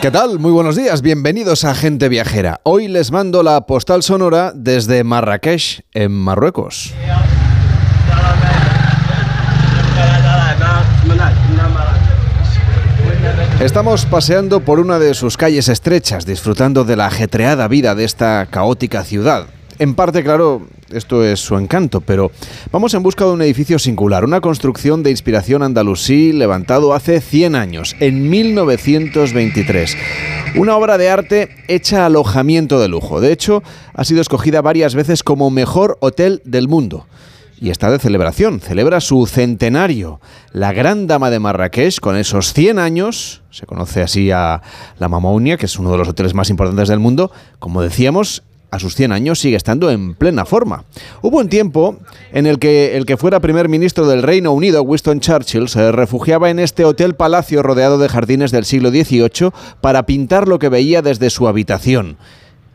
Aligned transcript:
¿Qué 0.00 0.10
tal? 0.10 0.38
Muy 0.38 0.50
buenos 0.50 0.76
días, 0.76 1.02
bienvenidos 1.02 1.66
a 1.66 1.74
Gente 1.74 2.08
Viajera. 2.08 2.62
Hoy 2.62 2.88
les 2.88 3.10
mando 3.10 3.42
la 3.42 3.66
postal 3.66 4.02
sonora 4.02 4.50
desde 4.54 5.04
Marrakech, 5.04 5.84
en 5.92 6.12
Marruecos. 6.12 6.94
Estamos 13.60 14.06
paseando 14.06 14.60
por 14.60 14.80
una 14.80 14.98
de 14.98 15.12
sus 15.12 15.36
calles 15.36 15.68
estrechas, 15.68 16.24
disfrutando 16.24 16.84
de 16.84 16.96
la 16.96 17.04
ajetreada 17.04 17.68
vida 17.68 17.94
de 17.94 18.04
esta 18.04 18.46
caótica 18.46 19.04
ciudad. 19.04 19.48
En 19.78 19.94
parte, 19.94 20.24
claro, 20.24 20.66
esto 20.92 21.24
es 21.24 21.40
su 21.40 21.56
encanto, 21.56 22.00
pero 22.00 22.30
vamos 22.72 22.94
en 22.94 23.02
busca 23.02 23.24
de 23.24 23.32
un 23.32 23.42
edificio 23.42 23.78
singular, 23.78 24.24
una 24.24 24.40
construcción 24.40 25.02
de 25.02 25.10
inspiración 25.10 25.62
andalusí 25.62 26.32
levantado 26.32 26.94
hace 26.94 27.20
100 27.20 27.54
años, 27.54 27.96
en 28.00 28.28
1923. 28.28 29.96
Una 30.56 30.76
obra 30.76 30.98
de 30.98 31.10
arte 31.10 31.48
hecha 31.68 32.06
alojamiento 32.06 32.80
de 32.80 32.88
lujo. 32.88 33.20
De 33.20 33.32
hecho, 33.32 33.62
ha 33.94 34.04
sido 34.04 34.20
escogida 34.20 34.62
varias 34.62 34.94
veces 34.94 35.22
como 35.22 35.50
mejor 35.50 35.96
hotel 36.00 36.42
del 36.44 36.68
mundo 36.68 37.06
y 37.60 37.70
está 37.70 37.90
de 37.90 37.98
celebración. 37.98 38.60
Celebra 38.60 39.00
su 39.00 39.26
centenario. 39.26 40.20
La 40.52 40.72
gran 40.72 41.06
dama 41.06 41.30
de 41.30 41.38
Marrakech, 41.38 42.00
con 42.00 42.16
esos 42.16 42.54
100 42.54 42.78
años, 42.78 43.42
se 43.50 43.66
conoce 43.66 44.02
así 44.02 44.30
a 44.30 44.62
la 44.98 45.08
Mamounia, 45.08 45.58
que 45.58 45.66
es 45.66 45.78
uno 45.78 45.92
de 45.92 45.98
los 45.98 46.08
hoteles 46.08 46.34
más 46.34 46.48
importantes 46.48 46.88
del 46.88 46.98
mundo, 46.98 47.30
como 47.58 47.82
decíamos, 47.82 48.42
a 48.70 48.78
sus 48.78 48.94
100 48.94 49.12
años 49.12 49.38
sigue 49.38 49.56
estando 49.56 49.90
en 49.90 50.14
plena 50.14 50.44
forma. 50.44 50.84
Hubo 51.22 51.38
un 51.38 51.48
tiempo 51.48 51.96
en 52.32 52.46
el 52.46 52.58
que 52.58 52.96
el 52.96 53.06
que 53.06 53.16
fuera 53.16 53.40
primer 53.40 53.68
ministro 53.68 54.06
del 54.06 54.22
Reino 54.22 54.52
Unido, 54.52 54.82
Winston 54.82 55.20
Churchill, 55.20 55.68
se 55.68 55.92
refugiaba 55.92 56.50
en 56.50 56.58
este 56.58 56.84
hotel 56.84 57.14
palacio 57.14 57.62
rodeado 57.62 57.98
de 57.98 58.08
jardines 58.08 58.50
del 58.50 58.64
siglo 58.64 58.90
XVIII 58.90 59.50
para 59.80 60.06
pintar 60.06 60.48
lo 60.48 60.58
que 60.58 60.68
veía 60.68 61.02
desde 61.02 61.30
su 61.30 61.48
habitación. 61.48 62.16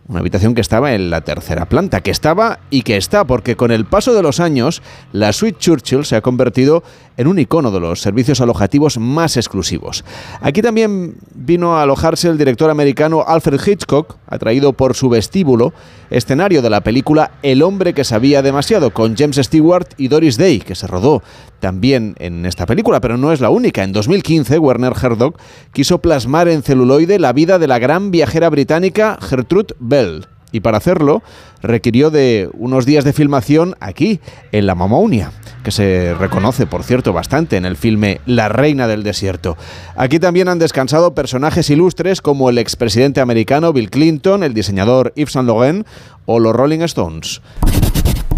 Una 0.08 0.20
habitación 0.20 0.54
que 0.54 0.62
estaba 0.62 0.94
en 0.94 1.10
la 1.10 1.22
tercera 1.22 1.66
planta, 1.66 2.02
que 2.02 2.12
estaba 2.12 2.60
y 2.70 2.84
que 2.84 2.96
está, 2.96 3.26
porque 3.26 3.56
con 3.56 3.72
el 3.72 3.86
paso 3.86 4.14
de 4.14 4.22
los 4.22 4.40
años, 4.40 4.84
la 5.12 5.34
suite 5.34 5.58
Churchill 5.58 6.06
se 6.06 6.16
ha 6.16 6.22
convertido 6.22 6.84
en 7.18 7.26
un 7.26 7.40
icono 7.40 7.72
de 7.72 7.80
los 7.80 8.02
servicios 8.02 8.40
alojativos 8.40 9.00
más 9.00 9.36
exclusivos. 9.36 10.06
Aquí 10.42 10.62
también 10.62 11.16
vino 11.34 11.76
a 11.76 11.82
alojarse 11.82 12.28
el 12.28 12.38
director 12.38 12.70
americano 12.70 13.24
Alfred 13.26 13.60
Hitchcock, 13.66 14.18
atraído 14.28 14.74
por 14.74 14.94
su 14.94 15.10
vestíbulo, 15.10 15.74
escenario 16.12 16.62
de 16.62 16.70
la 16.70 16.82
película 16.82 17.32
El 17.42 17.64
hombre 17.64 17.94
que 17.94 18.04
sabía 18.04 18.44
demasiado, 18.44 18.92
con 18.92 19.16
James 19.18 19.38
Stewart 19.38 19.88
y 19.98 20.10
Doris 20.10 20.38
Day, 20.38 20.60
que 20.60 20.76
se 20.76 20.86
rodó 20.86 21.24
también 21.66 22.14
en 22.20 22.46
esta 22.46 22.68
película, 22.68 23.02
pero 23.02 23.18
no 23.18 23.32
es 23.32 23.42
la 23.42 23.50
única. 23.50 23.82
En 23.82 23.92
2015, 23.92 24.60
Werner 24.60 24.94
Herzog 24.94 25.34
quiso 25.74 25.98
plasmar 25.98 26.48
en 26.48 26.62
celuloide 26.62 27.18
la 27.18 27.34
vida 27.34 27.58
de 27.58 27.66
la 27.66 27.80
gran 27.80 28.12
viajera 28.12 28.52
británica 28.52 29.18
Gertrude 29.20 29.74
Bell 29.80 30.28
y 30.52 30.60
para 30.60 30.78
hacerlo 30.78 31.24
requirió 31.64 32.12
de 32.12 32.52
unos 32.54 32.86
días 32.86 33.04
de 33.04 33.14
filmación 33.14 33.76
aquí, 33.80 34.20
en 34.52 34.68
la 34.68 34.76
Mamounia, 34.76 35.32
que 35.64 35.72
se 35.72 36.14
reconoce, 36.14 36.68
por 36.68 36.84
cierto, 36.84 37.14
bastante 37.14 37.58
en 37.58 37.66
el 37.66 37.78
filme 37.78 38.22
La 38.28 38.48
Reina 38.48 38.88
del 38.88 39.02
Desierto. 39.02 39.58
Aquí 39.96 40.20
también 40.20 40.50
han 40.50 40.60
descansado 40.60 41.16
personajes 41.16 41.72
ilustres 41.72 42.22
como 42.22 42.52
el 42.52 42.60
expresidente 42.60 43.22
americano 43.22 43.74
Bill 43.74 43.90
Clinton, 43.90 44.44
el 44.44 44.54
diseñador 44.54 45.14
Yves 45.16 45.32
Saint 45.32 45.48
Laurent 45.48 45.88
o 46.28 46.40
los 46.40 46.56
Rolling 46.56 46.82
Stones. 46.82 47.42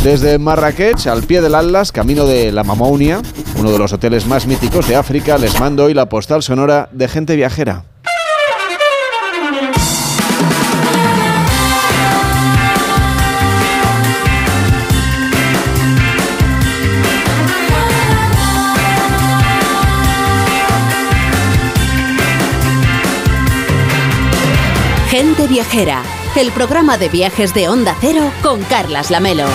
Desde 0.04 0.40
Marrakech, 0.40 1.08
al 1.08 1.24
pie 1.24 1.42
del 1.42 1.56
Atlas, 1.56 1.92
camino 1.92 2.26
de 2.26 2.52
la 2.52 2.64
Mamounia, 2.64 3.22
uno 3.58 3.72
de 3.72 3.78
los 3.78 3.92
hoteles 3.92 4.26
más 4.26 4.48
míticos 4.48 4.88
de 4.88 4.96
África, 4.96 5.38
les 5.38 5.60
mando 5.60 5.86
hoy 5.86 5.94
la 5.94 6.08
postal 6.08 6.42
sonora 6.44 6.88
de 6.92 7.08
gente 7.08 7.36
viajera. 7.36 7.84
Gente 25.10 25.48
Viajera, 25.48 26.04
el 26.36 26.52
programa 26.52 26.98
de 26.98 27.10
viajes 27.10 27.54
de 27.54 27.70
Onda 27.70 27.96
Cero 28.00 28.30
con 28.44 28.62
Carlas 28.64 29.10
Lamelo. 29.10 29.48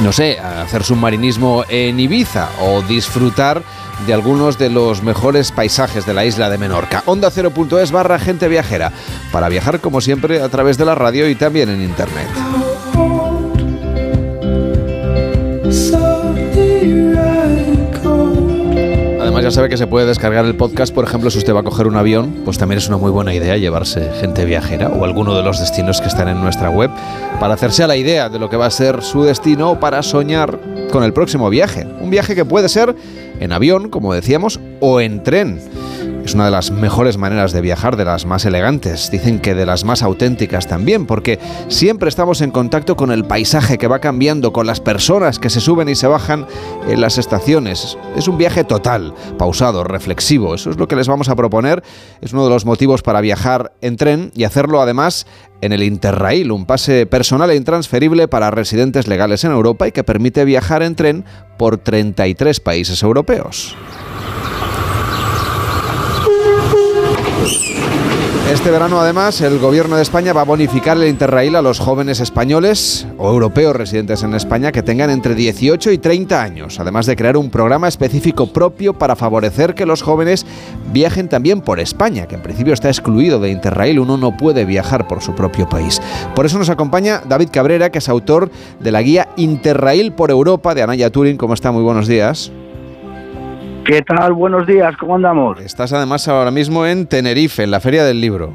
no 0.00 0.12
sé, 0.12 0.38
hacer 0.38 0.84
submarinismo 0.84 1.64
en 1.68 1.98
Ibiza 1.98 2.48
o 2.60 2.82
disfrutar 2.82 3.62
de 4.06 4.12
algunos 4.12 4.58
de 4.58 4.68
los 4.68 5.02
mejores 5.02 5.52
paisajes 5.52 6.04
de 6.04 6.12
la 6.12 6.24
isla 6.24 6.50
de 6.50 6.58
Menorca. 6.58 7.02
Onda 7.06 7.30
0.es 7.30 7.92
barra 7.92 8.18
gente 8.18 8.48
viajera, 8.48 8.92
para 9.32 9.48
viajar 9.48 9.80
como 9.80 10.00
siempre 10.00 10.42
a 10.42 10.48
través 10.48 10.76
de 10.76 10.84
la 10.84 10.94
radio 10.94 11.28
y 11.28 11.34
también 11.34 11.70
en 11.70 11.82
internet. 11.82 12.28
Ya 19.46 19.52
sabe 19.52 19.68
que 19.68 19.76
se 19.76 19.86
puede 19.86 20.06
descargar 20.06 20.44
el 20.44 20.56
podcast, 20.56 20.92
por 20.92 21.04
ejemplo, 21.04 21.30
si 21.30 21.38
usted 21.38 21.54
va 21.54 21.60
a 21.60 21.62
coger 21.62 21.86
un 21.86 21.94
avión, 21.94 22.42
pues 22.44 22.58
también 22.58 22.78
es 22.78 22.88
una 22.88 22.96
muy 22.96 23.12
buena 23.12 23.32
idea 23.32 23.56
llevarse 23.56 24.10
gente 24.20 24.44
viajera 24.44 24.88
o 24.88 25.04
alguno 25.04 25.36
de 25.36 25.44
los 25.44 25.60
destinos 25.60 26.00
que 26.00 26.08
están 26.08 26.26
en 26.26 26.40
nuestra 26.40 26.68
web 26.68 26.90
para 27.38 27.54
hacerse 27.54 27.84
a 27.84 27.86
la 27.86 27.94
idea 27.94 28.28
de 28.28 28.40
lo 28.40 28.50
que 28.50 28.56
va 28.56 28.66
a 28.66 28.70
ser 28.72 29.04
su 29.04 29.22
destino 29.22 29.70
o 29.70 29.78
para 29.78 30.02
soñar 30.02 30.58
con 30.90 31.04
el 31.04 31.12
próximo 31.12 31.48
viaje. 31.48 31.86
Un 32.00 32.10
viaje 32.10 32.34
que 32.34 32.44
puede 32.44 32.68
ser 32.68 32.96
en 33.38 33.52
avión, 33.52 33.88
como 33.88 34.12
decíamos, 34.14 34.58
o 34.80 35.00
en 35.00 35.22
tren. 35.22 35.60
Es 36.26 36.34
una 36.34 36.46
de 36.46 36.50
las 36.50 36.72
mejores 36.72 37.18
maneras 37.18 37.52
de 37.52 37.60
viajar, 37.60 37.96
de 37.96 38.04
las 38.04 38.26
más 38.26 38.44
elegantes, 38.44 39.12
dicen 39.12 39.38
que 39.38 39.54
de 39.54 39.64
las 39.64 39.84
más 39.84 40.02
auténticas 40.02 40.66
también, 40.66 41.06
porque 41.06 41.38
siempre 41.68 42.08
estamos 42.08 42.40
en 42.40 42.50
contacto 42.50 42.96
con 42.96 43.12
el 43.12 43.24
paisaje 43.24 43.78
que 43.78 43.86
va 43.86 44.00
cambiando, 44.00 44.52
con 44.52 44.66
las 44.66 44.80
personas 44.80 45.38
que 45.38 45.50
se 45.50 45.60
suben 45.60 45.88
y 45.88 45.94
se 45.94 46.08
bajan 46.08 46.44
en 46.88 47.00
las 47.00 47.18
estaciones. 47.18 47.96
Es 48.16 48.26
un 48.26 48.38
viaje 48.38 48.64
total, 48.64 49.14
pausado, 49.38 49.84
reflexivo, 49.84 50.56
eso 50.56 50.70
es 50.70 50.78
lo 50.78 50.88
que 50.88 50.96
les 50.96 51.06
vamos 51.06 51.28
a 51.28 51.36
proponer, 51.36 51.84
es 52.20 52.32
uno 52.32 52.42
de 52.42 52.50
los 52.50 52.64
motivos 52.64 53.02
para 53.02 53.20
viajar 53.20 53.74
en 53.80 53.96
tren 53.96 54.32
y 54.34 54.42
hacerlo 54.42 54.82
además 54.82 55.28
en 55.60 55.72
el 55.72 55.84
Interrail, 55.84 56.50
un 56.50 56.66
pase 56.66 57.06
personal 57.06 57.52
e 57.52 57.56
intransferible 57.56 58.26
para 58.26 58.50
residentes 58.50 59.06
legales 59.06 59.44
en 59.44 59.52
Europa 59.52 59.86
y 59.86 59.92
que 59.92 60.02
permite 60.02 60.44
viajar 60.44 60.82
en 60.82 60.96
tren 60.96 61.24
por 61.56 61.78
33 61.78 62.58
países 62.58 63.04
europeos. 63.04 63.76
Este 68.50 68.70
verano, 68.70 69.00
además, 69.00 69.40
el 69.40 69.58
Gobierno 69.58 69.96
de 69.96 70.02
España 70.02 70.32
va 70.32 70.42
a 70.42 70.44
bonificar 70.44 70.96
el 70.96 71.08
Interrail 71.08 71.56
a 71.56 71.62
los 71.62 71.80
jóvenes 71.80 72.20
españoles 72.20 73.04
o 73.18 73.28
europeos 73.28 73.74
residentes 73.74 74.22
en 74.22 74.34
España 74.34 74.70
que 74.70 74.84
tengan 74.84 75.10
entre 75.10 75.34
18 75.34 75.90
y 75.90 75.98
30 75.98 76.42
años, 76.42 76.78
además 76.78 77.06
de 77.06 77.16
crear 77.16 77.36
un 77.36 77.50
programa 77.50 77.88
específico 77.88 78.52
propio 78.52 78.94
para 78.94 79.16
favorecer 79.16 79.74
que 79.74 79.84
los 79.84 80.02
jóvenes 80.02 80.46
viajen 80.92 81.28
también 81.28 81.60
por 81.60 81.80
España, 81.80 82.26
que 82.26 82.36
en 82.36 82.42
principio 82.42 82.72
está 82.72 82.88
excluido 82.88 83.40
de 83.40 83.50
Interrail, 83.50 83.98
uno 83.98 84.16
no 84.16 84.36
puede 84.36 84.64
viajar 84.64 85.08
por 85.08 85.22
su 85.22 85.34
propio 85.34 85.68
país. 85.68 86.00
Por 86.36 86.46
eso 86.46 86.56
nos 86.56 86.70
acompaña 86.70 87.22
David 87.28 87.48
Cabrera, 87.50 87.90
que 87.90 87.98
es 87.98 88.08
autor 88.08 88.52
de 88.78 88.92
la 88.92 89.02
guía 89.02 89.28
Interrail 89.36 90.12
por 90.12 90.30
Europa 90.30 90.72
de 90.76 90.82
Anaya 90.82 91.10
Turing. 91.10 91.36
¿Cómo 91.36 91.54
está? 91.54 91.72
Muy 91.72 91.82
buenos 91.82 92.06
días. 92.06 92.52
¿Qué 93.86 94.02
tal? 94.02 94.32
Buenos 94.32 94.66
días, 94.66 94.96
¿cómo 94.96 95.14
andamos? 95.14 95.60
Estás 95.60 95.92
además 95.92 96.26
ahora 96.26 96.50
mismo 96.50 96.84
en 96.84 97.06
Tenerife, 97.06 97.62
en 97.62 97.70
la 97.70 97.78
Feria 97.78 98.04
del 98.04 98.20
Libro. 98.20 98.52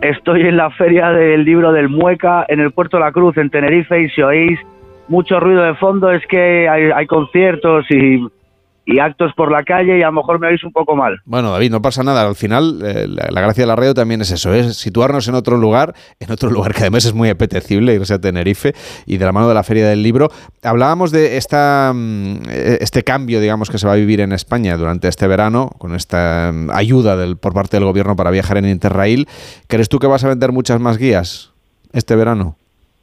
Estoy 0.00 0.40
en 0.42 0.56
la 0.56 0.70
feria 0.70 1.10
del 1.10 1.44
libro 1.44 1.70
del 1.70 1.88
Mueca, 1.88 2.44
en 2.48 2.58
el 2.58 2.72
Puerto 2.72 2.96
de 2.96 3.04
la 3.04 3.12
Cruz, 3.12 3.36
en 3.36 3.50
Tenerife, 3.50 4.02
y 4.02 4.10
si 4.10 4.20
oís 4.20 4.58
mucho 5.06 5.38
ruido 5.38 5.62
de 5.62 5.74
fondo 5.76 6.10
es 6.10 6.26
que 6.26 6.68
hay, 6.68 6.90
hay 6.90 7.06
conciertos 7.06 7.86
y 7.88 8.26
y 8.86 8.98
actos 8.98 9.32
por 9.34 9.50
la 9.50 9.62
calle 9.62 9.98
y 9.98 10.02
a 10.02 10.06
lo 10.06 10.12
mejor 10.12 10.38
me 10.38 10.48
oís 10.48 10.62
un 10.62 10.72
poco 10.72 10.94
mal. 10.94 11.20
Bueno, 11.24 11.50
David, 11.50 11.70
no 11.70 11.80
pasa 11.80 12.02
nada. 12.02 12.26
Al 12.26 12.34
final, 12.34 12.80
eh, 12.84 13.06
la, 13.08 13.40
gracia 13.40 13.62
de 13.62 13.66
la 13.66 13.76
radio 13.76 13.94
también 13.94 14.20
es 14.20 14.30
eso, 14.30 14.52
es 14.52 14.76
situarnos 14.76 15.26
en 15.28 15.34
otro 15.34 15.56
lugar, 15.56 15.94
en 16.20 16.30
otro 16.30 16.50
lugar 16.52 16.74
que 16.74 16.80
además 16.80 17.04
es 17.04 17.14
muy 17.14 17.30
apetecible, 17.30 17.94
irse 17.94 18.14
a 18.14 18.20
Tenerife 18.20 18.74
y 19.06 19.16
de 19.16 19.24
la 19.24 19.32
mano 19.32 19.48
de 19.48 19.54
la 19.54 19.62
Feria 19.62 19.88
del 19.88 20.02
Libro. 20.02 20.28
Hablábamos 20.62 21.12
de 21.12 21.36
esta, 21.36 21.92
mm, 21.94 22.48
e, 22.50 22.78
este 22.80 23.02
cambio, 23.02 23.40
digamos, 23.40 23.70
que 23.70 23.78
se 23.78 23.86
va 23.86 23.94
a 23.94 23.96
vivir 23.96 24.20
en 24.20 24.32
España 24.32 24.76
durante 24.76 25.08
este 25.08 25.26
verano, 25.26 25.70
con 25.78 25.94
esta 25.94 26.50
mm, 26.52 26.70
ayuda 26.70 27.16
del, 27.16 27.36
por 27.38 27.54
parte 27.54 27.76
del 27.78 27.84
gobierno 27.84 28.16
para 28.16 28.30
viajar 28.30 28.58
en 28.58 28.68
Interrail. 28.68 29.26
¿Crees 29.66 29.88
tú 29.88 29.98
que 29.98 30.06
vas 30.06 30.24
a 30.24 30.28
vender 30.28 30.52
muchas 30.52 30.80
más 30.80 30.98
guías 30.98 31.52
este 31.92 32.16
verano? 32.16 32.56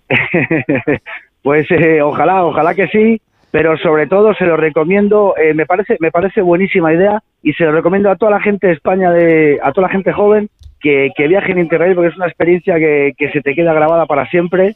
pues 1.42 1.66
eh, 1.72 2.02
ojalá, 2.02 2.46
ojalá 2.46 2.76
que 2.76 2.88
sí 2.88 3.22
pero 3.52 3.78
sobre 3.78 4.08
todo 4.08 4.34
se 4.34 4.46
lo 4.46 4.58
recomiendo, 4.58 5.36
eh, 5.38 5.54
me 5.54 5.66
parece 5.66 5.98
me 6.00 6.10
parece 6.10 6.42
buenísima 6.42 6.94
idea 6.94 7.22
y 7.44 7.54
se 7.54 7.66
lo 7.66 7.74
recomiendo 7.74 8.10
a 8.10 8.16
toda 8.16 8.32
la 8.32 8.42
gente 8.42 8.68
de 8.68 8.74
España, 8.74 9.12
de, 9.12 9.60
a 9.62 9.72
toda 9.74 9.88
la 9.88 9.94
gente 9.94 10.14
joven 10.14 10.50
que, 10.80 11.12
que 11.16 11.28
viaje 11.28 11.52
en 11.52 11.60
Interrail 11.60 11.96
porque 11.96 12.10
es 12.10 12.16
una 12.16 12.28
experiencia 12.28 12.78
que, 12.78 13.14
que 13.18 13.30
se 13.32 13.42
te 13.42 13.54
queda 13.54 13.74
grabada 13.74 14.06
para 14.06 14.26
siempre 14.28 14.76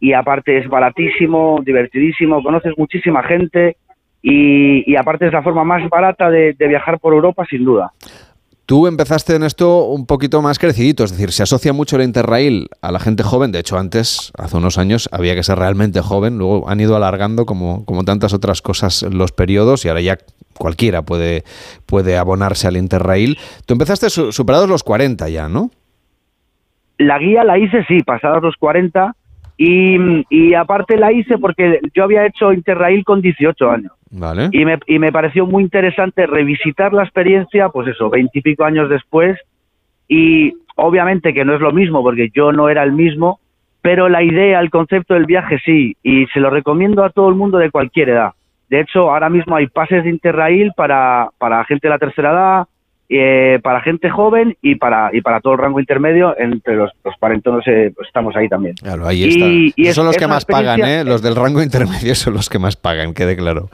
y 0.00 0.12
aparte 0.12 0.58
es 0.58 0.68
baratísimo, 0.68 1.60
divertidísimo, 1.64 2.42
conoces 2.42 2.72
muchísima 2.76 3.22
gente 3.22 3.76
y, 4.22 4.90
y 4.90 4.96
aparte 4.96 5.26
es 5.26 5.32
la 5.32 5.42
forma 5.42 5.64
más 5.64 5.88
barata 5.88 6.30
de, 6.30 6.54
de 6.54 6.68
viajar 6.68 6.98
por 6.98 7.12
Europa 7.12 7.44
sin 7.48 7.64
duda. 7.64 7.92
Tú 8.66 8.86
empezaste 8.86 9.36
en 9.36 9.42
esto 9.42 9.84
un 9.84 10.06
poquito 10.06 10.40
más 10.40 10.58
crecidito, 10.58 11.04
es 11.04 11.10
decir, 11.10 11.32
se 11.32 11.42
asocia 11.42 11.74
mucho 11.74 11.96
el 11.96 12.02
Interrail 12.02 12.68
a 12.80 12.92
la 12.92 12.98
gente 12.98 13.22
joven. 13.22 13.52
De 13.52 13.58
hecho, 13.58 13.76
antes, 13.76 14.32
hace 14.38 14.56
unos 14.56 14.78
años, 14.78 15.10
había 15.12 15.34
que 15.34 15.42
ser 15.42 15.58
realmente 15.58 16.00
joven. 16.00 16.38
Luego 16.38 16.66
han 16.70 16.80
ido 16.80 16.96
alargando, 16.96 17.44
como, 17.44 17.84
como 17.84 18.04
tantas 18.04 18.32
otras 18.32 18.62
cosas, 18.62 19.02
los 19.02 19.32
periodos 19.32 19.84
y 19.84 19.88
ahora 19.88 20.00
ya 20.00 20.18
cualquiera 20.56 21.02
puede, 21.02 21.44
puede 21.84 22.16
abonarse 22.16 22.66
al 22.66 22.78
Interrail. 22.78 23.36
Tú 23.66 23.74
empezaste 23.74 24.08
superados 24.08 24.68
los 24.68 24.82
40 24.82 25.28
ya, 25.28 25.46
¿no? 25.46 25.70
La 26.96 27.18
guía 27.18 27.44
la 27.44 27.58
hice, 27.58 27.84
sí, 27.86 28.00
pasados 28.00 28.42
los 28.42 28.56
40. 28.56 29.14
Y, 29.58 30.24
y 30.30 30.54
aparte 30.54 30.96
la 30.96 31.12
hice 31.12 31.36
porque 31.36 31.80
yo 31.94 32.04
había 32.04 32.26
hecho 32.26 32.50
Interrail 32.50 33.04
con 33.04 33.20
18 33.20 33.70
años. 33.70 33.92
Y, 34.52 34.64
me, 34.64 34.78
y 34.86 34.98
me 34.98 35.12
pareció 35.12 35.46
muy 35.46 35.62
interesante 35.62 36.26
revisitar 36.26 36.92
la 36.92 37.02
experiencia, 37.02 37.68
pues 37.68 37.88
eso, 37.88 38.10
veintipico 38.10 38.64
años 38.64 38.88
después. 38.88 39.38
Y 40.08 40.54
obviamente 40.76 41.34
que 41.34 41.44
no 41.44 41.54
es 41.54 41.60
lo 41.60 41.72
mismo, 41.72 42.02
porque 42.02 42.30
yo 42.34 42.52
no 42.52 42.68
era 42.68 42.82
el 42.82 42.92
mismo, 42.92 43.40
pero 43.82 44.08
la 44.08 44.22
idea, 44.22 44.60
el 44.60 44.70
concepto 44.70 45.14
del 45.14 45.26
viaje 45.26 45.58
sí, 45.64 45.96
y 46.02 46.26
se 46.26 46.40
lo 46.40 46.50
recomiendo 46.50 47.04
a 47.04 47.10
todo 47.10 47.28
el 47.28 47.34
mundo 47.34 47.58
de 47.58 47.70
cualquier 47.70 48.10
edad. 48.10 48.32
De 48.70 48.80
hecho, 48.80 49.10
ahora 49.10 49.28
mismo 49.28 49.56
hay 49.56 49.66
pases 49.66 50.04
de 50.04 50.10
Interrail 50.10 50.72
para, 50.76 51.28
para 51.38 51.64
gente 51.64 51.86
de 51.86 51.90
la 51.90 51.98
tercera 51.98 52.32
edad, 52.32 52.64
eh, 53.08 53.60
para 53.62 53.82
gente 53.82 54.08
joven 54.08 54.56
y 54.62 54.76
para 54.76 55.10
y 55.12 55.20
para 55.20 55.40
todo 55.40 55.52
el 55.52 55.58
rango 55.58 55.78
intermedio 55.78 56.34
entre 56.38 56.74
los, 56.74 56.90
los 57.04 57.14
eh, 57.66 57.92
pues 57.94 58.08
estamos 58.08 58.34
ahí 58.34 58.48
también 58.48 58.74
claro 58.76 59.06
ahí 59.06 59.24
está. 59.74 59.92
son 59.92 60.06
los 60.06 60.16
que 60.16 60.26
más 60.26 60.46
pagan 60.46 60.80
¿eh? 60.80 61.04
los 61.04 61.20
del 61.20 61.36
rango 61.36 61.62
intermedio 61.62 62.14
son 62.14 62.32
los 62.32 62.48
que 62.48 62.58
más 62.58 62.76
pagan 62.76 63.12
quede 63.12 63.36
claro 63.36 63.68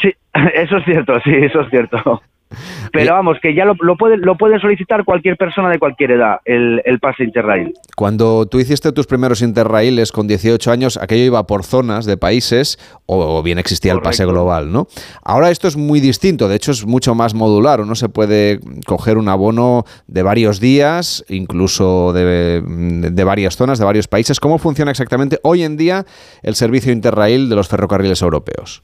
Sí, 0.00 0.12
eso 0.54 0.76
es 0.76 0.84
cierto, 0.84 1.20
sí, 1.24 1.30
eso 1.34 1.60
es 1.60 1.70
cierto. 1.70 2.22
Pero 2.92 3.12
vamos, 3.12 3.38
que 3.42 3.54
ya 3.54 3.64
lo, 3.64 3.74
lo, 3.80 3.96
puede, 3.96 4.16
lo 4.16 4.36
puede 4.36 4.60
solicitar 4.60 5.04
cualquier 5.04 5.36
persona 5.36 5.68
de 5.68 5.78
cualquier 5.78 6.12
edad, 6.12 6.38
el, 6.44 6.80
el, 6.84 7.00
pase 7.00 7.24
Interrail. 7.24 7.74
Cuando 7.96 8.46
tú 8.46 8.60
hiciste 8.60 8.92
tus 8.92 9.06
primeros 9.06 9.42
Interrailes 9.42 10.12
con 10.12 10.28
18 10.28 10.70
años, 10.70 10.96
aquello 10.96 11.24
iba 11.24 11.46
por 11.46 11.64
zonas 11.64 12.06
de 12.06 12.16
países 12.16 12.78
o 13.06 13.42
bien 13.42 13.58
existía 13.58 13.92
el 13.92 14.00
pase 14.00 14.24
global, 14.24 14.72
¿no? 14.72 14.86
Ahora 15.22 15.50
esto 15.50 15.68
es 15.68 15.76
muy 15.76 16.00
distinto, 16.00 16.48
de 16.48 16.56
hecho 16.56 16.70
es 16.70 16.86
mucho 16.86 17.14
más 17.14 17.34
modular, 17.34 17.80
uno 17.80 17.94
se 17.94 18.08
puede 18.08 18.60
coger 18.86 19.18
un 19.18 19.28
abono 19.28 19.84
de 20.06 20.22
varios 20.22 20.60
días, 20.60 21.24
incluso 21.28 22.12
de, 22.12 22.62
de 22.62 23.24
varias 23.24 23.56
zonas, 23.56 23.78
de 23.78 23.84
varios 23.84 24.08
países. 24.08 24.40
¿Cómo 24.40 24.58
funciona 24.58 24.90
exactamente 24.90 25.38
hoy 25.42 25.64
en 25.64 25.76
día 25.76 26.06
el 26.42 26.54
servicio 26.54 26.92
Interrail 26.92 27.48
de 27.48 27.56
los 27.56 27.68
ferrocarriles 27.68 28.22
europeos? 28.22 28.82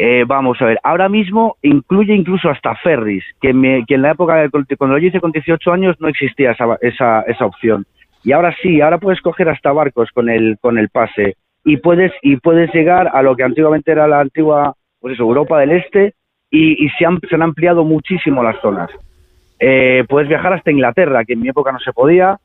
Eh, 0.00 0.24
vamos 0.24 0.62
a 0.62 0.64
ver, 0.64 0.78
ahora 0.84 1.08
mismo 1.08 1.56
incluye 1.60 2.14
incluso 2.14 2.48
hasta 2.48 2.76
ferries, 2.76 3.24
que, 3.40 3.50
en 3.50 4.02
la 4.02 4.12
época, 4.12 4.36
de, 4.36 4.48
cuando 4.76 4.96
lo 4.96 5.04
hice 5.04 5.20
con 5.20 5.32
18 5.32 5.72
años, 5.72 5.96
no 5.98 6.06
existía 6.06 6.52
esa, 6.52 6.78
esa, 6.80 7.22
esa, 7.22 7.44
opción. 7.44 7.84
Y 8.22 8.30
ahora 8.30 8.54
sí, 8.62 8.80
ahora 8.80 8.98
puedes 8.98 9.20
coger 9.20 9.48
hasta 9.48 9.72
barcos 9.72 10.10
con 10.12 10.28
el, 10.28 10.56
con 10.60 10.78
el 10.78 10.88
pase 10.88 11.36
y 11.64 11.78
puedes, 11.78 12.12
y 12.22 12.36
puedes 12.36 12.72
llegar 12.72 13.10
a 13.12 13.22
lo 13.22 13.34
que 13.34 13.42
antiguamente 13.42 13.90
era 13.90 14.06
la 14.06 14.20
antigua 14.20 14.74
pues 15.00 15.14
eso, 15.14 15.24
Europa 15.24 15.58
del 15.58 15.72
Este 15.72 16.14
y, 16.50 16.84
y 16.84 16.88
se, 16.90 17.04
han, 17.04 17.18
se 17.28 17.34
han 17.34 17.42
ampliado 17.42 17.84
muchísimo 17.84 18.42
las 18.42 18.60
zonas. 18.60 18.90
Eh, 19.58 20.04
puedes 20.08 20.28
viajar 20.28 20.52
hasta 20.52 20.70
Inglaterra, 20.70 21.24
que 21.24 21.32
en 21.32 21.40
mi 21.40 21.48
época 21.48 21.72
no 21.72 21.80
se 21.80 21.92
podía, 21.92 22.38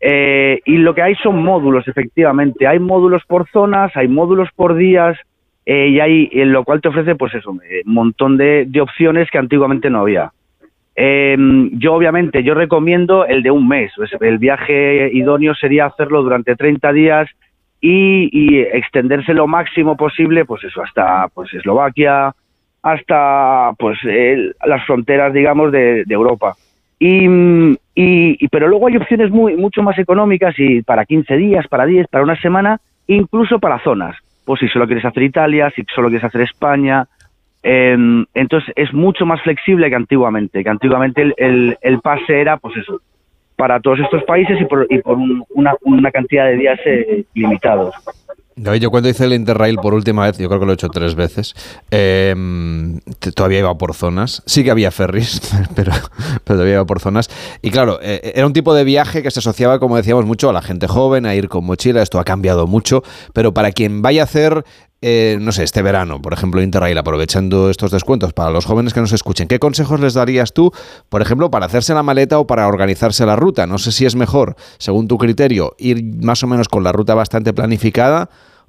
eh, 0.00 0.60
y 0.64 0.76
lo 0.76 0.94
que 0.94 1.02
hay 1.02 1.14
son 1.16 1.42
módulos, 1.42 1.88
efectivamente. 1.88 2.66
Hay 2.66 2.78
módulos 2.78 3.22
por 3.26 3.48
zonas, 3.48 3.90
hay 3.96 4.08
módulos 4.08 4.48
por 4.54 4.74
días, 4.74 5.18
eh, 5.70 5.88
y 5.88 6.00
hay, 6.00 6.30
en 6.32 6.50
lo 6.50 6.64
cual 6.64 6.80
te 6.80 6.88
ofrece, 6.88 7.14
pues 7.14 7.34
eso, 7.34 7.50
un 7.50 7.60
montón 7.84 8.38
de, 8.38 8.66
opciones 8.80 9.30
que 9.30 9.36
antiguamente 9.36 9.90
no 9.90 10.00
había. 10.00 10.32
Em, 10.96 11.78
yo 11.78 11.92
obviamente, 11.92 12.42
yo 12.42 12.54
recomiendo 12.54 13.26
el 13.26 13.42
de 13.42 13.50
un 13.50 13.68
mes. 13.68 13.92
El 14.18 14.38
viaje 14.38 15.10
idóneo 15.12 15.54
sería 15.54 15.84
hacerlo 15.84 16.22
durante 16.22 16.56
30 16.56 16.90
días 16.92 17.28
y, 17.82 18.60
extenderse 18.60 19.34
lo 19.34 19.46
máximo 19.46 19.94
posible, 19.94 20.46
pues 20.46 20.64
eso, 20.64 20.80
hasta 20.82 21.28
pues 21.34 21.52
Eslovaquia, 21.52 22.34
hasta 22.82 23.72
pues 23.78 23.98
las 24.64 24.86
fronteras, 24.86 25.34
digamos, 25.34 25.70
de, 25.70 26.02
Europa. 26.08 26.54
Y, 26.98 27.28
y, 27.94 28.48
pero 28.48 28.68
luego 28.68 28.86
hay 28.86 28.96
opciones 28.96 29.30
muy 29.30 29.54
mucho 29.54 29.82
más 29.82 29.98
económicas 29.98 30.54
y 30.56 30.80
para 30.80 31.04
15 31.04 31.36
días, 31.36 31.68
para 31.68 31.84
10, 31.84 32.08
para 32.08 32.24
una 32.24 32.40
semana, 32.40 32.80
incluso 33.06 33.58
para 33.58 33.80
zonas 33.80 34.16
pues 34.48 34.60
si 34.60 34.68
solo 34.68 34.86
quieres 34.86 35.04
hacer 35.04 35.24
Italia, 35.24 35.70
si 35.76 35.84
solo 35.94 36.08
quieres 36.08 36.24
hacer 36.24 36.40
España. 36.40 37.06
Em, 37.62 38.24
entonces 38.32 38.72
es 38.76 38.94
mucho 38.94 39.26
más 39.26 39.42
flexible 39.42 39.90
que 39.90 39.94
antiguamente, 39.94 40.64
que 40.64 40.70
antiguamente 40.70 41.34
el, 41.36 41.76
el, 41.82 42.00
pase 42.00 42.40
era, 42.40 42.56
pues 42.56 42.78
eso, 42.78 43.02
para 43.56 43.78
todos 43.78 44.00
estos 44.00 44.24
países 44.24 44.58
y 44.58 44.64
por, 44.64 44.86
y 44.88 45.02
por 45.02 45.18
una, 45.50 45.74
una, 45.82 46.10
cantidad 46.10 46.46
de 46.46 46.56
días 46.56 46.80
eh, 46.86 47.24
limitados. 47.34 47.94
David, 48.58 48.80
yo 48.80 48.90
cuando 48.90 49.08
hice 49.08 49.24
el 49.24 49.32
Interrail 49.32 49.76
por 49.76 49.94
última 49.94 50.24
vez, 50.24 50.36
yo 50.38 50.48
creo 50.48 50.60
que 50.60 50.66
lo 50.66 50.72
he 50.72 50.74
hecho 50.74 50.88
tres 50.88 51.14
veces, 51.14 51.54
em, 51.90 53.00
todavía 53.34 53.60
iba 53.60 53.78
por 53.78 53.94
zonas. 53.94 54.42
Sí 54.46 54.64
que 54.64 54.70
había 54.70 54.90
ferries, 54.90 55.40
pero, 55.74 55.92
pero, 56.44 56.56
todavía 56.56 56.74
iba 56.74 56.84
por 56.84 57.00
zonas. 57.00 57.30
Y 57.62 57.70
claro, 57.70 57.98
eh, 58.02 58.32
era 58.34 58.46
un 58.46 58.52
tipo 58.52 58.74
de 58.74 58.84
viaje 58.84 59.22
que 59.22 59.30
se 59.30 59.38
asociaba, 59.38 59.78
como 59.78 59.96
decíamos, 59.96 60.26
mucho 60.26 60.50
a 60.50 60.52
la 60.52 60.62
gente 60.62 60.88
joven, 60.88 61.24
a 61.26 61.34
ir 61.34 61.48
con 61.48 61.64
mochila. 61.64 62.02
Esto 62.02 62.18
ha 62.18 62.24
cambiado 62.24 62.66
mucho. 62.66 63.02
Pero 63.32 63.54
para 63.54 63.70
quien 63.70 64.02
vaya 64.02 64.22
a 64.22 64.24
hacer 64.24 64.64
eh, 65.00 65.38
no 65.40 65.52
sé, 65.52 65.62
este 65.62 65.80
verano, 65.80 66.20
por 66.20 66.32
ejemplo, 66.32 66.60
Interrail, 66.60 66.98
aprovechando 66.98 67.70
estos 67.70 67.92
descuentos 67.92 68.32
para 68.32 68.50
los 68.50 68.64
jóvenes 68.64 68.92
que 68.92 69.00
nos 69.00 69.12
escuchen, 69.12 69.46
¿qué 69.46 69.60
consejos 69.60 70.00
les 70.00 70.14
darías 70.14 70.52
tú, 70.52 70.72
por 71.08 71.22
ejemplo, 71.22 71.52
para 71.52 71.66
hacerse 71.66 71.94
la 71.94 72.02
maleta 72.02 72.40
o 72.40 72.48
para 72.48 72.66
organizarse 72.66 73.24
la 73.24 73.36
ruta? 73.36 73.68
No 73.68 73.78
sé 73.78 73.92
si 73.92 74.06
es 74.06 74.16
mejor, 74.16 74.56
según 74.78 75.06
tu 75.06 75.16
criterio, 75.16 75.76
ir 75.78 76.02
más 76.20 76.42
o 76.42 76.48
menos 76.48 76.68
con 76.68 76.82
la 76.82 76.90
ruta 76.90 77.14
bastante 77.14 77.52
planificada 77.52 78.28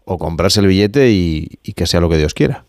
o 0.10 0.18
comprarse 0.18 0.60
el 0.60 0.68
billete 0.68 1.10
y, 1.10 1.48
que 1.75 1.86
sea 1.86 2.01
lo 2.01 2.10
que 2.10 2.18
Dios 2.18 2.34
quiera. 2.34 2.63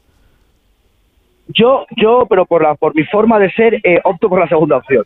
Yo, 1.49 1.87
yo, 1.97 2.27
pero 2.29 2.45
por, 2.45 2.63
la, 2.63 2.75
por 2.75 2.95
mi 2.95 3.05
forma 3.05 3.39
de 3.39 3.51
ser, 3.53 3.81
eh, 3.83 3.99
opto 4.05 4.29
por 4.29 4.39
la 4.39 4.49
segunda 4.49 4.77
opción. 4.77 5.05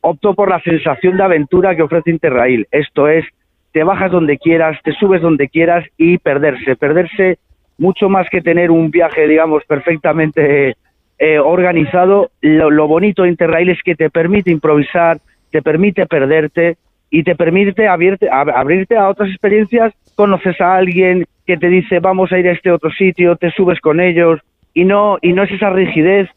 Opto 0.00 0.34
por 0.34 0.48
la 0.48 0.60
sensación 0.62 1.16
de 1.16 1.24
aventura 1.24 1.74
que 1.74 1.82
ofrece 1.82 2.10
Interrail. 2.10 2.66
Esto 2.70 3.08
es, 3.08 3.24
te 3.72 3.82
bajas 3.82 4.12
donde 4.12 4.38
quieras, 4.38 4.78
te 4.84 4.92
subes 4.92 5.20
donde 5.20 5.48
quieras 5.48 5.84
y 5.98 6.18
perderse. 6.18 6.76
Perderse 6.76 7.38
mucho 7.76 8.08
más 8.08 8.28
que 8.30 8.40
tener 8.40 8.70
un 8.70 8.90
viaje, 8.90 9.26
digamos, 9.26 9.64
perfectamente 9.64 10.76
eh, 11.18 11.38
organizado, 11.40 12.30
lo, 12.40 12.86
bonito 12.86 13.24
de 13.24 13.30
Interrail 13.30 13.70
es 13.70 13.82
que 13.82 13.96
te 13.96 14.10
permite 14.10 14.52
improvisar, 14.52 15.18
te 15.50 15.60
permite 15.60 16.06
perderte 16.06 16.76
y 17.10 17.24
te 17.24 17.34
permite 17.34 17.88
abrirte, 17.88 18.28
abrirte 18.30 18.96
a 18.96 19.08
otras 19.08 19.28
experiencias, 19.30 19.92
conoces 20.14 20.60
a 20.60 20.76
alguien 20.76 21.26
que 21.48 21.56
te 21.56 21.70
dice 21.70 21.98
vamos 21.98 22.30
a 22.30 22.38
ir 22.38 22.46
a 22.46 22.52
este 22.52 22.70
otro 22.70 22.90
sitio, 22.90 23.36
te 23.36 23.50
subes 23.52 23.80
con 23.80 24.00
ellos 24.00 24.38
y 24.74 24.84
no, 24.84 25.16
y 25.22 25.32
no 25.32 25.44
es 25.44 25.50
esa 25.50 25.70
rigidez, 25.70 26.28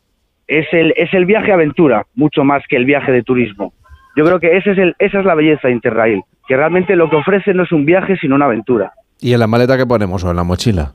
es 0.47 0.65
el, 0.71 0.93
es 0.95 1.13
el 1.13 1.25
viaje 1.25 1.51
aventura, 1.51 2.05
mucho 2.15 2.45
más 2.45 2.63
que 2.69 2.77
el 2.77 2.85
viaje 2.85 3.11
de 3.11 3.21
turismo. 3.21 3.73
Yo 4.15 4.23
creo 4.23 4.39
que 4.39 4.55
ese 4.55 4.71
es 4.71 4.77
el, 4.77 4.95
esa 4.99 5.19
es 5.19 5.25
la 5.25 5.35
belleza 5.35 5.67
de 5.67 5.73
Interrail, 5.73 6.23
que 6.47 6.55
realmente 6.55 6.95
lo 6.95 7.09
que 7.09 7.17
ofrece 7.17 7.53
no 7.53 7.63
es 7.63 7.73
un 7.73 7.83
viaje, 7.83 8.15
sino 8.21 8.35
una 8.35 8.45
aventura. 8.45 8.93
¿Y 9.19 9.33
en 9.33 9.41
la 9.41 9.47
maleta 9.47 9.77
que 9.77 9.85
ponemos 9.85 10.23
o 10.23 10.29
en 10.29 10.37
la 10.37 10.45
mochila? 10.45 10.93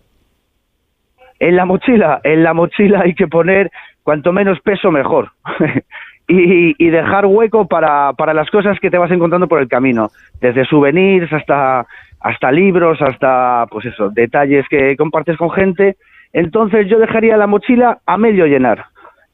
En 1.38 1.54
la 1.54 1.66
mochila, 1.66 2.22
en 2.24 2.42
la 2.42 2.54
mochila 2.54 3.02
hay 3.04 3.14
que 3.14 3.28
poner 3.28 3.70
cuanto 4.02 4.32
menos 4.32 4.58
peso 4.60 4.90
mejor. 4.90 5.32
y, 6.26 6.88
dejar 6.88 7.26
hueco 7.26 7.68
para, 7.68 8.14
para 8.14 8.32
las 8.32 8.48
cosas 8.48 8.80
que 8.80 8.90
te 8.90 8.96
vas 8.96 9.10
encontrando 9.10 9.46
por 9.46 9.60
el 9.60 9.68
camino, 9.68 10.10
desde 10.40 10.64
souvenirs 10.64 11.30
hasta, 11.32 11.86
hasta 12.26 12.50
libros, 12.50 13.00
hasta, 13.00 13.66
pues 13.70 13.86
eso, 13.86 14.10
detalles 14.10 14.66
que 14.68 14.96
compartes 14.96 15.36
con 15.36 15.48
gente. 15.52 15.96
Entonces 16.32 16.88
yo 16.88 16.98
dejaría 16.98 17.36
la 17.36 17.46
mochila 17.46 18.00
a 18.04 18.18
medio 18.18 18.46
llenar. 18.46 18.86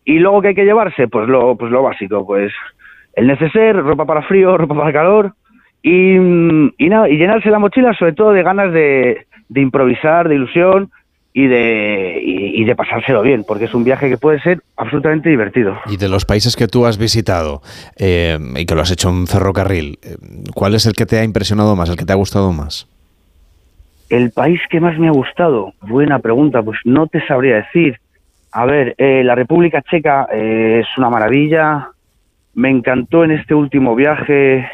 Y 0.04 0.18
luego 0.18 0.42
que 0.42 0.48
hay 0.48 0.54
que 0.54 0.66
llevarse, 0.66 1.08
pues 1.08 1.26
lo, 1.26 1.56
pues 1.56 1.72
lo 1.72 1.82
básico, 1.82 2.26
pues 2.26 2.52
el 3.14 3.28
neceser, 3.28 3.76
ropa 3.76 4.04
para 4.04 4.20
frío, 4.22 4.56
ropa 4.58 4.74
para 4.74 4.92
calor, 4.92 5.32
y, 5.82 6.16
y 6.16 6.88
nada, 6.90 7.08
y 7.08 7.16
llenarse 7.16 7.48
la 7.48 7.58
mochila 7.58 7.94
sobre 7.94 8.12
todo 8.12 8.32
de 8.32 8.42
ganas 8.42 8.70
de, 8.74 9.26
de 9.48 9.60
improvisar, 9.62 10.28
de 10.28 10.34
ilusión, 10.34 10.90
y 11.34 11.46
de, 11.46 12.20
y, 12.22 12.64
de 12.64 12.76
pasárselo 12.76 13.22
bien, 13.22 13.44
porque 13.46 13.64
es 13.64 13.74
un 13.74 13.84
viaje 13.84 14.10
que 14.10 14.18
puede 14.18 14.40
ser 14.40 14.60
absolutamente 14.76 15.30
divertido. 15.30 15.78
Y 15.86 15.96
de 15.96 16.08
los 16.08 16.26
países 16.26 16.56
que 16.56 16.68
tú 16.68 16.84
has 16.84 16.98
visitado 16.98 17.62
eh, 17.98 18.38
y 18.56 18.66
que 18.66 18.74
lo 18.74 18.82
has 18.82 18.90
hecho 18.90 19.08
en 19.08 19.26
ferrocarril, 19.26 19.98
eh, 20.02 20.16
¿cuál 20.54 20.74
es 20.74 20.84
el 20.84 20.92
que 20.92 21.06
te 21.06 21.18
ha 21.18 21.24
impresionado 21.24 21.74
más, 21.74 21.88
el 21.88 21.96
que 21.96 22.04
te 22.04 22.12
ha 22.12 22.16
gustado 22.16 22.52
más? 22.52 22.86
El 24.10 24.30
país 24.30 24.60
que 24.68 24.78
más 24.78 24.98
me 24.98 25.08
ha 25.08 25.12
gustado, 25.12 25.72
buena 25.80 26.18
pregunta, 26.18 26.62
pues 26.62 26.78
no 26.84 27.06
te 27.06 27.26
sabría 27.26 27.56
decir. 27.56 27.98
A 28.50 28.66
ver, 28.66 28.94
eh, 28.98 29.24
la 29.24 29.34
República 29.34 29.80
Checa 29.80 30.24
es 30.30 30.86
una 30.98 31.08
maravilla, 31.08 31.88
me 32.52 32.68
encantó 32.68 33.24
en 33.24 33.30
este 33.30 33.54
último 33.54 33.94
viaje. 33.94 34.68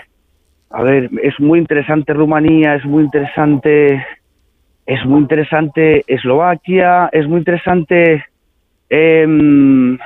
A 0.71 0.83
ver, 0.83 1.09
es 1.23 1.38
muy 1.38 1.61
interesante 1.61 2.12
Rumanía, 2.12 2.75
es 2.75 2.85
muy 2.85 3.05
interesante 3.05 4.05
es 4.88 5.04
muy 5.04 5.21
interesante 5.21 6.02
Eslovaquia, 6.07 7.11
es 7.12 7.28
muy 7.28 7.40
interesante 7.40 8.25
em, 8.88 9.99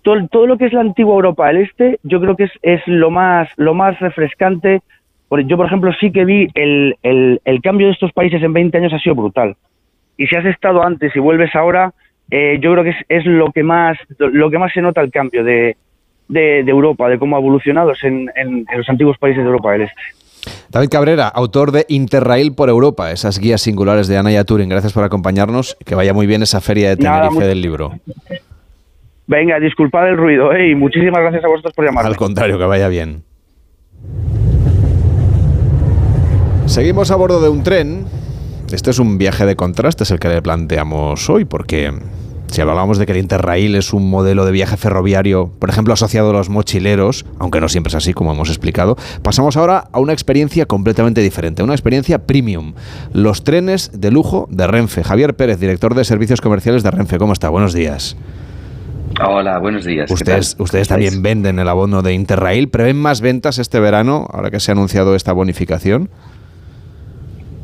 todo, 0.00 0.26
todo, 0.28 0.46
lo 0.46 0.56
que 0.56 0.64
es 0.64 0.72
la 0.72 0.80
antigua 0.80 1.14
Europa 1.14 1.48
del 1.48 1.58
Este, 1.58 2.00
yo 2.04 2.22
creo 2.22 2.36
que 2.36 2.44
es, 2.44 2.52
es 2.62 2.80
lo 2.86 3.10
más 3.10 3.50
lo 3.58 3.74
más 3.74 4.00
refrescante. 4.00 4.80
Yo, 5.44 5.56
por 5.58 5.66
ejemplo, 5.66 5.92
sí 6.00 6.10
que 6.10 6.24
vi 6.24 6.48
el, 6.54 6.96
el, 7.02 7.62
cambio 7.62 7.88
de 7.88 7.92
estos 7.92 8.12
países 8.12 8.42
en 8.42 8.54
20 8.54 8.78
años 8.78 8.94
ha 8.94 8.98
sido 8.98 9.14
brutal. 9.14 9.56
Y 10.16 10.26
si 10.26 10.34
has 10.34 10.46
estado 10.46 10.82
antes 10.82 11.14
y 11.14 11.20
vuelves 11.20 11.54
ahora, 11.54 11.92
eh, 12.30 12.58
yo 12.62 12.72
creo 12.72 12.84
que 12.84 12.90
es, 12.90 13.04
es, 13.10 13.26
lo 13.26 13.52
que 13.52 13.62
más 13.62 13.98
lo 14.18 14.50
que 14.50 14.58
más 14.58 14.72
se 14.72 14.80
nota 14.80 15.02
el 15.02 15.10
cambio 15.10 15.44
de, 15.44 15.76
de, 16.28 16.60
Europa, 16.60 17.10
de 17.10 17.18
cómo 17.18 17.36
ha 17.36 17.40
evolucionado 17.40 17.92
en, 18.02 18.30
en 18.34 18.64
los 18.74 18.88
antiguos 18.88 19.18
países 19.18 19.42
de 19.44 19.50
Europa 19.50 19.72
del 19.72 19.82
Este. 19.82 20.19
David 20.70 20.88
Cabrera, 20.88 21.28
autor 21.28 21.72
de 21.72 21.84
Interrail 21.88 22.54
por 22.54 22.68
Europa, 22.68 23.10
esas 23.10 23.38
guías 23.38 23.60
singulares 23.60 24.08
de 24.08 24.18
Anaya 24.18 24.44
Turing. 24.44 24.68
Gracias 24.68 24.92
por 24.92 25.04
acompañarnos. 25.04 25.76
Que 25.84 25.94
vaya 25.94 26.14
muy 26.14 26.26
bien 26.26 26.42
esa 26.42 26.60
feria 26.60 26.90
de 26.90 26.96
Tenerife 26.96 27.44
del 27.44 27.60
libro. 27.60 27.92
Venga, 29.26 29.60
disculpad 29.60 30.08
el 30.08 30.16
ruido 30.16 30.52
¿eh? 30.52 30.70
y 30.70 30.74
muchísimas 30.74 31.20
gracias 31.20 31.44
a 31.44 31.48
vosotros 31.48 31.72
por 31.74 31.84
llamar. 31.84 32.06
Al 32.06 32.16
contrario, 32.16 32.58
que 32.58 32.64
vaya 32.64 32.88
bien. 32.88 33.22
Seguimos 36.66 37.10
a 37.10 37.16
bordo 37.16 37.40
de 37.40 37.48
un 37.48 37.62
tren. 37.62 38.06
Este 38.72 38.90
es 38.90 38.98
un 38.98 39.18
viaje 39.18 39.46
de 39.46 39.56
contrastes 39.56 40.10
el 40.12 40.20
que 40.20 40.28
le 40.28 40.42
planteamos 40.42 41.28
hoy, 41.28 41.44
porque 41.44 41.92
si 42.50 42.60
hablábamos 42.60 42.98
de 42.98 43.06
que 43.06 43.12
el 43.12 43.18
Interrail 43.18 43.74
es 43.74 43.92
un 43.92 44.10
modelo 44.10 44.44
de 44.44 44.52
viaje 44.52 44.76
ferroviario, 44.76 45.52
por 45.58 45.70
ejemplo, 45.70 45.94
asociado 45.94 46.30
a 46.30 46.32
los 46.32 46.48
mochileros, 46.48 47.24
aunque 47.38 47.60
no 47.60 47.68
siempre 47.68 47.88
es 47.88 47.94
así, 47.94 48.12
como 48.12 48.32
hemos 48.32 48.48
explicado, 48.48 48.96
pasamos 49.22 49.56
ahora 49.56 49.88
a 49.92 50.00
una 50.00 50.12
experiencia 50.12 50.66
completamente 50.66 51.20
diferente, 51.20 51.62
una 51.62 51.74
experiencia 51.74 52.26
premium. 52.26 52.74
Los 53.12 53.44
trenes 53.44 54.00
de 54.00 54.10
lujo 54.10 54.48
de 54.50 54.66
Renfe. 54.66 55.04
Javier 55.04 55.34
Pérez, 55.34 55.60
director 55.60 55.94
de 55.94 56.04
servicios 56.04 56.40
comerciales 56.40 56.82
de 56.82 56.90
Renfe. 56.90 57.18
¿Cómo 57.18 57.32
está? 57.32 57.48
Buenos 57.48 57.72
días. 57.72 58.16
Hola, 59.26 59.58
buenos 59.58 59.84
días. 59.84 60.10
Ustedes, 60.10 60.56
ustedes 60.58 60.88
también 60.88 61.22
venden 61.22 61.58
el 61.58 61.68
abono 61.68 62.02
de 62.02 62.14
Interrail. 62.14 62.68
¿Prevén 62.68 62.96
más 62.96 63.20
ventas 63.20 63.58
este 63.58 63.80
verano, 63.80 64.26
ahora 64.32 64.50
que 64.50 64.60
se 64.60 64.70
ha 64.70 64.74
anunciado 64.74 65.14
esta 65.14 65.32
bonificación? 65.32 66.08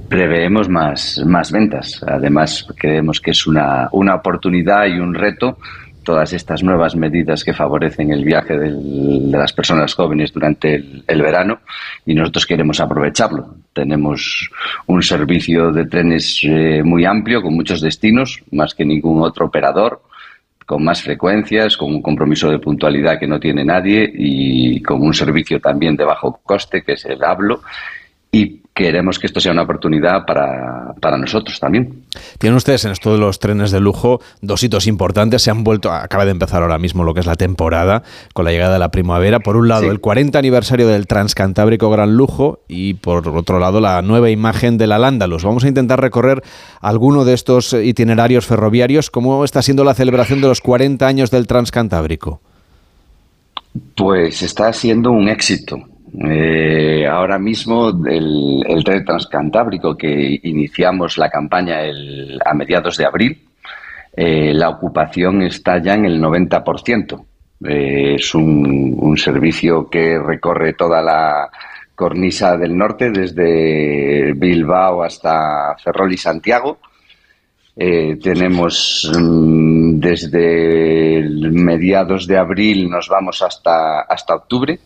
Preveemos 0.08 0.68
más, 0.68 1.22
más 1.26 1.50
ventas. 1.52 2.02
Además, 2.06 2.66
creemos 2.76 3.20
que 3.20 3.32
es 3.32 3.46
una, 3.46 3.88
una 3.92 4.14
oportunidad 4.14 4.86
y 4.86 4.98
un 4.98 5.14
reto 5.14 5.58
todas 6.06 6.32
estas 6.32 6.62
nuevas 6.62 6.94
medidas 6.94 7.42
que 7.42 7.52
favorecen 7.52 8.12
el 8.12 8.24
viaje 8.24 8.56
de 8.56 9.36
las 9.36 9.52
personas 9.52 9.92
jóvenes 9.92 10.32
durante 10.32 10.76
el, 11.04 11.20
verano 11.20 11.58
y 12.06 12.14
nosotros 12.14 12.46
queremos 12.46 12.78
aprovecharlo. 12.78 13.56
Tenemos 13.72 14.48
un 14.86 15.02
servicio 15.02 15.72
de 15.72 15.84
trenes 15.86 16.38
eh, 16.44 16.80
muy 16.84 17.04
amplio 17.04 17.42
con 17.42 17.54
muchos 17.54 17.80
destinos, 17.80 18.40
más 18.52 18.72
que 18.72 18.84
ningún 18.84 19.20
otro 19.20 19.46
operador, 19.46 20.02
con 20.64 20.84
más 20.84 21.02
frecuencias, 21.02 21.76
con 21.76 21.92
un 21.92 22.00
compromiso 22.00 22.50
de 22.50 22.60
puntualidad 22.60 23.18
que 23.18 23.26
no 23.26 23.40
tiene 23.40 23.64
nadie 23.64 24.08
y 24.14 24.80
con 24.82 25.02
un 25.02 25.12
servicio 25.12 25.60
también 25.60 25.96
de 25.96 26.04
bajo 26.04 26.40
coste 26.44 26.82
que 26.82 26.92
es 26.92 27.04
el 27.06 27.22
Hablo 27.24 27.62
y 28.30 28.62
queremos 28.76 29.18
que 29.18 29.26
esto 29.26 29.40
sea 29.40 29.52
una 29.52 29.62
oportunidad 29.62 30.26
para, 30.26 30.94
para, 31.00 31.16
nosotros 31.16 31.58
también. 31.58 32.02
Tienen 32.38 32.58
ustedes 32.58 32.84
en 32.84 32.92
esto 32.92 33.10
de 33.10 33.18
los 33.18 33.38
trenes 33.38 33.70
de 33.70 33.80
lujo 33.80 34.20
dos 34.42 34.62
hitos 34.62 34.86
importantes. 34.86 35.40
Se 35.40 35.50
han 35.50 35.64
vuelto, 35.64 35.90
acaba 35.90 36.26
de 36.26 36.32
empezar 36.32 36.62
ahora 36.62 36.78
mismo 36.78 37.02
lo 37.02 37.14
que 37.14 37.20
es 37.20 37.26
la 37.26 37.36
temporada 37.36 38.02
con 38.34 38.44
la 38.44 38.50
llegada 38.50 38.74
de 38.74 38.78
la 38.78 38.90
primavera. 38.90 39.40
Por 39.40 39.56
un 39.56 39.68
lado, 39.68 39.90
el 39.90 40.00
40 40.00 40.38
aniversario 40.38 40.86
del 40.86 41.06
Transcantábrico 41.06 41.88
Gran 41.88 42.18
Lujo 42.18 42.60
y 42.68 42.94
por 42.94 43.26
otro 43.26 43.58
lado, 43.58 43.80
la 43.80 44.02
nueva 44.02 44.28
imagen 44.28 44.76
de 44.76 44.86
la 44.86 44.98
Lándalus. 44.98 45.42
Vamos 45.42 45.64
a 45.64 45.68
intentar 45.68 45.98
recorrer 45.98 46.42
alguno 46.82 47.24
de 47.24 47.32
estos 47.32 47.72
itinerarios 47.72 48.44
ferroviarios. 48.44 49.10
¿Cómo 49.10 49.42
está 49.46 49.62
siendo 49.62 49.84
la 49.84 49.94
celebración 49.94 50.42
de 50.42 50.48
los 50.48 50.60
40 50.60 51.06
años 51.06 51.30
del 51.30 51.46
Transcantábrico? 51.46 52.42
Pues 53.94 54.42
está 54.42 54.70
siendo 54.74 55.12
un 55.12 55.30
éxito. 55.30 55.78
Eh, 56.12 57.06
ahora 57.06 57.38
mismo 57.38 57.90
el, 58.06 58.82
tren 58.84 59.04
transcantábrico 59.04 59.96
que 59.96 60.38
iniciamos 60.42 61.18
la 61.18 61.28
campaña 61.28 61.80
a 62.44 62.54
mediados 62.54 62.96
de 62.96 63.06
abril, 63.06 63.48
eh, 64.16 64.52
la 64.54 64.70
ocupación 64.70 65.42
está 65.42 65.78
ya 65.82 65.94
en 65.94 66.06
el 66.06 66.20
90%. 66.20 67.24
Eh, 67.64 68.14
es 68.14 68.34
un, 68.34 69.16
servicio 69.16 69.88
que 69.88 70.18
recorre 70.18 70.74
toda 70.74 71.00
la 71.02 71.50
cornisa 71.94 72.56
del 72.56 72.76
norte, 72.76 73.10
desde 73.10 74.34
Bilbao 74.34 75.02
hasta 75.02 75.74
Ferrol 75.82 76.12
y 76.12 76.18
Santiago. 76.18 76.78
tenemos 77.74 79.10
mm, 79.18 79.98
desde 79.98 81.22
mediados 81.50 82.26
de 82.26 82.38
abril, 82.38 82.88
nos 82.90 83.08
vamos 83.08 83.42
hasta, 83.42 84.02
hasta 84.02 84.34
octubre 84.34 84.78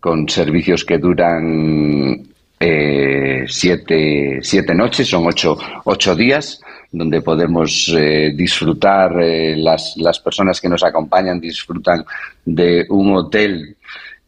con 0.00 0.28
servicios 0.28 0.84
que 0.84 0.98
duran 0.98 2.26
eh, 2.58 3.44
siete, 3.46 4.38
siete, 4.42 4.74
noches, 4.74 5.08
son 5.08 5.26
ocho, 5.26 5.56
ocho, 5.84 6.14
días, 6.16 6.60
donde 6.90 7.22
podemos 7.22 7.94
eh, 7.96 8.32
disfrutar, 8.34 9.20
eh, 9.22 9.56
las, 9.56 9.94
las, 9.96 10.18
personas 10.20 10.60
que 10.60 10.68
nos 10.68 10.82
acompañan 10.82 11.40
disfrutan 11.40 12.04
de 12.44 12.86
un 12.88 13.14
hotel 13.16 13.76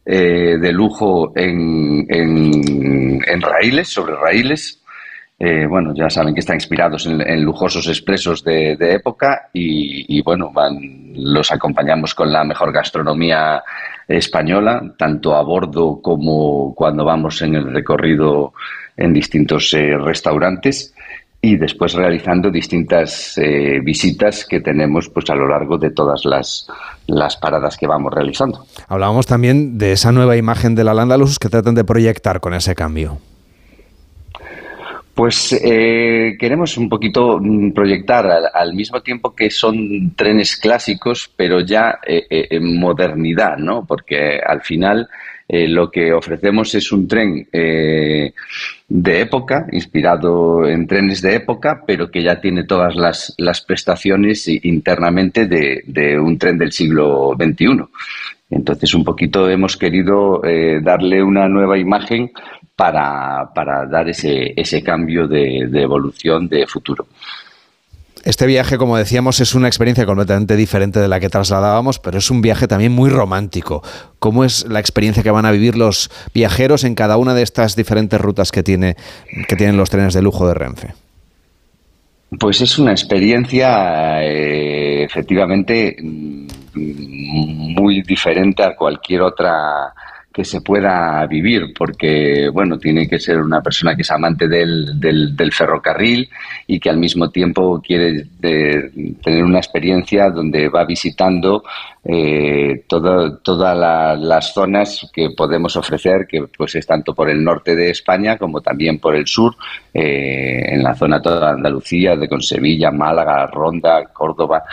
de 0.04 0.72
lujo 0.72 1.32
en, 1.36 2.04
en, 2.08 3.22
en, 3.24 3.40
raíles, 3.40 3.88
sobre 3.88 4.16
raíles. 4.16 4.81
Bueno, 5.68 5.92
ya 5.92 6.08
saben 6.08 6.34
que 6.34 6.40
están 6.40 6.56
inspirados 6.56 7.04
en, 7.06 7.42
lujosos 7.42 7.88
expresos 7.88 8.44
de, 8.44 8.76
época 8.80 9.48
y, 9.52 10.22
bueno, 10.22 10.52
van, 10.52 10.78
los 11.14 11.50
acompañamos 11.50 12.14
con 12.14 12.30
la 12.30 12.44
mejor 12.44 12.72
gastronomía 12.72 13.62
española, 14.06 14.82
tanto 14.96 15.34
a 15.34 15.42
bordo 15.42 16.00
como 16.00 16.72
cuando 16.74 17.04
vamos 17.04 17.42
en 17.42 17.56
el 17.56 17.72
recorrido 17.72 18.52
en 18.96 19.12
distintos 19.12 19.74
eh, 19.74 19.96
restaurantes 19.98 20.94
y 21.40 21.56
después 21.56 21.94
realizando 21.94 22.48
distintas 22.50 23.36
eh, 23.36 23.80
visitas 23.82 24.46
que 24.46 24.60
tenemos 24.60 25.08
pues 25.08 25.28
a 25.28 25.34
lo 25.34 25.48
largo 25.48 25.76
de 25.76 25.90
todas 25.90 26.24
las, 26.24 26.68
las 27.08 27.36
paradas 27.36 27.76
que 27.76 27.88
vamos 27.88 28.14
realizando. 28.14 28.64
Hablábamos 28.86 29.26
también 29.26 29.76
de 29.76 29.92
esa 29.92 30.12
nueva 30.12 30.36
imagen 30.36 30.76
de 30.76 30.84
la 30.84 30.94
Landalus 30.94 31.40
que 31.40 31.48
tratan 31.48 31.74
de 31.74 31.82
proyectar 31.82 32.38
con 32.38 32.54
ese 32.54 32.76
cambio. 32.76 33.18
Pues 35.14 35.52
eh, 35.62 36.36
queremos 36.38 36.78
un 36.78 36.88
poquito 36.88 37.38
mm, 37.38 37.72
proyectar 37.72 38.26
al, 38.54 38.74
mismo 38.74 39.02
tiempo 39.02 39.34
que 39.34 39.50
son 39.50 40.14
trenes 40.16 40.56
clásicos, 40.56 41.30
pero 41.36 41.60
ya 41.60 41.98
eh, 42.06 42.24
eh, 42.30 42.48
en 42.50 42.80
modernidad, 42.80 43.58
¿no? 43.58 43.84
Porque 43.84 44.40
al 44.44 44.62
final 44.62 45.08
lo 45.48 45.90
que 45.90 46.14
ofrecemos 46.14 46.74
es 46.74 46.92
un 46.92 47.06
tren 47.06 47.46
de 47.52 49.20
época, 49.20 49.66
inspirado 49.70 50.66
en 50.66 50.86
trenes 50.86 51.20
de 51.20 51.34
época, 51.34 51.82
pero 51.86 52.10
que 52.10 52.22
ya 52.22 52.40
tiene 52.40 52.64
todas 52.64 52.94
las, 52.94 53.34
las 53.36 53.60
prestaciones 53.60 54.48
internamente 54.48 55.46
de, 55.46 55.82
de, 55.86 56.18
un 56.18 56.38
tren 56.38 56.56
del 56.56 56.72
siglo 56.72 57.36
XXI. 57.38 57.84
Entonces, 58.48 58.94
un 58.94 59.04
poquito 59.04 59.50
hemos 59.50 59.76
querido 59.76 60.40
darle 60.80 61.22
una 61.22 61.46
nueva 61.50 61.76
imagen 61.76 62.30
para, 62.76 63.50
para 63.54 63.86
dar 63.86 64.08
ese, 64.08 64.54
ese 64.56 64.82
cambio 64.82 65.28
de, 65.28 65.68
evolución 65.74 66.48
de 66.48 66.66
futuro. 66.66 67.06
Este 68.24 68.46
viaje, 68.46 68.78
como 68.78 68.96
decíamos, 68.96 69.40
es 69.40 69.54
una 69.54 69.66
experiencia 69.66 70.06
completamente 70.06 70.54
diferente 70.54 71.00
de 71.00 71.08
la 71.08 71.18
que 71.18 71.28
trasladábamos, 71.28 71.98
pero 71.98 72.18
es 72.18 72.30
un 72.30 72.40
viaje 72.40 72.68
también 72.68 72.92
muy 72.92 73.10
romántico. 73.10 73.82
¿Cómo 74.20 74.44
es 74.44 74.64
la 74.68 74.78
experiencia 74.78 75.24
que 75.24 75.30
van 75.32 75.44
a 75.44 75.50
vivir 75.50 75.76
los 75.76 76.08
viajeros 76.32 76.84
en 76.84 76.94
cada 76.94 77.16
una 77.16 77.34
de 77.34 77.42
estas 77.42 77.74
diferentes 77.74 78.20
rutas 78.20 78.52
que, 78.52 78.62
tiene, 78.62 78.96
que 79.48 79.56
tienen 79.56 79.76
los 79.76 79.90
trenes 79.90 80.14
de 80.14 80.22
lujo 80.22 80.46
de 80.46 80.54
Renfe? 80.54 80.94
Pues 82.38 82.60
es 82.60 82.78
una 82.78 82.92
experiencia 82.92 84.22
eh, 84.22 85.02
efectivamente 85.02 85.96
mm, 86.00 86.46
muy 86.74 88.02
diferente 88.02 88.62
a 88.62 88.76
cualquier 88.76 89.22
otra 89.22 89.92
que 90.32 90.44
se 90.44 90.60
pueda 90.60 91.26
vivir, 91.26 91.74
porque, 91.76 92.48
bueno, 92.52 92.78
tiene 92.78 93.08
que 93.08 93.20
ser 93.20 93.38
una 93.38 93.60
persona 93.60 93.94
que 93.94 94.02
es 94.02 94.10
amante 94.10 94.48
del, 94.48 94.98
del, 94.98 95.52
ferrocarril 95.52 96.28
y 96.66 96.80
que 96.80 96.88
al 96.90 96.96
mismo 96.96 97.30
tiempo 97.30 97.80
quiere 97.80 98.26
eh, 98.42 98.90
tener 99.22 99.44
una 99.44 99.58
experiencia 99.58 100.30
donde 100.30 100.68
va 100.68 100.84
visitando 100.84 101.62
eh, 102.04 102.84
todas 102.88 104.18
las 104.18 104.52
zonas 104.52 105.08
que 105.12 105.30
podemos 105.36 105.76
ofrecer, 105.76 106.26
que 106.26 106.44
pues 106.56 106.74
es 106.74 106.86
tanto 106.86 107.14
por 107.14 107.28
el 107.28 107.44
norte 107.44 107.76
de 107.76 107.90
España 107.90 108.38
como 108.38 108.60
también 108.60 108.98
por 108.98 109.14
el 109.14 109.26
sur, 109.26 109.54
eh, 109.92 110.62
en 110.66 110.82
la 110.82 110.94
zona 110.94 111.20
toda 111.20 111.48
de 111.48 111.52
Andalucía, 111.58 112.16
de 112.16 112.28
con 112.28 112.40
Sevilla, 112.42 112.90
Málaga, 112.90 113.46
Ronda, 113.46 114.04
Córdoba. 114.12 114.64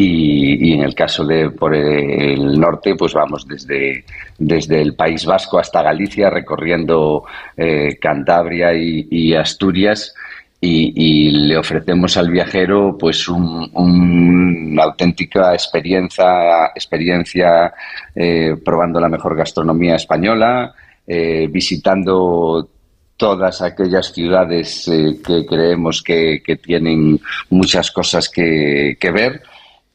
Y, 0.00 0.74
en 0.74 0.82
el 0.82 0.94
caso 0.94 1.24
de 1.24 1.50
por 1.50 1.74
el 1.74 2.60
norte, 2.60 2.94
pues 2.94 3.14
vamos 3.14 3.44
desde, 3.48 4.04
desde 4.38 4.80
el 4.80 4.94
País 4.94 5.26
Vasco 5.26 5.58
hasta 5.58 5.82
Galicia, 5.82 6.30
recorriendo 6.30 7.24
eh, 7.56 7.98
Cantabria 8.00 8.72
y, 8.74 9.34
Asturias. 9.34 10.14
Y, 10.60 11.30
le 11.30 11.56
ofrecemos 11.56 12.16
al 12.16 12.30
viajero 12.30 12.96
pues 12.96 13.28
una 13.28 14.84
auténtica 14.84 15.52
experiencia, 15.52 16.66
experiencia 16.76 17.74
eh, 18.14 18.54
probando 18.64 19.00
la 19.00 19.08
mejor 19.08 19.36
gastronomía 19.36 19.96
española, 19.96 20.74
eh, 21.08 21.48
visitando 21.50 22.68
todas 23.16 23.62
aquellas 23.62 24.12
ciudades 24.12 24.88
que 25.26 25.44
creemos 25.44 26.04
que, 26.04 26.40
tienen 26.62 27.18
muchas 27.50 27.90
cosas 27.90 28.28
que 28.28 28.96
ver 29.12 29.42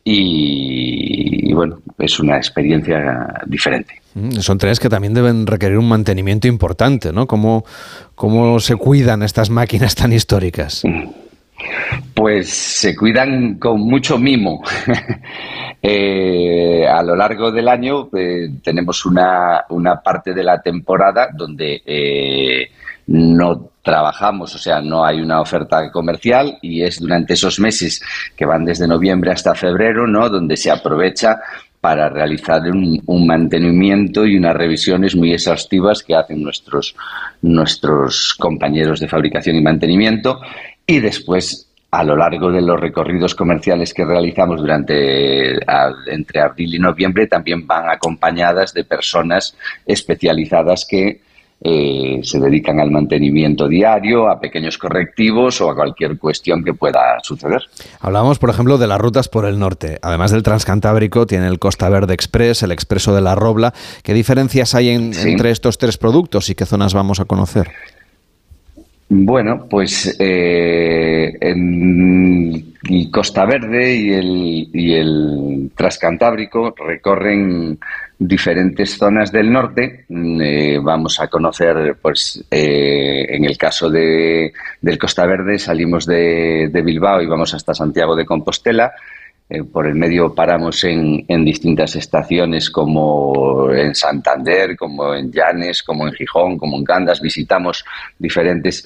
y, 0.04 1.54
bueno, 1.54 1.80
es 1.98 2.20
una 2.20 2.38
experiencia 2.38 3.28
diferente. 3.46 4.02
Mm, 4.16 4.32
son 4.34 4.58
trenes 4.58 4.80
que 4.80 4.90
también 4.90 5.14
deben 5.14 5.48
requerir 5.48 5.78
un 5.78 5.88
mantenimiento 5.88 6.48
importante, 6.48 7.14
¿no? 7.14 7.26
¿Cómo, 7.26 7.66
cómo 8.16 8.60
se 8.60 8.76
cuidan 8.76 9.24
estas 9.24 9.50
máquinas 9.50 9.96
tan 9.96 10.12
históricas? 10.12 10.84
Pues 12.14 12.50
se 12.50 12.96
cuidan 12.96 13.56
con 13.56 13.82
mucho 13.82 14.18
mimo. 14.18 14.64
Eh, 15.86 16.88
a 16.88 17.04
lo 17.04 17.14
largo 17.14 17.52
del 17.52 17.68
año 17.68 18.08
eh, 18.16 18.48
tenemos 18.64 19.06
una, 19.06 19.66
una, 19.68 20.02
parte 20.02 20.34
de 20.34 20.42
la 20.42 20.62
temporada 20.62 21.28
donde 21.34 21.82
eh, 21.86 22.72
no 23.08 23.72
trabajamos, 23.82 24.56
o 24.56 24.58
sea, 24.58 24.82
no 24.82 25.04
hay 25.04 25.20
una 25.20 25.42
oferta 25.42 25.92
comercial 25.92 26.58
y 26.62 26.84
es 26.84 27.00
durante 27.00 27.34
esos 27.34 27.60
meses 27.60 28.02
que 28.36 28.46
van 28.46 28.64
desde 28.64 28.88
noviembre 28.88 29.32
hasta 29.32 29.54
febrero, 29.56 30.08
¿no? 30.08 30.30
Donde 30.30 30.56
se 30.56 30.72
aprovecha 30.72 31.40
para 31.84 32.08
realizar 32.08 32.62
un, 32.62 33.28
mantenimiento 33.28 34.26
y 34.26 34.38
unas 34.38 34.56
revisiones 34.56 35.18
muy 35.18 35.34
exhaustivas 35.34 36.02
que 36.02 36.16
hacen 36.16 36.42
nuestros, 36.42 36.96
nuestros 37.42 38.36
compañeros 38.36 39.02
de 39.02 39.10
fabricación 39.10 39.58
y 39.58 39.62
mantenimiento 39.62 40.40
y 40.88 41.02
después 41.02 41.70
a 41.92 42.06
lo 42.06 42.16
largo 42.16 42.54
de 42.54 42.62
los 42.62 42.80
recorridos 42.80 43.36
comerciales 43.36 43.94
que 43.94 44.06
realizamos 44.06 44.62
durante 44.62 45.60
entre 46.08 46.40
abril 46.40 46.76
y 46.76 46.80
noviembre 46.80 47.28
también 47.28 47.68
van 47.68 47.90
acompañadas 47.90 48.74
de 48.74 48.86
personas 48.86 49.54
especializadas 49.86 50.88
que 50.90 51.20
eh, 51.64 52.20
se 52.24 52.40
dedican 52.40 52.80
al 52.80 52.92
mantenimiento 52.92 53.68
diario, 53.68 54.30
a 54.30 54.40
pequeños 54.40 54.78
correctivos 54.78 55.62
o 55.62 55.70
a 55.70 55.76
cualquier 55.76 56.18
cuestión 56.18 56.64
que 56.64 56.74
pueda 56.74 57.20
suceder. 57.22 57.62
Hablamos, 58.02 58.38
por 58.40 58.50
ejemplo, 58.50 58.78
de 58.78 58.88
las 58.88 59.00
rutas 59.00 59.30
por 59.30 59.46
el 59.46 59.60
norte. 59.60 59.98
Además 60.02 60.32
del 60.32 60.44
Transcantábrico, 60.44 61.26
tiene 61.26 61.48
el 61.48 61.60
Costa 61.60 61.88
Verde 61.90 62.14
Express, 62.14 62.64
el 62.64 62.72
Expreso 62.72 63.16
de 63.16 63.22
la 63.22 63.36
Robla. 63.36 63.74
¿Qué 64.04 64.14
diferencias 64.14 64.76
hay 64.76 64.90
entre 64.90 65.52
estos 65.52 65.78
tres 65.78 65.98
productos 65.98 66.50
y 66.50 66.56
qué 66.56 66.66
zonas 66.66 66.94
vamos 66.94 67.20
a 67.20 67.26
conocer? 67.26 67.70
Bueno, 69.08 69.68
pues 69.70 70.18
eh, 70.20 71.32
en 71.40 72.73
Costa 73.12 73.46
Verde 73.46 73.96
y 73.96 74.12
el, 74.12 74.70
y 74.74 74.94
el 74.94 75.72
Transcantábrico 75.76 76.76
recorren 76.76 77.80
diferentes 78.20 78.98
zonas 78.98 79.32
del 79.32 79.52
norte. 79.52 80.06
Mm, 80.10 80.42
eh, 80.42 80.80
vamos 80.80 81.20
a 81.20 81.28
conocer, 81.28 81.98
pues, 82.02 82.44
eh, 82.52 83.26
en 83.30 83.46
el 83.46 83.58
caso 83.58 83.90
de, 83.90 84.52
del 84.82 84.98
Costa 84.98 85.26
Verde, 85.26 85.60
salimos 85.60 86.06
de, 86.06 86.70
Bilbao 86.84 87.22
y 87.22 87.28
vamos 87.28 87.54
hasta 87.54 87.74
Santiago 87.74 88.16
de 88.16 88.26
Compostela. 88.26 88.92
Eh, 89.50 89.64
por 89.64 89.88
el 89.88 89.96
medio 89.96 90.34
paramos 90.34 90.84
en, 90.84 91.26
en, 91.28 91.46
distintas 91.46 91.96
estaciones 91.96 92.70
como 92.70 93.72
en 93.72 93.94
Santander, 93.94 94.76
como 94.76 95.14
en 95.14 95.32
Llanes, 95.32 95.84
como 95.84 96.08
en 96.08 96.14
Gijón, 96.14 96.58
como 96.58 96.78
en 96.78 96.84
Candas. 96.84 97.22
Visitamos 97.22 97.84
diferentes 98.18 98.84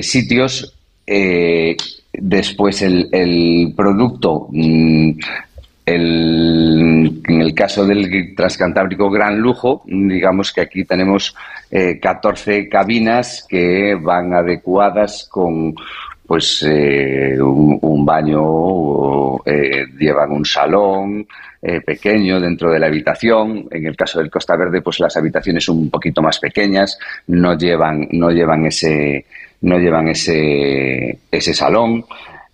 sitios. 0.00 0.75
Después 1.06 2.82
el, 2.82 3.72
producto 3.76 4.48
mm, 4.50 5.10
en 5.86 7.40
el 7.40 7.54
caso 7.54 7.86
del 7.86 8.34
Transcantábrico 8.34 9.08
Gran 9.08 9.38
Lujo, 9.38 9.82
digamos 9.86 10.52
que 10.52 10.62
aquí 10.62 10.84
tenemos 10.84 11.34
eh, 11.70 12.00
14 12.00 12.68
cabinas 12.68 13.46
que 13.48 13.94
van 13.94 14.34
adecuadas 14.34 15.28
con 15.30 15.74
pues 16.26 16.64
eh, 16.66 17.40
un, 17.40 18.04
baño, 18.04 19.36
eh, 19.44 19.86
llevan 19.96 20.32
un 20.32 20.44
salón 20.44 21.26
eh, 21.62 21.80
pequeño 21.80 22.40
dentro 22.40 22.70
de 22.70 22.80
la 22.80 22.86
habitación. 22.86 23.68
En 23.70 23.86
el 23.86 23.96
caso 23.96 24.18
del 24.18 24.30
Costa 24.30 24.56
Verde, 24.56 24.82
pues 24.82 24.98
las 24.98 25.16
habitaciones 25.16 25.64
son 25.64 25.78
un 25.78 25.90
poquito 25.90 26.20
más 26.20 26.40
pequeñas, 26.40 26.98
no 27.28 27.56
llevan, 27.56 28.08
no 28.10 28.30
llevan 28.30 28.66
ese, 28.66 29.24
no 29.62 29.78
llevan 29.78 30.08
ese, 30.08 31.18
ese 31.30 31.54
salón. 31.54 32.04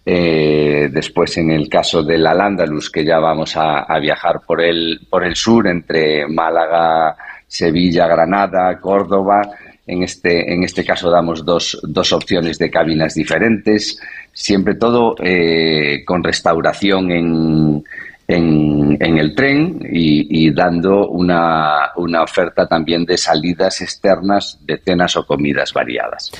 Eh, 0.04 0.88
después, 0.92 1.36
en 1.38 1.50
el 1.50 1.68
caso 1.68 2.02
del 2.02 2.26
Al-Ándalus, 2.26 2.90
que 2.90 3.04
ya 3.04 3.18
vamos 3.18 3.56
a, 3.56 3.86
viajar 4.00 4.40
por 4.46 4.60
el, 4.60 5.00
por 5.08 5.24
el 5.24 5.36
sur, 5.36 5.68
entre 5.68 6.26
Málaga, 6.26 7.16
Sevilla, 7.46 8.08
Granada, 8.08 8.78
Córdoba. 8.80 9.42
En 9.86 10.02
este, 10.02 10.52
en 10.52 10.62
este 10.62 10.84
caso 10.84 11.10
damos 11.10 11.44
dos, 11.44 11.78
dos 11.82 12.12
opciones 12.12 12.58
de 12.58 12.70
cabinas 12.70 13.14
diferentes, 13.14 14.00
siempre 14.32 14.76
todo 14.76 15.16
eh, 15.20 16.04
con 16.06 16.22
restauración 16.22 17.10
en, 17.10 17.84
en, 18.28 19.18
el 19.18 19.34
tren 19.34 19.80
y, 19.90 20.46
y 20.46 20.52
dando 20.52 21.08
una, 21.08 21.90
una 21.96 22.22
oferta 22.22 22.66
también 22.66 23.04
de 23.04 23.18
salidas 23.18 23.80
externas 23.80 24.58
de 24.64 24.78
cenas 24.78 25.16
o 25.16 25.26
comidas 25.26 25.72
variadas. 25.72 26.30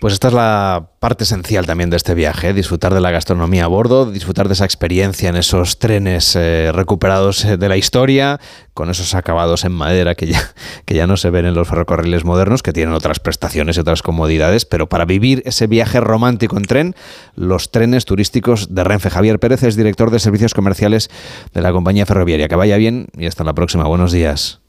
Pues 0.00 0.12
esta 0.12 0.28
es 0.28 0.34
la 0.34 0.90
parte 1.00 1.24
esencial 1.24 1.64
también 1.64 1.88
de 1.88 1.96
este 1.96 2.14
viaje, 2.14 2.50
¿eh? 2.50 2.52
disfrutar 2.52 2.92
de 2.92 3.00
la 3.00 3.10
gastronomía 3.10 3.64
a 3.64 3.66
bordo, 3.66 4.10
disfrutar 4.10 4.46
de 4.46 4.52
esa 4.52 4.66
experiencia 4.66 5.30
en 5.30 5.36
esos 5.36 5.78
trenes 5.78 6.36
eh, 6.36 6.70
recuperados 6.70 7.42
eh, 7.46 7.56
de 7.56 7.68
la 7.68 7.78
historia, 7.78 8.38
con 8.74 8.90
esos 8.90 9.14
acabados 9.14 9.64
en 9.64 9.72
madera 9.72 10.14
que 10.14 10.26
ya, 10.26 10.40
que 10.84 10.94
ya 10.94 11.06
no 11.06 11.16
se 11.16 11.30
ven 11.30 11.46
en 11.46 11.54
los 11.54 11.66
ferrocarriles 11.66 12.26
modernos, 12.26 12.62
que 12.62 12.74
tienen 12.74 12.94
otras 12.94 13.20
prestaciones 13.20 13.78
y 13.78 13.80
otras 13.80 14.02
comodidades, 14.02 14.66
pero 14.66 14.86
para 14.86 15.06
vivir 15.06 15.42
ese 15.46 15.66
viaje 15.66 15.98
romántico 15.98 16.58
en 16.58 16.64
tren, 16.64 16.94
los 17.34 17.70
trenes 17.70 18.04
turísticos 18.04 18.74
de 18.74 18.84
Renfe. 18.84 19.08
Javier 19.08 19.38
Pérez 19.38 19.62
es 19.62 19.76
director 19.76 20.10
de 20.10 20.18
servicios 20.18 20.52
comerciales 20.52 21.10
de 21.54 21.62
la 21.62 21.72
compañía 21.72 22.04
ferroviaria. 22.04 22.48
Que 22.48 22.56
vaya 22.56 22.76
bien 22.76 23.06
y 23.16 23.24
hasta 23.24 23.44
la 23.44 23.54
próxima. 23.54 23.84
Buenos 23.84 24.12
días. 24.12 24.60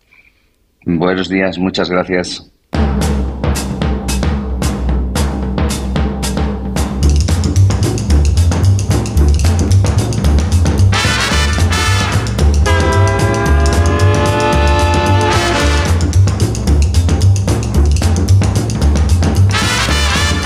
Buenos 0.86 1.28
días, 1.28 1.58
muchas 1.58 1.90
gracias. 1.90 2.50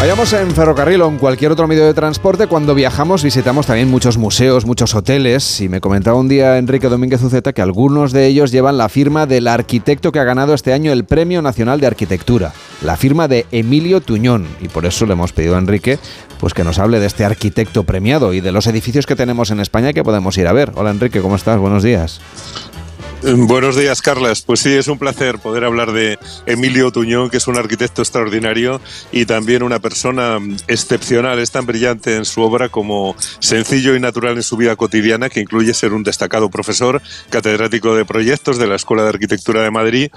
Vayamos 0.01 0.33
en 0.33 0.49
ferrocarril 0.49 1.03
o 1.03 1.09
en 1.09 1.19
cualquier 1.19 1.51
otro 1.51 1.67
medio 1.67 1.85
de 1.85 1.93
transporte. 1.93 2.47
Cuando 2.47 2.73
viajamos 2.73 3.23
visitamos 3.23 3.67
también 3.67 3.87
muchos 3.87 4.17
museos, 4.17 4.65
muchos 4.65 4.95
hoteles. 4.95 5.61
Y 5.61 5.69
me 5.69 5.79
comentaba 5.79 6.17
un 6.17 6.27
día 6.27 6.57
Enrique 6.57 6.89
Domínguez 6.89 7.21
Uceta 7.21 7.53
que 7.53 7.61
algunos 7.61 8.11
de 8.11 8.25
ellos 8.25 8.51
llevan 8.51 8.79
la 8.79 8.89
firma 8.89 9.27
del 9.27 9.47
arquitecto 9.47 10.11
que 10.11 10.17
ha 10.17 10.23
ganado 10.23 10.55
este 10.55 10.73
año 10.73 10.91
el 10.91 11.05
Premio 11.05 11.43
Nacional 11.43 11.79
de 11.79 11.85
Arquitectura. 11.85 12.51
La 12.81 12.97
firma 12.97 13.27
de 13.27 13.45
Emilio 13.51 14.01
Tuñón. 14.01 14.47
Y 14.59 14.69
por 14.69 14.87
eso 14.87 15.05
le 15.05 15.13
hemos 15.13 15.33
pedido 15.33 15.55
a 15.55 15.59
Enrique 15.59 15.99
pues 16.39 16.55
que 16.55 16.63
nos 16.63 16.79
hable 16.79 16.99
de 16.99 17.05
este 17.05 17.23
arquitecto 17.23 17.83
premiado 17.83 18.33
y 18.33 18.41
de 18.41 18.51
los 18.51 18.65
edificios 18.65 19.05
que 19.05 19.15
tenemos 19.15 19.51
en 19.51 19.59
España 19.59 19.93
que 19.93 20.03
podemos 20.03 20.35
ir 20.39 20.47
a 20.47 20.53
ver. 20.53 20.71
Hola 20.73 20.89
Enrique, 20.89 21.21
¿cómo 21.21 21.35
estás? 21.35 21.59
Buenos 21.59 21.83
días. 21.83 22.19
Buenos 23.23 23.75
días, 23.75 24.01
Carlas. 24.01 24.41
Pues 24.41 24.61
sí, 24.61 24.73
es 24.73 24.87
un 24.87 24.97
placer 24.97 25.37
poder 25.37 25.63
hablar 25.63 25.91
de 25.91 26.17
Emilio 26.47 26.91
Tuñón, 26.91 27.29
que 27.29 27.37
es 27.37 27.47
un 27.47 27.55
arquitecto 27.55 28.01
extraordinario 28.01 28.81
y 29.11 29.27
también 29.27 29.61
una 29.61 29.77
persona 29.77 30.39
excepcional. 30.67 31.37
Es 31.37 31.51
tan 31.51 31.67
brillante 31.67 32.15
en 32.15 32.25
su 32.25 32.41
obra 32.41 32.69
como 32.69 33.15
sencillo 33.37 33.95
y 33.95 33.99
natural 33.99 34.37
en 34.37 34.43
su 34.43 34.57
vida 34.57 34.75
cotidiana, 34.75 35.29
que 35.29 35.39
incluye 35.39 35.71
ser 35.75 35.93
un 35.93 36.01
destacado 36.01 36.49
profesor, 36.49 36.99
catedrático 37.29 37.93
de 37.93 38.05
proyectos 38.05 38.57
de 38.57 38.65
la 38.65 38.75
Escuela 38.75 39.03
de 39.03 39.09
Arquitectura 39.09 39.61
de 39.61 39.69
Madrid 39.69 40.09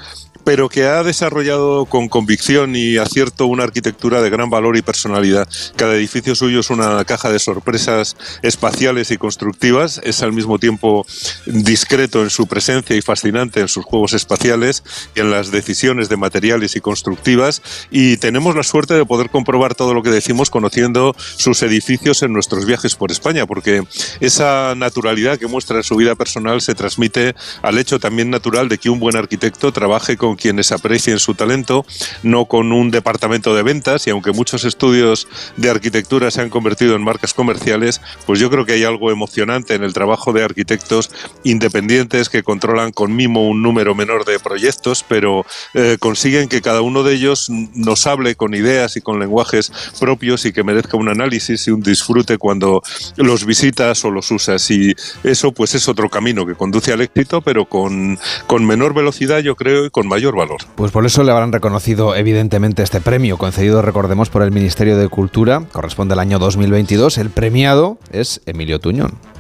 pero 0.44 0.68
que 0.68 0.84
ha 0.84 1.02
desarrollado 1.02 1.86
con 1.86 2.08
convicción 2.08 2.76
y 2.76 2.98
acierto 2.98 3.46
una 3.46 3.64
arquitectura 3.64 4.22
de 4.22 4.30
gran 4.30 4.50
valor 4.50 4.76
y 4.76 4.82
personalidad. 4.82 5.48
Cada 5.76 5.94
edificio 5.94 6.34
suyo 6.34 6.60
es 6.60 6.70
una 6.70 7.04
caja 7.04 7.30
de 7.30 7.38
sorpresas 7.38 8.16
espaciales 8.42 9.10
y 9.10 9.16
constructivas, 9.16 10.00
es 10.04 10.22
al 10.22 10.32
mismo 10.32 10.58
tiempo 10.58 11.06
discreto 11.46 12.22
en 12.22 12.30
su 12.30 12.46
presencia 12.46 12.96
y 12.96 13.02
fascinante 13.02 13.60
en 13.60 13.68
sus 13.68 13.84
juegos 13.84 14.12
espaciales 14.12 14.82
y 15.14 15.20
en 15.20 15.30
las 15.30 15.50
decisiones 15.50 16.08
de 16.08 16.16
materiales 16.16 16.76
y 16.76 16.80
constructivas 16.80 17.62
y 17.90 18.16
tenemos 18.18 18.54
la 18.54 18.62
suerte 18.62 18.94
de 18.94 19.04
poder 19.04 19.30
comprobar 19.30 19.74
todo 19.74 19.94
lo 19.94 20.02
que 20.02 20.10
decimos 20.10 20.50
conociendo 20.50 21.14
sus 21.18 21.62
edificios 21.62 22.22
en 22.22 22.32
nuestros 22.32 22.66
viajes 22.66 22.96
por 22.96 23.10
España, 23.10 23.46
porque 23.46 23.82
esa 24.20 24.74
naturalidad 24.76 25.38
que 25.38 25.46
muestra 25.46 25.78
en 25.78 25.82
su 25.82 25.96
vida 25.96 26.14
personal 26.14 26.60
se 26.60 26.74
transmite 26.74 27.34
al 27.62 27.78
hecho 27.78 27.98
también 27.98 28.30
natural 28.30 28.68
de 28.68 28.78
que 28.78 28.90
un 28.90 29.00
buen 29.00 29.16
arquitecto 29.16 29.72
trabaje 29.72 30.16
con 30.16 30.33
quienes 30.36 30.72
aprecien 30.72 31.18
su 31.18 31.34
talento, 31.34 31.84
no 32.22 32.46
con 32.46 32.72
un 32.72 32.90
departamento 32.90 33.54
de 33.54 33.62
ventas 33.62 34.06
y 34.06 34.10
aunque 34.10 34.32
muchos 34.32 34.64
estudios 34.64 35.28
de 35.56 35.70
arquitectura 35.70 36.30
se 36.30 36.40
han 36.40 36.50
convertido 36.50 36.94
en 36.96 37.02
marcas 37.02 37.34
comerciales, 37.34 38.00
pues 38.26 38.40
yo 38.40 38.50
creo 38.50 38.64
que 38.64 38.72
hay 38.72 38.84
algo 38.84 39.10
emocionante 39.10 39.74
en 39.74 39.84
el 39.84 39.92
trabajo 39.92 40.32
de 40.32 40.44
arquitectos 40.44 41.10
independientes 41.42 42.28
que 42.28 42.42
controlan 42.42 42.92
con 42.92 43.14
mimo 43.14 43.48
un 43.48 43.62
número 43.62 43.94
menor 43.94 44.24
de 44.24 44.38
proyectos, 44.38 45.04
pero 45.06 45.44
eh, 45.74 45.96
consiguen 46.00 46.48
que 46.48 46.62
cada 46.62 46.80
uno 46.80 47.02
de 47.02 47.14
ellos 47.14 47.50
nos 47.50 48.06
hable 48.06 48.34
con 48.34 48.54
ideas 48.54 48.96
y 48.96 49.00
con 49.00 49.18
lenguajes 49.18 49.72
propios 50.00 50.44
y 50.44 50.52
que 50.52 50.64
merezca 50.64 50.96
un 50.96 51.08
análisis 51.08 51.66
y 51.66 51.70
un 51.70 51.80
disfrute 51.80 52.38
cuando 52.38 52.82
los 53.16 53.44
visitas 53.44 54.04
o 54.04 54.10
los 54.10 54.30
usas. 54.30 54.70
Y 54.70 54.94
eso 55.22 55.52
pues 55.52 55.74
es 55.74 55.88
otro 55.88 56.08
camino 56.08 56.46
que 56.46 56.54
conduce 56.54 56.92
al 56.92 57.00
éxito, 57.02 57.40
pero 57.42 57.66
con, 57.66 58.18
con 58.46 58.66
menor 58.66 58.94
velocidad 58.94 59.40
yo 59.40 59.56
creo 59.56 59.86
y 59.86 59.90
con 59.90 60.08
mayor 60.08 60.23
valor. 60.32 60.58
Pues 60.74 60.92
por 60.92 61.04
eso 61.04 61.22
le 61.22 61.32
habrán 61.32 61.52
reconocido 61.52 62.14
evidentemente 62.14 62.82
este 62.82 63.00
premio, 63.00 63.36
concedido, 63.36 63.82
recordemos, 63.82 64.30
por 64.30 64.42
el 64.42 64.50
Ministerio 64.50 64.96
de 64.96 65.08
Cultura, 65.08 65.62
corresponde 65.72 66.14
al 66.14 66.20
año 66.20 66.38
2022. 66.38 67.18
El 67.18 67.30
premiado 67.30 67.98
es 68.12 68.40
Emilio 68.46 68.80
Tuñón. 68.80 69.33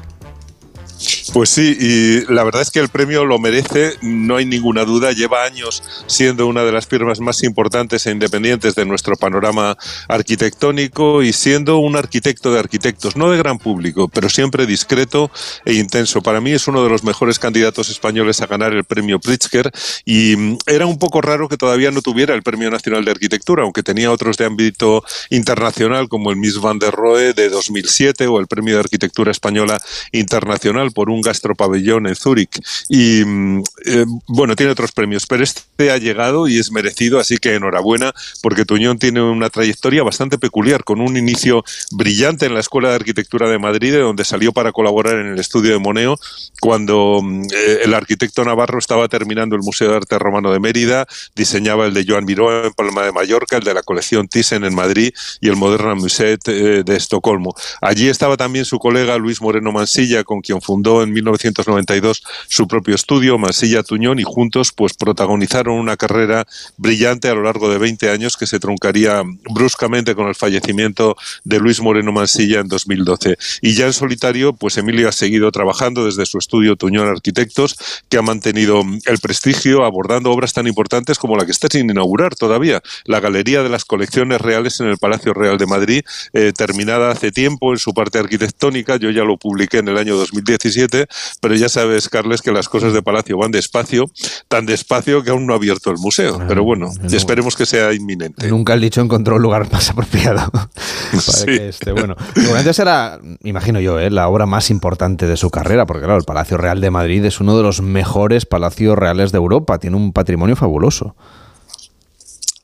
Pues 1.34 1.50
sí, 1.50 1.76
y 1.80 2.32
la 2.32 2.44
verdad 2.44 2.62
es 2.62 2.70
que 2.70 2.78
el 2.78 2.90
premio 2.90 3.24
lo 3.24 3.40
merece, 3.40 3.94
no 4.02 4.36
hay 4.36 4.46
ninguna 4.46 4.84
duda, 4.84 5.10
lleva 5.10 5.42
años 5.42 5.82
siendo 6.06 6.46
una 6.46 6.62
de 6.62 6.70
las 6.70 6.86
firmas 6.86 7.18
más 7.18 7.42
importantes 7.42 8.06
e 8.06 8.12
independientes 8.12 8.76
de 8.76 8.86
nuestro 8.86 9.16
panorama 9.16 9.76
arquitectónico 10.06 11.24
y 11.24 11.32
siendo 11.32 11.78
un 11.78 11.96
arquitecto 11.96 12.52
de 12.52 12.60
arquitectos, 12.60 13.16
no 13.16 13.32
de 13.32 13.38
gran 13.38 13.58
público, 13.58 14.06
pero 14.06 14.28
siempre 14.28 14.64
discreto 14.64 15.28
e 15.64 15.72
intenso. 15.72 16.22
Para 16.22 16.40
mí 16.40 16.52
es 16.52 16.68
uno 16.68 16.84
de 16.84 16.88
los 16.88 17.02
mejores 17.02 17.40
candidatos 17.40 17.90
españoles 17.90 18.40
a 18.40 18.46
ganar 18.46 18.72
el 18.72 18.84
premio 18.84 19.18
Pritzker 19.18 19.72
y 20.04 20.36
mm, 20.36 20.58
era 20.66 20.86
un 20.86 21.00
poco 21.00 21.20
raro 21.20 21.48
que 21.48 21.56
todavía 21.56 21.90
no 21.90 22.00
tuviera 22.00 22.36
el 22.36 22.44
Premio 22.44 22.70
Nacional 22.70 23.04
de 23.04 23.10
Arquitectura, 23.10 23.64
aunque 23.64 23.82
tenía 23.82 24.12
otros 24.12 24.36
de 24.36 24.44
ámbito 24.44 25.02
internacional 25.30 26.08
como 26.08 26.30
el 26.30 26.36
Miss 26.36 26.60
Van 26.60 26.78
der 26.78 26.94
Rohe 26.94 27.32
de 27.32 27.48
2007 27.48 28.28
o 28.28 28.38
el 28.38 28.46
Premio 28.46 28.74
de 28.74 28.80
Arquitectura 28.82 29.32
Española 29.32 29.80
Internacional 30.12 30.92
por 30.92 31.10
un 31.10 31.23
gastropabellón 31.24 32.06
en 32.06 32.14
Zúrich. 32.14 32.60
Y 32.88 33.24
mm, 33.24 33.62
eh, 33.86 34.04
bueno, 34.28 34.54
tiene 34.54 34.72
otros 34.72 34.92
premios, 34.92 35.26
pero 35.26 35.42
este 35.42 35.90
ha 35.90 35.98
llegado 35.98 36.46
y 36.48 36.58
es 36.58 36.70
merecido, 36.70 37.18
así 37.18 37.38
que 37.38 37.54
enhorabuena, 37.54 38.12
porque 38.42 38.64
Tuñón 38.64 38.98
tiene 38.98 39.22
una 39.22 39.50
trayectoria 39.50 40.02
bastante 40.02 40.38
peculiar, 40.38 40.84
con 40.84 41.00
un 41.00 41.16
inicio 41.16 41.64
brillante 41.92 42.46
en 42.46 42.54
la 42.54 42.60
Escuela 42.60 42.90
de 42.90 42.96
Arquitectura 42.96 43.48
de 43.48 43.58
Madrid, 43.58 43.92
de 43.92 43.98
donde 43.98 44.24
salió 44.24 44.52
para 44.52 44.72
colaborar 44.72 45.18
en 45.18 45.26
el 45.32 45.38
estudio 45.38 45.72
de 45.72 45.78
Moneo, 45.78 46.18
cuando 46.60 47.20
mm, 47.22 47.42
eh, 47.52 47.78
el 47.84 47.94
arquitecto 47.94 48.44
navarro 48.44 48.78
estaba 48.78 49.08
terminando 49.08 49.56
el 49.56 49.62
Museo 49.62 49.90
de 49.90 49.96
Arte 49.96 50.18
Romano 50.18 50.52
de 50.52 50.60
Mérida, 50.60 51.06
diseñaba 51.34 51.86
el 51.86 51.94
de 51.94 52.04
Joan 52.06 52.24
Miró 52.24 52.66
en 52.66 52.72
Palma 52.72 53.04
de 53.04 53.12
Mallorca, 53.12 53.56
el 53.56 53.64
de 53.64 53.74
la 53.74 53.82
colección 53.82 54.28
Thyssen 54.28 54.64
en 54.64 54.74
Madrid 54.74 55.12
y 55.40 55.48
el 55.48 55.56
Moderna 55.56 55.94
Museet 55.94 56.40
eh, 56.46 56.82
de 56.84 56.96
Estocolmo. 56.96 57.54
Allí 57.80 58.08
estaba 58.08 58.36
también 58.36 58.64
su 58.64 58.78
colega 58.78 59.16
Luis 59.18 59.40
Moreno 59.40 59.72
Mansilla, 59.72 60.24
con 60.24 60.40
quien 60.40 60.60
fundó 60.60 61.02
en 61.02 61.12
1992 61.14 62.22
su 62.48 62.68
propio 62.68 62.94
estudio, 62.94 63.38
Mansilla 63.38 63.82
Tuñón, 63.82 64.18
y 64.18 64.24
juntos 64.24 64.72
pues 64.72 64.94
protagonizaron 64.94 65.78
una 65.78 65.96
carrera 65.96 66.46
brillante 66.76 67.28
a 67.28 67.34
lo 67.34 67.42
largo 67.42 67.70
de 67.70 67.78
20 67.78 68.10
años 68.10 68.36
que 68.36 68.46
se 68.46 68.58
truncaría 68.58 69.22
bruscamente 69.50 70.14
con 70.14 70.28
el 70.28 70.34
fallecimiento 70.34 71.16
de 71.44 71.58
Luis 71.58 71.80
Moreno 71.80 72.12
Mansilla 72.12 72.60
en 72.60 72.68
2012. 72.68 73.36
Y 73.62 73.74
ya 73.74 73.86
en 73.86 73.92
solitario, 73.92 74.52
pues 74.52 74.76
Emilio 74.76 75.08
ha 75.08 75.12
seguido 75.12 75.50
trabajando 75.50 76.04
desde 76.04 76.26
su 76.26 76.38
estudio 76.38 76.76
Tuñón 76.76 77.08
Arquitectos, 77.08 77.76
que 78.08 78.18
ha 78.18 78.22
mantenido 78.22 78.82
el 79.06 79.18
prestigio 79.18 79.84
abordando 79.84 80.30
obras 80.30 80.52
tan 80.52 80.66
importantes 80.66 81.18
como 81.18 81.36
la 81.36 81.46
que 81.46 81.52
está 81.52 81.68
sin 81.70 81.90
inaugurar 81.90 82.34
todavía, 82.34 82.82
la 83.04 83.20
Galería 83.20 83.62
de 83.62 83.68
las 83.68 83.84
Colecciones 83.84 84.40
Reales 84.40 84.80
en 84.80 84.88
el 84.88 84.98
Palacio 84.98 85.32
Real 85.34 85.58
de 85.58 85.66
Madrid, 85.66 86.02
eh, 86.32 86.52
terminada 86.56 87.10
hace 87.10 87.32
tiempo 87.32 87.72
en 87.72 87.78
su 87.78 87.92
parte 87.94 88.18
arquitectónica, 88.18 88.96
yo 88.96 89.10
ya 89.10 89.24
lo 89.24 89.36
publiqué 89.36 89.78
en 89.78 89.88
el 89.88 89.98
año 89.98 90.16
2017 90.16 91.03
pero 91.40 91.54
ya 91.54 91.68
sabes, 91.68 92.08
Carles, 92.08 92.42
que 92.42 92.52
las 92.52 92.68
cosas 92.68 92.92
de 92.92 93.02
Palacio 93.02 93.38
van 93.38 93.50
despacio, 93.50 94.06
tan 94.48 94.66
despacio 94.66 95.22
que 95.22 95.30
aún 95.30 95.46
no 95.46 95.52
ha 95.52 95.56
abierto 95.56 95.90
el 95.90 95.98
museo. 95.98 96.40
pero 96.48 96.64
bueno, 96.64 96.90
esperemos 97.10 97.56
que 97.56 97.66
sea 97.66 97.92
inminente. 97.92 98.48
Nunca 98.48 98.74
el 98.74 98.80
dicho 98.80 99.00
encontró 99.00 99.36
un 99.36 99.42
lugar 99.42 99.70
más 99.72 99.90
apropiado 99.94 100.50
para 100.52 101.46
que 101.46 101.68
esté. 101.68 101.92
Bueno, 101.92 102.16
seguramente 102.34 102.72
será, 102.72 103.18
imagino 103.42 103.80
yo, 103.80 103.98
¿eh? 103.98 104.10
la 104.10 104.28
obra 104.28 104.46
más 104.46 104.70
importante 104.70 105.26
de 105.26 105.36
su 105.36 105.50
carrera, 105.50 105.86
porque 105.86 106.04
claro, 106.04 106.18
el 106.18 106.24
Palacio 106.24 106.56
Real 106.56 106.80
de 106.80 106.90
Madrid 106.90 107.24
es 107.24 107.40
uno 107.40 107.56
de 107.56 107.62
los 107.62 107.80
mejores 107.80 108.46
palacios 108.46 108.96
reales 108.98 109.32
de 109.32 109.38
Europa, 109.38 109.78
tiene 109.78 109.96
un 109.96 110.12
patrimonio 110.12 110.56
fabuloso 110.56 111.14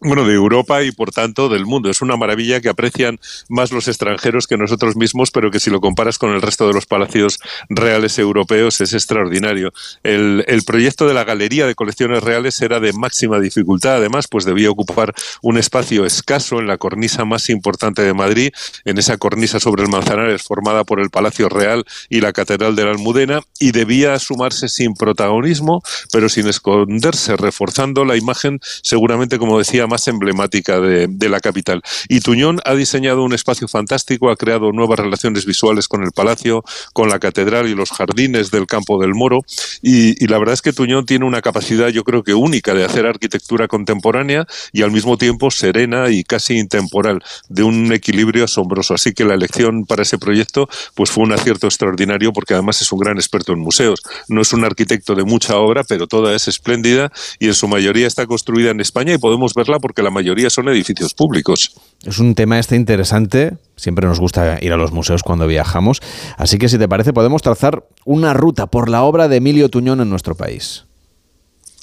bueno, 0.00 0.24
de 0.24 0.34
Europa 0.34 0.82
y 0.82 0.92
por 0.92 1.10
tanto 1.10 1.48
del 1.48 1.66
mundo. 1.66 1.90
Es 1.90 2.00
una 2.00 2.16
maravilla 2.16 2.60
que 2.60 2.68
aprecian 2.68 3.20
más 3.48 3.70
los 3.70 3.86
extranjeros 3.86 4.46
que 4.46 4.56
nosotros 4.56 4.96
mismos, 4.96 5.30
pero 5.30 5.50
que 5.50 5.60
si 5.60 5.70
lo 5.70 5.80
comparas 5.80 6.18
con 6.18 6.30
el 6.30 6.40
resto 6.40 6.66
de 6.66 6.72
los 6.72 6.86
palacios 6.86 7.38
reales 7.68 8.18
europeos 8.18 8.80
es 8.80 8.94
extraordinario. 8.94 9.72
El, 10.02 10.44
proyecto 10.66 11.08
de 11.08 11.14
la 11.14 11.24
Galería 11.24 11.66
de 11.66 11.74
Colecciones 11.74 12.22
Reales 12.22 12.60
era 12.60 12.80
de 12.80 12.92
máxima 12.92 13.40
dificultad, 13.40 13.96
además, 13.96 14.28
pues 14.28 14.44
debía 14.44 14.70
ocupar 14.70 15.14
un 15.42 15.58
espacio 15.58 16.06
escaso 16.06 16.60
en 16.60 16.66
la 16.66 16.78
cornisa 16.78 17.24
más 17.24 17.50
importante 17.50 18.02
de 18.02 18.14
Madrid, 18.14 18.52
en 18.84 18.98
esa 18.98 19.16
cornisa 19.16 19.58
sobre 19.58 19.82
el 19.82 19.88
Manzanares 19.88 20.42
formada 20.42 20.84
por 20.84 21.00
el 21.00 21.10
Palacio 21.10 21.48
Real 21.48 21.84
y 22.08 22.20
la 22.20 22.32
Catedral 22.32 22.76
de 22.76 22.84
la 22.84 22.90
Almudena, 22.92 23.40
y 23.58 23.72
debía 23.72 24.18
sumarse 24.18 24.68
sin 24.68 24.94
protagonismo, 24.94 25.82
pero 26.12 26.28
sin 26.28 26.46
esconderse, 26.46 27.36
reforzando 27.36 28.04
la 28.04 28.16
imagen, 28.16 28.60
seguramente, 28.82 29.38
como 29.38 29.58
decía, 29.58 29.86
más 29.90 30.08
emblemática 30.08 30.80
de, 30.80 31.28
la 31.28 31.40
capital. 31.40 31.82
Y 32.08 32.20
Tuñón 32.20 32.60
ha 32.64 32.74
diseñado 32.74 33.22
un 33.22 33.34
espacio 33.34 33.68
fantástico, 33.68 34.30
ha 34.30 34.36
creado 34.36 34.72
nuevas 34.72 34.98
relaciones 34.98 35.44
visuales 35.44 35.86
con 35.86 36.02
el 36.02 36.12
palacio, 36.12 36.64
con 36.92 37.08
la 37.08 37.18
catedral 37.18 37.68
y 37.68 37.74
los 37.74 37.90
jardines 37.90 38.50
del 38.50 38.66
campo 38.66 39.00
del 39.00 39.14
Moro. 39.14 39.40
Y, 39.82 40.26
la 40.26 40.38
verdad 40.38 40.54
es 40.54 40.62
que 40.62 40.72
Tuñón 40.72 41.06
tiene 41.06 41.26
una 41.26 41.42
capacidad, 41.42 41.88
yo 41.88 42.04
creo 42.04 42.22
que 42.22 42.34
única, 42.34 42.72
de 42.72 42.84
hacer 42.84 43.06
arquitectura 43.06 43.68
contemporánea 43.68 44.46
y 44.72 44.82
al 44.82 44.90
mismo 44.92 45.18
tiempo 45.18 45.50
serena 45.50 46.08
y 46.10 46.24
casi 46.24 46.56
intemporal, 46.56 47.22
de 47.48 47.62
un 47.62 47.92
equilibrio 47.92 48.44
asombroso. 48.44 48.94
Así 48.94 49.12
que 49.12 49.24
la 49.24 49.34
elección 49.34 49.84
para 49.84 50.02
ese 50.02 50.18
proyecto 50.18 50.68
pues 50.94 51.10
fue 51.10 51.24
un 51.24 51.32
acierto 51.32 51.66
extraordinario 51.66 52.32
porque 52.32 52.54
además 52.54 52.80
es 52.80 52.92
un 52.92 53.00
gran 53.00 53.16
experto 53.16 53.52
en 53.52 53.58
museos. 53.58 54.02
No 54.28 54.40
es 54.40 54.52
un 54.52 54.64
arquitecto 54.64 55.14
de 55.14 55.24
mucha 55.24 55.56
obra, 55.56 55.82
pero 55.84 56.06
toda 56.06 56.34
es 56.34 56.48
espléndida 56.48 57.10
y 57.38 57.46
en 57.48 57.54
su 57.54 57.66
mayoría 57.68 58.06
está 58.06 58.26
construida 58.26 58.70
en 58.70 58.80
España 58.80 59.14
y 59.14 59.18
podemos 59.18 59.54
verla 59.54 59.78
porque 59.80 60.02
la 60.02 60.10
mayoría 60.10 60.50
son 60.50 60.68
edificios 60.68 61.14
públicos. 61.14 61.72
Es 62.04 62.18
un 62.18 62.34
tema 62.34 62.58
este 62.58 62.76
interesante. 62.76 63.56
Siempre 63.76 64.06
nos 64.06 64.20
gusta 64.20 64.58
ir 64.60 64.72
a 64.72 64.76
los 64.76 64.92
museos 64.92 65.22
cuando 65.22 65.46
viajamos. 65.46 66.00
Así 66.36 66.58
que 66.58 66.68
si 66.68 66.78
te 66.78 66.88
parece 66.88 67.12
podemos 67.12 67.42
trazar 67.42 67.84
una 68.04 68.34
ruta 68.34 68.66
por 68.66 68.88
la 68.88 69.02
obra 69.02 69.28
de 69.28 69.36
Emilio 69.36 69.68
Tuñón 69.68 70.00
en 70.00 70.10
nuestro 70.10 70.34
país. 70.34 70.84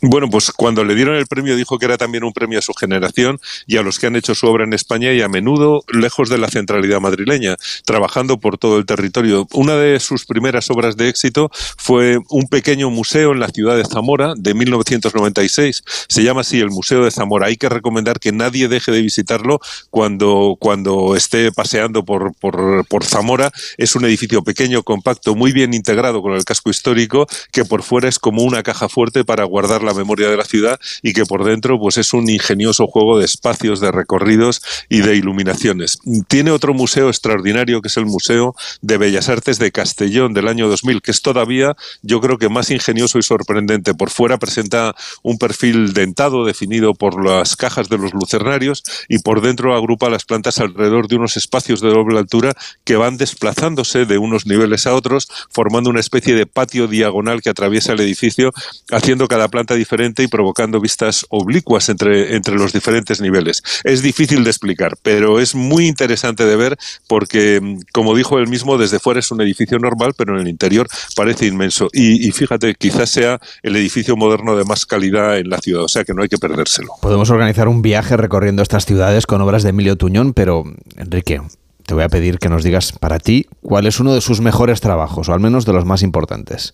Bueno, 0.03 0.29
pues 0.29 0.51
cuando 0.51 0.83
le 0.83 0.93
dieron 0.93 1.15
el 1.15 1.25
premio 1.25 1.55
dijo 1.55 1.79
que 1.79 1.85
era 1.85 1.97
también 1.97 2.23
un 2.23 2.31
premio 2.31 2.59
a 2.59 2.61
su 2.61 2.73
generación 2.73 3.39
y 3.65 3.77
a 3.77 3.81
los 3.81 3.97
que 3.97 4.05
han 4.05 4.15
hecho 4.15 4.35
su 4.35 4.45
obra 4.45 4.63
en 4.63 4.73
España 4.73 5.11
y 5.11 5.21
a 5.21 5.27
menudo 5.27 5.83
lejos 5.91 6.29
de 6.29 6.37
la 6.37 6.49
centralidad 6.49 7.01
madrileña, 7.01 7.55
trabajando 7.83 8.39
por 8.39 8.59
todo 8.59 8.77
el 8.77 8.85
territorio. 8.85 9.47
Una 9.53 9.75
de 9.75 9.99
sus 9.99 10.25
primeras 10.27 10.69
obras 10.69 10.97
de 10.97 11.09
éxito 11.09 11.49
fue 11.77 12.19
un 12.29 12.47
pequeño 12.47 12.91
museo 12.91 13.31
en 13.31 13.39
la 13.39 13.47
ciudad 13.47 13.75
de 13.75 13.85
Zamora 13.85 14.33
de 14.37 14.53
1996. 14.53 15.83
Se 16.07 16.23
llama 16.23 16.41
así 16.41 16.59
el 16.59 16.69
Museo 16.69 17.03
de 17.03 17.09
Zamora. 17.09 17.47
Hay 17.47 17.57
que 17.57 17.67
recomendar 17.67 18.19
que 18.19 18.31
nadie 18.31 18.67
deje 18.67 18.91
de 18.91 19.01
visitarlo 19.01 19.59
cuando, 19.89 20.57
cuando 20.59 21.15
esté 21.15 21.51
paseando 21.51 22.05
por, 22.05 22.35
por, 22.35 22.85
por 22.85 23.03
Zamora. 23.03 23.51
Es 23.77 23.95
un 23.95 24.05
edificio 24.05 24.43
pequeño, 24.43 24.83
compacto, 24.83 25.33
muy 25.33 25.53
bien 25.53 25.73
integrado 25.73 26.21
con 26.21 26.33
el 26.33 26.45
casco 26.45 26.69
histórico, 26.69 27.25
que 27.51 27.65
por 27.65 27.81
fuera 27.81 28.07
es 28.07 28.19
como 28.19 28.43
una 28.43 28.61
caja 28.61 28.89
fuerte 28.89 29.25
para 29.25 29.43
guardar 29.43 29.86
la 29.87 29.93
memoria 29.93 30.29
de 30.29 30.37
la 30.37 30.45
ciudad 30.45 30.79
y 31.01 31.13
que 31.13 31.25
por 31.25 31.43
dentro 31.43 31.79
pues 31.79 31.97
es 31.97 32.13
un 32.13 32.29
ingenioso 32.29 32.87
juego 32.87 33.17
de 33.17 33.25
espacios, 33.25 33.79
de 33.79 33.91
recorridos 33.91 34.61
y 34.89 34.99
de 34.99 35.15
iluminaciones. 35.15 35.99
Tiene 36.27 36.51
otro 36.51 36.73
museo 36.73 37.09
extraordinario 37.09 37.81
que 37.81 37.87
es 37.87 37.97
el 37.97 38.05
Museo 38.05 38.55
de 38.81 38.97
Bellas 38.97 39.29
Artes 39.29 39.59
de 39.59 39.71
Castellón 39.71 40.33
del 40.33 40.47
año 40.47 40.67
2000, 40.69 41.01
que 41.01 41.11
es 41.11 41.21
todavía 41.21 41.75
yo 42.01 42.21
creo 42.21 42.37
que 42.37 42.49
más 42.49 42.69
ingenioso 42.71 43.17
y 43.19 43.23
sorprendente. 43.23 43.93
Por 43.93 44.09
fuera 44.09 44.37
presenta 44.37 44.95
un 45.23 45.37
perfil 45.37 45.93
dentado 45.93 46.45
definido 46.45 46.93
por 46.93 47.23
las 47.23 47.55
cajas 47.55 47.89
de 47.89 47.97
los 47.97 48.13
lucernarios 48.13 48.83
y 49.07 49.19
por 49.19 49.41
dentro 49.41 49.75
agrupa 49.75 50.09
las 50.09 50.25
plantas 50.25 50.59
alrededor 50.59 51.07
de 51.07 51.15
unos 51.15 51.37
espacios 51.37 51.81
de 51.81 51.89
doble 51.89 52.19
altura 52.19 52.53
que 52.83 52.95
van 52.95 53.17
desplazándose 53.17 54.05
de 54.05 54.17
unos 54.17 54.45
niveles 54.45 54.87
a 54.87 54.93
otros, 54.93 55.29
formando 55.49 55.89
una 55.89 55.99
especie 55.99 56.35
de 56.35 56.45
patio 56.45 56.87
diagonal 56.87 57.41
que 57.41 57.49
atraviesa 57.49 57.93
el 57.93 57.99
edificio, 58.01 58.51
haciendo 58.91 59.27
cada 59.27 59.47
planta 59.47 59.75
diferente 59.77 60.23
y 60.23 60.27
provocando 60.27 60.81
vistas 60.81 61.25
oblicuas 61.29 61.89
entre, 61.89 62.35
entre 62.35 62.55
los 62.55 62.73
diferentes 62.73 63.21
niveles. 63.21 63.63
Es 63.83 64.01
difícil 64.01 64.43
de 64.43 64.49
explicar, 64.49 64.97
pero 65.01 65.39
es 65.39 65.55
muy 65.55 65.87
interesante 65.87 66.45
de 66.45 66.55
ver 66.55 66.77
porque, 67.07 67.77
como 67.93 68.15
dijo 68.15 68.37
él 68.39 68.47
mismo, 68.47 68.77
desde 68.77 68.99
fuera 68.99 69.19
es 69.19 69.31
un 69.31 69.41
edificio 69.41 69.79
normal, 69.79 70.13
pero 70.17 70.35
en 70.35 70.41
el 70.41 70.47
interior 70.47 70.87
parece 71.15 71.45
inmenso. 71.45 71.89
Y, 71.93 72.27
y 72.27 72.31
fíjate, 72.31 72.75
quizás 72.75 73.09
sea 73.09 73.39
el 73.63 73.75
edificio 73.75 74.15
moderno 74.15 74.55
de 74.55 74.65
más 74.65 74.85
calidad 74.85 75.37
en 75.37 75.49
la 75.49 75.59
ciudad, 75.59 75.83
o 75.83 75.87
sea 75.87 76.03
que 76.03 76.13
no 76.13 76.21
hay 76.23 76.29
que 76.29 76.37
perdérselo. 76.37 76.93
Podemos 77.01 77.29
organizar 77.29 77.67
un 77.67 77.81
viaje 77.81 78.17
recorriendo 78.17 78.61
estas 78.61 78.85
ciudades 78.85 79.25
con 79.25 79.41
obras 79.41 79.63
de 79.63 79.69
Emilio 79.69 79.95
Tuñón, 79.95 80.33
pero 80.33 80.63
Enrique, 80.97 81.41
te 81.87 81.93
voy 81.93 82.03
a 82.03 82.09
pedir 82.09 82.37
que 82.37 82.49
nos 82.49 82.63
digas 82.63 82.91
para 82.91 83.17
ti 83.17 83.47
cuál 83.61 83.87
es 83.87 83.99
uno 84.01 84.13
de 84.13 84.19
sus 84.19 84.41
mejores 84.41 84.81
trabajos, 84.81 85.29
o 85.29 85.33
al 85.33 85.39
menos 85.39 85.65
de 85.65 85.71
los 85.71 85.85
más 85.85 86.03
importantes. 86.03 86.73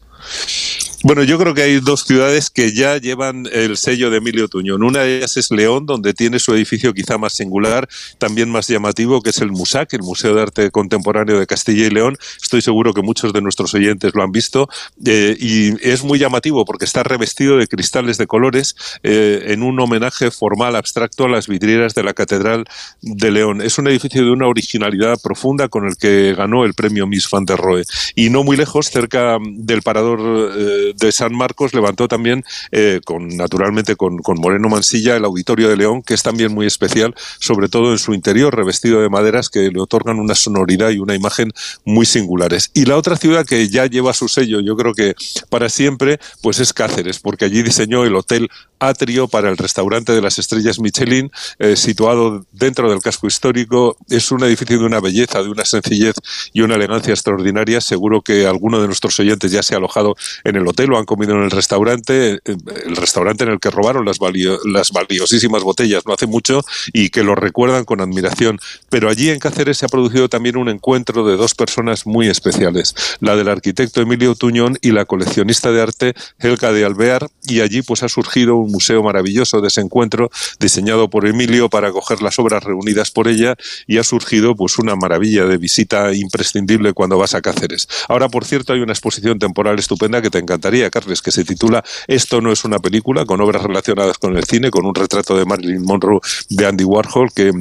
Bueno, 1.05 1.21
yo 1.23 1.37
creo 1.37 1.53
que 1.53 1.63
hay 1.63 1.81
dos 1.81 2.05
ciudades 2.05 2.49
que 2.49 2.71
ya 2.71 2.95
llevan 2.95 3.45
el 3.51 3.75
sello 3.75 4.09
de 4.09 4.19
Emilio 4.19 4.47
Tuñón. 4.47 4.83
Una 4.83 5.01
de 5.01 5.17
ellas 5.17 5.35
es 5.35 5.51
León, 5.51 5.85
donde 5.85 6.13
tiene 6.13 6.39
su 6.39 6.53
edificio 6.53 6.93
quizá 6.93 7.17
más 7.17 7.33
singular, 7.33 7.89
también 8.19 8.49
más 8.49 8.69
llamativo, 8.69 9.21
que 9.21 9.31
es 9.31 9.39
el 9.39 9.51
MUSAC, 9.51 9.93
el 9.95 10.01
Museo 10.01 10.33
de 10.33 10.41
Arte 10.41 10.71
Contemporáneo 10.71 11.37
de 11.37 11.45
Castilla 11.45 11.87
y 11.87 11.89
León. 11.89 12.17
Estoy 12.41 12.61
seguro 12.61 12.93
que 12.93 13.01
muchos 13.01 13.33
de 13.33 13.41
nuestros 13.41 13.73
oyentes 13.73 14.15
lo 14.15 14.23
han 14.23 14.31
visto. 14.31 14.69
Eh, 15.05 15.35
y 15.37 15.73
es 15.85 16.05
muy 16.05 16.19
llamativo 16.19 16.63
porque 16.63 16.85
está 16.85 17.03
revestido 17.03 17.57
de 17.57 17.67
cristales 17.67 18.17
de 18.17 18.25
colores 18.25 18.73
eh, 19.03 19.47
en 19.47 19.61
un 19.61 19.77
homenaje 19.81 20.31
formal 20.31 20.77
abstracto 20.77 21.25
a 21.25 21.29
las 21.29 21.49
vidrieras 21.49 21.95
de 21.95 22.03
la 22.03 22.13
Catedral 22.13 22.63
de 23.01 23.29
León. 23.29 23.61
Es 23.61 23.77
un 23.77 23.89
edificio 23.89 24.23
de 24.23 24.31
una 24.31 24.47
originalidad 24.47 25.19
profunda 25.21 25.67
con 25.67 25.85
el 25.85 25.97
que 25.97 26.33
ganó 26.33 26.63
el 26.63 26.75
premio 26.75 27.07
Miss 27.07 27.29
Van 27.29 27.43
der 27.43 27.57
Rohe. 27.57 27.83
Y 28.15 28.29
no 28.29 28.45
muy 28.45 28.55
lejos, 28.55 28.89
cerca 28.89 29.37
del 29.41 29.81
parador 29.81 30.53
eh, 30.57 30.92
de 30.95 31.11
San 31.11 31.35
Marcos 31.35 31.73
levantó 31.73 32.07
también, 32.07 32.43
eh, 32.71 33.01
con, 33.05 33.27
naturalmente 33.29 33.95
con, 33.95 34.19
Moreno 34.37 34.69
Mansilla, 34.69 35.15
el 35.15 35.25
Auditorio 35.25 35.69
de 35.69 35.77
León, 35.77 36.01
que 36.01 36.13
es 36.13 36.23
también 36.23 36.53
muy 36.53 36.65
especial, 36.65 37.13
sobre 37.39 37.69
todo 37.69 37.91
en 37.91 37.99
su 37.99 38.13
interior, 38.13 38.55
revestido 38.55 39.01
de 39.01 39.09
maderas 39.09 39.49
que 39.49 39.69
le 39.71 39.79
otorgan 39.79 40.19
una 40.19 40.35
sonoridad 40.35 40.89
y 40.89 40.99
una 40.99 41.15
imagen 41.15 41.51
muy 41.85 42.05
singulares. 42.05 42.71
Y 42.73 42.85
la 42.85 42.97
otra 42.97 43.15
ciudad 43.15 43.45
que 43.45 43.69
ya 43.69 43.85
lleva 43.85 44.13
su 44.13 44.27
sello, 44.27 44.59
yo 44.59 44.75
creo 44.75 44.93
que 44.93 45.15
para 45.49 45.69
siempre, 45.69 46.19
pues 46.41 46.59
es 46.59 46.73
Cáceres, 46.73 47.19
porque 47.19 47.45
allí 47.45 47.63
diseñó 47.63 48.05
el 48.05 48.15
Hotel 48.15 48.49
Atrio 48.87 49.27
para 49.27 49.49
el 49.49 49.57
restaurante 49.57 50.13
de 50.13 50.21
las 50.21 50.39
estrellas 50.39 50.79
Michelin, 50.79 51.31
eh, 51.59 51.75
situado 51.75 52.45
dentro 52.51 52.89
del 52.89 53.01
casco 53.01 53.27
histórico. 53.27 53.97
Es 54.09 54.31
un 54.31 54.43
edificio 54.43 54.79
de 54.79 54.85
una 54.85 54.99
belleza, 54.99 55.41
de 55.41 55.49
una 55.49 55.65
sencillez 55.65 56.15
y 56.53 56.61
una 56.61 56.75
elegancia 56.75 57.13
extraordinaria. 57.13 57.81
Seguro 57.81 58.21
que 58.21 58.45
alguno 58.45 58.81
de 58.81 58.87
nuestros 58.87 59.19
oyentes 59.19 59.51
ya 59.51 59.63
se 59.63 59.73
ha 59.73 59.77
alojado 59.77 60.15
en 60.43 60.55
el 60.55 60.67
hotel 60.67 60.89
lo 60.89 60.97
han 60.97 61.05
comido 61.05 61.33
en 61.33 61.43
el 61.43 61.51
restaurante, 61.51 62.33
eh, 62.33 62.57
el 62.85 62.95
restaurante 62.95 63.43
en 63.43 63.51
el 63.51 63.59
que 63.59 63.69
robaron 63.69 64.05
las, 64.05 64.17
las 64.65 64.91
valiosísimas 64.91 65.63
botellas 65.63 66.03
no 66.05 66.13
hace 66.13 66.27
mucho 66.27 66.61
y 66.91 67.09
que 67.09 67.23
lo 67.23 67.35
recuerdan 67.35 67.85
con 67.85 68.01
admiración. 68.01 68.59
Pero 68.89 69.09
allí 69.09 69.29
en 69.29 69.39
Cáceres 69.39 69.77
se 69.77 69.85
ha 69.85 69.89
producido 69.89 70.29
también 70.29 70.57
un 70.57 70.69
encuentro 70.69 71.25
de 71.25 71.37
dos 71.37 71.55
personas 71.55 72.05
muy 72.05 72.27
especiales, 72.27 72.95
la 73.19 73.35
del 73.35 73.47
arquitecto 73.47 74.01
Emilio 74.01 74.35
Tuñón 74.35 74.77
y 74.81 74.91
la 74.91 75.05
coleccionista 75.05 75.71
de 75.71 75.81
arte 75.81 76.13
Helga 76.39 76.71
de 76.71 76.85
Alvear, 76.85 77.29
y 77.43 77.61
allí 77.61 77.81
pues 77.81 78.03
ha 78.03 78.09
surgido 78.09 78.55
un 78.55 78.71
museo 78.73 79.01
maravilloso 79.03 79.61
de 79.61 79.69
ese 79.69 79.79
encuentro 79.79 80.29
diseñado 80.59 81.09
por 81.09 81.25
Emilio 81.25 81.69
para 81.69 81.89
acoger 81.89 82.21
las 82.21 82.39
obras 82.39 82.63
reunidas 82.63 83.11
por 83.11 83.27
ella 83.27 83.55
y 83.87 83.99
ha 83.99 84.03
surgido 84.03 84.55
pues 84.55 84.79
una 84.79 84.95
maravilla 84.95 85.45
de 85.45 85.57
visita 85.57 86.13
imprescindible 86.13 86.93
cuando 86.93 87.17
vas 87.17 87.35
a 87.35 87.41
Cáceres. 87.41 87.87
Ahora, 88.09 88.27
por 88.29 88.45
cierto, 88.45 88.73
hay 88.73 88.79
una 88.79 88.93
exposición 88.93 89.39
temporal 89.39 89.79
estupenda 89.79 90.21
que 90.21 90.29
te 90.29 90.39
encantaría 90.39 90.89
Carles, 90.89 91.21
que 91.21 91.31
se 91.31 91.45
titula 91.45 91.83
Esto 92.07 92.41
no 92.41 92.51
es 92.51 92.65
una 92.65 92.79
película, 92.79 93.25
con 93.25 93.39
obras 93.41 93.63
relacionadas 93.63 94.17
con 94.17 94.35
el 94.35 94.43
cine, 94.45 94.71
con 94.71 94.85
un 94.85 94.95
retrato 94.95 95.37
de 95.37 95.45
Marilyn 95.45 95.83
Monroe 95.83 96.19
de 96.49 96.65
Andy 96.65 96.83
Warhol 96.83 97.31
que, 97.33 97.51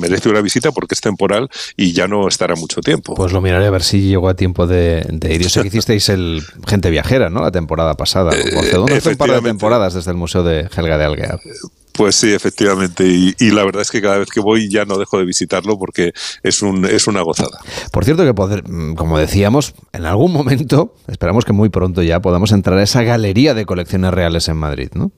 merece 0.00 0.28
una 0.28 0.40
visita 0.40 0.72
porque 0.72 0.94
es 0.94 1.00
temporal 1.00 1.48
y 1.76 1.92
ya 1.92 2.08
no 2.08 2.26
estará 2.26 2.54
mucho 2.54 2.80
tiempo. 2.80 3.14
Pues 3.14 3.32
lo 3.32 3.40
miraré 3.40 3.66
a 3.66 3.70
ver 3.70 3.82
si 3.82 4.00
llegó 4.00 4.28
a 4.28 4.34
tiempo 4.34 4.66
de, 4.66 5.06
ir. 5.30 5.42
Yo 5.42 5.48
sé 5.48 5.60
que 5.62 5.68
hicisteis 5.72 6.08
el 6.08 6.42
Gente 6.66 6.90
Viajera, 6.90 7.28
¿no? 7.28 7.42
La 7.42 7.50
temporada 7.50 7.94
pasada. 7.94 8.32
Eh, 8.34 8.42
hace 8.96 9.10
un 9.10 9.16
par 9.16 9.30
de 9.30 9.40
temporadas 9.40 9.94
desde 9.94 10.10
el 10.10 10.16
Museo 10.22 10.42
de 10.42 10.68
Helga 10.74 10.96
de 10.96 11.04
Algear. 11.04 11.40
Pues 11.92 12.16
sí, 12.16 12.32
efectivamente. 12.32 13.04
Y, 13.06 13.50
la 13.50 13.64
verdad 13.64 13.82
es 13.82 13.90
que 13.90 14.00
cada 14.00 14.18
vez 14.18 14.28
que 14.30 14.40
voy 14.40 14.68
ya 14.68 14.84
no 14.84 14.96
dejo 14.96 15.18
de 15.18 15.24
visitarlo 15.24 15.78
porque 15.78 16.12
es, 16.42 16.62
un, 16.62 16.86
es 16.86 17.06
una 17.06 17.20
gozada. 17.22 17.58
Por 17.92 18.04
cierto, 18.04 18.24
que 18.24 18.32
poder, 18.32 18.66
mm, 18.66 18.94
como 18.94 19.18
decíamos, 19.18 19.74
en 19.92 20.06
algún 20.06 20.32
momento, 20.32 20.94
esperamos 21.06 21.44
que 21.44 21.52
muy 21.52 21.68
pronto 21.68 22.02
ya 22.02 22.20
podamos 22.20 22.52
entrar 22.52 22.78
a 22.78 22.82
esa 22.82 23.02
galería 23.02 23.54
de 23.54 23.66
colecciones 23.66 24.12
reales 24.12 24.48
en 24.48 24.56
Madrid, 24.56 24.88
¿no? 24.94 25.12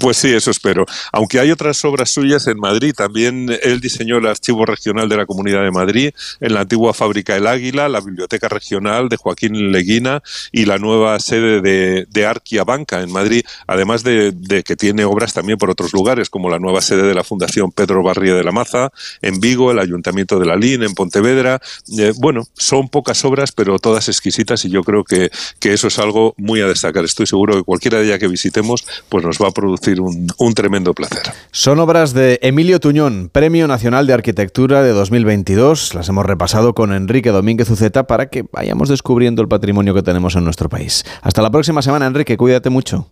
Pues 0.00 0.18
sí, 0.18 0.28
eso 0.28 0.50
espero. 0.50 0.84
Aunque 1.12 1.40
hay 1.40 1.50
otras 1.50 1.84
obras 1.84 2.10
suyas 2.10 2.46
en 2.46 2.58
Madrid, 2.58 2.94
también 2.94 3.48
él 3.62 3.80
diseñó 3.80 4.18
el 4.18 4.26
Archivo 4.26 4.66
Regional 4.66 5.08
de 5.08 5.16
la 5.16 5.26
Comunidad 5.26 5.62
de 5.62 5.70
Madrid, 5.70 6.10
en 6.40 6.54
la 6.54 6.60
antigua 6.60 6.92
fábrica 6.92 7.36
El 7.36 7.46
Águila, 7.46 7.88
la 7.88 8.00
Biblioteca 8.00 8.48
Regional 8.48 9.08
de 9.08 9.16
Joaquín 9.16 9.72
Leguina 9.72 10.22
y 10.52 10.66
la 10.66 10.78
nueva 10.78 11.18
sede 11.20 11.60
de, 11.60 12.26
Arquia 12.28 12.64
Banca 12.64 13.00
en 13.00 13.10
Madrid, 13.10 13.42
además 13.66 14.02
de, 14.02 14.34
que 14.66 14.76
tiene 14.76 15.04
obras 15.04 15.32
también 15.32 15.56
por 15.56 15.70
otros 15.70 15.94
lugares, 15.94 16.28
como 16.28 16.50
la 16.50 16.58
nueva 16.58 16.82
sede 16.82 17.04
de 17.04 17.14
la 17.14 17.24
Fundación 17.24 17.72
Pedro 17.72 18.02
Barría 18.02 18.34
de 18.34 18.44
la 18.44 18.52
Maza, 18.52 18.90
en 19.22 19.40
Vigo, 19.40 19.70
el 19.70 19.78
Ayuntamiento 19.78 20.38
de 20.38 20.46
la 20.46 20.56
Lin, 20.56 20.82
en 20.82 20.92
Pontevedra. 20.94 21.60
Eh, 21.98 22.12
bueno, 22.18 22.46
son 22.54 22.88
pocas 22.88 23.24
obras, 23.24 23.52
pero 23.52 23.78
todas 23.78 24.08
exquisitas 24.08 24.64
y 24.66 24.68
yo 24.68 24.82
creo 24.82 25.04
que, 25.04 25.30
que 25.58 25.72
eso 25.72 25.88
es 25.88 25.98
algo 25.98 26.34
muy 26.36 26.60
a 26.60 26.66
destacar. 26.66 27.04
Estoy 27.04 27.26
seguro 27.26 27.56
que 27.56 27.62
cualquiera 27.62 28.00
ellas 28.00 28.18
que 28.18 28.28
visitemos, 28.28 28.84
pues 29.08 29.24
nos 29.24 29.38
va 29.38 29.48
a 29.48 29.52
producir 29.52 29.87
un, 29.96 30.54
tremendo 30.54 30.92
placer. 30.94 31.22
Son 31.50 31.78
obras 31.78 32.12
de 32.12 32.38
Emilio 32.42 32.80
Tuñón, 32.80 33.30
Premio 33.32 33.66
Nacional 33.66 34.06
de 34.06 34.12
Arquitectura 34.12 34.82
de 34.82 34.90
2022. 34.90 35.94
Las 35.94 36.08
hemos 36.08 36.26
repasado 36.26 36.74
con 36.74 36.92
Enrique 36.92 37.30
Domínguez 37.30 37.70
Uceta 37.70 38.06
para 38.06 38.28
que 38.28 38.44
vayamos 38.52 38.88
descubriendo 38.88 39.42
el 39.42 39.48
patrimonio 39.48 39.94
que 39.94 40.02
tenemos 40.02 40.36
en 40.36 40.44
nuestro 40.44 40.68
país. 40.68 41.04
Hasta 41.22 41.42
la 41.42 41.50
próxima 41.50 41.82
semana, 41.82 42.06
Enrique. 42.06 42.36
Cuídate 42.36 42.70
mucho. 42.70 43.10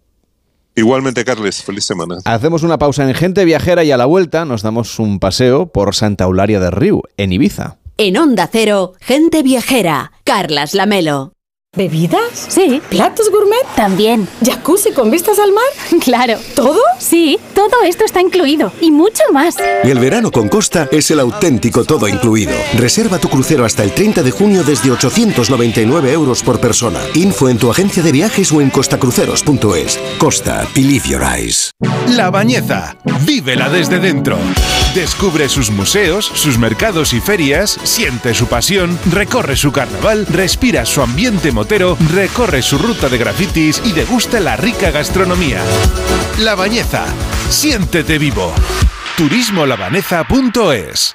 Igualmente, 0.74 1.24
Carles, 1.24 1.62
feliz 1.62 1.84
semana. 1.84 2.18
Hacemos 2.26 2.62
una 2.62 2.78
pausa 2.78 3.08
en 3.08 3.14
Gente 3.14 3.46
Viajera 3.46 3.82
y 3.82 3.92
a 3.92 3.96
la 3.96 4.04
vuelta 4.04 4.44
nos 4.44 4.60
damos 4.60 4.98
un 4.98 5.18
paseo 5.18 5.72
por 5.72 5.94
Santa 5.94 6.24
Eularia 6.24 6.60
del 6.60 6.72
Río, 6.72 7.02
en 7.16 7.32
Ibiza. 7.32 7.78
En 7.96 8.18
Onda 8.18 8.46
Cero, 8.52 8.92
Gente 9.00 9.42
Viajera, 9.42 10.12
Carlas 10.24 10.74
Lamelo. 10.74 11.35
¿Bebidas? 11.76 12.46
Sí. 12.48 12.80
¿Platos 12.88 13.30
gourmet? 13.30 13.64
También. 13.76 14.26
¿Jacuzzi 14.44 14.92
con 14.92 15.10
vistas 15.10 15.38
al 15.38 15.52
mar? 15.52 15.64
Claro. 16.06 16.38
¿Todo? 16.54 16.80
Sí, 16.98 17.38
todo 17.54 17.82
esto 17.84 18.04
está 18.04 18.20
incluido 18.20 18.72
y 18.80 18.92
mucho 18.92 19.22
más. 19.32 19.56
Y 19.82 19.90
el 19.90 19.98
verano 19.98 20.30
con 20.30 20.48
Costa 20.48 20.88
es 20.92 21.10
el 21.10 21.18
auténtico 21.18 21.84
todo 21.84 22.06
incluido. 22.06 22.52
Reserva 22.74 23.18
tu 23.18 23.28
crucero 23.28 23.64
hasta 23.64 23.82
el 23.82 23.92
30 23.92 24.22
de 24.22 24.30
junio 24.30 24.62
desde 24.62 24.90
899 24.92 26.12
euros 26.12 26.42
por 26.42 26.60
persona. 26.60 27.00
Info 27.14 27.48
en 27.48 27.58
tu 27.58 27.70
agencia 27.70 28.02
de 28.04 28.12
viajes 28.12 28.52
o 28.52 28.60
en 28.60 28.70
costacruceros.es. 28.70 29.98
Costa, 30.18 30.66
believe 30.74 31.08
your 31.08 31.22
eyes. 31.22 31.72
La 32.14 32.30
Bañeza. 32.30 32.96
Vívela 33.26 33.68
desde 33.68 33.98
dentro. 33.98 34.38
Descubre 34.96 35.48
sus 35.50 35.70
museos, 35.70 36.24
sus 36.24 36.56
mercados 36.56 37.12
y 37.12 37.20
ferias, 37.20 37.78
siente 37.84 38.32
su 38.32 38.46
pasión, 38.46 38.98
recorre 39.12 39.54
su 39.54 39.70
carnaval, 39.70 40.26
respira 40.26 40.86
su 40.86 41.02
ambiente 41.02 41.52
motero, 41.52 41.98
recorre 42.14 42.62
su 42.62 42.78
ruta 42.78 43.10
de 43.10 43.18
grafitis 43.18 43.82
y 43.84 43.92
degusta 43.92 44.40
la 44.40 44.56
rica 44.56 44.90
gastronomía. 44.90 45.62
La 46.38 46.54
Bañeza. 46.54 47.04
Siéntete 47.50 48.16
vivo. 48.16 48.54
turismolabaneza.es 49.18 51.14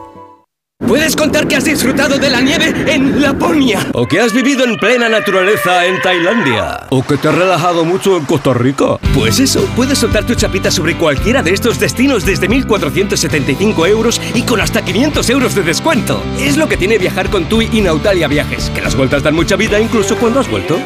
Puedes 0.87 1.15
contar 1.15 1.47
que 1.47 1.55
has 1.55 1.65
disfrutado 1.65 2.17
de 2.17 2.29
la 2.29 2.41
nieve 2.41 2.73
en 2.87 3.21
Laponia. 3.21 3.87
O 3.93 4.07
que 4.07 4.19
has 4.19 4.33
vivido 4.33 4.63
en 4.65 4.77
plena 4.77 5.07
naturaleza 5.07 5.85
en 5.85 6.01
Tailandia. 6.01 6.87
O 6.89 7.03
que 7.03 7.17
te 7.17 7.29
has 7.29 7.35
relajado 7.35 7.85
mucho 7.85 8.17
en 8.17 8.25
Costa 8.25 8.53
Rica. 8.53 8.97
Pues 9.13 9.39
eso, 9.39 9.63
puedes 9.75 9.99
soltar 9.99 10.25
tu 10.25 10.35
chapita 10.35 10.71
sobre 10.71 10.97
cualquiera 10.97 11.43
de 11.43 11.53
estos 11.53 11.79
destinos 11.79 12.25
desde 12.25 12.49
1.475 12.49 13.87
euros 13.87 14.19
y 14.33 14.41
con 14.41 14.59
hasta 14.59 14.83
500 14.83 15.29
euros 15.29 15.55
de 15.55 15.63
descuento. 15.63 16.21
Es 16.39 16.57
lo 16.57 16.67
que 16.67 16.77
tiene 16.77 16.97
viajar 16.97 17.29
con 17.29 17.45
TUI 17.45 17.69
y 17.71 17.81
Nautalia 17.81 18.27
Viajes, 18.27 18.69
que 18.71 18.81
las 18.81 18.95
vueltas 18.95 19.23
dan 19.23 19.35
mucha 19.35 19.55
vida 19.55 19.79
incluso 19.79 20.17
cuando 20.17 20.39
has 20.39 20.49
vuelto. 20.49 20.77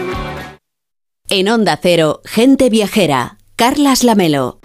En 1.28 1.50
Onda 1.50 1.80
Cero, 1.82 2.22
gente 2.26 2.70
viajera. 2.70 3.38
Carlas 3.56 4.04
Lamelo. 4.04 4.60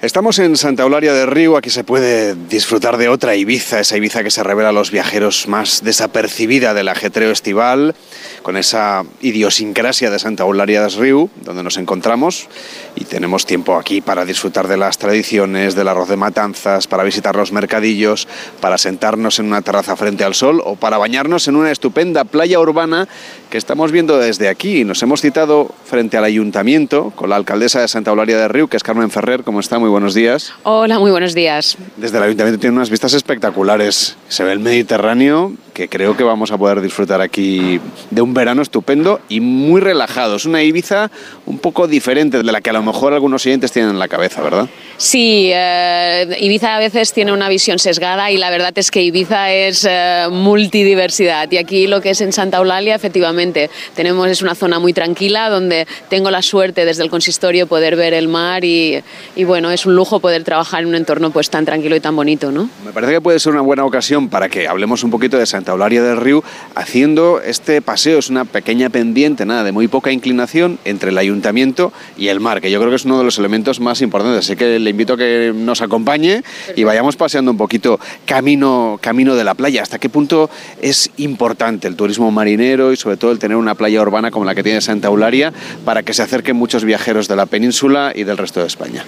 Estamos 0.00 0.38
en 0.38 0.56
Santa 0.56 0.84
Eulalia 0.84 1.12
de 1.12 1.26
Río, 1.26 1.56
aquí 1.56 1.70
se 1.70 1.82
puede 1.82 2.36
disfrutar 2.36 2.98
de 2.98 3.08
otra 3.08 3.34
Ibiza, 3.34 3.80
esa 3.80 3.96
Ibiza 3.96 4.22
que 4.22 4.30
se 4.30 4.44
revela 4.44 4.68
a 4.68 4.72
los 4.72 4.92
viajeros 4.92 5.48
más 5.48 5.82
desapercibida 5.82 6.72
del 6.72 6.86
ajetreo 6.86 7.32
estival, 7.32 7.96
con 8.44 8.56
esa 8.56 9.02
idiosincrasia 9.22 10.08
de 10.08 10.20
Santa 10.20 10.44
Eulalia 10.44 10.82
de 10.82 10.88
Río, 10.90 11.28
donde 11.44 11.64
nos 11.64 11.78
encontramos, 11.78 12.46
y 12.94 13.06
tenemos 13.06 13.44
tiempo 13.44 13.74
aquí 13.74 14.00
para 14.00 14.24
disfrutar 14.24 14.68
de 14.68 14.76
las 14.76 14.98
tradiciones, 14.98 15.74
del 15.74 15.88
arroz 15.88 16.08
de 16.08 16.16
matanzas, 16.16 16.86
para 16.86 17.02
visitar 17.02 17.34
los 17.34 17.50
mercadillos, 17.50 18.28
para 18.60 18.78
sentarnos 18.78 19.40
en 19.40 19.46
una 19.46 19.62
terraza 19.62 19.96
frente 19.96 20.22
al 20.22 20.36
sol 20.36 20.62
o 20.64 20.76
para 20.76 20.98
bañarnos 20.98 21.48
en 21.48 21.56
una 21.56 21.72
estupenda 21.72 22.22
playa 22.22 22.60
urbana 22.60 23.08
que 23.50 23.58
estamos 23.58 23.90
viendo 23.90 24.16
desde 24.16 24.48
aquí. 24.48 24.84
Nos 24.84 25.02
hemos 25.02 25.22
citado 25.22 25.74
frente 25.84 26.16
al 26.16 26.24
ayuntamiento 26.24 27.12
con 27.16 27.30
la 27.30 27.36
alcaldesa 27.36 27.80
de 27.80 27.88
Santa 27.88 28.10
Eulalia 28.10 28.38
de 28.38 28.46
Río, 28.46 28.68
que 28.68 28.76
es 28.76 28.84
Carmen 28.84 29.10
Ferrer. 29.10 29.42
¿Cómo 29.42 29.58
está? 29.58 29.80
Muy 29.80 29.87
buenos 29.88 30.14
días. 30.14 30.52
Hola, 30.62 30.98
muy 30.98 31.10
buenos 31.10 31.34
días. 31.34 31.76
Desde 31.96 32.18
el 32.18 32.24
ayuntamiento 32.24 32.60
tiene 32.60 32.76
unas 32.76 32.90
vistas 32.90 33.14
espectaculares. 33.14 34.16
Se 34.28 34.44
ve 34.44 34.52
el 34.52 34.60
Mediterráneo, 34.60 35.52
que 35.74 35.88
creo 35.88 36.16
que 36.16 36.24
vamos 36.24 36.50
a 36.50 36.58
poder 36.58 36.80
disfrutar 36.80 37.20
aquí 37.20 37.80
de 38.10 38.20
un 38.20 38.34
verano 38.34 38.62
estupendo 38.62 39.20
y 39.28 39.40
muy 39.40 39.80
relajado. 39.80 40.36
Es 40.36 40.44
una 40.44 40.62
Ibiza 40.62 41.10
un 41.46 41.58
poco 41.58 41.86
diferente 41.86 42.38
de 42.38 42.44
la 42.44 42.60
que 42.60 42.70
a 42.70 42.72
lo 42.72 42.82
mejor 42.82 43.12
algunos 43.12 43.46
oyentes 43.46 43.70
tienen 43.70 43.92
en 43.92 43.98
la 43.98 44.08
cabeza, 44.08 44.42
¿verdad? 44.42 44.68
Sí, 44.96 45.50
eh, 45.54 46.36
Ibiza 46.40 46.74
a 46.74 46.78
veces 46.80 47.12
tiene 47.12 47.32
una 47.32 47.48
visión 47.48 47.78
sesgada 47.78 48.30
y 48.32 48.36
la 48.36 48.50
verdad 48.50 48.72
es 48.76 48.90
que 48.90 49.02
Ibiza 49.02 49.52
es 49.52 49.86
eh, 49.88 50.26
multidiversidad. 50.30 51.50
Y 51.52 51.58
aquí 51.58 51.86
lo 51.86 52.00
que 52.00 52.10
es 52.10 52.20
en 52.20 52.32
Santa 52.32 52.58
Eulalia, 52.58 52.96
efectivamente, 52.96 53.70
tenemos 53.94 54.28
es 54.28 54.42
una 54.42 54.56
zona 54.56 54.80
muy 54.80 54.92
tranquila 54.92 55.48
donde 55.48 55.86
tengo 56.08 56.30
la 56.32 56.42
suerte 56.42 56.84
desde 56.84 57.04
el 57.04 57.10
consistorio 57.10 57.68
poder 57.68 57.94
ver 57.94 58.14
el 58.14 58.26
mar 58.26 58.64
y, 58.64 59.00
y 59.36 59.44
bueno, 59.44 59.70
es 59.78 59.86
un 59.86 59.94
lujo 59.94 60.18
poder 60.18 60.42
trabajar 60.42 60.82
en 60.82 60.88
un 60.88 60.96
entorno 60.96 61.30
pues 61.30 61.50
tan 61.50 61.64
tranquilo 61.64 61.94
y 61.94 62.00
tan 62.00 62.16
bonito, 62.16 62.50
¿no? 62.50 62.68
Me 62.84 62.90
parece 62.90 63.12
que 63.12 63.20
puede 63.20 63.38
ser 63.38 63.52
una 63.52 63.60
buena 63.60 63.84
ocasión 63.84 64.28
para 64.28 64.48
que 64.48 64.66
hablemos 64.66 65.04
un 65.04 65.10
poquito 65.12 65.38
de 65.38 65.46
Santa 65.46 65.70
Eulalia 65.70 66.02
del 66.02 66.16
Río 66.16 66.42
haciendo 66.74 67.40
este 67.40 67.80
paseo. 67.80 68.18
Es 68.18 68.28
una 68.28 68.44
pequeña 68.44 68.90
pendiente, 68.90 69.46
nada, 69.46 69.62
de 69.62 69.70
muy 69.70 69.86
poca 69.86 70.10
inclinación 70.10 70.80
entre 70.84 71.10
el 71.10 71.18
ayuntamiento 71.18 71.92
y 72.16 72.26
el 72.26 72.40
mar, 72.40 72.60
que 72.60 72.72
yo 72.72 72.80
creo 72.80 72.90
que 72.90 72.96
es 72.96 73.04
uno 73.04 73.18
de 73.18 73.24
los 73.24 73.38
elementos 73.38 73.78
más 73.78 74.02
importantes. 74.02 74.46
Así 74.46 74.56
que 74.56 74.80
le 74.80 74.90
invito 74.90 75.12
a 75.12 75.16
que 75.16 75.52
nos 75.54 75.80
acompañe 75.80 76.42
y 76.74 76.82
vayamos 76.82 77.14
paseando 77.14 77.52
un 77.52 77.56
poquito 77.56 78.00
camino, 78.26 78.98
camino 79.00 79.36
de 79.36 79.44
la 79.44 79.54
playa. 79.54 79.82
¿Hasta 79.82 80.00
qué 80.00 80.08
punto 80.08 80.50
es 80.82 81.08
importante 81.18 81.86
el 81.86 81.94
turismo 81.94 82.32
marinero 82.32 82.92
y 82.92 82.96
sobre 82.96 83.16
todo 83.16 83.30
el 83.30 83.38
tener 83.38 83.56
una 83.56 83.76
playa 83.76 84.02
urbana 84.02 84.32
como 84.32 84.44
la 84.44 84.56
que 84.56 84.64
tiene 84.64 84.80
Santa 84.80 85.06
Eulalia 85.06 85.52
para 85.84 86.02
que 86.02 86.14
se 86.14 86.22
acerquen 86.22 86.56
muchos 86.56 86.84
viajeros 86.84 87.28
de 87.28 87.36
la 87.36 87.46
península 87.46 88.10
y 88.12 88.24
del 88.24 88.38
resto 88.38 88.58
de 88.58 88.66
España? 88.66 89.04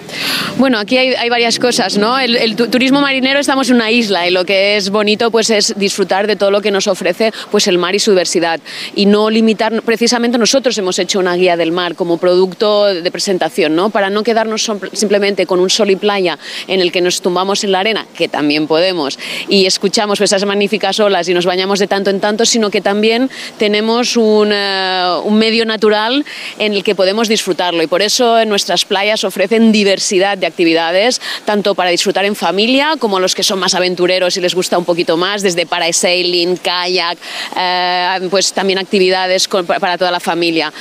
Bueno, 0.61 0.77
aquí 0.77 0.95
hay, 0.95 1.27
varias 1.27 1.57
cosas, 1.57 1.97
¿no? 1.97 2.19
El, 2.19 2.35
el 2.35 2.55
tu- 2.55 2.67
turismo 2.67 3.01
marinero 3.01 3.39
estamos 3.39 3.67
en 3.71 3.77
una 3.77 3.89
isla 3.89 4.27
y 4.27 4.31
lo 4.31 4.45
que 4.45 4.77
es 4.77 4.91
bonito 4.91 5.31
pues 5.31 5.49
es 5.49 5.73
disfrutar 5.75 6.27
de 6.27 6.35
todo 6.35 6.51
lo 6.51 6.61
que 6.61 6.69
nos 6.69 6.85
ofrece 6.85 7.33
pues 7.49 7.65
el 7.65 7.79
mar 7.79 7.95
y 7.95 7.99
su 7.99 8.11
diversidad 8.11 8.59
y 8.93 9.07
no 9.07 9.31
limitar, 9.31 9.81
precisamente 9.81 10.37
nosotros 10.37 10.77
hemos 10.77 10.99
hecho 10.99 11.17
una 11.17 11.35
guía 11.35 11.57
del 11.57 11.71
mar 11.71 11.95
como 11.95 12.19
producto 12.19 12.85
de 12.85 13.09
presentación, 13.09 13.75
¿no? 13.75 13.89
Para 13.89 14.11
no 14.11 14.21
quedarnos 14.21 14.71
simplemente 14.93 15.47
con 15.47 15.59
un 15.59 15.71
sol 15.71 15.89
y 15.89 15.95
playa 15.95 16.37
en 16.67 16.79
el 16.79 16.91
que 16.91 17.01
nos 17.01 17.21
tumbamos 17.23 17.63
en 17.63 17.71
la 17.71 17.79
arena, 17.79 18.05
que 18.15 18.27
también 18.27 18.67
podemos, 18.67 19.17
y 19.49 19.65
escuchamos 19.65 20.19
pues, 20.19 20.31
esas 20.31 20.45
magníficas 20.45 20.99
olas 20.99 21.27
y 21.27 21.33
nos 21.33 21.47
bañamos 21.47 21.79
de 21.79 21.87
tanto 21.87 22.11
en 22.11 22.19
tanto, 22.19 22.45
sino 22.45 22.69
que 22.69 22.81
también 22.81 23.31
tenemos 23.57 24.15
un, 24.15 24.51
eh, 24.53 25.21
un 25.23 25.39
medio 25.39 25.65
natural 25.65 26.23
en 26.59 26.73
el 26.73 26.83
que 26.83 26.93
podemos 26.93 27.27
disfrutarlo 27.27 27.81
y 27.81 27.87
por 27.87 28.03
eso 28.03 28.39
en 28.39 28.47
nuestras 28.47 28.85
playas 28.85 29.23
ofrecen 29.23 29.71
diversidad 29.71 30.37
de 30.37 30.50
actividades, 30.51 31.21
tanto 31.45 31.75
para 31.75 31.89
disfrutar 31.89 32.25
en 32.25 32.35
familia 32.35 32.95
como 32.99 33.19
los 33.19 33.33
que 33.35 33.43
son 33.43 33.59
más 33.59 33.73
aventureros 33.73 34.37
y 34.37 34.41
les 34.41 34.53
gusta 34.53 34.77
un 34.77 34.85
poquito 34.85 35.17
más, 35.17 35.41
desde 35.41 35.65
parasailing, 35.65 36.57
kayak, 36.57 37.17
eh, 37.57 38.27
pues 38.29 38.53
también 38.53 38.79
actividades 38.79 39.47
con- 39.47 39.65
para 39.65 39.97
toda 39.97 40.11
la 40.11 40.19
familia. 40.19 40.71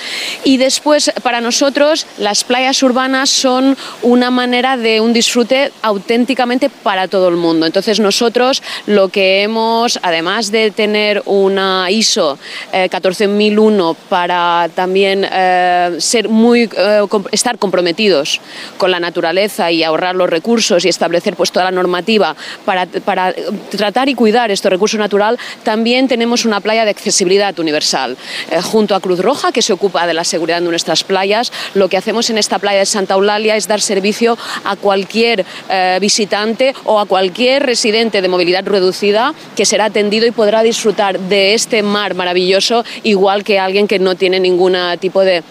Y 0.44 0.56
después, 0.56 1.10
para 1.22 1.40
nosotros, 1.40 2.06
las 2.18 2.44
playas 2.44 2.82
urbanas 2.82 3.30
son 3.30 3.76
una 4.02 4.30
manera 4.30 4.76
de 4.76 5.00
un 5.00 5.12
disfrute 5.12 5.72
auténticamente 5.82 6.70
para 6.70 7.08
todo 7.08 7.28
el 7.28 7.36
mundo. 7.36 7.66
Entonces, 7.66 8.00
nosotros 8.00 8.62
lo 8.86 9.08
que 9.08 9.42
hemos, 9.42 9.98
además 10.02 10.50
de 10.50 10.70
tener 10.70 11.22
una 11.26 11.90
ISO 11.90 12.38
eh, 12.72 12.88
14001 12.90 13.94
para 14.08 14.68
también 14.74 15.26
eh, 15.30 15.96
ser 15.98 16.28
muy, 16.28 16.68
eh, 16.76 17.02
estar 17.32 17.58
comprometidos 17.58 18.40
con 18.78 18.90
la 18.90 19.00
naturaleza 19.00 19.59
y 19.68 19.82
ahorrar 19.82 20.14
los 20.14 20.30
recursos 20.30 20.84
y 20.84 20.88
establecer 20.88 21.36
pues 21.36 21.50
toda 21.52 21.66
la 21.66 21.70
normativa 21.72 22.36
para, 22.64 22.86
para 22.86 23.30
eh, 23.30 23.44
tratar 23.70 24.08
y 24.08 24.14
cuidar 24.14 24.50
este 24.50 24.70
recurso 24.70 24.96
natural, 24.96 25.38
también 25.64 26.08
tenemos 26.08 26.44
una 26.44 26.60
playa 26.60 26.84
de 26.84 26.90
accesibilidad 26.90 27.58
universal. 27.58 28.16
Eh, 28.50 28.60
junto 28.62 28.94
a 28.94 29.00
Cruz 29.00 29.18
Roja, 29.20 29.52
que 29.52 29.62
se 29.62 29.72
ocupa 29.72 30.06
de 30.06 30.14
la 30.14 30.24
seguridad 30.24 30.60
de 30.60 30.68
nuestras 30.68 31.04
playas, 31.04 31.52
lo 31.74 31.88
que 31.88 31.96
hacemos 31.96 32.30
en 32.30 32.38
esta 32.38 32.58
playa 32.58 32.78
de 32.78 32.86
Santa 32.86 33.14
Eulalia 33.14 33.56
es 33.56 33.66
dar 33.66 33.80
servicio 33.80 34.38
a 34.64 34.76
cualquier 34.76 35.44
eh, 35.68 35.98
visitante 36.00 36.74
o 36.84 37.00
a 37.00 37.06
cualquier 37.06 37.64
residente 37.64 38.22
de 38.22 38.28
movilidad 38.28 38.64
reducida 38.64 39.34
que 39.56 39.66
será 39.66 39.86
atendido 39.86 40.26
y 40.26 40.30
podrá 40.30 40.62
disfrutar 40.62 41.18
de 41.18 41.54
este 41.54 41.82
mar 41.82 42.14
maravilloso 42.14 42.84
igual 43.02 43.42
que 43.42 43.58
alguien 43.58 43.88
que 43.88 43.98
no 43.98 44.14
tiene 44.14 44.38
ningún 44.38 44.76
tipo 45.00 45.22
de 45.22 45.42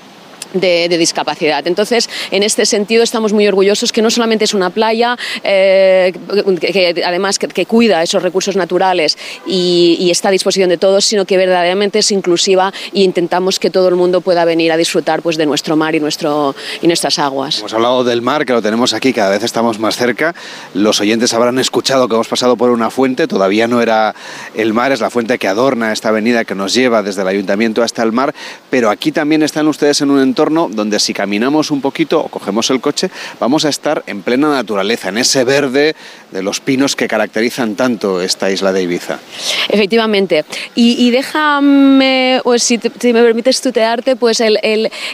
de, 0.54 0.88
discapacidad. 1.00 1.66
Entonces, 1.68 2.10
en 2.32 2.44
este 2.44 2.66
sentido, 2.66 3.04
estamos 3.04 3.32
muy 3.34 3.48
orgullosos 3.48 3.92
que 3.92 4.02
no 4.02 4.10
solamente 4.10 4.46
es 4.46 4.54
una 4.54 4.70
playa, 4.70 5.18
eh, 5.44 6.14
que, 6.60 7.04
además 7.06 7.40
que 7.40 7.66
cuida 7.66 8.04
esos 8.04 8.22
recursos 8.22 8.56
naturales 8.56 9.18
y, 9.46 9.98
y 10.00 10.12
está 10.12 10.30
a 10.30 10.32
disposición 10.32 10.70
de 10.70 10.78
todos, 10.78 11.06
sino 11.06 11.26
que 11.26 11.38
verdaderamente 11.38 12.00
es 12.00 12.12
inclusiva 12.12 12.74
e 12.94 13.02
intentamos 13.02 13.60
que 13.60 13.70
todo 13.70 13.88
el 13.88 13.96
mundo 13.96 14.22
pueda 14.22 14.46
venir 14.46 14.72
a 14.72 14.78
disfrutar 14.78 15.22
pues, 15.22 15.38
de 15.38 15.46
nuestro 15.46 15.76
mar 15.76 15.96
y, 15.96 16.00
nuestro, 16.00 16.56
y 16.82 16.88
nuestras 16.88 17.20
aguas. 17.20 17.60
Hemos 17.60 17.74
hablado 17.74 18.04
del 18.04 18.22
mar, 18.22 18.46
que 18.46 18.54
lo 18.54 18.62
tenemos 18.62 18.94
aquí, 18.94 19.14
cada 19.14 19.30
vez 19.30 19.44
estamos 19.44 19.80
más 19.80 19.96
cerca. 19.96 20.36
Los 20.74 21.00
oyentes 21.00 21.34
habrán 21.34 21.60
escuchado 21.60 22.08
que 22.08 22.16
hemos 22.16 22.28
pasado 22.28 22.58
por 22.58 22.72
una 22.72 22.90
fuente, 22.90 23.28
todavía 23.28 23.68
no 23.68 23.82
era 23.82 24.16
el 24.56 24.74
mar, 24.74 24.92
es 24.92 25.00
la 25.00 25.10
fuente 25.10 25.38
que 25.38 25.48
adorna 25.48 25.94
esta 25.94 26.10
avenida 26.10 26.46
que 26.46 26.56
nos 26.56 26.74
lleva 26.74 27.04
desde 27.04 27.22
el 27.22 27.28
ayuntamiento 27.28 27.84
hasta 27.84 28.04
el 28.04 28.12
mar, 28.12 28.34
pero 28.70 28.90
aquí 28.90 29.12
también 29.12 29.44
están 29.44 29.68
ustedes 29.68 30.02
en 30.02 30.12
un 30.12 30.22
entorno 30.22 30.38
donde 30.47 30.99
si 30.99 31.13
caminamos 31.13 31.69
un 31.69 31.82
poquito 31.82 32.21
o 32.21 32.30
cogemos 32.30 32.69
el 32.69 32.80
coche, 32.80 33.12
vamos 33.41 33.65
a 33.65 33.69
estar 33.69 34.04
en 34.08 34.21
plena 34.21 34.49
naturaleza, 34.49 35.09
en 35.09 35.18
ese 35.18 35.43
verde 35.43 35.95
de 36.32 36.41
los 36.41 36.61
pinos 36.61 36.95
que 36.95 37.07
caracterizan 37.07 37.76
tanto 37.76 38.22
esta 38.22 38.49
isla 38.49 38.72
de 38.72 38.84
Ibiza. 38.84 39.20
Efectivamente. 39.68 40.45
Y, 40.76 41.11
déjame, 41.11 42.39
pues, 42.43 42.64
si, 42.64 42.78
me 42.78 43.22
permites 43.22 43.61
tutearte, 43.61 44.16
pues 44.16 44.39
el, 44.39 44.59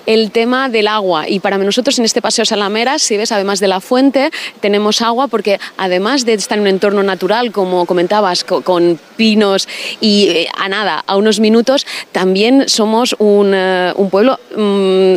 el, 0.05 0.31
tema 0.31 0.69
del 0.69 0.87
agua. 0.87 1.27
Y 1.27 1.39
para 1.39 1.57
nosotros 1.57 1.97
en 1.97 2.05
este 2.05 2.21
Paseo 2.21 2.45
Salameras, 2.45 3.01
si 3.01 3.17
ves, 3.17 3.31
además 3.31 3.59
de 3.59 3.67
la 3.67 3.79
fuente, 3.79 4.29
tenemos 4.59 5.01
agua 5.01 5.27
porque 5.27 5.59
además 5.77 6.25
de 6.25 6.33
estar 6.33 6.57
en 6.57 6.63
un 6.63 6.67
entorno 6.67 7.01
natural, 7.01 7.51
como 7.51 7.85
comentabas, 7.85 8.43
con, 8.43 8.99
pinos 9.15 9.67
y 10.01 10.27
eh, 10.27 10.47
a 10.57 10.67
nada, 10.67 11.01
a 11.07 11.15
unos 11.15 11.39
minutos, 11.39 11.87
también 12.11 12.67
somos 12.67 13.15
un, 13.17 13.53
eh, 13.55 13.93
un 13.95 14.09
pueblo 14.09 14.37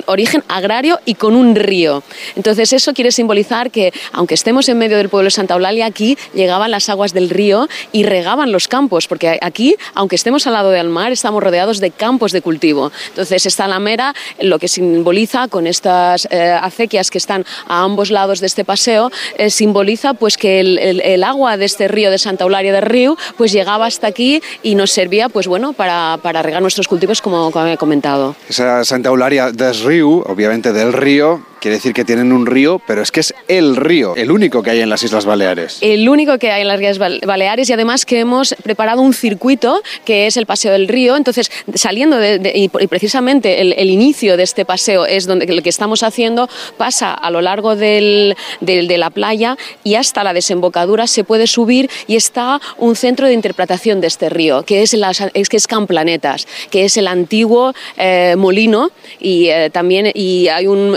origen 0.07 0.45
agrario 0.49 1.01
y 1.05 1.15
con 1.15 1.35
un 1.35 1.55
río. 1.55 2.03
Entonces 2.37 2.73
eso 2.73 2.93
quiere 2.93 3.13
simbolizar 3.13 3.71
que 3.71 3.93
aunque 4.13 4.35
estemos 4.35 4.69
en 4.69 4.79
medio 4.79 4.97
del 4.97 5.09
pueblo 5.09 5.27
de 5.27 5.31
Santa 5.31 5.55
Eulalia, 5.55 5.87
aquí 5.87 6.17
llegaban 6.35 6.71
las 6.71 6.89
aguas 6.89 7.13
del 7.13 7.31
río 7.31 7.69
y 7.93 8.05
regaban 8.05 8.53
los 8.53 8.69
campos, 8.69 9.07
porque 9.07 9.39
aquí, 9.41 9.77
aunque 9.95 10.17
estemos 10.17 10.47
al 10.47 10.55
lado 10.55 10.71
del 10.71 10.89
mar, 10.89 11.13
estamos 11.13 11.43
rodeados 11.43 11.81
de 11.81 11.91
campos 11.91 12.33
de 12.33 12.43
cultivo. 12.43 12.93
Entonces 13.09 13.47
esta 13.47 13.67
lamera 13.69 14.15
lo 14.41 14.59
que 14.59 14.69
simboliza 14.69 15.49
con 15.49 15.67
estas 15.67 16.29
eh, 16.31 16.59
acequias 16.61 17.11
que 17.11 17.19
están 17.19 17.45
a 17.67 17.83
ambos 17.83 18.11
lados 18.11 18.41
de 18.41 18.47
este 18.47 18.65
paseo, 18.65 19.11
simboliza 19.49 20.15
pues 20.15 20.37
que 20.37 20.61
el, 20.61 20.79
el, 20.79 21.25
agua 21.25 21.57
de 21.57 21.65
este 21.65 21.89
río 21.89 22.11
de 22.11 22.19
Santa 22.19 22.45
Eulalia 22.45 22.73
del 22.73 22.83
Río 22.83 23.17
pues 23.37 23.53
llegaba 23.53 23.87
hasta 23.87 24.07
aquí 24.07 24.43
y 24.63 24.75
nos 24.75 24.91
servía 24.91 25.29
pues 25.29 25.47
bueno 25.47 25.73
para, 25.73 26.19
para 26.23 26.43
regar 26.43 26.63
nuestros 26.63 26.89
cultivos 26.89 27.21
como, 27.23 27.51
como 27.51 27.67
he 27.67 27.77
comentado. 27.77 28.37
Esa 28.49 28.85
Santa 28.85 29.09
Eulalia 29.09 29.51
del 29.53 29.75
Río, 29.89 30.23
obviamente 30.27 30.75
del 30.75 30.93
río, 30.93 31.41
quiere 31.61 31.77
decir 31.77 31.93
que 31.93 32.05
tienen 32.05 32.33
un 32.33 32.47
río, 32.47 32.81
pero 32.87 33.03
es 33.03 33.11
que 33.11 33.21
es 33.21 33.35
el 33.49 33.77
río, 33.77 34.15
el 34.17 34.31
único 34.31 34.63
que 34.63 34.71
hay 34.71 34.81
en 34.81 34.91
las 34.91 35.03
Islas 35.03 35.25
Baleares. 35.25 35.79
El 35.81 36.09
único 36.09 36.39
que 36.39 36.51
hay 36.51 36.63
en 36.63 36.69
las 36.69 36.81
Islas 36.81 36.99
Baleares 36.99 37.69
y 37.69 37.73
además 37.73 38.05
que 38.05 38.21
hemos 38.21 38.55
preparado 38.63 39.03
un 39.03 39.13
circuito 39.13 39.83
que 40.05 40.27
es 40.27 40.37
el 40.37 40.47
Paseo 40.47 40.73
del 40.73 40.89
Río. 40.89 41.17
Entonces, 41.17 41.51
saliendo 41.75 42.17
de, 42.17 42.53
y 42.55 42.69
precisamente 42.69 43.61
el, 43.61 43.89
inicio 43.89 44.37
de 44.37 44.43
este 44.43 44.65
paseo 44.65 45.07
es 45.07 45.27
donde 45.27 45.47
lo 45.47 45.63
que 45.63 45.71
estamos 45.71 46.03
haciendo 46.03 46.49
pasa 46.77 47.15
a 47.15 47.31
lo 47.31 47.41
largo 47.41 47.75
del, 47.75 48.37
de 48.61 48.99
la 48.99 49.11
playa 49.11 49.57
y 49.83 49.95
hasta 49.95 50.23
la 50.25 50.33
desembocadura 50.33 51.07
se 51.07 51.25
puede 51.25 51.47
subir 51.47 51.91
y 52.07 52.17
está 52.17 52.61
un 52.77 52.97
centro 52.97 53.27
de 53.27 53.33
interpretación 53.33 54.01
de 54.01 54.07
este 54.07 54.29
río, 54.29 54.63
que 54.63 54.83
es, 54.83 54.93
las, 54.95 55.23
es, 55.35 55.49
que 55.49 55.57
es 55.57 55.67
Camplanetas, 55.67 56.47
que 56.71 56.85
es 56.85 56.97
el 56.97 57.09
antiguo 57.09 57.73
eh, 57.97 58.35
molino 58.37 58.91
y 59.19 59.49
eh, 59.49 59.71
también 59.71 60.11
y 60.15 60.49
hay 60.49 60.67
un 60.67 60.97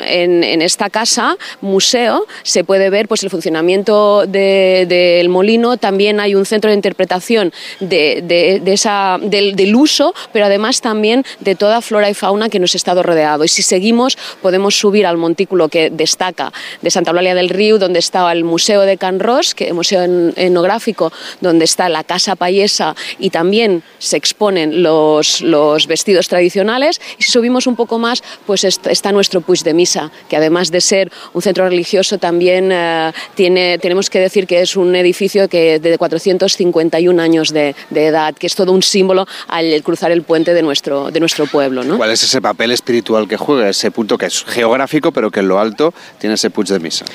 en 0.52 0.62
esta 0.62 0.90
casa, 0.90 1.38
museo, 1.62 2.26
se 2.44 2.64
puede 2.64 2.90
ver 2.90 3.08
pues, 3.08 3.24
el 3.24 3.30
funcionamiento 3.30 4.26
del 4.28 5.30
molino. 5.30 5.78
También 5.78 6.20
hay 6.20 6.36
un 6.36 6.46
centro 6.46 6.70
de 6.70 6.76
interpretación 6.76 7.54
de, 7.80 8.62
esa, 8.66 9.18
del, 9.22 9.76
uso, 9.76 10.14
pero 10.34 10.46
además 10.46 10.82
también 10.82 11.24
de 11.40 11.56
toda 11.56 11.82
flora 11.82 12.10
y 12.10 12.14
fauna 12.14 12.50
que 12.50 12.60
nos 12.60 12.74
ha 12.74 12.78
estado 12.78 13.04
rodeado. 13.04 13.44
Y 13.44 13.48
si 13.48 13.62
seguimos, 13.62 14.18
podemos 14.42 14.76
subir 14.76 15.06
al 15.06 15.18
montículo 15.18 15.70
que 15.70 15.90
destaca 15.90 16.52
de 16.82 16.92
Santa 16.92 17.12
Eulalia 17.12 17.36
del 17.36 17.50
Río, 17.50 17.80
donde 17.80 18.00
está 18.00 18.32
el 18.32 18.44
Museo 18.44 18.82
de 18.82 18.98
Can 18.98 19.20
Ros, 19.20 19.56
que 19.56 19.68
es 19.68 19.74
museo 19.74 20.04
etnográfico, 20.36 21.12
donde 21.40 21.66
está 21.66 21.90
la 21.90 22.04
Casa 22.04 22.36
Payesa 22.36 22.96
y 23.20 23.30
también 23.30 23.84
se 24.00 24.18
exponen 24.18 24.84
los, 24.84 25.42
los 25.42 25.88
vestidos 25.88 26.28
tradicionales. 26.28 27.00
Y 27.18 27.24
si 27.24 27.32
subimos 27.32 27.68
un 27.68 27.76
poco 27.76 27.98
más, 27.98 28.24
pues 28.46 28.64
está 28.64 29.12
nuestro 29.12 29.42
Puig 29.42 29.64
de 29.64 29.74
Misa, 29.74 30.12
que 30.30 30.36
además 30.42 30.72
de 30.72 30.82
ser 30.82 31.12
un 31.34 31.42
centro 31.42 31.68
religioso, 31.68 32.18
también 32.18 32.72
eh, 32.72 33.12
tiene, 33.36 33.78
tenemos 33.78 34.10
que 34.10 34.20
decir 34.20 34.48
que 34.48 34.62
es 34.62 34.76
un 34.76 34.96
edificio 34.96 35.48
que 35.48 35.80
de 35.80 35.98
451 35.98 37.22
años 37.22 37.54
de, 37.54 37.76
edad, 37.94 38.34
que 38.34 38.48
es 38.48 38.56
todo 38.56 38.72
un 38.72 38.84
símbolo 38.84 39.28
al 39.48 39.82
cruzar 39.84 40.12
el 40.12 40.24
puente 40.24 40.54
de 40.54 40.62
nuestro, 40.62 41.12
de 41.12 41.20
nuestro 41.20 41.46
pueblo. 41.48 41.84
¿no? 41.84 41.98
¿Cuál 41.98 42.12
es 42.12 42.24
ese 42.24 42.42
papel 42.42 42.72
espiritual 42.72 43.28
que 43.28 43.38
juega, 43.38 43.70
ese 43.70 43.92
punto 43.92 44.18
que 44.18 44.26
es 44.26 44.44
geográfico, 44.44 45.12
pero 45.12 45.30
que 45.30 45.42
en 45.42 45.48
lo 45.48 45.60
alto 45.60 45.94
tiene 46.20 46.36
ese 46.36 46.50
puig 46.50 46.68
de 46.68 46.80
misa? 46.80 47.06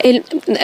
Eh, 0.00 0.22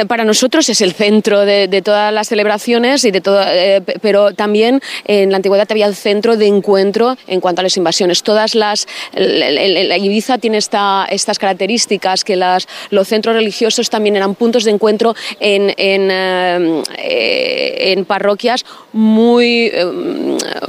para 0.08 0.24
nosotros 0.24 0.68
es 0.68 0.80
el 0.80 0.92
centro 0.92 1.44
de, 1.44 1.82
todas 1.82 2.12
las 2.12 2.28
celebraciones, 2.28 3.04
y 3.04 3.10
de 3.10 3.20
todo, 3.20 3.42
eh, 3.46 3.82
pero 4.02 4.34
también 4.34 4.80
en 5.04 5.30
la 5.30 5.36
antigüedad 5.36 5.66
había 5.70 5.86
el 5.86 5.94
centro 5.94 6.36
de 6.36 6.46
encuentro 6.46 7.16
en 7.26 7.40
cuanto 7.40 7.60
a 7.60 7.62
las 7.62 7.76
invasiones. 7.76 8.22
Todas 8.22 8.54
las, 8.54 8.86
la, 9.14 9.96
Ibiza 9.96 10.38
tiene 10.38 10.58
esta, 10.58 11.06
estas 11.10 11.38
características 11.38 11.99
que 12.24 12.36
los 12.36 13.08
centros 13.08 13.34
religiosos 13.34 13.90
también 13.90 14.16
eran 14.16 14.34
puntos 14.34 14.64
de 14.64 14.70
encuentro 14.70 15.14
en, 15.38 15.74
en, 15.76 16.10
eh, 16.10 17.92
en 17.92 18.04
parroquias 18.04 18.64
muy, 18.92 19.70
eh, 19.72 19.84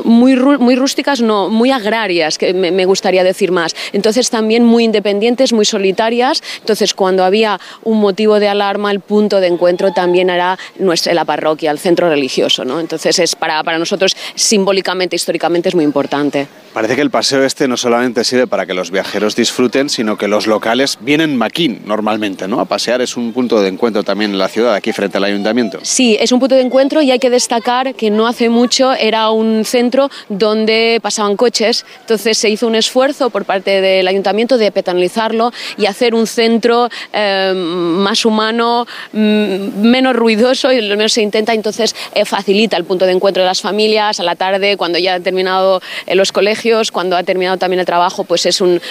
muy, 0.04 0.36
muy 0.36 0.76
rústicas, 0.76 1.22
no, 1.22 1.50
muy 1.50 1.72
agrarias, 1.72 2.38
que 2.38 2.54
me, 2.54 2.86
gustaría 2.86 3.24
decir 3.24 3.52
más. 3.52 3.76
Entonces 3.94 4.30
también 4.30 4.64
muy 4.66 4.84
independientes, 4.84 5.54
muy 5.54 5.66
solitarias. 5.66 6.42
Entonces 6.60 6.94
cuando 6.94 7.24
había 7.24 7.60
un 7.84 8.00
motivo 8.00 8.40
de 8.40 8.48
alarma, 8.48 8.92
el 8.92 9.00
punto 9.00 9.40
de 9.40 9.48
encuentro 9.48 9.92
también 9.94 10.30
era 10.30 10.58
nuestra, 10.78 11.14
la 11.14 11.26
parroquia, 11.26 11.72
el 11.72 11.80
centro 11.80 12.10
religioso. 12.10 12.66
¿no? 12.66 12.80
Entonces 12.80 13.18
es 13.20 13.36
para, 13.36 13.64
para 13.64 13.80
nosotros 13.80 14.16
simbólicamente, 14.36 15.16
históricamente 15.16 15.70
es 15.70 15.76
muy 15.76 15.86
importante. 15.86 16.48
Parece 16.74 16.96
que 16.96 17.02
el 17.02 17.12
paseo 17.12 17.44
este 17.44 17.68
no 17.68 17.76
solamente 17.76 18.24
sirve 18.24 18.48
para 18.48 18.66
que 18.66 18.74
los 18.74 18.92
viajeros 18.92 19.36
disfruten, 19.36 19.90
sino 19.90 20.18
que 20.18 20.28
los 20.28 20.48
locales 20.48 20.98
vienen 21.02 21.21
maquín 21.28 21.82
normalmente, 21.86 22.48
¿no? 22.48 22.60
A 22.60 22.66
pasear 22.66 23.02
es 23.02 23.18
un 23.18 23.34
punto 23.34 23.62
de 23.62 23.70
encuentro 23.70 24.04
también 24.04 24.32
en 24.32 24.38
la 24.38 24.48
ciudad, 24.48 24.74
aquí 24.74 24.92
frente 24.92 25.18
al 25.18 25.24
ayuntamiento. 25.24 25.80
Sí, 25.84 26.18
es 26.20 26.32
un 26.32 26.40
punto 26.40 26.56
de 26.56 26.62
encuentro 26.62 27.02
y 27.02 27.12
hay 27.12 27.20
que 27.20 27.30
destacar 27.30 27.96
que 27.96 28.10
no 28.10 28.28
hace 28.28 28.50
mucho 28.50 28.94
era 28.94 29.30
un 29.32 29.66
centro 29.66 30.10
donde 30.30 31.00
pasaban 31.02 31.36
coches, 31.36 31.86
entonces 32.02 32.38
se 32.38 32.50
hizo 32.50 32.68
un 32.68 32.76
esfuerzo 32.76 33.30
por 33.30 33.46
parte 33.46 33.82
del 33.82 34.08
ayuntamiento 34.08 34.58
de 34.58 34.72
petanalizarlo 34.72 35.52
y 35.78 35.86
hacer 35.86 36.16
un 36.16 36.28
centro 36.28 36.90
eh, 37.14 37.54
más 37.56 38.26
humano, 38.26 38.86
mm, 39.14 39.82
menos 39.82 40.16
ruidoso 40.16 40.72
y 40.72 40.82
lo 40.82 40.98
menos 40.98 41.14
se 41.14 41.22
intenta, 41.22 41.54
entonces 41.54 41.96
eh, 42.14 42.26
facilita 42.26 42.78
el 42.78 42.86
punto 42.86 43.06
de 43.06 43.12
encuentro 43.12 43.44
de 43.44 43.48
las 43.48 43.62
familias 43.62 44.20
a 44.20 44.24
la 44.24 44.36
tarde 44.36 44.78
cuando 44.78 44.98
ya 44.98 45.16
han 45.16 45.24
terminado 45.24 45.82
eh, 46.06 46.16
los 46.16 46.32
colegios 46.32 46.92
cuando 46.92 47.16
ha 47.16 47.24
terminado 47.24 47.58
también 47.58 47.80
el 47.80 47.86
trabajo, 47.86 48.24
pues 48.24 48.46
es 48.46 48.62
un 48.62 48.82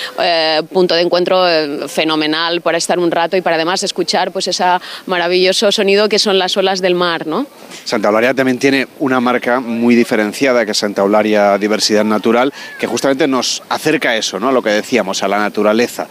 punto 0.73 0.95
de 0.95 1.03
encuentro 1.03 1.49
eh, 1.49 1.89
para 2.63 2.79
estar 2.79 2.99
un 2.99 3.11
rato 3.11 3.37
y 3.37 3.41
para 3.41 3.57
además 3.57 3.83
escuchar 3.83 4.31
pues 4.33 4.49
ese 4.49 4.65
maravilloso 5.07 5.73
sonido 5.73 6.09
que 6.09 6.19
son 6.19 6.39
las 6.39 6.57
olas 6.57 6.81
del 6.81 6.95
mar, 6.95 7.27
¿no? 7.27 7.47
Santa 7.85 8.09
Eulalia 8.09 8.35
también 8.35 8.59
tiene 8.59 8.89
una 8.99 9.21
marca 9.21 9.61
muy 9.61 9.95
diferenciada 9.95 10.65
que 10.65 10.73
es 10.73 10.79
Santa 10.79 11.03
Eulalia 11.03 11.57
Diversidad 11.59 12.05
Natural, 12.05 12.53
que 12.79 12.87
justamente 12.87 13.27
nos 13.27 13.63
acerca 13.69 14.11
a 14.11 14.17
eso, 14.17 14.39
¿no? 14.39 14.49
A 14.49 14.53
lo 14.53 14.63
que 14.63 14.71
decíamos, 14.71 15.23
a 15.23 15.29
la 15.29 15.39
naturaleza. 15.39 16.07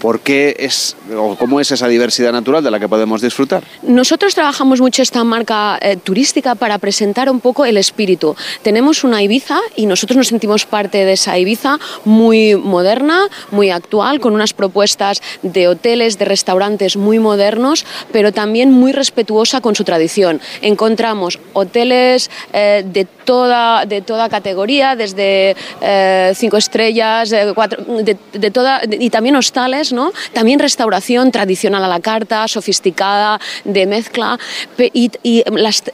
¿Por 0.00 0.20
qué 0.20 0.56
es 0.58 0.96
o 1.16 1.36
cómo 1.36 1.60
es 1.60 1.70
esa 1.70 1.88
diversidad 1.88 2.32
natural 2.32 2.62
de 2.62 2.70
la 2.70 2.78
que 2.78 2.88
podemos 2.88 3.20
disfrutar? 3.20 3.64
Nosotros 3.82 4.34
trabajamos 4.34 4.80
mucho 4.80 5.02
esta 5.02 5.24
marca 5.24 5.78
eh, 5.80 5.96
turística 5.96 6.54
para 6.54 6.78
presentar 6.78 7.30
un 7.30 7.40
poco 7.40 7.64
el 7.64 7.76
espíritu. 7.76 8.36
Tenemos 8.62 9.04
una 9.04 9.22
Ibiza 9.22 9.58
y 9.76 9.86
nosotros 9.86 10.16
nos 10.16 10.28
sentimos 10.28 10.66
parte 10.66 11.04
de 11.04 11.12
esa 11.12 11.38
Ibiza 11.38 11.78
muy 12.04 12.54
moderna, 12.54 13.28
muy 13.50 13.70
actual, 13.70 14.20
con 14.20 14.34
unas 14.34 14.52
propuestas 14.52 15.22
de 15.42 15.68
hoteles, 15.68 16.18
de 16.18 16.24
restaurantes 16.24 16.96
muy 16.96 17.18
modernos, 17.18 17.84
pero 18.12 18.32
también 18.32 18.70
muy 18.72 18.92
respetuosa 18.92 19.60
con 19.60 19.74
su 19.74 19.84
tradición. 19.84 20.40
Encontramos 20.62 21.38
hoteles 21.52 22.30
eh, 22.52 22.84
de, 22.86 23.06
toda, 23.28 23.84
de 23.84 24.00
toda 24.00 24.30
categoría, 24.30 24.96
desde 24.96 25.54
eh, 25.82 26.32
cinco 26.34 26.56
estrellas, 26.56 27.30
cuatro, 27.54 27.84
de 27.84 28.50
toda, 28.50 28.80
y 28.88 29.10
también 29.10 29.36
hostales 29.36 29.92
también 30.32 30.58
restauración 30.58 31.30
tradicional 31.30 31.84
a 31.84 31.88
la 31.88 32.00
carta, 32.00 32.48
sofisticada, 32.48 33.38
de 33.64 33.86
mezcla, 33.86 34.38
y, 34.78 35.10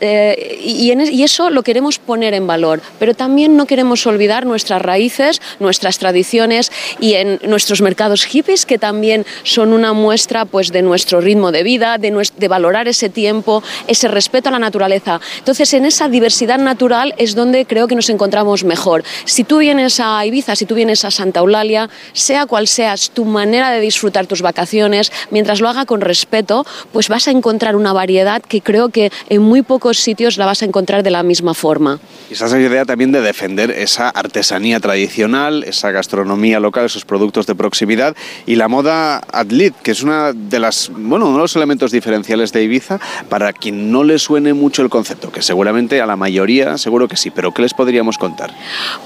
eh, 0.01 0.61
y, 0.63 1.23
eso 1.25 1.51
lo 1.51 1.65
queremos 1.65 1.99
poner 1.99 2.35
en 2.35 2.47
valor, 2.47 2.81
pero 3.01 3.15
también 3.15 3.57
no 3.57 3.67
queremos 3.67 4.07
olvidar 4.07 4.47
nuestras 4.47 4.81
raíces, 4.81 5.41
nuestras 5.59 5.99
tradiciones 5.99 6.71
y 7.01 7.15
en 7.15 7.41
nuestros 7.49 7.81
mercados 7.81 8.27
hippies, 8.27 8.65
que 8.65 8.79
también 8.79 9.27
son 9.43 9.73
una 9.73 9.93
muestra 9.93 10.45
pues, 10.45 10.71
de 10.71 10.83
nuestro 10.83 11.21
ritmo 11.21 11.51
de 11.51 11.65
vida, 11.65 11.99
de, 11.99 12.13
de 12.37 12.49
valorar 12.49 12.87
ese 12.87 13.09
tiempo, 13.09 13.63
ese 13.89 14.07
respeto 14.07 14.51
a 14.51 14.53
la 14.53 14.61
naturaleza. 14.61 15.21
Entonces, 15.39 15.75
en 15.75 15.85
esa 15.85 16.09
diversidad 16.09 16.59
natural 16.59 17.15
es 17.25 17.35
donde 17.35 17.65
creo 17.67 17.89
que 17.89 17.95
nos 17.95 18.09
encontramos 18.11 18.65
mejor. 18.65 19.03
Si 19.25 19.45
tú 19.45 19.59
vienes 19.59 20.01
a 20.01 20.25
Ibiza, 20.25 20.57
si 20.57 20.67
tú 20.67 20.75
vienes 20.75 21.05
a 21.05 21.11
Santa 21.11 21.41
Eulalia, 21.41 21.91
sea 22.13 22.47
cual 22.47 22.69
sea 22.69 22.95
tu 23.13 23.25
manera 23.25 23.71
de 23.71 23.81
disfrutar 23.81 24.27
tus 24.27 24.43
vacaciones, 24.43 25.11
mientras 25.31 25.61
lo 25.61 25.69
haga 25.69 25.87
con 25.87 26.01
respeto, 26.01 26.65
pues 26.93 27.09
vas 27.09 27.27
a 27.29 27.31
encontrar 27.31 27.77
una 27.77 27.93
variedad 27.93 28.43
que 28.43 28.61
creo 28.61 28.91
que 28.91 29.11
en 29.29 29.43
muy 29.43 29.63
pocos 29.63 29.99
sitios 29.99 30.37
la 30.37 30.47
vas 30.47 30.63
a 30.63 30.67
encontrar 30.67 31.03
de 31.03 31.11
la 31.11 31.23
misma 31.23 31.55
forma. 31.55 31.99
Y 32.31 32.35
esa 32.35 32.47
es 32.47 32.53
la 32.53 32.61
idea 32.61 32.85
también 32.85 33.13
de 33.13 33.21
defender 33.21 33.71
esa 33.71 34.09
artesanía 34.09 34.81
tradicional, 34.81 35.65
esa 35.65 35.91
gastronomía 35.91 36.61
local, 36.61 36.85
esos 36.85 37.05
productos 37.05 37.47
de 37.47 37.55
proximidad 37.55 38.15
y 38.47 38.57
la 38.57 38.69
moda 38.69 39.19
adlit, 39.33 39.75
que 39.83 39.91
es 39.91 40.03
una 40.03 40.33
de 40.33 40.59
las, 40.59 40.91
bueno, 40.91 41.27
uno 41.27 41.37
de 41.37 41.43
los 41.43 41.57
elementos 41.57 41.91
diferenciales 41.91 42.53
de 42.53 42.63
Ibiza 42.63 43.01
para 43.29 43.53
quien 43.53 43.91
no 43.91 44.05
le 44.05 44.19
suene 44.19 44.55
mucho 44.55 44.83
el 44.83 44.91
concepto, 44.91 45.33
que 45.33 45.43
seguramente 45.43 46.01
a 46.01 46.07
la 46.07 46.17
mayoría 46.17 46.79
seguro 46.79 47.09
que 47.09 47.14
sí, 47.17 47.31
pero 47.31 47.53
¿qué 47.53 47.63
les 47.63 47.75
podríamos 47.75 48.19
contar? 48.19 48.53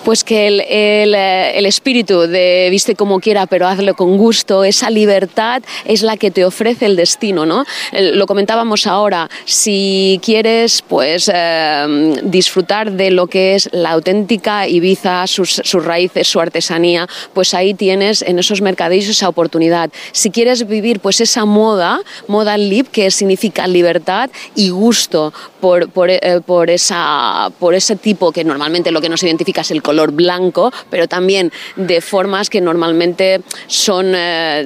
Pues 0.05 0.25
que 0.25 0.47
el, 0.47 0.61
el, 0.61 1.15
el 1.15 1.67
espíritu 1.67 2.21
de 2.21 2.69
viste 2.71 2.95
como 2.95 3.21
quiera, 3.21 3.47
pero 3.47 3.67
hazlo 3.67 3.95
con 3.95 4.17
gusto, 4.17 4.65
esa 4.65 4.91
libertad 4.91 5.63
es 5.85 6.03
la 6.03 6.17
que 6.17 6.31
te 6.31 6.45
ofrece 6.45 6.87
el 6.87 6.97
destino, 6.97 7.47
¿no? 7.47 7.65
Lo 7.93 8.27
comentábamos 8.27 8.87
ahora, 8.87 9.29
si 9.45 10.21
quieres 10.23 10.83
pues 10.83 11.31
eh, 11.33 12.21
disfrutar 12.23 12.93
de 12.93 13.11
lo 13.11 13.27
que 13.27 13.55
es 13.55 13.69
la 13.73 13.91
auténtica 13.91 14.69
Ibiza, 14.69 15.27
sus, 15.27 15.61
sus, 15.65 15.85
raíces, 15.85 16.29
su 16.29 16.41
artesanía, 16.41 17.07
pues 17.33 17.55
ahí 17.55 17.75
tienes 17.75 18.23
en 18.23 18.39
esos 18.39 18.61
mercadillos 18.61 19.09
esa 19.09 19.29
oportunidad. 19.29 19.91
Si 20.13 20.31
quieres 20.31 20.67
vivir 20.67 21.01
pues 21.01 21.21
esa 21.21 21.45
moda, 21.45 22.01
moda 22.27 22.57
lib, 22.57 22.89
que 22.91 23.11
significa 23.11 23.67
libertad 23.67 24.31
y 24.55 24.71
gusto 24.71 25.33
por, 25.61 25.91
por, 25.91 26.11
eh, 26.11 26.41
por, 26.45 26.71
esa, 26.71 27.51
por 27.59 27.75
ese 27.75 27.97
tipo 27.97 28.33
que 28.33 28.45
normalmente 28.45 28.91
lo 28.91 29.01
que 29.01 29.09
nos 29.09 29.23
identifica 29.23 29.63
es 29.63 29.71
el 29.71 29.83
color 29.83 30.13
blanco, 30.13 30.73
pero 30.91 31.09
también 31.09 31.53
de 31.77 32.01
formas 32.01 32.51
que 32.51 32.61
normalmente 32.61 33.41
son 33.67 34.13
eh, 34.15 34.65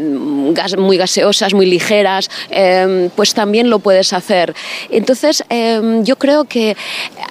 muy 0.78 0.96
gaseosas, 0.96 1.54
muy 1.54 1.66
ligeras, 1.66 2.30
eh, 2.50 3.10
pues 3.16 3.34
también 3.34 3.70
lo 3.70 3.78
puedes 3.78 4.12
hacer. 4.12 4.54
Entonces, 4.90 5.44
eh, 5.48 6.00
yo 6.02 6.16
creo 6.16 6.44
que 6.44 6.76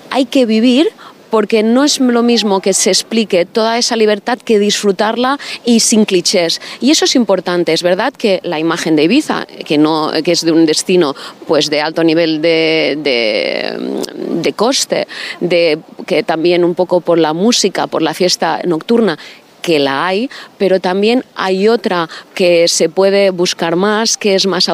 hay 0.10 0.26
que 0.26 0.46
vivir 0.46 0.90
porque 1.32 1.64
no 1.64 1.84
es 1.84 2.00
lo 2.00 2.22
mismo 2.22 2.62
que 2.62 2.74
se 2.74 2.92
explique 2.92 3.46
toda 3.46 3.80
esa 3.80 3.96
libertad 3.96 4.38
que 4.38 4.60
disfrutarla 4.60 5.40
y 5.66 5.80
sin 5.80 6.06
clichés. 6.06 6.62
Y 6.80 6.92
eso 6.92 7.06
es 7.06 7.16
importante, 7.16 7.74
es 7.74 7.82
verdad 7.82 8.14
que 8.14 8.40
la 8.44 8.60
imagen 8.60 8.96
de 8.96 9.04
Ibiza, 9.06 9.48
que, 9.66 9.78
no, 9.80 10.12
que 10.24 10.34
es 10.34 10.46
de 10.46 10.52
un 10.52 10.66
destino 10.66 11.16
pues, 11.48 11.70
de 11.70 11.82
alto 11.82 12.04
nivel 12.04 12.42
de, 12.42 12.98
de, 13.02 14.54
coste, 14.54 15.08
de, 15.40 15.80
que 16.06 16.22
también 16.24 16.64
un 16.64 16.76
poco 16.76 17.02
por 17.02 17.18
la 17.18 17.34
música, 17.34 17.88
por 17.88 18.02
la 18.02 18.14
fiesta 18.14 18.62
nocturna, 18.66 19.18
que 19.62 19.80
la 19.80 20.08
hay, 20.08 20.30
pero 20.58 20.80
también 20.80 21.24
hay 21.36 21.68
otra 21.68 22.10
que 22.34 22.68
se 22.68 22.90
puede 22.90 23.30
buscar 23.30 23.76
más, 23.76 24.18
que 24.18 24.36
es 24.36 24.48
más, 24.48 24.70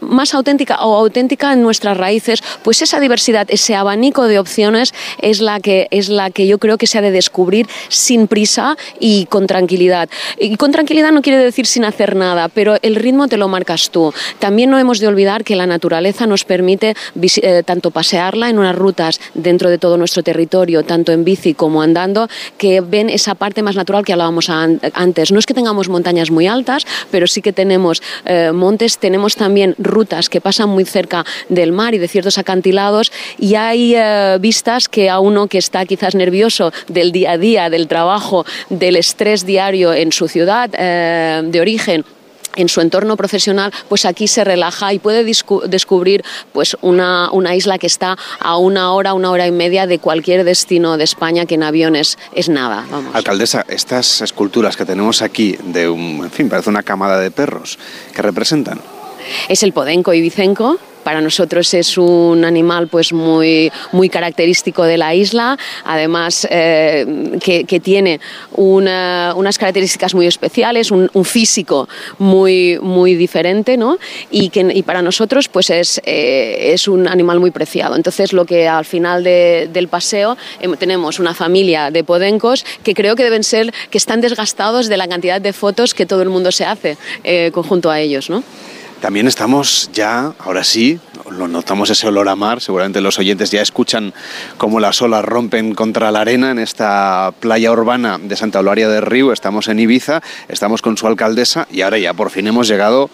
más 0.00 0.34
auténtica 0.34 0.84
o 0.84 0.96
auténtica 0.96 1.52
en 1.52 1.62
nuestras 1.62 1.96
raíces, 1.96 2.42
pues 2.62 2.82
esa 2.82 3.00
diversidad, 3.00 3.46
ese 3.50 3.74
abanico 3.74 4.24
de 4.24 4.38
opciones 4.38 4.94
es 5.20 5.40
la 5.40 5.60
que, 5.60 5.88
es 5.90 6.08
la 6.08 6.30
que 6.30 6.46
yo 6.46 6.58
creo 6.58 6.78
que 6.78 6.86
se 6.86 6.98
ha 6.98 7.02
de 7.02 7.10
descubrir 7.10 7.66
sin 7.88 8.28
prisa 8.28 8.76
y 9.00 9.26
con 9.26 9.46
tranquilidad. 9.46 10.08
Y 10.38 10.56
con 10.56 10.72
tranquilidad 10.72 11.12
no 11.12 11.22
quiere 11.22 11.38
decir 11.38 11.66
sin 11.66 11.84
hacer 11.84 12.14
nada, 12.16 12.48
pero 12.48 12.76
el 12.82 12.94
ritmo 12.94 13.28
te 13.28 13.36
lo 13.36 13.48
marcas 13.48 13.90
tú. 13.90 14.12
También 14.38 14.70
no 14.70 14.78
hemos 14.78 15.00
de 15.00 15.08
olvidar 15.08 15.44
que 15.44 15.56
la 15.56 15.66
naturaleza 15.66 16.26
nos 16.26 16.44
permite 16.44 16.94
eh, 17.20 17.62
tanto 17.64 17.90
pasearla 17.90 18.48
en 18.48 18.58
unas 18.58 18.76
rutas 18.76 19.20
dentro 19.34 19.70
de 19.70 19.78
todo 19.78 19.96
nuestro 19.96 20.22
territorio, 20.22 20.84
tanto 20.84 21.12
en 21.12 21.24
bici 21.24 21.54
como 21.54 21.82
andando, 21.82 22.28
que 22.56 22.80
ven 22.80 23.10
esa 23.10 23.34
parte 23.34 23.62
más 23.62 23.74
natural 23.74 23.87
que 24.04 24.12
hablábamos 24.12 24.50
antes. 24.50 25.32
No 25.32 25.38
es 25.38 25.46
que 25.46 25.54
tengamos 25.54 25.88
montañas 25.88 26.30
muy 26.30 26.46
altas, 26.46 26.86
pero 27.10 27.26
sí 27.26 27.40
que 27.40 27.52
tenemos 27.52 28.02
eh, 28.26 28.52
montes, 28.52 28.98
tenemos 28.98 29.34
también 29.34 29.74
rutas 29.78 30.28
que 30.28 30.40
pasan 30.40 30.68
muy 30.68 30.84
cerca 30.84 31.24
del 31.48 31.72
mar 31.72 31.94
y 31.94 31.98
de 31.98 32.06
ciertos 32.06 32.36
acantilados 32.38 33.10
y 33.38 33.54
hay 33.54 33.94
eh, 33.96 34.36
vistas 34.40 34.88
que 34.88 35.08
a 35.08 35.20
uno 35.20 35.46
que 35.46 35.58
está 35.58 35.86
quizás 35.86 36.14
nervioso 36.14 36.72
del 36.88 37.12
día 37.12 37.32
a 37.32 37.38
día, 37.38 37.70
del 37.70 37.88
trabajo, 37.88 38.44
del 38.68 38.96
estrés 38.96 39.46
diario 39.46 39.94
en 39.94 40.12
su 40.12 40.28
ciudad 40.28 40.70
eh, 40.74 41.42
de 41.44 41.60
origen, 41.60 42.04
en 42.56 42.68
su 42.68 42.80
entorno 42.80 43.16
profesional, 43.16 43.72
pues 43.88 44.04
aquí 44.04 44.28
se 44.28 44.44
relaja 44.44 44.92
y 44.92 44.98
puede 44.98 45.24
descubrir 45.24 46.24
pues 46.52 46.76
una, 46.80 47.30
una, 47.32 47.54
isla 47.54 47.78
que 47.78 47.86
está 47.86 48.16
a 48.40 48.56
una 48.56 48.92
hora, 48.92 49.14
una 49.14 49.30
hora 49.30 49.46
y 49.46 49.52
media 49.52 49.86
de 49.86 49.98
cualquier 49.98 50.44
destino 50.44 50.96
de 50.96 51.04
España 51.04 51.46
que 51.46 51.54
en 51.54 51.62
aviones 51.62 52.18
es 52.32 52.48
nada. 52.48 52.84
Vamos. 52.90 53.14
Alcaldesa, 53.14 53.64
estas 53.68 54.20
esculturas 54.20 54.76
que 54.76 54.84
tenemos 54.84 55.22
aquí 55.22 55.56
de 55.62 55.88
un, 55.88 56.24
en 56.24 56.30
fin, 56.30 56.48
parece 56.48 56.70
una 56.70 56.82
camada 56.82 57.18
de 57.18 57.30
perros, 57.30 57.78
¿qué 58.14 58.22
representan? 58.22 58.80
Es 59.48 59.62
el 59.62 59.72
podenco 59.72 60.14
ibicenco, 60.14 60.78
para 61.04 61.20
nosotros 61.20 61.72
es 61.74 61.98
un 61.98 62.44
animal 62.44 62.88
pues 62.88 63.12
muy, 63.12 63.72
muy 63.92 64.08
característico 64.08 64.84
de 64.84 64.98
la 64.98 65.14
isla, 65.14 65.58
además 65.84 66.46
eh, 66.50 67.38
que, 67.40 67.78
tiene 67.80 68.20
una, 68.52 69.32
unas 69.36 69.58
características 69.58 70.14
muy 70.14 70.26
especiales, 70.26 70.90
un, 70.90 71.08
físico 71.24 71.88
muy, 72.18 72.78
muy 72.80 73.14
diferente, 73.14 73.76
¿no? 73.76 73.98
Y 74.30 74.50
que 74.50 74.60
y 74.74 74.82
para 74.82 75.02
nosotros 75.02 75.48
pues 75.48 75.70
es, 75.70 76.00
eh, 76.04 76.72
es 76.72 76.88
un 76.88 77.06
animal 77.06 77.38
muy 77.40 77.50
preciado. 77.50 77.96
Entonces 77.96 78.32
lo 78.32 78.44
que 78.44 78.66
al 78.66 78.84
final 78.84 79.22
de, 79.22 79.68
del 79.72 79.88
paseo 79.88 80.36
eh, 80.60 80.68
tenemos 80.78 81.18
una 81.18 81.34
familia 81.34 81.90
de 81.90 82.02
podencos 82.04 82.64
que 82.82 82.94
creo 82.94 83.14
que 83.14 83.24
deben 83.24 83.44
ser, 83.44 83.72
que 83.90 83.98
están 83.98 84.20
desgastados 84.20 84.88
de 84.88 84.96
la 84.96 85.06
cantidad 85.06 85.40
de 85.40 85.52
fotos 85.52 85.94
que 85.94 86.06
todo 86.06 86.22
el 86.22 86.28
mundo 86.28 86.50
se 86.50 86.64
hace 86.64 86.96
conjunto 87.52 87.90
a 87.90 88.00
ellos, 88.00 88.30
¿no? 88.30 88.42
También 89.00 89.28
estamos 89.28 89.90
ya, 89.92 90.32
ahora 90.40 90.64
sí, 90.64 90.98
lo 91.30 91.46
notamos 91.46 91.88
ese 91.88 92.08
olor 92.08 92.28
a 92.28 92.34
mar, 92.34 92.60
seguramente 92.60 93.00
los 93.00 93.18
oyentes 93.20 93.50
ya 93.52 93.62
escuchan 93.62 94.12
cómo 94.56 94.80
las 94.80 95.00
olas 95.02 95.24
rompen 95.24 95.74
contra 95.74 96.10
la 96.10 96.22
arena 96.22 96.50
en 96.50 96.58
esta 96.58 97.32
playa 97.38 97.70
urbana 97.70 98.18
de 98.18 98.34
Santa 98.34 98.58
Eulalia 98.58 98.88
del 98.88 99.02
Río, 99.02 99.32
estamos 99.32 99.68
en 99.68 99.78
Ibiza, 99.78 100.20
estamos 100.48 100.82
con 100.82 100.96
su 100.96 101.06
alcaldesa 101.06 101.68
y 101.70 101.82
ahora 101.82 101.98
ya 101.98 102.12
por 102.12 102.30
fin 102.30 102.48
hemos 102.48 102.66
llegado 102.66 103.08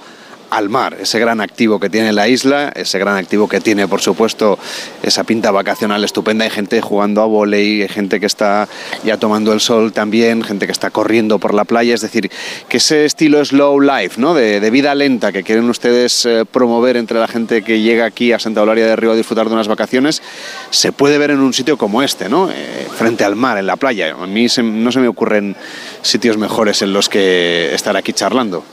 al 0.55 0.69
mar, 0.69 0.97
ese 1.01 1.19
gran 1.19 1.41
activo 1.41 1.81
que 1.81 1.91
tiene 1.91 2.13
la 2.13 2.29
isla, 2.29 2.73
ese 2.77 2.99
gran 3.01 3.17
activo 3.17 3.49
que 3.49 3.61
tiene, 3.61 3.89
por 3.89 4.01
supuesto, 4.01 4.57
esa 5.03 5.25
pinta 5.25 5.51
vacacional 5.51 6.05
estupenda. 6.05 6.45
Hay 6.45 6.51
gente 6.51 6.81
jugando 6.81 7.23
a 7.23 7.27
volei, 7.27 7.83
hay 7.83 7.89
gente 7.89 8.21
que 8.21 8.27
está 8.27 8.69
ya 9.05 9.17
tomando 9.17 9.53
el 9.53 9.61
sol 9.61 9.93
también, 9.93 10.45
gente 10.45 10.67
que 10.67 10.73
está 10.73 10.91
corriendo 10.91 11.41
por 11.41 11.55
la 11.55 11.65
playa. 11.65 11.93
Es 11.93 12.03
decir, 12.03 12.31
que 12.69 12.77
ese 12.77 13.05
estilo 13.05 13.45
slow 13.45 13.81
life, 13.81 14.21
¿no? 14.21 14.35
de, 14.35 14.71
vida 14.71 14.95
lenta 14.95 15.33
que 15.33 15.43
quieren 15.43 15.69
ustedes 15.69 16.25
eh, 16.25 16.45
promover 16.51 16.97
entre 16.97 17.19
la 17.19 17.29
gente 17.29 17.63
que 17.63 17.81
llega 17.81 18.05
aquí 18.05 18.33
a 18.33 18.39
Santa 18.39 18.61
Eulalia 18.61 18.87
de 18.87 18.97
Río 18.97 19.13
a 19.13 19.17
disfrutar 19.17 19.49
de 19.49 19.55
unas 19.55 19.69
vacaciones, 19.69 20.23
se 20.71 20.93
puede 20.93 21.19
ver 21.19 21.31
en 21.33 21.41
un 21.41 21.53
sitio 21.53 21.77
como 21.77 22.03
este, 22.03 22.29
¿no? 22.29 22.51
Eh, 22.51 22.87
frente 22.97 23.25
al 23.25 23.35
mar, 23.35 23.59
en 23.59 23.67
la 23.67 23.77
playa. 23.77 24.17
A 24.21 24.27
mí 24.27 24.49
se, 24.49 24.63
no 24.63 24.93
se 24.93 25.01
me 25.01 25.09
ocurren 25.09 25.57
sitios 26.03 26.37
mejores 26.37 26.83
en 26.83 26.93
los 26.93 27.09
que 27.09 27.75
estar 27.75 27.97
aquí 27.97 28.13
charlando. 28.13 28.65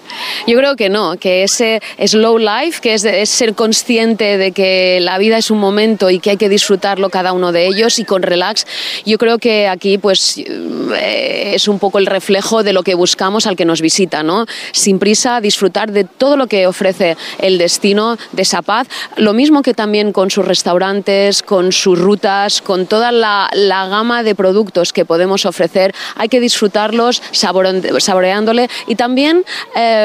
Yo 0.48 0.58
creo 0.58 0.76
que 0.76 0.90
no, 0.90 1.18
que 1.18 1.44
ese 1.44 1.82
slow 2.06 2.38
life, 2.38 2.80
que 2.82 2.94
es, 2.94 3.04
es, 3.04 3.30
ser 3.30 3.54
consciente 3.54 4.38
de 4.38 4.52
que 4.52 5.00
la 5.02 5.18
vida 5.18 5.38
es 5.38 5.52
un 5.52 5.60
momento 5.60 6.10
y 6.10 6.20
que 6.20 6.32
hay 6.32 6.38
que 6.38 6.50
disfrutarlo 6.50 7.10
cada 7.10 7.34
uno 7.34 7.52
de 7.52 7.68
ellos 7.68 8.00
y 8.00 8.06
con 8.06 8.22
relax, 8.22 8.66
yo 9.06 9.18
creo 9.18 9.38
que 9.38 9.68
aquí 9.68 9.98
pues 9.98 10.38
eh, 10.38 11.52
es 11.56 11.68
un 11.68 11.80
poco 11.80 12.00
el 12.00 12.06
reflejo 12.06 12.64
de 12.64 12.74
lo 12.74 12.84
que 12.84 12.96
buscamos 12.96 13.48
al 13.48 13.56
que 13.56 13.66
nos 13.66 13.82
visita, 13.82 14.24
¿no? 14.24 14.46
Sin 14.72 15.00
prisa, 15.00 15.42
disfrutar 15.42 15.92
de 15.92 16.04
todo 16.04 16.38
lo 16.38 16.48
que 16.48 16.68
ofrece 16.68 17.18
el 17.40 17.58
destino 17.58 18.18
de 18.32 18.42
esa 18.42 18.62
paz, 18.62 18.88
lo 19.18 19.34
mismo 19.34 19.62
que 19.62 19.74
también 19.74 20.12
con 20.12 20.30
sus 20.32 20.46
restaurantes, 20.46 21.44
con 21.44 21.72
sus 21.72 22.00
rutas, 22.00 22.62
con 22.62 22.88
toda 22.88 23.12
la, 23.12 23.50
la 23.54 23.88
gama 23.88 24.24
de 24.24 24.36
productos 24.36 24.94
que 24.94 25.06
podemos 25.06 25.46
ofrecer, 25.46 25.94
hay 26.16 26.30
que 26.30 26.40
disfrutarlos 26.40 27.22
saboreándole 27.32 28.70
y 28.88 28.96
también 28.96 29.44
eh, 29.76 30.01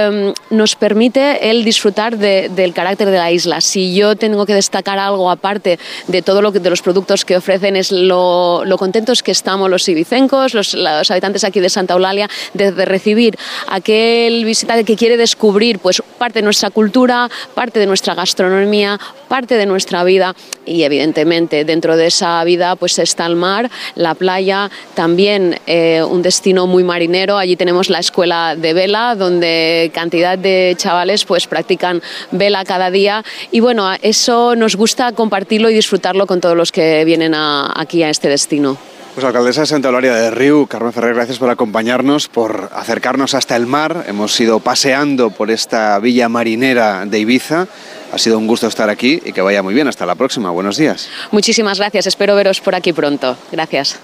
nos 0.51 0.77
permite 0.77 1.51
el 1.51 1.65
disfrutar 1.65 2.19
de, 2.19 2.49
del 2.49 2.73
carácter 2.73 3.11
de 3.11 3.19
la 3.19 3.31
isla. 3.31 3.61
Si 3.61 3.95
yo 3.95 4.17
tengo 4.17 4.47
que 4.47 4.55
destacar 4.55 4.99
algo 4.99 5.31
aparte 5.31 5.79
de 6.09 6.23
todo 6.23 6.43
lo 6.43 6.53
que 6.53 6.61
de 6.61 6.71
los 6.71 6.83
productos 6.83 7.25
que 7.25 7.37
ofrecen 7.37 7.77
es 7.77 7.93
lo, 7.93 8.65
lo 8.65 8.79
contentos 8.79 9.23
que 9.23 9.33
estamos 9.33 9.71
los 9.71 9.89
ibicencos, 9.89 10.55
los, 10.55 10.75
habitantes 11.11 11.45
aquí 11.45 11.61
de 11.61 11.69
Santa 11.69 11.95
Eulalia, 11.95 12.29
de, 12.55 12.73
de, 12.73 12.85
recibir 12.85 13.37
aquel 13.69 14.45
visitante 14.45 14.85
que 14.85 14.97
quiere 14.97 15.17
descubrir 15.17 15.79
pues 15.79 16.03
parte 16.19 16.41
de 16.41 16.45
nuestra 16.45 16.71
cultura, 16.71 17.29
parte 17.55 17.79
de 17.79 17.87
nuestra 17.87 18.15
gastronomía, 18.15 18.99
parte 19.27 19.57
de 19.57 19.66
nuestra 19.66 20.05
vida 20.05 20.35
y 20.64 20.83
evidentemente 20.83 21.64
dentro 21.64 21.97
de 21.97 22.07
esa 22.07 22.43
vida 22.45 22.77
pues 22.77 22.99
está 22.99 23.27
el 23.27 23.37
mar, 23.37 23.70
la 23.95 24.14
playa, 24.14 24.70
también 24.95 25.59
eh, 25.66 26.03
un 26.03 26.22
destino 26.22 26.66
muy 26.66 26.85
marinero. 26.85 27.39
Allí 27.39 27.57
tenemos 27.57 27.91
la 27.91 27.99
escuela 27.99 28.57
de 28.57 28.72
vela 28.72 29.14
donde 29.14 29.91
cantidad 29.95 30.39
de 30.39 30.74
chavales 30.77 31.24
pues 31.24 31.47
practican 31.47 32.03
vela 32.31 32.64
cada 32.64 32.91
día 32.91 33.24
y 33.51 33.61
bueno, 33.61 33.89
eso 34.03 34.57
nos 34.57 34.77
gusta 34.77 35.12
compartirlo 35.12 35.70
y 35.70 35.74
disfrutarlo 35.74 36.27
con 36.27 36.41
todos 36.41 36.57
los 36.57 36.72
que 36.72 37.05
vienen 37.05 37.35
aquí 37.35 38.03
a 38.03 38.11
este 38.11 38.29
destino. 38.29 38.77
Pues 39.16 39.24
alcaldesa 39.24 39.62
de 39.62 39.66
Santa 39.66 39.89
Eulalia 39.89 40.14
de 40.14 40.31
Río, 40.31 40.66
Carmen 40.66 40.93
Ferrer, 40.93 41.14
gracias 41.14 41.39
por 41.39 41.49
acompañarnos, 41.49 42.29
por 42.29 42.68
acercarnos 42.74 43.33
hasta 43.33 43.57
el 43.57 43.66
mar. 43.66 44.05
Hemos 44.09 44.39
ido 44.39 44.61
paseando 44.61 45.31
por 45.31 45.51
esta 45.51 45.99
villa 46.01 46.29
marinera 46.29 47.07
de 47.07 47.20
Ibiza. 47.20 47.66
Ha 48.13 48.19
sido 48.19 48.39
un 48.39 48.47
gusto 48.47 48.67
estar 48.67 48.89
aquí 48.89 49.21
y 49.25 49.33
que 49.33 49.43
vaya 49.43 49.63
muy 49.63 49.75
bien. 49.75 49.89
Hasta 49.89 50.07
la 50.07 50.15
próxima. 50.15 50.51
Buenos 50.51 50.77
días. 50.77 51.09
Muchísimas 51.33 51.79
gracias. 51.79 52.07
Espero 52.07 52.35
veros 52.35 52.61
por 52.61 52.75
aquí 52.75 52.93
pronto. 52.93 53.37
Gracias. 53.53 53.99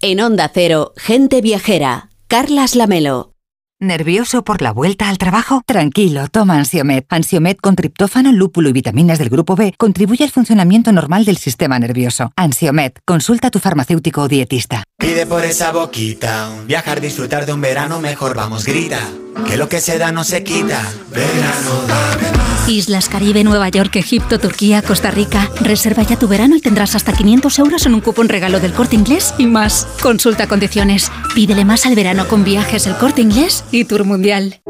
En 0.00 0.20
Onda 0.20 0.50
Cero, 0.52 0.92
gente 0.96 1.40
viajera. 1.40 2.08
Carlas 2.28 2.76
Lamelo. 2.76 3.32
¿Nervioso 3.80 4.42
por 4.42 4.60
la 4.60 4.72
vuelta 4.72 5.08
al 5.08 5.18
trabajo? 5.18 5.62
Tranquilo, 5.64 6.26
toma 6.26 6.58
Ansiomet. 6.58 7.06
Ansiomet 7.10 7.60
con 7.60 7.76
triptófano, 7.76 8.32
lúpulo 8.32 8.68
y 8.68 8.72
vitaminas 8.72 9.20
del 9.20 9.28
grupo 9.28 9.54
B 9.54 9.72
contribuye 9.78 10.24
al 10.24 10.30
funcionamiento 10.30 10.90
normal 10.90 11.24
del 11.24 11.36
sistema 11.36 11.78
nervioso. 11.78 12.32
Ansiomet, 12.34 12.98
consulta 13.04 13.48
a 13.48 13.50
tu 13.52 13.60
farmacéutico 13.60 14.22
o 14.22 14.28
dietista. 14.28 14.82
Pide 15.00 15.26
por 15.26 15.44
esa 15.44 15.70
boquita, 15.70 16.50
viajar, 16.66 17.00
disfrutar 17.00 17.46
de 17.46 17.52
un 17.52 17.60
verano 17.60 18.00
mejor, 18.00 18.34
vamos, 18.34 18.64
grita. 18.64 18.98
Que 19.46 19.56
lo 19.56 19.68
que 19.68 19.80
se 19.80 19.96
da 19.96 20.10
no 20.10 20.24
se 20.24 20.42
quita. 20.42 20.82
Verano, 21.12 21.82
dame 21.86 22.36
más. 22.36 22.68
Islas 22.68 23.08
Caribe, 23.08 23.44
Nueva 23.44 23.68
York, 23.68 23.94
Egipto, 23.94 24.40
Turquía, 24.40 24.82
Costa 24.82 25.12
Rica. 25.12 25.48
Reserva 25.60 26.02
ya 26.02 26.18
tu 26.18 26.26
verano 26.26 26.56
y 26.56 26.60
tendrás 26.60 26.96
hasta 26.96 27.12
500 27.12 27.60
euros 27.60 27.86
en 27.86 27.94
un 27.94 28.00
cupón 28.00 28.28
regalo 28.28 28.58
del 28.58 28.72
corte 28.72 28.96
inglés 28.96 29.34
y 29.38 29.46
más. 29.46 29.86
Consulta 30.02 30.48
condiciones. 30.48 31.12
Pídele 31.32 31.64
más 31.64 31.86
al 31.86 31.94
verano 31.94 32.26
con 32.26 32.42
viajes 32.42 32.88
el 32.88 32.96
corte 32.96 33.22
inglés 33.22 33.62
y 33.70 33.84
Tour 33.84 34.02
Mundial. 34.02 34.60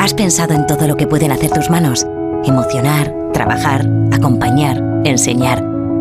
¿Has 0.00 0.14
pensado 0.14 0.52
en 0.54 0.66
todo 0.66 0.88
lo 0.88 0.96
que 0.96 1.06
pueden 1.06 1.30
hacer 1.30 1.52
tus 1.52 1.70
manos? 1.70 2.04
Emocionar, 2.44 3.14
trabajar, 3.32 3.88
acompañar, 4.12 4.82
enseñar. 5.04 5.75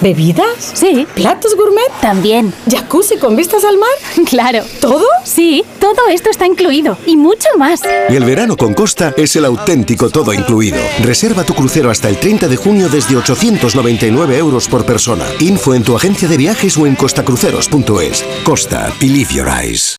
¿Bebidas? 0.00 0.72
Sí. 0.74 1.06
¿Platos 1.14 1.54
gourmet? 1.56 1.90
También. 2.00 2.52
¿Jacuzzi 2.68 3.18
con 3.18 3.36
vistas 3.36 3.64
al 3.64 3.78
mar? 3.78 3.90
Claro. 4.32 4.64
¿Todo? 4.80 5.04
Sí, 5.24 5.62
todo 5.78 6.08
esto 6.10 6.30
está 6.30 6.46
incluido 6.46 6.96
y 7.06 7.16
mucho 7.16 7.48
más. 7.58 7.80
Y 8.08 8.16
el 8.16 8.24
verano 8.24 8.56
con 8.56 8.72
Costa 8.72 9.12
es 9.16 9.36
el 9.36 9.44
auténtico 9.44 10.08
todo 10.08 10.32
incluido. 10.32 10.78
Reserva 11.02 11.44
tu 11.44 11.54
crucero 11.54 11.90
hasta 11.90 12.08
el 12.08 12.18
30 12.18 12.48
de 12.48 12.56
junio 12.56 12.88
desde 12.88 13.16
899 13.16 14.38
euros 14.38 14.68
por 14.68 14.86
persona. 14.86 15.24
Info 15.40 15.74
en 15.74 15.82
tu 15.82 15.94
agencia 15.94 16.28
de 16.28 16.36
viajes 16.38 16.76
o 16.78 16.86
en 16.86 16.96
costacruceros.es. 16.96 18.24
Costa, 18.44 18.92
believe 19.00 19.34
your 19.34 19.48
eyes. 19.48 19.96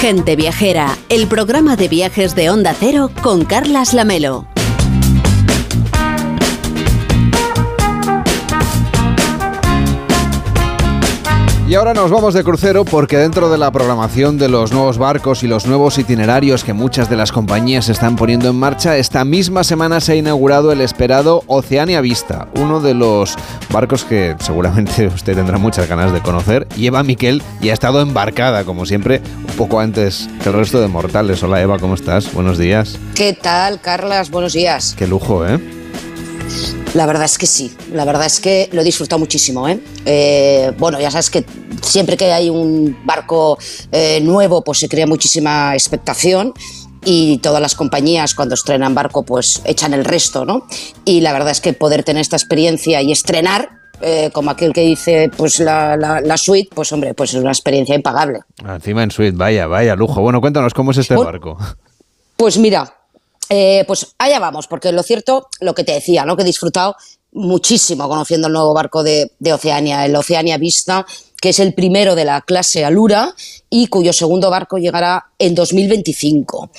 Gente 0.00 0.36
Viajera, 0.36 0.98
el 1.08 1.28
programa 1.28 1.76
de 1.76 1.88
viajes 1.88 2.34
de 2.34 2.50
Onda 2.50 2.74
Cero 2.78 3.10
con 3.22 3.44
Carlas 3.44 3.94
Lamelo. 3.94 4.46
Y 11.66 11.76
ahora 11.76 11.94
nos 11.94 12.10
vamos 12.10 12.34
de 12.34 12.44
crucero 12.44 12.84
porque 12.84 13.16
dentro 13.16 13.48
de 13.48 13.56
la 13.56 13.70
programación 13.70 14.36
de 14.36 14.50
los 14.50 14.70
nuevos 14.70 14.98
barcos 14.98 15.42
y 15.42 15.48
los 15.48 15.64
nuevos 15.66 15.96
itinerarios 15.96 16.62
que 16.62 16.74
muchas 16.74 17.08
de 17.08 17.16
las 17.16 17.32
compañías 17.32 17.88
están 17.88 18.16
poniendo 18.16 18.50
en 18.50 18.56
marcha, 18.56 18.98
esta 18.98 19.24
misma 19.24 19.64
semana 19.64 20.00
se 20.00 20.12
ha 20.12 20.16
inaugurado 20.16 20.72
el 20.72 20.82
esperado 20.82 21.42
Oceania 21.46 22.02
Vista, 22.02 22.48
uno 22.56 22.80
de 22.80 22.92
los 22.92 23.36
barcos 23.70 24.04
que 24.04 24.36
seguramente 24.40 25.06
usted 25.14 25.34
tendrá 25.34 25.56
muchas 25.56 25.88
ganas 25.88 26.12
de 26.12 26.20
conocer. 26.20 26.68
Y 26.76 26.86
Eva 26.86 27.02
Miquel 27.02 27.42
y 27.62 27.70
ha 27.70 27.72
estado 27.72 28.02
embarcada, 28.02 28.64
como 28.64 28.84
siempre, 28.84 29.22
un 29.48 29.56
poco 29.56 29.80
antes 29.80 30.28
que 30.42 30.50
el 30.50 30.56
resto 30.56 30.82
de 30.82 30.88
mortales. 30.88 31.42
Hola 31.42 31.62
Eva, 31.62 31.78
¿cómo 31.78 31.94
estás? 31.94 32.30
Buenos 32.34 32.58
días. 32.58 32.98
¿Qué 33.14 33.32
tal, 33.32 33.80
Carlas? 33.80 34.30
Buenos 34.30 34.52
días. 34.52 34.94
Qué 34.98 35.06
lujo, 35.06 35.46
¿eh? 35.46 35.83
La 36.94 37.06
verdad 37.06 37.24
es 37.24 37.38
que 37.38 37.46
sí, 37.46 37.74
la 37.92 38.04
verdad 38.04 38.26
es 38.26 38.38
que 38.38 38.68
lo 38.72 38.80
he 38.80 38.84
disfrutado 38.84 39.18
muchísimo. 39.18 39.68
¿eh? 39.68 39.80
Eh, 40.06 40.72
bueno, 40.78 41.00
ya 41.00 41.10
sabes 41.10 41.28
que 41.28 41.44
siempre 41.82 42.16
que 42.16 42.32
hay 42.32 42.48
un 42.48 42.96
barco 43.04 43.58
eh, 43.90 44.20
nuevo, 44.20 44.62
pues 44.62 44.78
se 44.78 44.88
crea 44.88 45.06
muchísima 45.06 45.74
expectación 45.74 46.54
y 47.04 47.38
todas 47.38 47.60
las 47.60 47.74
compañías 47.74 48.34
cuando 48.34 48.54
estrenan 48.54 48.94
barco 48.94 49.24
pues 49.24 49.60
echan 49.64 49.92
el 49.92 50.04
resto, 50.04 50.44
¿no? 50.44 50.66
Y 51.04 51.20
la 51.20 51.32
verdad 51.32 51.50
es 51.50 51.60
que 51.60 51.72
poder 51.72 52.04
tener 52.04 52.20
esta 52.20 52.36
experiencia 52.36 53.02
y 53.02 53.10
estrenar, 53.10 53.70
como 54.32 54.50
aquel 54.50 54.72
que 54.74 54.82
dice 54.82 55.30
pues 55.34 55.60
la, 55.60 55.96
la, 55.96 56.36
suite, 56.36 56.68
pues 56.74 56.92
hombre, 56.92 57.14
pues 57.14 57.32
es 57.32 57.40
una 57.40 57.50
experiencia 57.50 57.94
impagable. 57.94 58.40
Encima 58.66 59.02
en 59.02 59.10
suite, 59.10 59.36
vaya, 59.36 59.66
vaya 59.66 59.96
lujo. 59.96 60.20
Bueno, 60.20 60.40
cuéntanos 60.40 60.74
cómo 60.74 60.90
es 60.90 60.98
este 60.98 61.16
barco. 61.16 61.56
Pues 62.36 62.58
mira, 62.58 63.03
eh, 63.48 63.84
pues 63.86 64.14
allá 64.18 64.38
vamos, 64.38 64.66
porque 64.66 64.92
lo 64.92 65.02
cierto, 65.02 65.48
lo 65.60 65.74
que 65.74 65.84
te 65.84 65.92
decía, 65.92 66.24
¿no? 66.24 66.36
que 66.36 66.42
he 66.42 66.46
disfrutado 66.46 66.96
muchísimo 67.32 68.08
conociendo 68.08 68.46
el 68.46 68.52
nuevo 68.52 68.72
barco 68.74 69.02
de, 69.02 69.32
de 69.38 69.52
Oceania, 69.52 70.04
el 70.06 70.14
Oceania 70.14 70.56
Vista, 70.56 71.04
que 71.44 71.50
es 71.50 71.58
el 71.58 71.74
primero 71.74 72.14
de 72.14 72.24
la 72.24 72.40
clase 72.40 72.86
Alura 72.86 73.34
y 73.68 73.88
cuyo 73.88 74.14
segundo 74.14 74.48
barco 74.48 74.78
llegará 74.78 75.26
en 75.38 75.54
2025. 75.54 76.70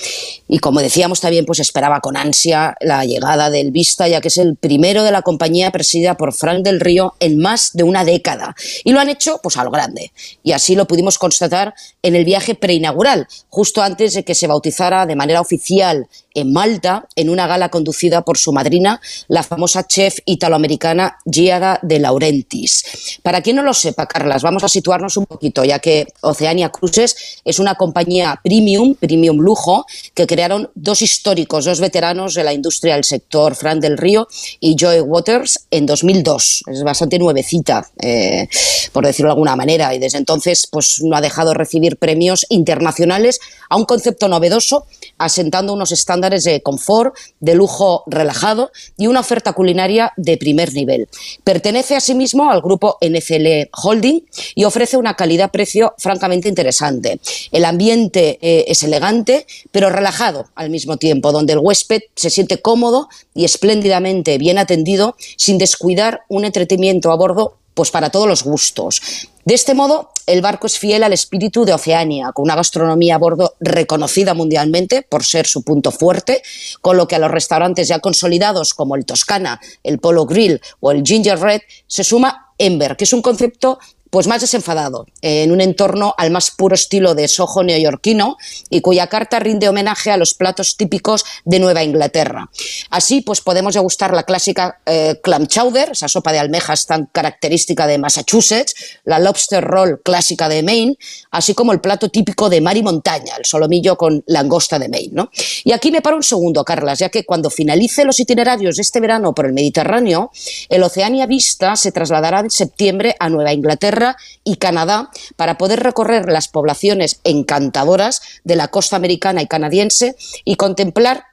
Y 0.48 0.58
como 0.58 0.80
decíamos 0.80 1.20
también, 1.20 1.46
pues 1.46 1.60
esperaba 1.60 2.00
con 2.00 2.16
ansia 2.16 2.74
la 2.80 3.04
llegada 3.04 3.48
del 3.48 3.70
Vista, 3.70 4.08
ya 4.08 4.20
que 4.20 4.26
es 4.26 4.38
el 4.38 4.56
primero 4.56 5.04
de 5.04 5.12
la 5.12 5.22
compañía 5.22 5.70
presidida 5.70 6.16
por 6.16 6.32
Frank 6.32 6.64
del 6.64 6.80
Río 6.80 7.14
en 7.20 7.38
más 7.38 7.74
de 7.74 7.84
una 7.84 8.04
década. 8.04 8.56
Y 8.82 8.90
lo 8.90 8.98
han 8.98 9.08
hecho 9.08 9.38
pues 9.40 9.56
a 9.56 9.62
lo 9.62 9.70
grande. 9.70 10.10
Y 10.42 10.50
así 10.50 10.74
lo 10.74 10.88
pudimos 10.88 11.16
constatar 11.16 11.74
en 12.02 12.16
el 12.16 12.24
viaje 12.24 12.56
preinaugural, 12.56 13.28
justo 13.50 13.82
antes 13.82 14.14
de 14.14 14.24
que 14.24 14.34
se 14.34 14.48
bautizara 14.48 15.06
de 15.06 15.14
manera 15.14 15.40
oficial 15.40 16.08
en 16.36 16.52
Malta, 16.52 17.08
en 17.16 17.30
una 17.30 17.46
gala 17.46 17.70
conducida 17.70 18.22
por 18.22 18.38
su 18.38 18.52
madrina, 18.52 19.00
la 19.28 19.42
famosa 19.42 19.86
chef 19.86 20.18
italoamericana 20.26 21.16
Giada 21.24 21.80
de 21.82 21.98
Laurentiis. 21.98 23.18
Para 23.22 23.40
quien 23.40 23.56
no 23.56 23.62
lo 23.62 23.72
sepa, 23.72 24.06
Carlas, 24.06 24.42
vamos 24.42 24.62
a 24.62 24.68
situarnos 24.68 25.16
un 25.16 25.24
poquito, 25.24 25.64
ya 25.64 25.78
que 25.78 26.06
Oceania 26.20 26.68
Cruises 26.68 27.40
es 27.44 27.58
una 27.58 27.74
compañía 27.74 28.38
premium, 28.44 28.94
premium 28.94 29.38
lujo, 29.38 29.86
que 30.14 30.26
crearon 30.26 30.70
dos 30.74 31.00
históricos, 31.00 31.64
dos 31.64 31.80
veteranos 31.80 32.34
de 32.34 32.44
la 32.44 32.52
industria 32.52 32.94
del 32.94 33.04
sector, 33.04 33.54
Fran 33.54 33.80
del 33.80 33.96
Río 33.96 34.28
y 34.60 34.76
Joy 34.76 35.00
Waters, 35.00 35.66
en 35.70 35.86
2002. 35.86 36.64
Es 36.66 36.82
bastante 36.82 37.18
nuevecita, 37.18 37.88
eh, 38.02 38.46
por 38.92 39.06
decirlo 39.06 39.28
de 39.28 39.32
alguna 39.32 39.56
manera, 39.56 39.94
y 39.94 39.98
desde 39.98 40.18
entonces 40.18 40.68
pues, 40.70 41.00
no 41.02 41.16
ha 41.16 41.22
dejado 41.22 41.50
de 41.50 41.54
recibir 41.54 41.96
premios 41.96 42.44
internacionales 42.50 43.40
a 43.70 43.76
un 43.76 43.86
concepto 43.86 44.28
novedoso, 44.28 44.86
asentando 45.16 45.72
unos 45.72 45.92
estándares 45.92 46.25
de 46.30 46.62
confort, 46.62 47.14
de 47.40 47.54
lujo 47.54 48.04
relajado 48.06 48.70
y 48.96 49.06
una 49.06 49.20
oferta 49.20 49.52
culinaria 49.52 50.12
de 50.16 50.36
primer 50.36 50.72
nivel. 50.74 51.08
Pertenece 51.44 51.96
asimismo 51.96 52.50
al 52.50 52.60
grupo 52.60 52.98
NCL 53.00 53.70
Holding 53.72 54.20
y 54.54 54.64
ofrece 54.64 54.96
una 54.96 55.14
calidad-precio 55.14 55.94
francamente 55.98 56.48
interesante. 56.48 57.20
El 57.52 57.64
ambiente 57.64 58.38
eh, 58.40 58.64
es 58.68 58.82
elegante, 58.82 59.46
pero 59.70 59.90
relajado 59.90 60.46
al 60.54 60.70
mismo 60.70 60.96
tiempo, 60.96 61.32
donde 61.32 61.54
el 61.54 61.60
huésped 61.60 62.02
se 62.14 62.30
siente 62.30 62.60
cómodo 62.60 63.08
y 63.34 63.44
espléndidamente 63.44 64.38
bien 64.38 64.58
atendido 64.58 65.16
sin 65.36 65.58
descuidar 65.58 66.22
un 66.28 66.44
entretenimiento 66.44 67.10
a 67.10 67.16
bordo 67.16 67.58
pues 67.74 67.90
para 67.90 68.10
todos 68.10 68.26
los 68.26 68.42
gustos. 68.42 69.02
De 69.46 69.54
este 69.54 69.74
modo, 69.74 70.10
el 70.26 70.42
barco 70.42 70.66
es 70.66 70.76
fiel 70.76 71.04
al 71.04 71.12
espíritu 71.12 71.64
de 71.64 71.72
Oceania, 71.72 72.32
con 72.32 72.42
una 72.42 72.56
gastronomía 72.56 73.14
a 73.14 73.18
bordo 73.18 73.54
reconocida 73.60 74.34
mundialmente 74.34 75.02
por 75.02 75.24
ser 75.24 75.46
su 75.46 75.62
punto 75.62 75.92
fuerte, 75.92 76.42
con 76.80 76.96
lo 76.96 77.06
que 77.06 77.14
a 77.14 77.20
los 77.20 77.30
restaurantes 77.30 77.86
ya 77.86 78.00
consolidados 78.00 78.74
como 78.74 78.96
el 78.96 79.06
Toscana, 79.06 79.60
el 79.84 80.00
Polo 80.00 80.26
Grill 80.26 80.60
o 80.80 80.90
el 80.90 81.04
Ginger 81.04 81.38
Red 81.38 81.60
se 81.86 82.02
suma 82.02 82.54
Ember, 82.58 82.96
que 82.96 83.04
es 83.04 83.12
un 83.12 83.22
concepto 83.22 83.78
pues 84.10 84.26
más 84.26 84.40
desenfadado, 84.40 85.06
en 85.20 85.50
un 85.52 85.60
entorno 85.60 86.14
al 86.16 86.30
más 86.30 86.50
puro 86.50 86.74
estilo 86.74 87.14
de 87.14 87.28
Soho 87.28 87.62
neoyorquino 87.62 88.36
y 88.70 88.80
cuya 88.80 89.08
carta 89.08 89.38
rinde 89.38 89.68
homenaje 89.68 90.10
a 90.10 90.16
los 90.16 90.34
platos 90.34 90.76
típicos 90.76 91.24
de 91.44 91.58
Nueva 91.58 91.82
Inglaterra. 91.82 92.48
Así, 92.90 93.20
pues 93.22 93.40
podemos 93.40 93.74
degustar 93.74 94.14
la 94.14 94.22
clásica 94.22 94.80
eh, 94.86 95.20
clam 95.22 95.46
chowder, 95.46 95.90
esa 95.90 96.08
sopa 96.08 96.32
de 96.32 96.38
almejas 96.38 96.86
tan 96.86 97.06
característica 97.06 97.86
de 97.86 97.98
Massachusetts, 97.98 98.74
la 99.04 99.18
lobster 99.18 99.62
roll 99.62 100.00
clásica 100.02 100.48
de 100.48 100.62
Maine, 100.62 100.96
así 101.30 101.54
como 101.54 101.72
el 101.72 101.80
plato 101.80 102.08
típico 102.08 102.48
de 102.48 102.60
mar 102.60 102.76
y 102.76 102.82
montaña, 102.82 103.34
el 103.38 103.44
solomillo 103.44 103.96
con 103.96 104.22
langosta 104.26 104.78
de 104.78 104.88
Maine. 104.88 105.12
¿no? 105.12 105.30
Y 105.64 105.72
aquí 105.72 105.90
me 105.90 106.02
paro 106.02 106.16
un 106.16 106.22
segundo, 106.22 106.64
Carlas, 106.64 106.98
ya 106.98 107.08
que 107.08 107.24
cuando 107.24 107.50
finalice 107.50 108.04
los 108.04 108.20
itinerarios 108.20 108.76
de 108.76 108.82
este 108.82 109.00
verano 109.00 109.34
por 109.34 109.46
el 109.46 109.52
Mediterráneo, 109.52 110.30
el 110.68 110.82
Oceania 110.82 111.26
Vista 111.26 111.76
se 111.76 111.92
trasladará 111.92 112.40
en 112.40 112.50
septiembre 112.50 113.16
a 113.18 113.28
Nueva 113.28 113.52
Inglaterra 113.52 113.95
y 114.44 114.56
Canadá 114.56 115.10
para 115.36 115.58
poder 115.58 115.80
recorrer 115.80 116.30
las 116.30 116.48
poblaciones 116.48 117.20
encantadoras 117.24 118.20
de 118.44 118.56
la 118.56 118.68
costa 118.68 118.96
americana 118.96 119.42
y 119.42 119.46
canadiense 119.46 120.16
y 120.44 120.56
contemplar 120.56 121.24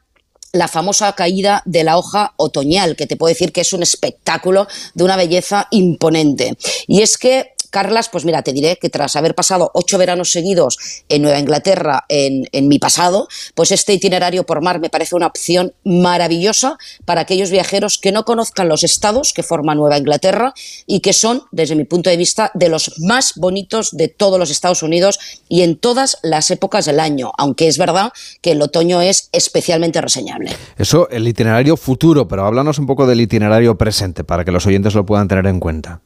la 0.53 0.67
famosa 0.67 1.11
caída 1.13 1.63
de 1.65 1.83
la 1.83 1.97
hoja 1.97 2.33
otoñal, 2.37 2.95
que 2.95 3.07
te 3.07 3.17
puedo 3.17 3.33
decir 3.33 3.51
que 3.51 3.61
es 3.61 3.73
un 3.73 3.81
espectáculo 3.81 4.67
de 4.93 5.03
una 5.03 5.17
belleza 5.17 5.67
imponente. 5.71 6.55
Y 6.87 7.01
es 7.01 7.17
que 7.17 7.52
Carlas, 7.73 8.07
pues 8.07 8.23
mira, 8.23 8.43
te 8.43 8.53
diré 8.53 8.77
que 8.77 8.91
tras 8.91 9.15
haber 9.15 9.33
pasado 9.33 9.71
ocho 9.73 9.97
veranos 9.97 10.31
seguidos 10.31 10.77
en 11.09 11.23
Nueva 11.23 11.39
Inglaterra 11.39 12.05
en, 12.07 12.67
mi 12.67 12.77
pasado, 12.77 13.27
pues 13.55 13.71
este 13.71 13.93
itinerario 13.93 14.45
por 14.45 14.61
mar 14.61 14.79
me 14.79 14.91
parece 14.91 15.15
una 15.15 15.25
opción 15.25 15.73
maravillosa 15.83 16.77
para 17.03 17.21
aquellos 17.21 17.49
viajeros 17.49 17.97
que 17.97 18.11
no 18.11 18.25
conozcan 18.25 18.69
los 18.69 18.83
estados 18.83 19.33
que 19.33 19.41
forman 19.41 19.79
Nueva 19.79 19.97
Inglaterra 19.97 20.53
y 20.85 20.99
que 20.99 21.13
son, 21.13 21.41
desde 21.51 21.75
mi 21.75 21.83
punto 21.83 22.11
de 22.11 22.17
vista, 22.17 22.51
de 22.53 22.69
los 22.69 22.93
más 22.99 23.33
bonitos 23.37 23.89
de 23.97 24.07
todos 24.07 24.37
los 24.37 24.51
Estados 24.51 24.83
Unidos 24.83 25.17
y 25.49 25.63
en 25.63 25.75
todas 25.75 26.19
las 26.21 26.51
épocas 26.51 26.85
del 26.85 26.99
año, 26.99 27.31
aunque 27.39 27.67
es 27.67 27.79
verdad 27.79 28.13
que 28.41 28.51
el 28.51 28.61
otoño 28.61 29.01
es 29.01 29.29
especialmente 29.31 29.99
reseñable. 29.99 30.55
Eso, 30.77 31.09
el 31.09 31.27
itinerario 31.27 31.75
futuro, 31.75 32.27
pero 32.27 32.45
háblanos 32.45 32.77
un 32.77 32.85
poco 32.85 33.07
del 33.07 33.19
itinerario 33.19 33.79
presente 33.79 34.23
para 34.23 34.45
que 34.45 34.51
los 34.51 34.67
oyentes 34.67 34.93
lo 34.93 35.07
puedan 35.07 35.27
tener 35.27 35.47
en 35.47 35.59
cuenta. 35.59 36.01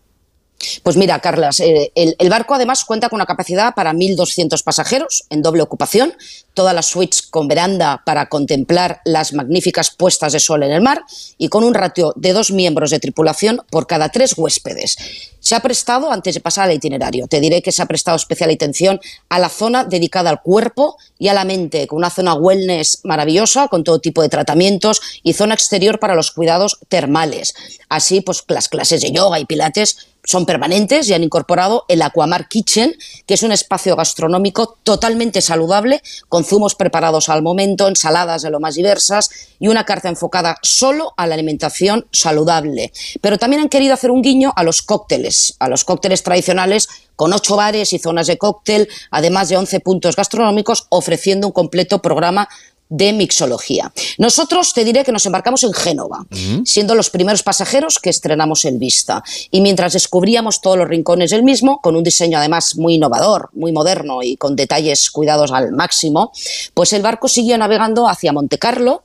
Pues 0.84 0.97
mira, 0.97 1.20
Carlas, 1.20 1.60
eh, 1.60 1.91
el, 1.95 2.30
barco 2.30 2.55
además 2.55 2.84
cuenta 2.84 3.10
con 3.10 3.18
una 3.18 3.26
capacidad 3.26 3.76
para 3.76 3.93
1.200 3.93 4.64
pasajeros 4.64 5.26
en 5.30 5.41
doble 5.41 5.62
ocupación, 5.62 6.14
todas 6.53 6.74
las 6.74 6.88
suites 6.88 7.22
con 7.22 7.47
veranda 7.47 8.01
para 8.05 8.28
contemplar 8.28 9.01
las 9.05 9.34
magníficas 9.34 9.91
puestas 9.91 10.34
de 10.34 10.39
sol 10.39 10.64
en 10.64 10.72
el 10.72 10.82
mar 10.82 11.03
y 11.38 11.49
con 11.49 11.64
un 11.64 11.76
ratio 11.76 12.14
de 12.16 12.34
dos 12.34 12.51
miembros 12.51 12.89
de 12.89 12.99
tripulación 12.99 13.62
por 13.70 13.86
cada 13.86 14.10
tres 14.10 14.34
huéspedes. 14.36 14.97
Se 15.39 15.55
ha 15.55 15.60
prestado, 15.60 16.12
antes 16.12 16.34
de 16.34 16.41
pasar 16.41 16.66
al 16.66 16.76
itinerario, 16.76 17.28
te 17.28 17.39
diré 17.39 17.62
que 17.62 17.72
se 17.72 17.82
ha 17.82 17.86
prestado 17.86 18.18
especial 18.18 18.49
atención 18.49 18.99
a 19.30 19.39
la 19.39 19.49
zona 19.49 19.86
dedicada 19.86 20.30
al 20.30 20.41
cuerpo 20.41 20.97
y 21.20 21.28
a 21.28 21.34
la 21.34 21.45
mente, 21.45 21.88
con 21.88 21.97
una 21.97 22.10
zona 22.10 22.34
wellness 22.34 23.01
maravillosa, 23.03 23.68
con 23.68 23.84
todo 23.84 23.99
tipo 23.99 24.22
de 24.22 24.30
tratamientos 24.30 24.99
y 25.24 25.34
zona 25.34 25.53
exterior 25.53 25.99
para 25.99 26.16
los 26.16 26.32
cuidados 26.32 26.80
termales. 26.89 27.53
Así, 27.88 28.22
pues 28.22 28.43
las 28.47 28.68
clases 28.68 29.01
de 29.01 29.12
yoga 29.12 29.39
y 29.39 29.45
pilates 29.45 30.08
son 30.28 30.45
permanentes 30.45 31.07
y 31.07 31.13
han 31.13 31.23
incorporado 31.23 31.86
el 31.88 32.01
Aquamar 32.01 32.49
Kitchen, 32.49 32.95
que 33.25 33.34
es 33.34 33.43
un 33.43 33.53
espacio 33.53 33.95
gastronómico 33.95 34.78
totalmente 34.84 35.41
saludable, 35.41 36.01
con 36.28 36.43
zumos 36.43 36.75
preparados 36.75 37.30
al 37.30 37.41
momento, 37.41 37.88
ensaladas 37.88 38.41
de 38.41 38.49
lo 38.49 38.59
más 38.59 38.75
diversas 38.75 39.30
y 39.57 39.69
una 39.69 39.86
carta 39.86 40.09
enfocada 40.09 40.57
solo 40.61 41.13
a 41.15 41.28
la 41.28 41.36
alimentación 41.36 42.07
saludable. 42.11 42.91
Pero 43.21 43.38
también 43.38 43.61
han 43.61 43.69
querido 43.69 43.93
hacer 43.93 44.11
un 44.11 44.21
guiño 44.21 44.51
a 44.57 44.63
los 44.63 44.82
cócteles, 44.82 45.55
a 45.59 45.69
los 45.69 45.86
cócteles 45.86 46.23
tradicionales 46.23 46.89
con 47.15 47.32
ocho 47.32 47.55
bares 47.55 47.93
y 47.93 47.99
zonas 47.99 48.28
de 48.28 48.38
cóctel, 48.38 48.89
además 49.09 49.47
de 49.47 49.57
11 49.57 49.80
puntos 49.80 50.15
gastronómicos, 50.17 50.88
ofreciendo 50.89 51.47
un 51.47 51.53
completo 51.53 52.01
programa 52.01 52.49
de 52.89 53.13
mixología. 53.13 53.91
Nosotros 54.17 54.73
te 54.73 54.83
diré 54.83 55.03
que 55.03 55.11
nos 55.11 55.25
embarcamos 55.25 55.63
en 55.63 55.73
Génova, 55.73 56.25
siendo 56.63 56.95
los 56.95 57.09
primeros 57.09 57.43
pasajeros 57.43 57.99
que 57.99 58.09
estrenamos 58.09 58.65
el 58.65 58.77
Vista. 58.77 59.23
Y 59.51 59.61
mientras 59.61 59.93
descubríamos 59.93 60.61
todos 60.61 60.77
los 60.77 60.88
rincones 60.88 61.31
del 61.31 61.43
mismo, 61.43 61.81
con 61.81 61.95
un 61.95 62.03
diseño 62.03 62.38
además 62.38 62.75
muy 62.75 62.95
innovador, 62.95 63.49
muy 63.53 63.71
moderno 63.71 64.23
y 64.23 64.38
con 64.38 64.55
detalles 64.55 65.09
cuidados 65.11 65.51
al 65.51 65.71
máximo, 65.71 66.31
pues 66.73 66.93
el 66.93 67.01
barco 67.01 67.27
siguió 67.27 67.57
navegando 67.57 68.07
hacia 68.07 68.33
Montecarlo, 68.33 69.03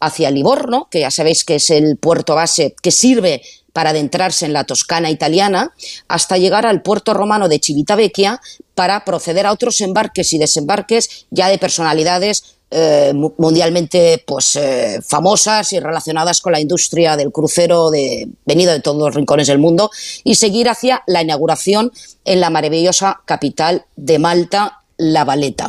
hacia 0.00 0.30
Livorno, 0.30 0.88
que 0.90 1.00
ya 1.00 1.10
sabéis 1.10 1.44
que 1.44 1.56
es 1.56 1.70
el 1.70 1.96
puerto 1.96 2.34
base 2.34 2.74
que 2.82 2.90
sirve 2.90 3.42
para 3.72 3.90
adentrarse 3.90 4.44
en 4.44 4.52
la 4.52 4.64
Toscana 4.64 5.10
italiana, 5.10 5.72
hasta 6.08 6.36
llegar 6.36 6.66
al 6.66 6.82
puerto 6.82 7.14
romano 7.14 7.48
de 7.48 7.60
Civitavecchia 7.62 8.40
para 8.74 9.04
proceder 9.04 9.46
a 9.46 9.52
otros 9.52 9.80
embarques 9.80 10.32
y 10.32 10.38
desembarques 10.38 11.26
ya 11.30 11.48
de 11.48 11.58
personalidades 11.58 12.56
eh, 12.74 13.12
mundialmente 13.36 14.24
pues, 14.26 14.56
eh, 14.56 15.00
famosas 15.06 15.74
y 15.74 15.80
relacionadas 15.80 16.40
con 16.40 16.52
la 16.52 16.60
industria 16.60 17.18
del 17.18 17.30
crucero 17.30 17.90
de, 17.90 18.28
venido 18.46 18.72
de 18.72 18.80
todos 18.80 18.96
los 18.96 19.14
rincones 19.14 19.48
del 19.48 19.58
mundo 19.58 19.90
y 20.24 20.36
seguir 20.36 20.70
hacia 20.70 21.02
la 21.06 21.20
inauguración 21.20 21.92
en 22.24 22.40
la 22.40 22.48
maravillosa 22.48 23.20
capital 23.26 23.84
de 23.96 24.18
Malta, 24.18 24.80
La 24.96 25.24
Valeta. 25.24 25.68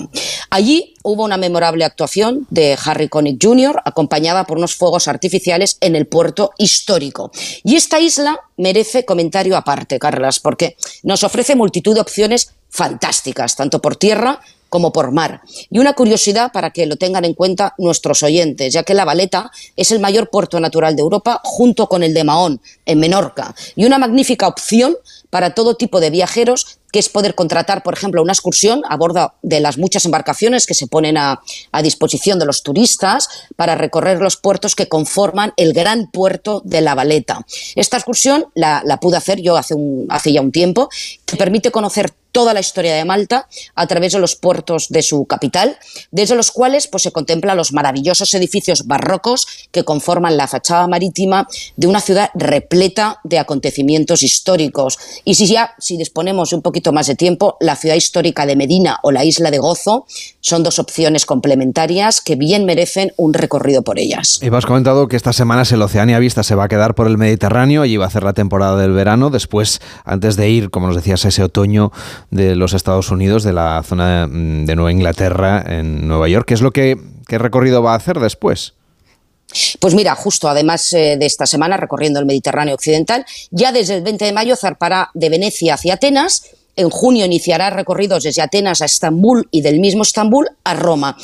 Allí 0.49 0.93
hubo 1.03 1.25
una 1.25 1.35
memorable 1.35 1.83
actuación 1.83 2.47
de 2.49 2.77
Harry 2.85 3.09
Connick 3.09 3.43
Jr., 3.43 3.81
acompañada 3.83 4.45
por 4.45 4.57
unos 4.57 4.75
fuegos 4.75 5.09
artificiales 5.09 5.77
en 5.81 5.97
el 5.97 6.07
puerto 6.07 6.51
histórico. 6.57 7.31
Y 7.65 7.75
esta 7.75 7.99
isla 7.99 8.39
merece 8.55 9.03
comentario 9.03 9.57
aparte, 9.57 9.99
Carlas, 9.99 10.39
porque 10.39 10.77
nos 11.03 11.23
ofrece 11.25 11.55
multitud 11.55 11.95
de 11.95 12.01
opciones 12.01 12.53
fantásticas, 12.69 13.55
tanto 13.55 13.81
por 13.81 13.97
tierra 13.97 14.39
como 14.73 14.91
por 14.91 15.11
mar. 15.11 15.41
Y 15.69 15.77
una 15.77 15.93
curiosidad 15.93 16.51
para 16.51 16.71
que 16.71 16.87
lo 16.87 16.95
tengan 16.95 17.25
en 17.25 17.35
cuenta 17.35 17.75
nuestros 17.77 18.23
oyentes, 18.23 18.73
ya 18.73 18.81
que 18.81 18.95
La 18.95 19.05
Valeta 19.05 19.51
es 19.75 19.91
el 19.91 19.99
mayor 19.99 20.31
puerto 20.31 20.59
natural 20.59 20.95
de 20.95 21.03
Europa 21.03 21.39
junto 21.43 21.87
con 21.87 22.01
el 22.01 22.15
de 22.15 22.23
Mahón, 22.23 22.59
en 22.87 22.99
Menorca, 22.99 23.53
y 23.75 23.85
una 23.85 23.99
magnífica 23.99 24.47
opción 24.47 24.97
para 25.29 25.53
todo 25.53 25.75
tipo 25.75 25.99
de 25.99 26.09
viajeros 26.09 26.79
que 26.93 26.99
es 26.99 27.09
poder 27.09 27.33
contratar, 27.33 27.81
por 27.81 27.95
ejemplo, 27.95 28.21
una 28.21 28.33
excursión 28.33 28.83
a 28.87 28.95
bordo 28.95 29.33
de 29.41 29.59
las 29.59 29.79
muchas 29.79 30.05
embarcaciones 30.05 30.67
que 30.67 30.75
se 30.75 30.85
ponen 30.85 31.17
a, 31.17 31.41
disposición 31.81 32.37
de 32.37 32.45
los 32.45 32.61
turistas 32.61 33.27
para 33.55 33.73
recorrer 33.75 34.21
los 34.21 34.37
puertos 34.37 34.75
que 34.75 34.87
conforman 34.87 35.53
el 35.57 35.73
gran 35.73 36.11
puerto 36.11 36.61
de 36.63 36.81
La 36.81 36.93
Valeta. 36.93 37.45
Esta 37.75 37.97
excursión 37.97 38.45
la, 38.53 38.83
pude 39.01 39.17
hacer 39.17 39.41
yo 39.41 39.57
hace, 39.57 39.75
hace 40.07 40.31
ya 40.31 40.41
un 40.41 40.51
tiempo, 40.51 40.87
que 41.25 41.35
permite 41.35 41.71
conocer 41.71 42.13
toda 42.33 42.53
la 42.53 42.59
historia 42.59 42.95
de 42.95 43.05
Malta 43.05 43.47
a 43.75 43.87
través 43.87 44.11
de 44.11 44.19
los 44.19 44.35
puertos 44.35 44.87
de 44.89 45.03
su 45.03 45.25
capital, 45.25 45.77
desde 46.11 46.35
los 46.35 46.51
cuales 46.51 46.87
pues, 46.87 47.03
se 47.03 47.11
contemplan 47.11 47.55
los 47.55 47.71
maravillosos 47.71 48.33
edificios 48.33 48.87
barrocos 48.87 49.47
que 49.71 49.85
conforman 49.85 50.35
la 50.35 50.47
fachada 50.47 50.87
marítima 50.87 51.47
de 51.77 51.87
una 51.87 52.01
ciudad 52.01 52.31
repleta 52.33 53.21
de 53.23 53.39
acontecimientos 53.39 54.23
históricos. 54.23 54.97
Y 55.23 55.35
si 55.35 55.47
ya 55.47 55.75
si 55.77 55.95
disponemos 55.95 56.51
un 56.53 56.63
poquito 56.63 56.82
más 56.91 57.07
de 57.07 57.15
tiempo, 57.15 57.57
la 57.59 57.75
ciudad 57.75 57.95
histórica 57.95 58.45
de 58.45 58.55
Medina 58.55 58.99
o 59.03 59.11
la 59.11 59.23
isla 59.23 59.51
de 59.51 59.59
Gozo 59.59 60.05
son 60.41 60.63
dos 60.63 60.79
opciones 60.79 61.25
complementarias 61.25 62.21
que 62.21 62.35
bien 62.35 62.65
merecen 62.65 63.13
un 63.17 63.33
recorrido 63.33 63.83
por 63.83 63.99
ellas. 63.99 64.39
Y 64.41 64.53
has 64.53 64.65
comentado 64.65 65.07
que 65.07 65.15
esta 65.15 65.33
semana 65.33 65.63
el 65.71 65.81
Oceania 65.81 66.19
Vista 66.19 66.43
se 66.43 66.55
va 66.55 66.65
a 66.65 66.67
quedar 66.67 66.95
por 66.95 67.07
el 67.07 67.17
Mediterráneo, 67.17 67.85
y 67.85 67.97
va 67.97 68.05
a 68.05 68.07
hacer 68.07 68.23
la 68.23 68.33
temporada 68.33 68.77
del 68.77 68.91
verano, 68.91 69.29
después, 69.29 69.81
antes 70.03 70.35
de 70.35 70.49
ir, 70.49 70.69
como 70.69 70.87
nos 70.87 70.95
decías, 70.95 71.23
ese 71.25 71.43
otoño 71.43 71.91
de 72.31 72.55
los 72.55 72.73
Estados 72.73 73.11
Unidos, 73.11 73.43
de 73.43 73.53
la 73.53 73.81
zona 73.83 74.27
mm, 74.27 74.65
de 74.65 74.75
Nueva 74.75 74.91
Inglaterra, 74.91 75.63
en 75.67 76.07
Nueva 76.07 76.27
York. 76.27 76.47
¿Qué 76.47 76.53
es 76.53 76.61
lo 76.61 76.71
que 76.71 76.97
qué 77.27 77.37
recorrido 77.37 77.81
va 77.81 77.93
a 77.93 77.97
hacer 77.97 78.19
después? 78.19 78.73
Pues 79.79 79.93
mira, 79.93 80.15
justo 80.15 80.47
además 80.47 80.91
eh, 80.93 81.15
de 81.17 81.25
esta 81.25 81.45
semana 81.45 81.77
recorriendo 81.77 82.19
el 82.19 82.25
Mediterráneo 82.25 82.75
Occidental, 82.75 83.25
ya 83.51 83.71
desde 83.71 83.95
el 83.95 84.03
20 84.03 84.25
de 84.25 84.33
mayo 84.33 84.55
zarpará 84.55 85.11
de 85.13 85.29
Venecia 85.29 85.75
hacia 85.75 85.95
Atenas. 85.95 86.43
En 86.75 86.89
junio 86.89 87.25
iniciará 87.25 87.69
recorridos 87.69 88.23
desde 88.23 88.41
Atenas 88.41 88.81
a 88.81 88.85
Estambul 88.85 89.47
y 89.51 89.61
del 89.61 89.79
mismo 89.79 90.03
Estambul 90.03 90.47
a 90.63 90.73
Roma. 90.73 91.17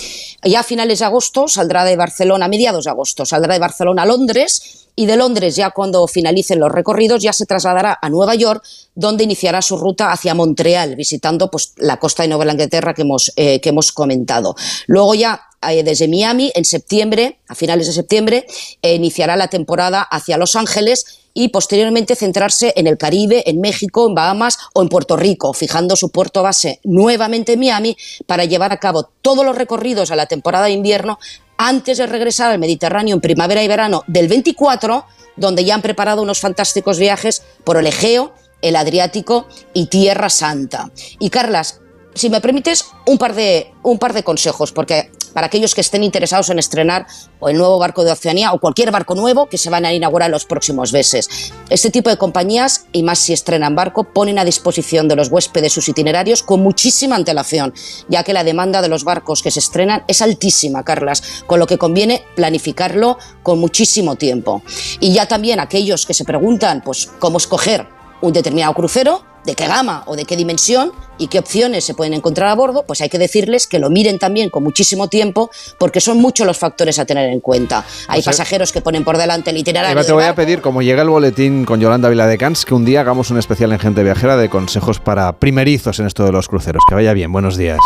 Ya 0.43 0.59
a 0.59 0.63
finales 0.63 0.99
de 0.99 1.05
agosto 1.05 1.47
saldrá 1.47 1.83
de 1.85 1.95
Barcelona, 1.95 2.45
a 2.45 2.49
mediados 2.49 2.85
de 2.85 2.91
agosto, 2.91 3.25
saldrá 3.25 3.53
de 3.53 3.59
Barcelona 3.59 4.03
a 4.03 4.05
Londres 4.05 4.87
y 4.95 5.05
de 5.05 5.15
Londres, 5.15 5.55
ya 5.55 5.71
cuando 5.71 6.05
finalicen 6.07 6.59
los 6.59 6.71
recorridos, 6.71 7.23
ya 7.23 7.31
se 7.31 7.45
trasladará 7.45 7.97
a 8.01 8.09
Nueva 8.09 8.35
York, 8.35 8.63
donde 8.93 9.23
iniciará 9.23 9.61
su 9.61 9.77
ruta 9.77 10.11
hacia 10.11 10.35
Montreal, 10.35 10.95
visitando 10.95 11.49
pues, 11.49 11.73
la 11.77 11.97
costa 11.97 12.23
de 12.23 12.29
Nueva 12.29 12.51
Inglaterra 12.51 12.93
que 12.93 13.03
hemos, 13.03 13.31
eh, 13.37 13.61
que 13.61 13.69
hemos 13.69 13.91
comentado. 13.93 14.55
Luego 14.87 15.15
ya 15.15 15.41
eh, 15.67 15.83
desde 15.83 16.07
Miami, 16.07 16.51
en 16.55 16.65
septiembre, 16.65 17.39
a 17.47 17.55
finales 17.55 17.87
de 17.87 17.93
septiembre, 17.93 18.45
eh, 18.81 18.95
iniciará 18.95 19.35
la 19.35 19.47
temporada 19.47 20.01
hacia 20.01 20.37
Los 20.37 20.55
Ángeles 20.55 21.18
y 21.33 21.49
posteriormente 21.49 22.15
centrarse 22.15 22.73
en 22.75 22.87
el 22.87 22.97
Caribe, 22.97 23.43
en 23.49 23.61
México, 23.61 24.07
en 24.07 24.15
Bahamas 24.15 24.57
o 24.73 24.81
en 24.81 24.89
Puerto 24.89 25.15
Rico, 25.15 25.53
fijando 25.53 25.95
su 25.95 26.09
puerto 26.09 26.43
base 26.43 26.79
nuevamente 26.83 27.53
en 27.53 27.59
Miami 27.59 27.97
para 28.25 28.45
llevar 28.45 28.71
a 28.71 28.79
cabo 28.79 29.09
todos 29.21 29.45
los 29.45 29.55
recorridos 29.55 30.11
a 30.11 30.15
la 30.15 30.25
temporada 30.25 30.65
de 30.65 30.71
invierno 30.71 31.19
antes 31.57 31.97
de 31.97 32.07
regresar 32.07 32.51
al 32.51 32.59
Mediterráneo 32.59 33.15
en 33.15 33.21
primavera 33.21 33.63
y 33.63 33.67
verano 33.67 34.03
del 34.07 34.27
24, 34.27 35.05
donde 35.35 35.65
ya 35.65 35.75
han 35.75 35.81
preparado 35.81 36.21
unos 36.21 36.39
fantásticos 36.39 36.99
viajes 36.99 37.43
por 37.63 37.77
el 37.77 37.87
Egeo 37.87 38.33
el 38.61 38.75
Adriático 38.75 39.47
y 39.73 39.87
Tierra 39.87 40.29
Santa. 40.29 40.91
Y 41.19 41.29
Carlas, 41.29 41.81
si 42.13 42.29
me 42.29 42.41
permites, 42.41 42.85
un 43.05 43.17
par 43.17 43.35
de, 43.35 43.71
un 43.83 43.99
par 43.99 44.13
de 44.13 44.23
consejos, 44.23 44.71
porque 44.71 45.11
para 45.33 45.47
aquellos 45.47 45.75
que 45.75 45.81
estén 45.81 46.03
interesados 46.03 46.49
en 46.49 46.59
estrenar 46.59 47.07
o 47.39 47.49
el 47.49 47.57
nuevo 47.57 47.77
barco 47.79 48.03
de 48.03 48.11
Oceanía 48.11 48.51
o 48.53 48.59
cualquier 48.59 48.91
barco 48.91 49.15
nuevo 49.15 49.47
que 49.47 49.57
se 49.57 49.69
van 49.69 49.85
a 49.85 49.93
inaugurar 49.93 50.27
en 50.27 50.33
los 50.33 50.45
próximos 50.45 50.93
meses. 50.93 51.29
Este 51.69 51.89
tipo 51.89 52.09
de 52.09 52.17
compañías, 52.17 52.85
y 52.91 53.03
más 53.03 53.19
si 53.19 53.33
estrenan 53.33 53.75
barco, 53.75 54.05
ponen 54.05 54.39
a 54.39 54.45
disposición 54.45 55.07
de 55.07 55.15
los 55.15 55.29
huéspedes 55.29 55.73
sus 55.73 55.89
itinerarios 55.89 56.43
con 56.43 56.61
muchísima 56.61 57.15
antelación, 57.15 57.73
ya 58.07 58.23
que 58.23 58.33
la 58.33 58.43
demanda 58.43 58.81
de 58.81 58.89
los 58.89 59.03
barcos 59.03 59.41
que 59.41 59.51
se 59.51 59.59
estrenan 59.59 60.03
es 60.07 60.21
altísima, 60.21 60.83
Carlas, 60.83 61.43
con 61.47 61.59
lo 61.59 61.67
que 61.67 61.77
conviene 61.77 62.23
planificarlo 62.35 63.17
con 63.43 63.59
muchísimo 63.59 64.15
tiempo. 64.15 64.61
Y 64.99 65.13
ya 65.13 65.27
también 65.27 65.59
aquellos 65.59 66.05
que 66.05 66.13
se 66.13 66.25
preguntan, 66.25 66.81
pues, 66.83 67.09
cómo 67.19 67.37
escoger 67.37 67.87
un 68.21 68.33
determinado 68.33 68.73
crucero, 68.73 69.23
de 69.45 69.55
qué 69.55 69.67
gama 69.67 70.03
o 70.05 70.15
de 70.15 70.25
qué 70.25 70.35
dimensión 70.35 70.91
y 71.17 71.27
qué 71.27 71.39
opciones 71.39 71.83
se 71.83 71.93
pueden 71.93 72.13
encontrar 72.13 72.49
a 72.49 72.55
bordo, 72.55 72.83
pues 72.83 73.01
hay 73.01 73.09
que 73.09 73.17
decirles 73.17 73.67
que 73.67 73.79
lo 73.79 73.89
miren 73.89 74.19
también 74.19 74.49
con 74.49 74.63
muchísimo 74.63 75.07
tiempo 75.07 75.49
porque 75.77 76.01
son 76.01 76.17
muchos 76.17 76.45
los 76.45 76.57
factores 76.57 76.99
a 76.99 77.05
tener 77.05 77.29
en 77.29 77.39
cuenta. 77.39 77.85
Hay 78.07 78.21
pasajeros 78.21 78.71
que 78.71 78.81
ponen 78.81 79.03
por 79.03 79.17
delante 79.17 79.49
el 79.51 79.57
itinerario. 79.57 79.93
Eva, 79.93 80.03
te 80.03 80.13
voy 80.13 80.23
a 80.23 80.35
pedir, 80.35 80.61
como 80.61 80.81
llega 80.81 81.01
el 81.01 81.09
boletín 81.09 81.65
con 81.65 81.79
Yolanda 81.79 82.09
Viladecans, 82.09 82.65
que 82.65 82.73
un 82.73 82.85
día 82.85 83.01
hagamos 83.01 83.31
un 83.31 83.37
especial 83.37 83.71
en 83.71 83.79
Gente 83.79 84.03
Viajera 84.03 84.37
de 84.37 84.49
consejos 84.49 84.99
para 84.99 85.33
primerizos 85.33 85.99
en 85.99 86.05
esto 86.05 86.25
de 86.25 86.31
los 86.31 86.47
cruceros. 86.47 86.83
Que 86.87 86.95
vaya 86.95 87.13
bien, 87.13 87.31
buenos 87.31 87.57
días. 87.57 87.79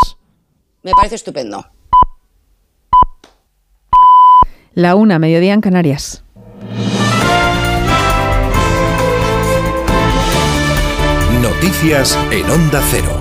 Me 0.83 0.91
parece 0.91 1.15
estupendo. 1.15 1.65
La 4.73 4.95
una, 4.95 5.19
mediodía 5.19 5.53
en 5.53 5.61
Canarias. 5.61 6.23
Noticias 11.63 12.19
en 12.29 12.49
Onda 12.49 12.81
Cero. 12.91 13.17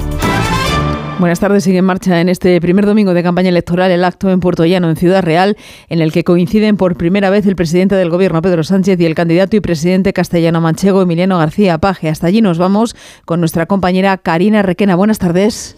Buenas 1.21 1.39
tardes. 1.39 1.63
Sigue 1.63 1.79
en 1.79 1.85
marcha 1.85 2.21
en 2.21 2.29
este 2.29 2.61
primer 2.61 2.87
domingo 2.87 3.15
de 3.15 3.23
campaña 3.23 3.51
electoral 3.51 3.93
el 3.93 4.03
acto 4.03 4.31
en 4.31 4.41
Puerto 4.41 4.65
Llano, 4.65 4.91
en 4.91 4.97
Ciudad 4.97 5.23
Real, 5.23 5.57
en 5.89 6.01
el 6.01 6.11
que 6.11 6.25
coinciden 6.25 6.77
por 6.77 6.97
primera 6.97 7.31
vez 7.31 7.47
el 7.47 7.55
presidente 7.55 7.95
del 7.95 8.11
Gobierno, 8.11 8.43
Pedro 8.43 8.65
Sánchez, 8.65 8.99
y 8.99 9.07
el 9.07 9.15
candidato 9.15 9.55
y 9.55 9.61
presidente 9.61 10.13
castellano-manchego, 10.13 11.03
Emiliano 11.03 11.39
García 11.39 11.79
Paje. 11.79 12.09
Hasta 12.09 12.27
allí 12.27 12.43
nos 12.43 12.59
vamos 12.59 12.97
con 13.27 13.39
nuestra 13.39 13.67
compañera 13.67 14.19
Karina 14.19 14.63
Requena. 14.63 14.97
Buenas 14.97 15.21
tardes. 15.21 15.77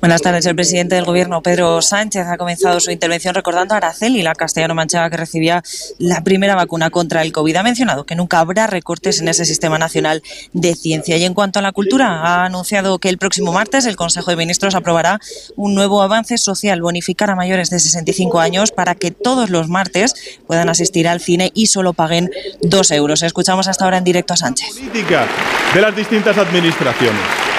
Buenas 0.00 0.22
tardes. 0.22 0.46
El 0.46 0.54
presidente 0.54 0.94
del 0.94 1.04
Gobierno, 1.04 1.42
Pedro 1.42 1.82
Sánchez, 1.82 2.24
ha 2.28 2.36
comenzado 2.36 2.78
su 2.78 2.92
intervención 2.92 3.34
recordando 3.34 3.74
a 3.74 3.78
Araceli, 3.78 4.22
la 4.22 4.32
castellano-manchega 4.32 5.10
que 5.10 5.16
recibía 5.16 5.64
la 5.98 6.22
primera 6.22 6.54
vacuna 6.54 6.88
contra 6.90 7.22
el 7.22 7.32
COVID. 7.32 7.56
Ha 7.56 7.62
mencionado 7.64 8.04
que 8.04 8.14
nunca 8.14 8.38
habrá 8.38 8.68
recortes 8.68 9.20
en 9.20 9.26
ese 9.26 9.44
sistema 9.44 9.76
nacional 9.76 10.22
de 10.52 10.76
ciencia. 10.76 11.16
Y 11.16 11.24
en 11.24 11.34
cuanto 11.34 11.58
a 11.58 11.62
la 11.62 11.72
cultura, 11.72 12.20
ha 12.22 12.44
anunciado 12.44 13.00
que 13.00 13.08
el 13.08 13.18
próximo 13.18 13.52
martes 13.52 13.86
el 13.86 13.96
Consejo 13.96 14.30
de 14.30 14.36
Ministros 14.36 14.76
aprobará 14.76 15.18
un 15.56 15.74
nuevo 15.74 16.00
avance 16.00 16.38
social, 16.38 16.80
bonificar 16.80 17.30
a 17.30 17.34
mayores 17.34 17.68
de 17.68 17.80
65 17.80 18.38
años 18.38 18.70
para 18.70 18.94
que 18.94 19.10
todos 19.10 19.50
los 19.50 19.68
martes 19.68 20.14
puedan 20.46 20.68
asistir 20.68 21.08
al 21.08 21.20
cine 21.20 21.50
y 21.54 21.66
solo 21.66 21.92
paguen 21.92 22.30
dos 22.62 22.92
euros. 22.92 23.24
Escuchamos 23.24 23.66
hasta 23.66 23.84
ahora 23.84 23.98
en 23.98 24.04
directo 24.04 24.32
a 24.32 24.36
Sánchez. 24.36 24.68
Política 24.76 25.26
de 25.74 25.80
las 25.80 25.96
distintas 25.96 26.38
administraciones. 26.38 27.57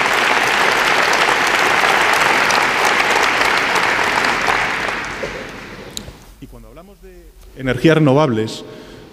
Energías 7.60 7.98
renovables, 7.98 8.64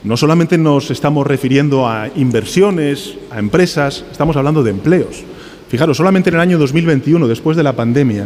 no 0.06 0.16
solamente 0.16 0.58
nos 0.58 0.90
estamos 0.90 1.28
refiriendo 1.28 1.86
a 1.86 2.08
inversiones, 2.16 3.16
a 3.30 3.40
empresas, 3.40 4.06
estamos 4.10 4.38
hablando 4.38 4.64
de 4.64 4.72
empleos. 4.72 5.24
Fijaros, 5.68 5.98
solamente 5.98 6.30
en 6.30 6.36
el 6.36 6.42
año 6.42 6.58
2021, 6.58 7.28
después 7.28 7.58
de 7.58 7.64
la 7.64 7.76
pandemia, 7.76 8.26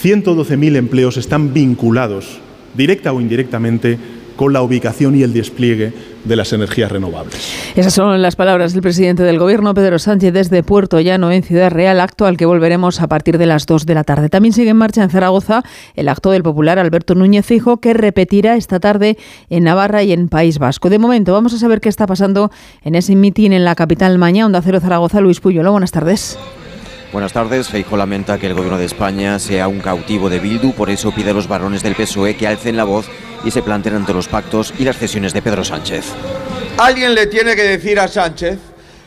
112.000 0.00 0.76
empleos 0.76 1.16
están 1.16 1.52
vinculados, 1.52 2.38
directa 2.76 3.12
o 3.12 3.20
indirectamente, 3.20 3.98
con 4.40 4.54
la 4.54 4.62
ubicación 4.62 5.14
y 5.16 5.22
el 5.22 5.34
despliegue 5.34 5.92
de 6.24 6.34
las 6.34 6.54
energías 6.54 6.90
renovables. 6.90 7.52
Esas 7.76 7.92
son 7.92 8.22
las 8.22 8.36
palabras 8.36 8.72
del 8.72 8.80
presidente 8.80 9.22
del 9.22 9.38
Gobierno, 9.38 9.74
Pedro 9.74 9.98
Sánchez, 9.98 10.32
desde 10.32 10.62
Puerto 10.62 10.98
Llano, 10.98 11.30
en 11.30 11.42
Ciudad 11.42 11.70
Real, 11.70 12.00
acto 12.00 12.24
al 12.24 12.38
que 12.38 12.46
volveremos 12.46 13.02
a 13.02 13.06
partir 13.06 13.36
de 13.36 13.44
las 13.44 13.66
2 13.66 13.84
de 13.84 13.94
la 13.94 14.02
tarde. 14.02 14.30
También 14.30 14.54
sigue 14.54 14.70
en 14.70 14.78
marcha 14.78 15.02
en 15.02 15.10
Zaragoza 15.10 15.62
el 15.94 16.08
acto 16.08 16.30
del 16.30 16.42
popular 16.42 16.78
Alberto 16.78 17.14
Núñez 17.14 17.44
Fijo, 17.44 17.82
que 17.82 17.92
repetirá 17.92 18.56
esta 18.56 18.80
tarde 18.80 19.18
en 19.50 19.64
Navarra 19.64 20.02
y 20.04 20.12
en 20.12 20.30
País 20.30 20.58
Vasco. 20.58 20.88
De 20.88 20.98
momento, 20.98 21.34
vamos 21.34 21.52
a 21.52 21.58
saber 21.58 21.82
qué 21.82 21.90
está 21.90 22.06
pasando 22.06 22.50
en 22.82 22.94
ese 22.94 23.14
mitin 23.16 23.52
en 23.52 23.66
la 23.66 23.74
capital 23.74 24.16
mañana, 24.16 24.46
Onda 24.46 24.62
Cero 24.62 24.80
Zaragoza, 24.80 25.20
Luis 25.20 25.40
Puyolo. 25.40 25.70
Buenas 25.70 25.90
tardes. 25.90 26.38
Buenas 27.12 27.32
tardes. 27.32 27.68
Feijo 27.68 27.96
lamenta 27.96 28.38
que 28.38 28.46
el 28.46 28.54
gobierno 28.54 28.78
de 28.78 28.84
España 28.84 29.40
sea 29.40 29.66
un 29.66 29.80
cautivo 29.80 30.30
de 30.30 30.38
Bildu, 30.38 30.72
por 30.72 30.90
eso 30.90 31.10
pide 31.10 31.30
a 31.30 31.34
los 31.34 31.48
varones 31.48 31.82
del 31.82 31.96
PSOE 31.96 32.36
que 32.36 32.46
alcen 32.46 32.76
la 32.76 32.84
voz 32.84 33.08
y 33.44 33.50
se 33.50 33.62
planteen 33.62 33.96
ante 33.96 34.14
los 34.14 34.28
pactos 34.28 34.72
y 34.78 34.84
las 34.84 34.96
cesiones 34.96 35.32
de 35.32 35.42
Pedro 35.42 35.64
Sánchez. 35.64 36.04
Alguien 36.78 37.16
le 37.16 37.26
tiene 37.26 37.56
que 37.56 37.62
decir 37.62 37.98
a 37.98 38.06
Sánchez 38.06 38.58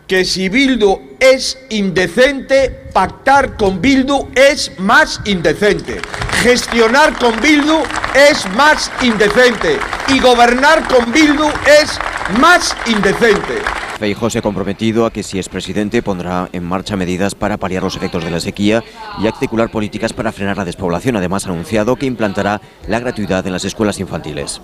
que 0.07 0.25
si 0.25 0.49
Bildu 0.49 0.99
es 1.19 1.57
indecente, 1.69 2.69
pactar 2.93 3.55
con 3.57 3.81
Bildu 3.81 4.29
es 4.35 4.71
más 4.79 5.21
indecente. 5.25 6.01
Gestionar 6.41 7.17
con 7.17 7.39
Bildu 7.39 7.83
es 8.13 8.45
más 8.55 8.91
indecente. 9.01 9.79
Y 10.09 10.19
gobernar 10.19 10.87
con 10.87 11.11
Bildu 11.11 11.47
es 11.81 11.99
más 12.39 12.75
indecente. 12.85 13.61
Feijóo 13.97 14.29
se 14.29 14.39
ha 14.39 14.41
comprometido 14.41 15.05
a 15.05 15.11
que 15.11 15.23
si 15.23 15.39
es 15.39 15.47
presidente 15.47 16.01
pondrá 16.01 16.49
en 16.51 16.63
marcha 16.63 16.97
medidas 16.97 17.35
para 17.35 17.57
paliar 17.57 17.83
los 17.83 17.95
efectos 17.95 18.23
de 18.23 18.31
la 18.31 18.39
sequía 18.39 18.83
y 19.21 19.27
articular 19.27 19.71
políticas 19.71 20.11
para 20.11 20.33
frenar 20.33 20.57
la 20.57 20.65
despoblación. 20.65 21.15
Además 21.15 21.45
ha 21.45 21.51
anunciado 21.51 21.95
que 21.95 22.05
implantará 22.05 22.59
la 22.87 22.99
gratuidad 22.99 23.45
en 23.47 23.53
las 23.53 23.63
escuelas 23.63 23.99
infantiles. 23.99 24.59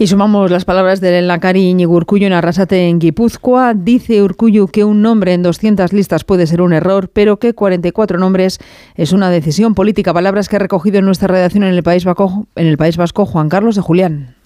Y 0.00 0.06
sumamos 0.06 0.52
las 0.52 0.64
palabras 0.64 1.00
del 1.00 1.26
Lacari 1.26 1.70
Iñigo 1.70 1.94
Urcullo 1.94 2.28
en 2.28 2.32
Arrasate, 2.32 2.86
en 2.86 3.00
Guipúzcoa. 3.00 3.74
Dice 3.74 4.22
Urcullo 4.22 4.68
que 4.68 4.84
un 4.84 5.02
nombre 5.02 5.34
en 5.34 5.42
200 5.42 5.92
listas 5.92 6.22
puede 6.22 6.46
ser 6.46 6.62
un 6.62 6.72
error, 6.72 7.10
pero 7.12 7.40
que 7.40 7.52
44 7.52 8.16
nombres 8.16 8.60
es 8.94 9.10
una 9.10 9.28
decisión 9.28 9.74
política. 9.74 10.14
Palabras 10.14 10.48
que 10.48 10.54
ha 10.54 10.60
recogido 10.60 11.00
en 11.00 11.04
nuestra 11.04 11.26
redacción 11.26 11.64
en 11.64 11.74
el 11.74 11.82
País 11.82 12.04
Vasco, 12.04 12.46
en 12.54 12.68
el 12.68 12.78
País 12.78 12.96
Vasco 12.96 13.26
Juan 13.26 13.48
Carlos 13.48 13.74
de 13.74 13.82
Julián. 13.82 14.37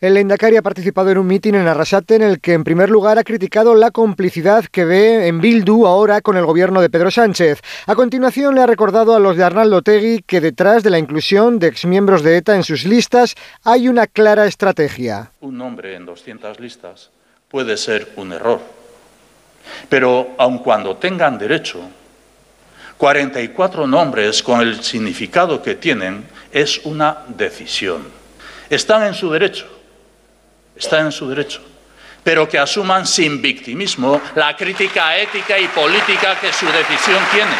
El 0.00 0.16
Endacari 0.16 0.56
ha 0.56 0.62
participado 0.62 1.10
en 1.10 1.18
un 1.18 1.26
mitin 1.26 1.56
en 1.56 1.66
Arrasate 1.66 2.14
en 2.14 2.22
el 2.22 2.40
que 2.40 2.52
en 2.52 2.62
primer 2.62 2.88
lugar 2.88 3.18
ha 3.18 3.24
criticado 3.24 3.74
la 3.74 3.90
complicidad 3.90 4.64
que 4.66 4.84
ve 4.84 5.26
en 5.26 5.40
Bildu 5.40 5.86
ahora 5.86 6.20
con 6.20 6.36
el 6.36 6.46
gobierno 6.46 6.80
de 6.80 6.88
Pedro 6.88 7.10
Sánchez. 7.10 7.60
A 7.84 7.96
continuación 7.96 8.54
le 8.54 8.60
ha 8.60 8.66
recordado 8.68 9.16
a 9.16 9.18
los 9.18 9.36
de 9.36 9.42
Arnaldo 9.42 9.82
Tegui 9.82 10.22
que 10.24 10.40
detrás 10.40 10.84
de 10.84 10.90
la 10.90 11.00
inclusión 11.00 11.58
de 11.58 11.66
exmiembros 11.66 12.22
de 12.22 12.36
ETA 12.36 12.54
en 12.54 12.62
sus 12.62 12.84
listas 12.84 13.34
hay 13.64 13.88
una 13.88 14.06
clara 14.06 14.46
estrategia. 14.46 15.32
Un 15.40 15.58
nombre 15.58 15.96
en 15.96 16.06
200 16.06 16.60
listas 16.60 17.10
puede 17.48 17.76
ser 17.76 18.12
un 18.14 18.32
error, 18.32 18.60
pero 19.88 20.28
aun 20.38 20.58
cuando 20.58 20.96
tengan 20.98 21.38
derecho, 21.38 21.80
44 22.98 23.88
nombres 23.88 24.44
con 24.44 24.60
el 24.60 24.80
significado 24.84 25.60
que 25.60 25.74
tienen 25.74 26.24
es 26.52 26.86
una 26.86 27.24
decisión. 27.36 28.16
Están 28.70 29.02
en 29.02 29.14
su 29.14 29.28
derecho 29.32 29.77
está 30.78 31.00
en 31.00 31.12
su 31.12 31.28
derecho, 31.28 31.60
pero 32.22 32.48
que 32.48 32.58
asuman 32.58 33.06
sin 33.06 33.42
victimismo 33.42 34.20
la 34.34 34.56
crítica 34.56 35.16
ética 35.16 35.58
y 35.58 35.66
política 35.68 36.38
que 36.40 36.52
su 36.52 36.66
decisión 36.66 37.22
tiene. 37.32 37.52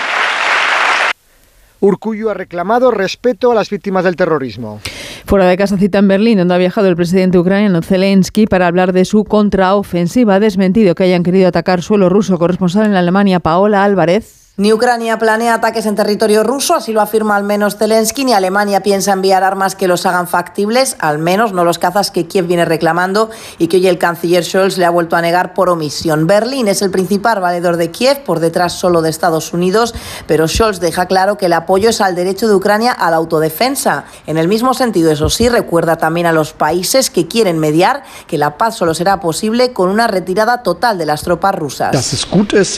Urcullo 1.80 2.30
ha 2.30 2.34
reclamado 2.34 2.90
respeto 2.90 3.52
a 3.52 3.54
las 3.54 3.70
víctimas 3.70 4.04
del 4.04 4.16
terrorismo. 4.16 4.80
Fuera 5.26 5.46
de 5.46 5.56
casa 5.56 5.76
cita 5.76 5.98
en 5.98 6.08
Berlín, 6.08 6.38
donde 6.38 6.54
ha 6.54 6.58
viajado 6.58 6.88
el 6.88 6.96
presidente 6.96 7.38
ucraniano 7.38 7.82
Zelensky 7.82 8.46
para 8.46 8.66
hablar 8.66 8.92
de 8.92 9.04
su 9.04 9.24
contraofensiva. 9.24 10.36
Ha 10.36 10.40
desmentido 10.40 10.94
que 10.94 11.04
hayan 11.04 11.22
querido 11.22 11.48
atacar 11.48 11.82
suelo 11.82 12.08
ruso. 12.08 12.38
Corresponsal 12.38 12.86
en 12.86 12.94
Alemania, 12.94 13.38
Paola 13.38 13.84
Álvarez. 13.84 14.47
Ni 14.60 14.72
Ucrania 14.72 15.16
planea 15.20 15.54
ataques 15.54 15.86
en 15.86 15.94
territorio 15.94 16.42
ruso, 16.42 16.74
así 16.74 16.92
lo 16.92 17.00
afirma 17.00 17.36
al 17.36 17.44
menos 17.44 17.76
Zelensky, 17.76 18.24
ni 18.24 18.32
Alemania 18.32 18.82
piensa 18.82 19.12
enviar 19.12 19.44
armas 19.44 19.76
que 19.76 19.86
los 19.86 20.04
hagan 20.04 20.26
factibles, 20.26 20.96
al 20.98 21.20
menos 21.20 21.52
no 21.52 21.64
los 21.64 21.78
cazas 21.78 22.10
que 22.10 22.26
Kiev 22.26 22.48
viene 22.48 22.64
reclamando 22.64 23.30
y 23.58 23.68
que 23.68 23.76
hoy 23.76 23.86
el 23.86 23.98
canciller 23.98 24.44
Scholz 24.44 24.76
le 24.76 24.84
ha 24.84 24.90
vuelto 24.90 25.14
a 25.14 25.22
negar 25.22 25.54
por 25.54 25.68
omisión. 25.68 26.26
Berlín 26.26 26.66
es 26.66 26.82
el 26.82 26.90
principal 26.90 27.38
valedor 27.38 27.76
de 27.76 27.92
Kiev, 27.92 28.24
por 28.24 28.40
detrás 28.40 28.72
solo 28.72 29.00
de 29.00 29.10
Estados 29.10 29.52
Unidos, 29.52 29.94
pero 30.26 30.48
Scholz 30.48 30.80
deja 30.80 31.06
claro 31.06 31.38
que 31.38 31.46
el 31.46 31.52
apoyo 31.52 31.90
es 31.90 32.00
al 32.00 32.16
derecho 32.16 32.48
de 32.48 32.56
Ucrania 32.56 32.90
a 32.90 33.12
la 33.12 33.16
autodefensa. 33.18 34.06
En 34.26 34.38
el 34.38 34.48
mismo 34.48 34.74
sentido, 34.74 35.12
eso 35.12 35.30
sí, 35.30 35.48
recuerda 35.48 35.98
también 35.98 36.26
a 36.26 36.32
los 36.32 36.52
países 36.52 37.10
que 37.10 37.28
quieren 37.28 37.60
mediar 37.60 38.02
que 38.26 38.38
la 38.38 38.58
paz 38.58 38.74
solo 38.74 38.92
será 38.92 39.20
posible 39.20 39.72
con 39.72 39.88
una 39.88 40.08
retirada 40.08 40.64
total 40.64 40.98
de 40.98 41.06
las 41.06 41.22
tropas 41.22 41.54
rusas. 41.54 41.92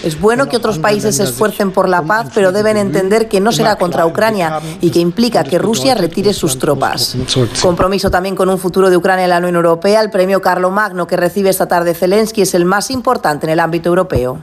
Es 0.05 0.21
bueno 0.21 0.47
que 0.47 0.59
otros 0.59 0.79
países 0.79 1.17
se 1.17 1.23
esfuercen 1.23 1.70
por 1.71 1.89
la 1.89 2.03
paz, 2.03 2.29
pero 2.35 2.53
deben 2.53 2.77
entender 2.77 3.29
que 3.29 3.41
no 3.41 3.53
será 3.53 3.77
contra 3.77 4.07
Ucrania 4.07 4.61
y 4.81 4.91
que 4.91 5.01
implica 5.01 5.45
que 5.45 5.59
Rusia 5.59 5.95
retire 5.95 6.33
sus 6.33 6.59
tropas. 6.59 7.17
Compromiso 7.63 8.11
también 8.11 8.37
con 8.37 8.49
un 8.49 8.59
futuro 8.59 8.91
de 8.91 8.97
Ucrania 8.97 9.25
en 9.25 9.31
la 9.31 9.39
Unión 9.39 9.57
Europea. 9.57 10.01
El 10.01 10.11
premio 10.11 10.41
Carlo 10.41 10.71
Magno 10.71 11.07
que 11.07 11.17
recibe 11.17 11.51
esta 11.51 11.67
tarde 11.67 11.95
Zelensky 11.95 12.43
es 12.43 12.55
el 12.55 12.65
más 12.65 12.91
importante 12.91 13.47
en 13.47 13.53
el 13.53 13.61
ámbito 13.61 13.89
europeo. 13.89 14.43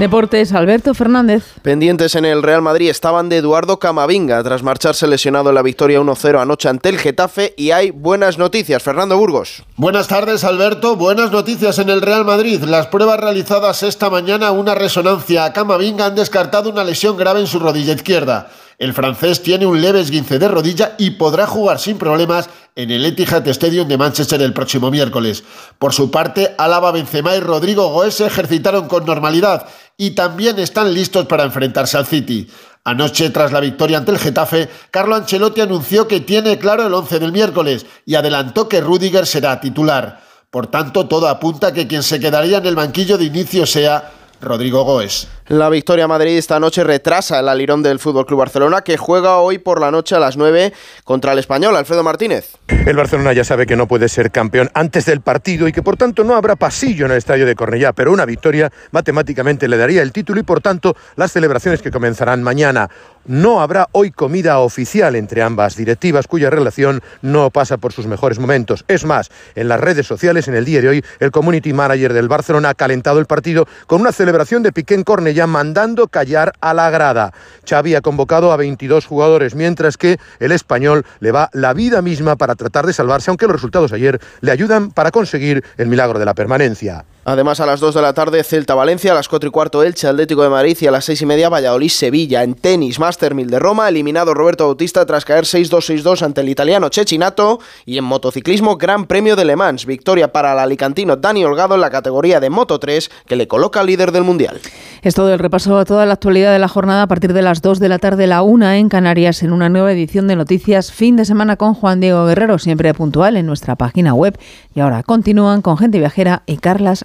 Deportes, 0.00 0.54
Alberto 0.54 0.94
Fernández. 0.94 1.44
Pendientes 1.60 2.14
en 2.14 2.24
el 2.24 2.42
Real 2.42 2.62
Madrid 2.62 2.88
estaban 2.88 3.28
de 3.28 3.36
Eduardo 3.36 3.78
Camavinga 3.78 4.42
tras 4.42 4.62
marcharse 4.62 5.06
lesionado 5.06 5.50
en 5.50 5.56
la 5.56 5.60
victoria 5.60 6.00
1-0 6.00 6.40
anoche 6.40 6.70
ante 6.70 6.88
el 6.88 6.98
Getafe 6.98 7.52
y 7.58 7.72
hay 7.72 7.90
buenas 7.90 8.38
noticias. 8.38 8.82
Fernando 8.82 9.18
Burgos. 9.18 9.62
Buenas 9.76 10.08
tardes, 10.08 10.42
Alberto. 10.44 10.96
Buenas 10.96 11.32
noticias 11.32 11.78
en 11.78 11.90
el 11.90 12.00
Real 12.00 12.24
Madrid. 12.24 12.62
Las 12.62 12.86
pruebas 12.86 13.20
realizadas 13.20 13.82
esta 13.82 14.08
mañana, 14.08 14.52
una 14.52 14.74
resonancia 14.74 15.44
a 15.44 15.52
Camavinga, 15.52 16.06
han 16.06 16.14
descartado 16.14 16.70
una 16.70 16.82
lesión 16.82 17.18
grave 17.18 17.40
en 17.40 17.46
su 17.46 17.58
rodilla 17.58 17.92
izquierda. 17.92 18.48
El 18.80 18.94
francés 18.94 19.42
tiene 19.42 19.66
un 19.66 19.82
leve 19.82 20.00
esguince 20.00 20.38
de 20.38 20.48
rodilla 20.48 20.94
y 20.96 21.10
podrá 21.10 21.46
jugar 21.46 21.78
sin 21.78 21.98
problemas 21.98 22.48
en 22.76 22.90
el 22.90 23.04
Etihad 23.04 23.46
Stadium 23.48 23.86
de 23.86 23.98
Manchester 23.98 24.40
el 24.40 24.54
próximo 24.54 24.90
miércoles. 24.90 25.44
Por 25.78 25.92
su 25.92 26.10
parte, 26.10 26.54
Álava, 26.56 26.90
Benzema 26.90 27.36
y 27.36 27.40
Rodrigo 27.40 27.90
Goes 27.90 28.14
se 28.14 28.26
ejercitaron 28.26 28.88
con 28.88 29.04
normalidad 29.04 29.66
y 30.00 30.12
también 30.12 30.58
están 30.58 30.94
listos 30.94 31.26
para 31.26 31.44
enfrentarse 31.44 31.98
al 31.98 32.06
City. 32.06 32.48
Anoche, 32.84 33.28
tras 33.28 33.52
la 33.52 33.60
victoria 33.60 33.98
ante 33.98 34.12
el 34.12 34.18
Getafe, 34.18 34.70
Carlo 34.90 35.14
Ancelotti 35.14 35.60
anunció 35.60 36.08
que 36.08 36.20
tiene 36.20 36.58
claro 36.58 36.86
el 36.86 36.94
11 36.94 37.18
del 37.18 37.32
miércoles 37.32 37.84
y 38.06 38.14
adelantó 38.14 38.66
que 38.66 38.80
Rudiger 38.80 39.26
será 39.26 39.60
titular. 39.60 40.22
Por 40.50 40.68
tanto, 40.68 41.06
todo 41.06 41.28
apunta 41.28 41.66
a 41.66 41.72
que 41.74 41.86
quien 41.86 42.02
se 42.02 42.18
quedaría 42.18 42.56
en 42.56 42.64
el 42.64 42.76
banquillo 42.76 43.18
de 43.18 43.26
inicio 43.26 43.66
sea 43.66 44.10
Rodrigo 44.40 44.84
Goes. 44.84 45.28
La 45.50 45.68
victoria 45.68 46.06
Madrid 46.06 46.38
esta 46.38 46.60
noche 46.60 46.84
retrasa 46.84 47.40
el 47.40 47.48
alirón 47.48 47.82
del 47.82 47.98
Fútbol 47.98 48.24
Club 48.24 48.38
Barcelona 48.38 48.82
que 48.82 48.96
juega 48.96 49.38
hoy 49.38 49.58
por 49.58 49.80
la 49.80 49.90
noche 49.90 50.14
a 50.14 50.20
las 50.20 50.36
9 50.36 50.72
contra 51.02 51.32
el 51.32 51.40
español 51.40 51.74
Alfredo 51.74 52.04
Martínez. 52.04 52.52
El 52.68 52.94
Barcelona 52.94 53.32
ya 53.32 53.42
sabe 53.42 53.66
que 53.66 53.74
no 53.74 53.88
puede 53.88 54.08
ser 54.08 54.30
campeón 54.30 54.70
antes 54.74 55.06
del 55.06 55.22
partido 55.22 55.66
y 55.66 55.72
que 55.72 55.82
por 55.82 55.96
tanto 55.96 56.22
no 56.22 56.36
habrá 56.36 56.54
pasillo 56.54 57.04
en 57.04 57.10
el 57.10 57.18
estadio 57.18 57.46
de 57.46 57.56
Cornellá, 57.56 57.92
pero 57.92 58.12
una 58.12 58.26
victoria 58.26 58.70
matemáticamente 58.92 59.66
le 59.66 59.76
daría 59.76 60.02
el 60.02 60.12
título 60.12 60.38
y 60.38 60.44
por 60.44 60.60
tanto 60.60 60.94
las 61.16 61.32
celebraciones 61.32 61.82
que 61.82 61.90
comenzarán 61.90 62.44
mañana. 62.44 62.88
No 63.26 63.60
habrá 63.60 63.88
hoy 63.90 64.12
comida 64.12 64.60
oficial 64.60 65.16
entre 65.16 65.42
ambas 65.42 65.74
directivas 65.74 66.28
cuya 66.28 66.48
relación 66.48 67.02
no 67.22 67.50
pasa 67.50 67.76
por 67.76 67.92
sus 67.92 68.06
mejores 68.06 68.38
momentos. 68.38 68.84
Es 68.86 69.04
más, 69.04 69.30
en 69.56 69.66
las 69.66 69.80
redes 69.80 70.06
sociales 70.06 70.46
en 70.46 70.54
el 70.54 70.64
día 70.64 70.80
de 70.80 70.88
hoy 70.88 71.04
el 71.18 71.32
community 71.32 71.72
manager 71.72 72.12
del 72.12 72.28
Barcelona 72.28 72.70
ha 72.70 72.74
calentado 72.74 73.18
el 73.18 73.26
partido 73.26 73.66
con 73.88 74.00
una 74.00 74.12
celebración 74.12 74.62
de 74.62 74.72
Piqué 74.72 74.94
en 74.94 75.02
Cornellá 75.02 75.39
mandando 75.46 76.08
callar 76.08 76.52
a 76.60 76.74
la 76.74 76.90
grada. 76.90 77.32
Xavi 77.68 77.94
ha 77.94 78.00
convocado 78.00 78.52
a 78.52 78.56
22 78.56 79.06
jugadores, 79.06 79.54
mientras 79.54 79.96
que 79.96 80.18
el 80.38 80.52
español 80.52 81.04
le 81.20 81.32
va 81.32 81.50
la 81.52 81.72
vida 81.72 82.02
misma 82.02 82.36
para 82.36 82.54
tratar 82.54 82.86
de 82.86 82.92
salvarse, 82.92 83.30
aunque 83.30 83.46
los 83.46 83.56
resultados 83.56 83.92
ayer 83.92 84.20
le 84.40 84.52
ayudan 84.52 84.90
para 84.90 85.10
conseguir 85.10 85.64
el 85.76 85.88
milagro 85.88 86.18
de 86.18 86.24
la 86.24 86.34
permanencia. 86.34 87.04
Además, 87.24 87.60
a 87.60 87.66
las 87.66 87.80
2 87.80 87.94
de 87.94 88.02
la 88.02 88.14
tarde, 88.14 88.42
Celta-Valencia, 88.42 89.12
a 89.12 89.14
las 89.14 89.28
4 89.28 89.48
y 89.48 89.52
cuarto, 89.52 89.82
Elche, 89.82 90.08
Atlético 90.08 90.42
de 90.42 90.48
Madrid 90.48 90.76
y 90.80 90.86
a 90.86 90.90
las 90.90 91.04
6 91.04 91.20
y 91.22 91.26
media, 91.26 91.50
Valladolid-Sevilla. 91.50 92.42
En 92.42 92.54
tenis, 92.54 92.98
Master 92.98 93.34
1000 93.34 93.50
de 93.50 93.58
Roma, 93.58 93.88
eliminado 93.88 94.32
Roberto 94.32 94.64
Bautista 94.64 95.04
tras 95.04 95.26
caer 95.26 95.44
6-2-6-2 95.44 96.22
ante 96.22 96.40
el 96.40 96.48
italiano 96.48 96.88
Chechinato. 96.88 97.60
Y 97.84 97.98
en 97.98 98.04
motociclismo, 98.04 98.76
Gran 98.76 99.04
Premio 99.04 99.36
de 99.36 99.44
Le 99.44 99.54
Mans, 99.54 99.84
victoria 99.84 100.32
para 100.32 100.54
el 100.54 100.58
alicantino 100.58 101.16
Dani 101.16 101.44
Holgado 101.44 101.74
en 101.74 101.82
la 101.82 101.90
categoría 101.90 102.40
de 102.40 102.48
Moto 102.48 102.78
3, 102.78 103.10
que 103.26 103.36
le 103.36 103.46
coloca 103.46 103.82
líder 103.82 104.12
del 104.12 104.24
Mundial. 104.24 104.58
Es 105.02 105.14
todo 105.14 105.32
el 105.32 105.38
repaso 105.38 105.78
a 105.78 105.84
toda 105.84 106.06
la 106.06 106.14
actualidad 106.14 106.52
de 106.52 106.58
la 106.58 106.68
jornada 106.68 107.02
a 107.02 107.06
partir 107.06 107.34
de 107.34 107.42
las 107.42 107.60
2 107.60 107.80
de 107.80 107.88
la 107.88 107.98
tarde, 107.98 108.26
la 108.26 108.42
1 108.42 108.70
en 108.72 108.88
Canarias, 108.88 109.42
en 109.42 109.52
una 109.52 109.68
nueva 109.68 109.92
edición 109.92 110.26
de 110.26 110.36
Noticias 110.36 110.90
Fin 110.90 111.16
de 111.16 111.24
Semana 111.26 111.56
con 111.56 111.74
Juan 111.74 112.00
Diego 112.00 112.24
Guerrero, 112.24 112.58
siempre 112.58 112.94
puntual 112.94 113.36
en 113.36 113.46
nuestra 113.46 113.76
página 113.76 114.14
web. 114.14 114.38
Y 114.74 114.80
ahora 114.80 115.02
continúan 115.02 115.62
con 115.62 115.76
Gente 115.76 115.98
Viajera 115.98 116.42
y 116.46 116.56
Carlas 116.56 117.04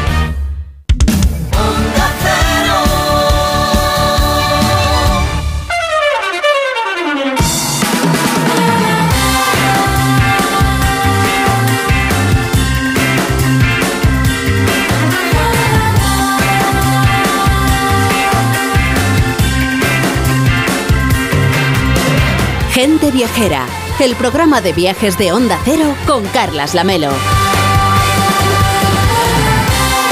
Gente 23.01 23.17
Viajera, 23.17 23.65
el 23.99 24.15
programa 24.15 24.61
de 24.61 24.73
viajes 24.73 25.17
de 25.17 25.31
Onda 25.31 25.57
Cero 25.65 25.95
con 26.05 26.23
Carlas 26.25 26.75
Lamelo. 26.75 27.09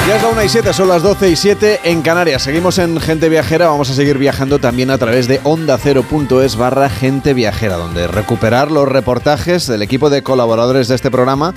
Ya 0.08 0.16
es 0.16 0.24
la 0.24 0.30
1 0.30 0.44
y 0.44 0.50
7, 0.50 0.74
son 0.74 0.88
las 0.88 1.04
12 1.04 1.30
y 1.30 1.36
7 1.36 1.82
en 1.84 2.02
Canarias. 2.02 2.42
Seguimos 2.42 2.80
en 2.80 3.00
Gente 3.00 3.30
Viajera, 3.30 3.68
vamos 3.68 3.92
a 3.92 3.94
seguir 3.94 4.18
viajando 4.18 4.58
también 4.58 4.90
a 4.90 4.98
través 4.98 5.28
de 5.28 5.40
ondacero.es 5.44 6.56
barra 6.56 6.90
Gente 6.90 7.36
Viajera, 7.36 7.78
donde 7.78 8.08
recuperar 8.08 8.72
los 8.72 8.88
reportajes 8.88 9.68
del 9.68 9.84
equipo 9.84 10.10
de 10.10 10.24
colaboradores 10.24 10.88
de 10.88 10.96
este 10.96 11.12
programa, 11.12 11.54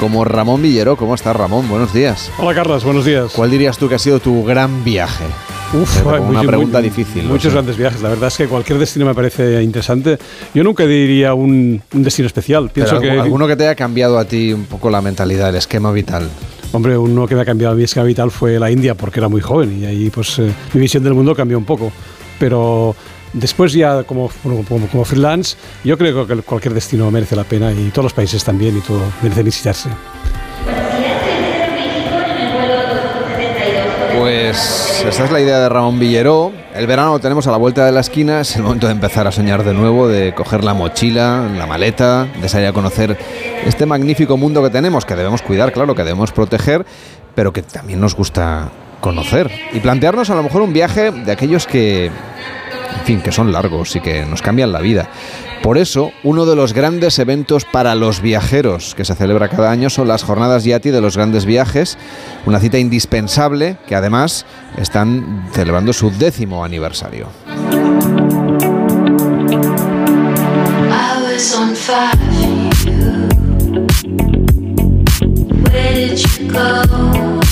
como 0.00 0.24
Ramón 0.24 0.62
Villero. 0.62 0.96
¿Cómo 0.96 1.14
estás, 1.14 1.36
Ramón? 1.36 1.68
Buenos 1.68 1.92
días. 1.92 2.28
Hola, 2.38 2.56
Carlas, 2.56 2.82
buenos 2.82 3.04
días. 3.04 3.30
¿Cuál 3.32 3.52
dirías 3.52 3.78
tú 3.78 3.88
que 3.88 3.94
ha 3.94 4.00
sido 4.00 4.18
tu 4.18 4.42
gran 4.42 4.82
viaje? 4.82 5.26
Uf, 5.74 6.04
una 6.06 6.20
muy- 6.20 6.46
pregunta 6.46 6.78
muy- 6.80 6.88
difícil. 6.90 7.24
Muchos 7.24 7.44
sé. 7.44 7.50
grandes 7.52 7.76
viajes. 7.78 8.02
La 8.02 8.10
verdad 8.10 8.28
es 8.28 8.36
que 8.36 8.46
cualquier 8.46 8.78
destino 8.78 9.06
me 9.06 9.14
parece 9.14 9.62
interesante. 9.62 10.18
Yo 10.54 10.62
nunca 10.62 10.84
diría 10.86 11.32
un, 11.32 11.80
un 11.94 12.02
destino 12.02 12.26
especial. 12.26 12.70
Pienso 12.70 12.98
Pero 12.98 13.00
que 13.00 13.18
algu- 13.18 13.22
alguno 13.22 13.46
que 13.46 13.56
te 13.56 13.64
haya 13.64 13.74
cambiado 13.74 14.18
a 14.18 14.24
ti 14.26 14.52
un 14.52 14.64
poco 14.66 14.90
la 14.90 15.00
mentalidad, 15.00 15.48
el 15.48 15.56
esquema 15.56 15.90
vital. 15.90 16.28
Hombre, 16.72 16.96
uno 16.98 17.26
que 17.26 17.34
me 17.34 17.40
ha 17.42 17.44
cambiado 17.44 17.74
mi 17.74 17.84
esquema 17.84 18.04
vital 18.04 18.30
fue 18.30 18.58
la 18.58 18.70
India, 18.70 18.94
porque 18.94 19.20
era 19.20 19.28
muy 19.28 19.40
joven 19.40 19.78
y 19.82 19.86
ahí 19.86 20.10
pues 20.10 20.38
eh, 20.38 20.50
mi 20.74 20.80
visión 20.80 21.02
del 21.04 21.14
mundo 21.14 21.34
cambió 21.34 21.56
un 21.56 21.64
poco. 21.64 21.90
Pero 22.38 22.94
después 23.32 23.72
ya 23.72 24.02
como, 24.04 24.30
como, 24.42 24.62
como 24.88 25.04
freelance, 25.06 25.56
yo 25.84 25.96
creo 25.96 26.26
que 26.26 26.36
cualquier 26.42 26.74
destino 26.74 27.10
merece 27.10 27.34
la 27.36 27.44
pena 27.44 27.72
y 27.72 27.88
todos 27.90 28.04
los 28.04 28.12
países 28.12 28.42
también 28.44 28.76
y 28.76 28.80
todo 28.80 29.00
merecen 29.22 29.44
visitarse. 29.44 29.88
Pues 34.32 35.04
esta 35.06 35.26
es 35.26 35.30
la 35.30 35.40
idea 35.42 35.58
de 35.58 35.68
Ramón 35.68 35.98
Villeró. 35.98 36.52
El 36.74 36.86
verano 36.86 37.12
lo 37.12 37.18
tenemos 37.18 37.46
a 37.48 37.50
la 37.50 37.58
vuelta 37.58 37.84
de 37.84 37.92
la 37.92 38.00
esquina. 38.00 38.40
Es 38.40 38.56
el 38.56 38.62
momento 38.62 38.86
de 38.86 38.92
empezar 38.92 39.26
a 39.26 39.30
soñar 39.30 39.62
de 39.62 39.74
nuevo, 39.74 40.08
de 40.08 40.32
coger 40.32 40.64
la 40.64 40.72
mochila, 40.72 41.50
la 41.54 41.66
maleta, 41.66 42.26
de 42.40 42.48
salir 42.48 42.68
a 42.68 42.72
conocer 42.72 43.18
este 43.66 43.84
magnífico 43.84 44.38
mundo 44.38 44.62
que 44.62 44.70
tenemos, 44.70 45.04
que 45.04 45.16
debemos 45.16 45.42
cuidar, 45.42 45.70
claro, 45.70 45.94
que 45.94 46.02
debemos 46.02 46.32
proteger, 46.32 46.86
pero 47.34 47.52
que 47.52 47.60
también 47.60 48.00
nos 48.00 48.16
gusta 48.16 48.70
conocer. 49.02 49.50
Y 49.74 49.80
plantearnos 49.80 50.30
a 50.30 50.34
lo 50.34 50.42
mejor 50.42 50.62
un 50.62 50.72
viaje 50.72 51.10
de 51.10 51.30
aquellos 51.30 51.66
que, 51.66 52.06
en 52.06 53.04
fin, 53.04 53.20
que 53.20 53.32
son 53.32 53.52
largos 53.52 53.94
y 53.96 54.00
que 54.00 54.24
nos 54.24 54.40
cambian 54.40 54.72
la 54.72 54.80
vida. 54.80 55.10
Por 55.62 55.78
eso, 55.78 56.10
uno 56.24 56.44
de 56.44 56.56
los 56.56 56.72
grandes 56.72 57.20
eventos 57.20 57.64
para 57.64 57.94
los 57.94 58.20
viajeros 58.20 58.96
que 58.96 59.04
se 59.04 59.14
celebra 59.14 59.48
cada 59.48 59.70
año 59.70 59.90
son 59.90 60.08
las 60.08 60.24
jornadas 60.24 60.64
Yati 60.64 60.90
de 60.90 61.00
los 61.00 61.16
grandes 61.16 61.44
viajes, 61.44 61.98
una 62.46 62.58
cita 62.58 62.78
indispensable 62.78 63.76
que 63.86 63.94
además 63.94 64.44
están 64.76 65.48
celebrando 65.52 65.92
su 65.92 66.10
décimo 66.10 66.64
aniversario. 66.64 67.28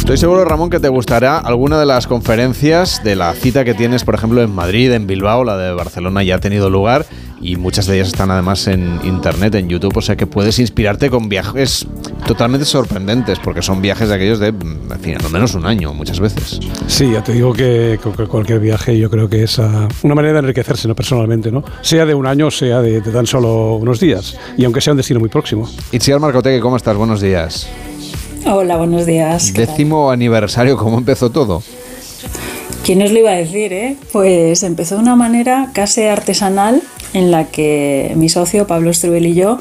Estoy 0.01 0.19
seguro, 0.19 0.45
Ramón, 0.45 0.71
que 0.71 0.81
te 0.81 0.89
gustará 0.89 1.39
alguna 1.39 1.79
de 1.79 1.87
las 1.87 2.09
conferencias 2.09 3.05
de 3.05 3.15
la 3.15 3.33
cita 3.35 3.65
que 3.65 3.75
tienes, 3.75 4.03
por 4.03 4.17
ejemplo, 4.17 4.43
en 4.43 4.51
Madrid, 4.51 4.91
en 4.91 5.07
Bilbao, 5.07 5.45
la 5.45 5.57
de 5.57 5.73
Barcelona 5.73 6.25
ya 6.25 6.35
ha 6.35 6.41
tenido 6.41 6.69
lugar, 6.69 7.07
y 7.41 7.57
muchas 7.57 7.87
de 7.87 7.97
ellas 7.97 8.09
están 8.09 8.31
además 8.31 8.67
en 8.67 9.01
internet, 9.03 9.55
en 9.55 9.69
YouTube, 9.69 9.97
o 9.97 10.03
sea 10.03 10.17
que 10.17 10.27
puedes 10.27 10.59
inspirarte 10.59 11.09
con 11.11 11.29
viajes 11.29 11.87
totalmente 12.27 12.67
sorprendentes, 12.67 13.39
porque 13.39 13.63
son 13.63 13.81
viajes 13.81 14.09
de 14.09 14.15
aquellos 14.15 14.39
de, 14.39 14.49
en 14.49 15.01
fin, 15.01 15.17
al 15.25 15.31
menos 15.31 15.55
un 15.55 15.65
año 15.67 15.95
muchas 15.95 16.21
veces. 16.21 16.61
Sí, 16.87 17.11
ya 17.13 17.25
te 17.25 17.33
digo 17.33 17.53
que 17.53 17.99
cu- 18.03 18.13
cu- 18.13 18.29
cualquier 18.29 18.61
viaje 18.61 18.99
yo 18.99 19.09
creo 19.11 19.29
que 19.29 19.45
es 19.45 19.59
ah, 19.59 19.89
una 20.03 20.15
manera 20.15 20.35
de 20.35 20.39
enriquecerse 20.41 20.87
¿no? 20.87 20.95
personalmente, 20.95 21.51
¿no? 21.51 21.65
Sea 21.81 22.05
de 22.07 22.15
un 22.15 22.27
año, 22.27 22.51
sea 22.51 22.81
de, 22.83 23.01
de 23.01 23.11
tan 23.11 23.27
solo 23.27 23.75
unos 23.77 24.01
días, 24.01 24.37
y 24.57 24.65
aunque 24.65 24.81
sea 24.81 24.93
un 24.93 24.99
destino 24.99 25.19
muy 25.21 25.29
próximo. 25.31 25.69
Itziar 25.93 26.21
Marcotegui, 26.21 26.61
¿cómo 26.61 26.77
estás? 26.77 26.97
Buenos 26.97 27.21
días. 27.21 27.67
Hola, 28.47 28.77
buenos 28.77 29.07
días. 29.07 29.53
Décimo 29.53 30.11
aniversario, 30.11 30.77
¿cómo 30.77 30.99
empezó 30.99 31.31
todo? 31.31 31.63
¿Quién 32.85 33.03
os 33.03 33.13
lo 33.13 33.19
iba 33.19 33.31
a 33.31 33.35
decir, 33.35 33.73
eh? 33.73 33.97
Pues 34.11 34.63
empezó 34.63 34.97
de 34.97 35.03
una 35.03 35.15
manera 35.15 35.71
casi 35.75 36.03
artesanal 36.03 36.83
en 37.13 37.31
la 37.31 37.45
que 37.45 38.13
mi 38.17 38.29
socio 38.29 38.67
Pablo 38.67 38.91
Estrubel 38.91 39.27
y 39.27 39.35
yo 39.35 39.59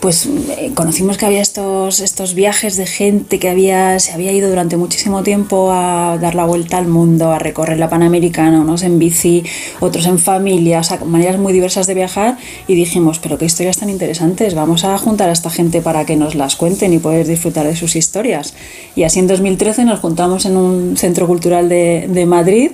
pues 0.00 0.26
eh, 0.26 0.72
conocimos 0.74 1.18
que 1.18 1.26
había 1.26 1.40
estos, 1.40 2.00
estos 2.00 2.34
viajes 2.34 2.76
de 2.76 2.86
gente 2.86 3.38
que 3.38 3.48
había, 3.48 3.98
se 3.98 4.12
había 4.12 4.32
ido 4.32 4.48
durante 4.48 4.76
muchísimo 4.76 5.22
tiempo 5.22 5.70
a 5.72 6.18
dar 6.20 6.34
la 6.34 6.44
vuelta 6.44 6.78
al 6.78 6.86
mundo, 6.86 7.32
a 7.32 7.38
recorrer 7.38 7.78
la 7.78 7.88
Panamericana, 7.88 8.60
unos 8.60 8.82
en 8.82 8.98
bici, 8.98 9.44
otros 9.80 10.06
en 10.06 10.18
familia, 10.18 10.80
o 10.80 10.84
sea, 10.84 10.98
maneras 11.04 11.38
muy 11.38 11.52
diversas 11.52 11.86
de 11.86 11.94
viajar 11.94 12.38
y 12.66 12.74
dijimos, 12.74 13.18
pero 13.18 13.38
qué 13.38 13.44
historias 13.44 13.78
tan 13.78 13.90
interesantes, 13.90 14.54
vamos 14.54 14.84
a 14.84 14.96
juntar 14.98 15.28
a 15.30 15.32
esta 15.32 15.50
gente 15.50 15.80
para 15.80 16.04
que 16.04 16.16
nos 16.16 16.34
las 16.34 16.56
cuenten 16.56 16.92
y 16.92 16.98
poder 16.98 17.26
disfrutar 17.26 17.66
de 17.66 17.76
sus 17.76 17.96
historias. 17.96 18.54
Y 18.94 19.04
así 19.04 19.18
en 19.18 19.26
2013 19.26 19.84
nos 19.84 20.00
juntamos 20.00 20.44
en 20.46 20.56
un 20.56 20.96
centro 20.96 21.26
cultural 21.26 21.68
de, 21.68 22.26
Madrid 22.28 22.72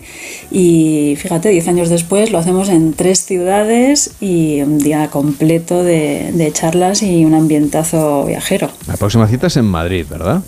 y 0.51 1.14
fíjate, 1.16 1.51
10 1.51 1.68
años 1.68 1.89
después 1.89 2.33
lo 2.33 2.39
hacemos 2.39 2.68
en 2.70 2.93
tres 2.95 3.25
ciudades 3.25 4.11
y 4.20 4.62
un 4.62 4.79
día 4.79 5.11
completo 5.11 5.85
de, 5.85 6.51
charlas 6.53 7.03
un 7.25 7.35
ambientazo 7.35 8.25
viajero. 8.25 8.71
La 8.89 8.97
próxima 8.97 9.29
cita 9.29 9.49
es 9.49 9.57
en 9.59 9.67
Madrid, 9.67 10.07
¿verdad? 10.09 10.43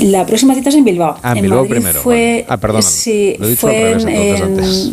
La 0.00 0.24
próxima 0.26 0.54
cita 0.54 0.68
es 0.70 0.76
en 0.76 0.84
Bilbao. 0.84 1.16
Ah, 1.22 1.32
en 1.36 1.42
Bilbao 1.42 1.58
Madrid 1.60 1.70
primero, 1.72 2.00
Fue, 2.00 2.32
vale. 2.32 2.46
Ah, 2.48 2.56
perdona, 2.56 2.82
Sí, 2.82 3.34
lo 3.38 3.46
he 3.46 3.50
dicho 3.50 3.60
fue 3.60 3.92
al 3.94 4.02
revés, 4.04 4.40
en, 4.40 4.46
entonces, 4.48 4.92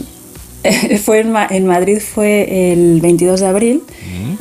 en- 0.63 0.99
fue 0.99 1.19
en, 1.19 1.31
Ma- 1.31 1.47
en 1.49 1.65
Madrid 1.67 1.99
fue 1.99 2.71
el 2.73 2.99
22 3.01 3.39
de 3.39 3.45
abril, 3.47 3.83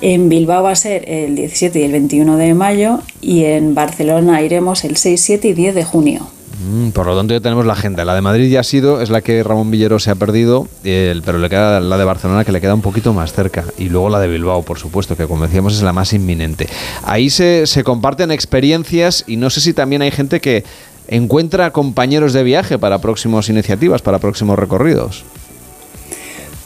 en 0.01 0.29
Bilbao 0.31 0.63
va 0.63 0.71
a 0.73 0.77
ser 0.77 1.09
el 1.09 1.35
17 1.37 1.79
y 1.79 1.83
el 1.83 1.93
21 1.93 2.37
de 2.39 2.55
mayo 2.55 3.01
y 3.21 3.45
en 3.45 3.75
Barcelona 3.75 4.41
iremos 4.43 4.85
el 4.85 4.97
6, 4.97 5.21
7 5.21 5.49
y 5.49 5.53
10 5.53 5.75
de 5.75 5.85
junio. 5.85 6.27
Mm, 6.65 6.91
por 6.91 7.07
lo 7.07 7.17
tanto 7.17 7.35
ya 7.35 7.41
tenemos 7.41 7.67
la 7.67 7.75
agenda. 7.75 8.05
La 8.05 8.15
de 8.15 8.21
Madrid 8.21 8.51
ya 8.51 8.61
ha 8.61 8.65
sido, 8.65 9.03
es 9.03 9.11
la 9.11 9.21
que 9.21 9.43
Ramón 9.43 9.71
Villero 9.71 9.99
se 9.99 10.11
ha 10.11 10.15
perdido, 10.15 10.67
pero 10.83 11.39
le 11.39 11.49
queda 11.51 11.81
la 11.81 11.99
de 11.99 12.05
Barcelona 12.05 12.45
que 12.45 12.53
le 12.53 12.61
queda 12.61 12.75
un 12.75 12.81
poquito 12.81 13.13
más 13.13 13.33
cerca. 13.33 13.65
Y 13.77 13.89
luego 13.89 14.09
la 14.09 14.21
de 14.21 14.29
Bilbao, 14.29 14.63
por 14.63 14.79
supuesto, 14.79 15.17
que 15.17 15.27
como 15.27 15.45
decíamos 15.47 15.75
es 15.75 15.83
la 15.83 15.93
más 15.93 16.13
inminente. 16.13 16.69
Ahí 17.05 17.29
se, 17.29 17.67
se 17.67 17.85
comparten 17.85 18.31
experiencias 18.31 19.25
y 19.27 19.37
no 19.37 19.51
sé 19.51 19.61
si 19.61 19.75
también 19.75 20.03
hay 20.03 20.11
gente 20.11 20.41
que 20.41 20.65
encuentra 21.09 21.71
compañeros 21.71 22.33
de 22.33 22.43
viaje 22.43 22.79
para 22.79 23.01
próximas 23.01 23.49
iniciativas, 23.51 24.01
para 24.01 24.19
próximos 24.19 24.59
recorridos. 24.59 25.25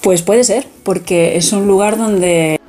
Pues 0.00 0.22
puede 0.22 0.44
ser, 0.44 0.66
porque 0.84 1.36
es 1.36 1.52
un 1.52 1.66
lugar 1.66 1.98
donde 1.98 2.60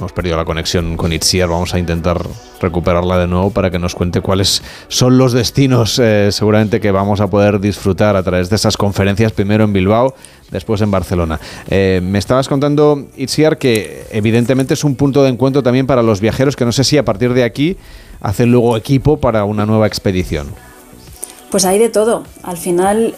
Hemos 0.00 0.12
perdido 0.12 0.38
la 0.38 0.46
conexión 0.46 0.96
con 0.96 1.12
Itziar, 1.12 1.50
vamos 1.50 1.74
a 1.74 1.78
intentar 1.78 2.26
recuperarla 2.58 3.18
de 3.18 3.26
nuevo 3.26 3.50
para 3.50 3.70
que 3.70 3.78
nos 3.78 3.94
cuente 3.94 4.22
cuáles 4.22 4.62
son 4.88 5.18
los 5.18 5.34
destinos 5.34 5.98
eh, 5.98 6.30
seguramente 6.32 6.80
que 6.80 6.90
vamos 6.90 7.20
a 7.20 7.28
poder 7.28 7.60
disfrutar 7.60 8.16
a 8.16 8.22
través 8.22 8.48
de 8.48 8.56
esas 8.56 8.78
conferencias, 8.78 9.32
primero 9.32 9.64
en 9.64 9.74
Bilbao, 9.74 10.14
después 10.50 10.80
en 10.80 10.90
Barcelona. 10.90 11.38
Eh, 11.68 12.00
me 12.02 12.18
estabas 12.18 12.48
contando, 12.48 13.08
Itziar, 13.18 13.58
que 13.58 14.06
evidentemente 14.10 14.72
es 14.72 14.84
un 14.84 14.96
punto 14.96 15.22
de 15.22 15.28
encuentro 15.28 15.62
también 15.62 15.86
para 15.86 16.02
los 16.02 16.22
viajeros, 16.22 16.56
que 16.56 16.64
no 16.64 16.72
sé 16.72 16.82
si 16.82 16.96
a 16.96 17.04
partir 17.04 17.34
de 17.34 17.44
aquí 17.44 17.76
hacen 18.22 18.50
luego 18.50 18.78
equipo 18.78 19.18
para 19.18 19.44
una 19.44 19.66
nueva 19.66 19.86
expedición. 19.86 20.46
Pues 21.50 21.64
hay 21.64 21.80
de 21.80 21.88
todo. 21.88 22.22
Al 22.44 22.56
final, 22.56 23.16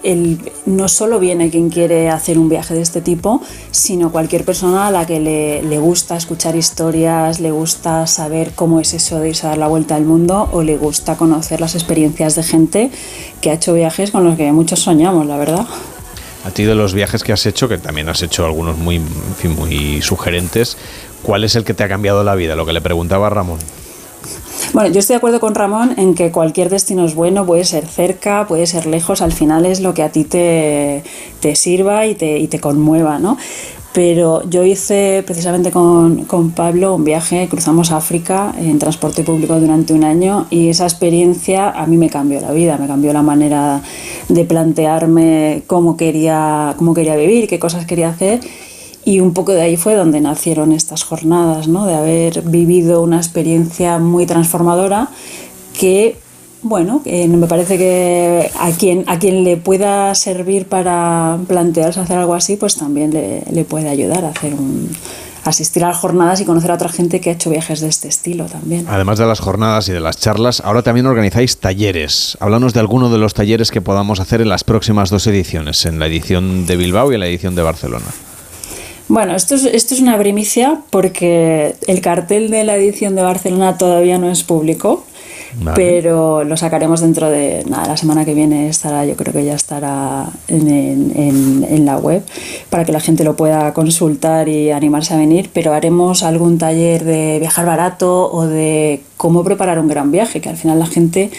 no 0.64 0.88
solo 0.88 1.20
viene 1.20 1.50
quien 1.50 1.68
quiere 1.68 2.08
hacer 2.08 2.38
un 2.38 2.48
viaje 2.48 2.72
de 2.72 2.80
este 2.80 3.02
tipo, 3.02 3.42
sino 3.70 4.10
cualquier 4.10 4.44
persona 4.44 4.86
a 4.86 4.90
la 4.90 5.06
que 5.06 5.20
le, 5.20 5.78
gusta 5.78 6.16
escuchar 6.16 6.56
historias, 6.56 7.40
le 7.40 7.50
gusta 7.50 8.06
saber 8.06 8.52
cómo 8.54 8.80
es 8.80 8.94
eso 8.94 9.20
de 9.20 9.30
irse 9.30 9.46
a 9.46 9.50
dar 9.50 9.58
la 9.58 9.66
vuelta 9.66 9.96
al 9.96 10.04
mundo 10.04 10.48
o 10.52 10.62
le 10.62 10.78
gusta 10.78 11.16
conocer 11.16 11.60
las 11.60 11.74
experiencias 11.74 12.34
de 12.34 12.42
gente 12.42 12.90
que 13.42 13.50
ha 13.50 13.54
hecho 13.54 13.74
viajes 13.74 14.10
con 14.10 14.24
los 14.24 14.36
que 14.36 14.50
muchos 14.52 14.80
soñamos, 14.80 15.26
la 15.26 15.36
verdad. 15.36 15.66
A 16.46 16.50
ti 16.50 16.64
de 16.64 16.74
los 16.74 16.94
viajes 16.94 17.22
que 17.22 17.32
has 17.32 17.44
hecho, 17.44 17.68
que 17.68 17.78
también 17.78 18.08
has 18.08 18.22
hecho 18.22 18.46
algunos 18.46 18.78
muy, 18.78 19.00
muy 19.44 20.00
sugerentes, 20.00 20.78
¿cuál 21.22 21.44
es 21.44 21.54
el 21.54 21.64
que 21.64 21.74
te 21.74 21.84
ha 21.84 21.88
cambiado 21.88 22.24
la 22.24 22.34
vida? 22.34 22.56
Lo 22.56 22.64
que 22.64 22.72
le 22.72 22.80
preguntaba 22.80 23.28
Ramón. 23.28 23.58
Bueno, 24.72 24.88
yo 24.88 25.00
estoy 25.00 25.14
de 25.14 25.18
acuerdo 25.18 25.38
con 25.38 25.54
Ramón 25.54 25.94
en 25.98 26.14
que 26.14 26.30
cualquier 26.30 26.70
destino 26.70 27.04
es 27.04 27.14
bueno, 27.14 27.44
puede 27.44 27.64
ser 27.64 27.86
cerca, 27.86 28.46
puede 28.46 28.66
ser 28.66 28.86
lejos, 28.86 29.20
al 29.20 29.32
final 29.32 29.66
es 29.66 29.80
lo 29.80 29.92
que 29.92 30.02
a 30.02 30.10
ti 30.10 30.24
te, 30.24 31.02
te 31.40 31.56
sirva 31.56 32.06
y 32.06 32.14
te, 32.14 32.38
y 32.38 32.48
te 32.48 32.58
conmueva, 32.58 33.18
¿no? 33.18 33.36
Pero 33.92 34.42
yo 34.48 34.64
hice 34.64 35.22
precisamente 35.26 35.70
con, 35.70 36.24
con 36.24 36.52
Pablo 36.52 36.94
un 36.94 37.04
viaje, 37.04 37.46
cruzamos 37.50 37.92
África 37.92 38.54
en 38.56 38.78
transporte 38.78 39.22
público 39.22 39.60
durante 39.60 39.92
un 39.92 40.04
año 40.04 40.46
y 40.48 40.70
esa 40.70 40.84
experiencia 40.84 41.68
a 41.68 41.86
mí 41.86 41.98
me 41.98 42.08
cambió 42.08 42.40
la 42.40 42.52
vida, 42.52 42.78
me 42.78 42.86
cambió 42.86 43.12
la 43.12 43.20
manera 43.20 43.82
de 44.30 44.44
plantearme 44.46 45.64
cómo 45.66 45.98
quería, 45.98 46.74
cómo 46.78 46.94
quería 46.94 47.16
vivir, 47.16 47.46
qué 47.46 47.58
cosas 47.58 47.84
quería 47.84 48.08
hacer 48.08 48.40
y 49.04 49.20
un 49.20 49.34
poco 49.34 49.52
de 49.52 49.62
ahí 49.62 49.76
fue 49.76 49.94
donde 49.94 50.20
nacieron 50.20 50.72
estas 50.72 51.02
jornadas, 51.02 51.68
¿no? 51.68 51.86
de 51.86 51.94
haber 51.94 52.42
vivido 52.42 53.02
una 53.02 53.16
experiencia 53.16 53.98
muy 53.98 54.26
transformadora 54.26 55.08
que, 55.78 56.16
bueno, 56.62 57.02
me 57.04 57.46
parece 57.46 57.78
que 57.78 58.50
a 58.58 58.70
quien, 58.70 59.04
a 59.08 59.18
quien 59.18 59.42
le 59.42 59.56
pueda 59.56 60.14
servir 60.14 60.66
para 60.66 61.38
plantearse 61.48 62.00
hacer 62.00 62.18
algo 62.18 62.34
así, 62.34 62.56
pues 62.56 62.76
también 62.76 63.12
le, 63.12 63.42
le 63.50 63.64
puede 63.64 63.88
ayudar 63.88 64.24
a 64.24 64.28
hacer 64.28 64.54
un 64.54 64.90
asistir 65.44 65.84
a 65.84 65.88
las 65.88 65.96
jornadas 65.96 66.40
y 66.40 66.44
conocer 66.44 66.70
a 66.70 66.74
otra 66.74 66.88
gente 66.88 67.20
que 67.20 67.30
ha 67.30 67.32
hecho 67.32 67.50
viajes 67.50 67.80
de 67.80 67.88
este 67.88 68.06
estilo 68.06 68.46
también. 68.46 68.86
Además 68.88 69.18
de 69.18 69.26
las 69.26 69.40
jornadas 69.40 69.88
y 69.88 69.92
de 69.92 69.98
las 69.98 70.16
charlas, 70.16 70.62
ahora 70.64 70.82
también 70.82 71.06
organizáis 71.06 71.58
talleres. 71.58 72.36
Háblanos 72.40 72.74
de 72.74 72.80
alguno 72.80 73.10
de 73.10 73.18
los 73.18 73.34
talleres 73.34 73.72
que 73.72 73.80
podamos 73.80 74.20
hacer 74.20 74.40
en 74.40 74.48
las 74.48 74.62
próximas 74.62 75.10
dos 75.10 75.26
ediciones, 75.26 75.84
en 75.84 75.98
la 75.98 76.06
edición 76.06 76.66
de 76.66 76.76
Bilbao 76.76 77.10
y 77.10 77.14
en 77.14 77.20
la 77.20 77.26
edición 77.26 77.54
de 77.54 77.62
Barcelona. 77.62 78.06
Bueno, 79.12 79.34
esto 79.36 79.56
es, 79.56 79.66
esto 79.66 79.92
es 79.94 80.00
una 80.00 80.16
primicia 80.16 80.80
porque 80.88 81.74
el 81.86 82.00
cartel 82.00 82.50
de 82.50 82.64
la 82.64 82.76
edición 82.76 83.14
de 83.14 83.20
Barcelona 83.22 83.76
todavía 83.76 84.16
no 84.16 84.30
es 84.30 84.42
público, 84.42 85.04
Vale. 85.60 85.74
pero 85.76 86.44
lo 86.44 86.56
sacaremos 86.56 87.02
dentro 87.02 87.28
de 87.28 87.62
nada, 87.68 87.88
la 87.88 87.96
semana 87.98 88.24
que 88.24 88.32
viene 88.32 88.68
estará, 88.70 89.04
yo 89.04 89.14
creo 89.14 89.34
que 89.34 89.44
ya 89.44 89.52
estará 89.54 90.28
en, 90.48 90.66
en- 90.66 91.12
en- 91.14 91.66
en 91.68 91.84
la 91.84 91.98
web 91.98 92.22
para 92.70 92.86
que 92.86 92.92
la 92.92 93.00
gente 93.00 93.22
lo 93.22 93.36
pueda 93.36 93.74
consultar 93.74 94.48
y 94.48 94.70
animarse 94.70 95.12
a 95.12 95.18
venir, 95.18 95.50
pero 95.52 95.74
haremos 95.74 96.22
algún 96.22 96.56
taller 96.56 97.04
de 97.04 97.36
viajar 97.38 97.66
barato 97.66 98.32
o 98.32 98.46
de 98.46 99.02
cómo 99.18 99.44
preparar 99.44 99.78
un 99.78 99.88
gran 99.88 100.10
viaje, 100.10 100.40
que 100.40 100.48
al 100.48 100.56
final 100.56 100.78
la 100.78 100.86
gente 100.86 101.30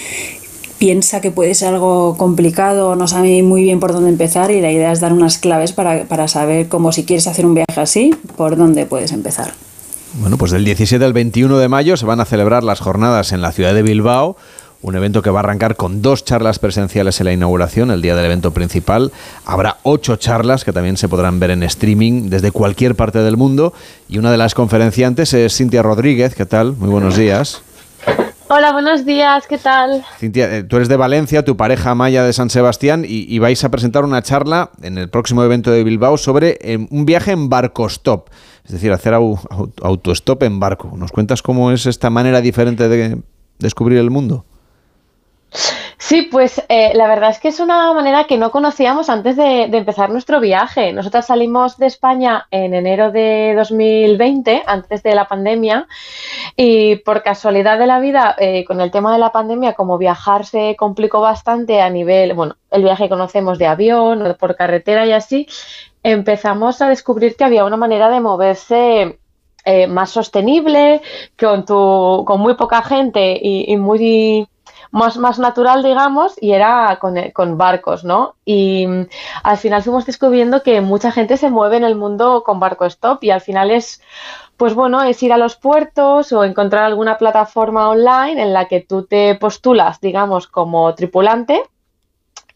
piensa 0.83 1.21
que 1.21 1.31
puede 1.31 1.55
ser 1.55 1.69
algo 1.69 2.17
complicado, 2.17 2.97
no 2.97 3.07
sabe 3.07 3.41
muy 3.41 3.63
bien 3.63 3.79
por 3.79 3.93
dónde 3.93 4.09
empezar 4.09 4.51
y 4.51 4.59
la 4.59 4.69
idea 4.69 4.91
es 4.91 4.99
dar 4.99 5.13
unas 5.13 5.37
claves 5.37 5.71
para, 5.71 6.03
para 6.09 6.27
saber 6.27 6.67
cómo 6.67 6.91
si 6.91 7.05
quieres 7.05 7.25
hacer 7.25 7.45
un 7.45 7.55
viaje 7.55 7.79
así, 7.79 8.13
por 8.35 8.57
dónde 8.57 8.85
puedes 8.85 9.13
empezar. 9.13 9.53
Bueno, 10.19 10.37
pues 10.37 10.51
del 10.51 10.65
17 10.65 11.05
al 11.05 11.13
21 11.13 11.57
de 11.57 11.69
mayo 11.69 11.95
se 11.95 12.05
van 12.05 12.19
a 12.19 12.25
celebrar 12.25 12.65
las 12.65 12.81
jornadas 12.81 13.31
en 13.31 13.41
la 13.41 13.53
ciudad 13.53 13.73
de 13.73 13.81
Bilbao. 13.81 14.35
Un 14.81 14.97
evento 14.97 15.21
que 15.21 15.29
va 15.29 15.39
a 15.39 15.43
arrancar 15.43 15.77
con 15.77 16.01
dos 16.01 16.25
charlas 16.25 16.59
presenciales 16.59 17.17
en 17.21 17.27
la 17.27 17.31
inauguración, 17.31 17.89
el 17.89 18.01
día 18.01 18.17
del 18.17 18.25
evento 18.25 18.51
principal. 18.51 19.13
Habrá 19.45 19.77
ocho 19.83 20.17
charlas 20.17 20.65
que 20.65 20.73
también 20.73 20.97
se 20.97 21.07
podrán 21.07 21.39
ver 21.39 21.51
en 21.51 21.63
streaming 21.63 22.29
desde 22.29 22.51
cualquier 22.51 22.95
parte 22.95 23.19
del 23.19 23.37
mundo. 23.37 23.71
Y 24.09 24.17
una 24.17 24.31
de 24.31 24.37
las 24.37 24.53
conferenciantes 24.53 25.33
es 25.33 25.55
Cintia 25.55 25.81
Rodríguez. 25.81 26.35
¿Qué 26.35 26.45
tal? 26.45 26.75
Muy 26.75 26.89
buenos 26.89 27.15
días. 27.15 27.63
Hola, 28.55 28.71
buenos 28.71 29.03
días, 29.03 29.47
¿qué 29.47 29.57
tal? 29.57 30.05
Cintia, 30.19 30.57
eh, 30.57 30.61
tú 30.63 30.75
eres 30.75 30.87
de 30.87 30.95
Valencia, 30.95 31.43
tu 31.43 31.57
pareja 31.57 31.95
Maya 31.95 32.23
de 32.23 32.33
San 32.33 32.51
Sebastián, 32.51 33.03
y, 33.03 33.39
vais 33.39 33.63
a 33.63 33.71
presentar 33.71 34.03
una 34.03 34.21
charla 34.21 34.69
en 34.83 34.99
el 34.99 35.09
próximo 35.09 35.43
evento 35.43 35.71
de 35.71 35.83
Bilbao 35.83 36.17
sobre 36.17 36.59
eh, 36.61 36.87
un 36.91 37.03
viaje 37.07 37.31
en 37.31 37.49
barco 37.49 37.87
stop, 37.87 38.29
es 38.63 38.71
decir, 38.73 38.91
hacer 38.91 39.15
au- 39.15 39.39
autostop 39.81 40.43
en 40.43 40.59
barco. 40.59 40.91
¿Nos 40.95 41.11
cuentas 41.11 41.41
cómo 41.41 41.71
es 41.71 41.87
esta 41.87 42.11
manera 42.11 42.41
diferente 42.41 42.87
de 42.89 43.23
descubrir 43.57 43.97
el 43.97 44.11
mundo? 44.11 44.45
Sí, 45.97 46.23
pues 46.23 46.63
eh, 46.69 46.91
la 46.95 47.07
verdad 47.07 47.29
es 47.29 47.39
que 47.39 47.47
es 47.49 47.59
una 47.59 47.93
manera 47.93 48.25
que 48.25 48.37
no 48.37 48.51
conocíamos 48.51 49.09
antes 49.09 49.35
de, 49.35 49.63
empezar 49.63 50.09
nuestro 50.09 50.39
viaje. 50.39 50.91
Nosotras 50.93 51.27
salimos 51.27 51.77
de 51.77 51.87
España 51.87 52.47
en 52.51 52.73
enero 52.73 53.11
de 53.11 53.53
2020, 53.55 54.63
antes 54.65 55.03
de 55.03 55.15
la 55.15 55.27
pandemia, 55.27 55.87
y 56.55 56.97
por 56.97 57.23
casualidad 57.23 57.79
de 57.79 57.87
la 57.87 57.99
vida, 57.99 58.35
eh, 58.37 58.65
con 58.65 58.81
el 58.81 58.91
tema 58.91 59.13
de 59.13 59.19
la 59.19 59.31
pandemia, 59.31 59.73
como 59.73 59.97
viajar 59.97 60.45
se 60.45 60.75
complicó 60.75 61.21
bastante 61.21 61.81
a 61.81 61.89
nivel, 61.89 62.33
bueno, 62.33 62.57
el 62.71 62.83
viaje 62.83 63.03
que 63.03 63.09
conocemos 63.09 63.57
de 63.59 63.67
avión 63.67 64.25
o 64.25 64.37
por 64.37 64.55
carretera 64.55 65.05
y 65.05 65.11
así, 65.11 65.47
empezamos 66.03 66.81
a 66.81 66.89
descubrir 66.89 67.35
que 67.35 67.43
había 67.43 67.65
una 67.65 67.77
manera 67.77 68.09
de 68.09 68.19
moverse 68.19 69.19
eh, 69.65 69.87
más 69.87 70.09
sostenible, 70.09 71.01
con, 71.39 71.65
tu, 71.65 72.23
con 72.25 72.41
muy 72.41 72.55
poca 72.55 72.81
gente 72.81 73.39
y, 73.41 73.71
y 73.71 73.77
muy 73.77 73.97
más, 74.93 75.17
más 75.17 75.39
natural, 75.39 75.81
digamos, 75.81 76.35
y 76.39 76.51
era 76.51 76.99
con, 77.01 77.15
con 77.31 77.57
barcos, 77.57 78.03
¿no? 78.03 78.35
Y 78.45 78.85
mm, 78.85 79.07
al 79.41 79.57
final 79.57 79.81
fuimos 79.81 80.05
descubriendo 80.05 80.61
que 80.61 80.81
mucha 80.81 81.11
gente 81.11 81.35
se 81.35 81.49
mueve 81.49 81.77
en 81.77 81.83
el 81.83 81.95
mundo 81.95 82.43
con 82.45 82.59
barco 82.59 82.85
stop 82.85 83.23
y 83.23 83.31
al 83.31 83.41
final 83.41 83.71
es, 83.71 84.03
pues 84.55 84.75
bueno, 84.75 85.01
es 85.01 85.21
ir 85.23 85.33
a 85.33 85.39
los 85.39 85.55
puertos 85.55 86.31
o 86.31 86.43
encontrar 86.43 86.83
alguna 86.83 87.17
plataforma 87.17 87.89
online 87.89 88.39
en 88.39 88.53
la 88.53 88.67
que 88.67 88.81
tú 88.81 89.03
te 89.03 89.33
postulas, 89.33 89.99
digamos, 89.99 90.45
como 90.45 90.93
tripulante 90.93 91.63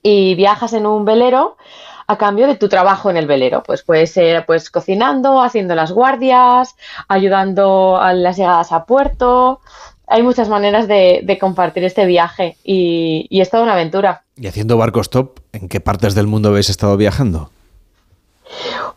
y 0.03 0.35
viajas 0.35 0.73
en 0.73 0.85
un 0.85 1.05
velero 1.05 1.57
a 2.05 2.17
cambio 2.19 2.45
de 2.45 2.55
tu 2.55 2.69
trabajo 2.69 3.09
en 3.09 3.17
el 3.17 3.25
velero. 3.25 3.63
Pues 3.63 3.81
puede 3.81 4.05
ser 4.05 4.45
pues 4.45 4.69
cocinando, 4.69 5.41
haciendo 5.41 5.73
las 5.73 5.91
guardias, 5.91 6.75
ayudando 7.07 7.97
a 7.97 8.13
las 8.13 8.37
llegadas 8.37 8.71
a 8.71 8.85
puerto. 8.85 9.59
Hay 10.07 10.23
muchas 10.23 10.47
maneras 10.49 10.87
de, 10.87 11.19
de 11.23 11.37
compartir 11.37 11.83
este 11.83 12.05
viaje 12.05 12.55
y, 12.63 13.27
y 13.29 13.41
es 13.41 13.49
toda 13.49 13.63
una 13.63 13.73
aventura. 13.73 14.23
Y 14.37 14.47
haciendo 14.47 14.77
barco 14.77 15.01
stop, 15.01 15.39
¿en 15.51 15.67
qué 15.67 15.79
partes 15.81 16.15
del 16.15 16.27
mundo 16.27 16.49
habéis 16.49 16.69
estado 16.69 16.95
viajando? 16.97 17.51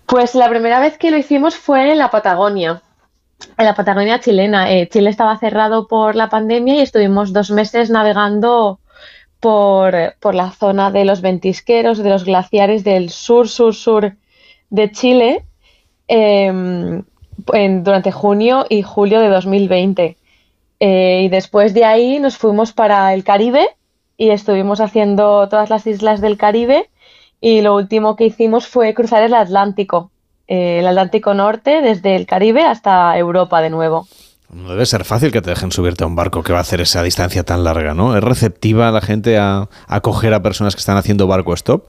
Pues 0.07 0.35
la 0.35 0.49
primera 0.49 0.81
vez 0.81 0.99
que 0.99 1.11
lo 1.11 1.16
hicimos 1.19 1.57
fue 1.57 1.93
en 1.93 1.99
la 1.99 2.11
Patagonia, 2.11 2.82
en 3.59 3.65
la 3.65 3.74
Patagonia 3.74 4.20
chilena. 4.20 4.70
Eh, 4.73 4.89
Chile 4.89 5.11
estaba 5.11 5.37
cerrado 5.39 5.87
por 5.89 6.15
la 6.16 6.28
pandemia 6.28 6.74
y 6.77 6.81
estuvimos 6.81 7.32
dos 7.32 7.51
meses 7.51 7.91
navegando 7.91 8.78
por, 9.41 9.95
por 10.20 10.35
la 10.35 10.51
zona 10.51 10.91
de 10.91 11.05
los 11.05 11.20
ventisqueros, 11.23 11.99
de 11.99 12.11
los 12.11 12.24
glaciares 12.24 12.85
del 12.85 13.11
sur, 13.11 13.49
sur, 13.49 13.74
sur 13.74 14.12
de 14.69 14.91
Chile 14.93 15.45
eh, 16.09 16.47
en- 17.53 17.85
durante 17.85 18.12
junio 18.12 18.66
y 18.69 18.82
julio 18.82 19.20
de 19.20 19.28
2020. 19.28 20.16
Eh, 20.81 21.23
y 21.24 21.28
después 21.28 21.74
de 21.74 21.85
ahí 21.85 22.19
nos 22.19 22.39
fuimos 22.39 22.73
para 22.73 23.12
el 23.12 23.23
Caribe 23.23 23.69
y 24.16 24.31
estuvimos 24.31 24.81
haciendo 24.81 25.47
todas 25.48 25.69
las 25.69 25.86
islas 25.86 26.23
del 26.23 26.39
Caribe 26.39 26.89
y 27.40 27.61
lo 27.61 27.74
último 27.77 28.16
que 28.16 28.24
hicimos 28.24 28.66
fue 28.66 28.94
cruzar 28.94 29.23
el 29.23 29.35
Atlántico, 29.35 30.11
eh, 30.48 30.78
el 30.81 30.86
Atlántico 30.86 31.35
Norte 31.35 31.82
desde 31.82 32.16
el 32.16 32.27
Caribe 32.27 32.62
hasta 32.62 33.16
Europa 33.19 33.61
de 33.61 33.70
nuevo. 33.70 34.09
No 34.51 34.70
debe 34.70 34.85
ser 34.86 35.05
fácil 35.05 35.31
que 35.31 35.43
te 35.43 35.51
dejen 35.51 35.70
subirte 35.70 36.02
a 36.02 36.07
un 36.07 36.16
barco 36.16 36.43
que 36.43 36.52
va 36.52 36.59
a 36.59 36.62
hacer 36.62 36.81
esa 36.81 37.02
distancia 37.02 37.44
tan 37.44 37.62
larga, 37.62 37.94
¿no? 37.94 38.16
¿Es 38.16 38.24
receptiva 38.24 38.90
la 38.90 39.01
gente 39.01 39.39
a 39.39 39.61
a 39.61 39.69
acoger 39.86 40.35
a 40.35 40.43
personas 40.43 40.74
que 40.74 40.81
están 40.81 40.97
haciendo 40.97 41.27
barco 41.27 41.55
stop? 41.55 41.85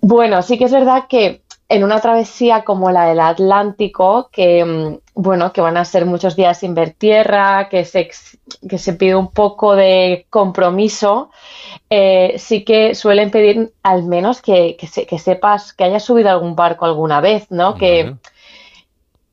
Bueno, 0.00 0.42
sí 0.42 0.58
que 0.58 0.64
es 0.64 0.72
verdad 0.72 1.04
que 1.08 1.41
en 1.74 1.84
una 1.84 2.00
travesía 2.00 2.64
como 2.64 2.90
la 2.90 3.06
del 3.06 3.20
Atlántico, 3.20 4.28
que 4.32 4.64
mm, 4.64 4.98
bueno, 5.14 5.52
que 5.52 5.60
van 5.60 5.76
a 5.76 5.84
ser 5.84 6.06
muchos 6.06 6.36
días 6.36 6.58
sin 6.58 6.74
ver 6.74 6.92
tierra, 6.94 7.68
que 7.70 7.84
se, 7.84 8.10
que 8.68 8.78
se 8.78 8.92
pide 8.94 9.16
un 9.16 9.28
poco 9.32 9.74
de 9.76 10.26
compromiso, 10.30 11.30
eh, 11.90 12.36
sí 12.38 12.64
que 12.64 12.94
suelen 12.94 13.30
pedir 13.30 13.74
al 13.82 14.04
menos 14.04 14.42
que, 14.42 14.76
que 14.78 14.86
se- 14.88 15.06
que 15.06 15.18
sepas 15.18 15.72
que 15.74 15.84
hayas 15.84 16.04
subido 16.04 16.30
algún 16.30 16.56
barco 16.56 16.86
alguna 16.86 17.20
vez, 17.20 17.50
¿no? 17.50 17.76
Que, 17.76 18.16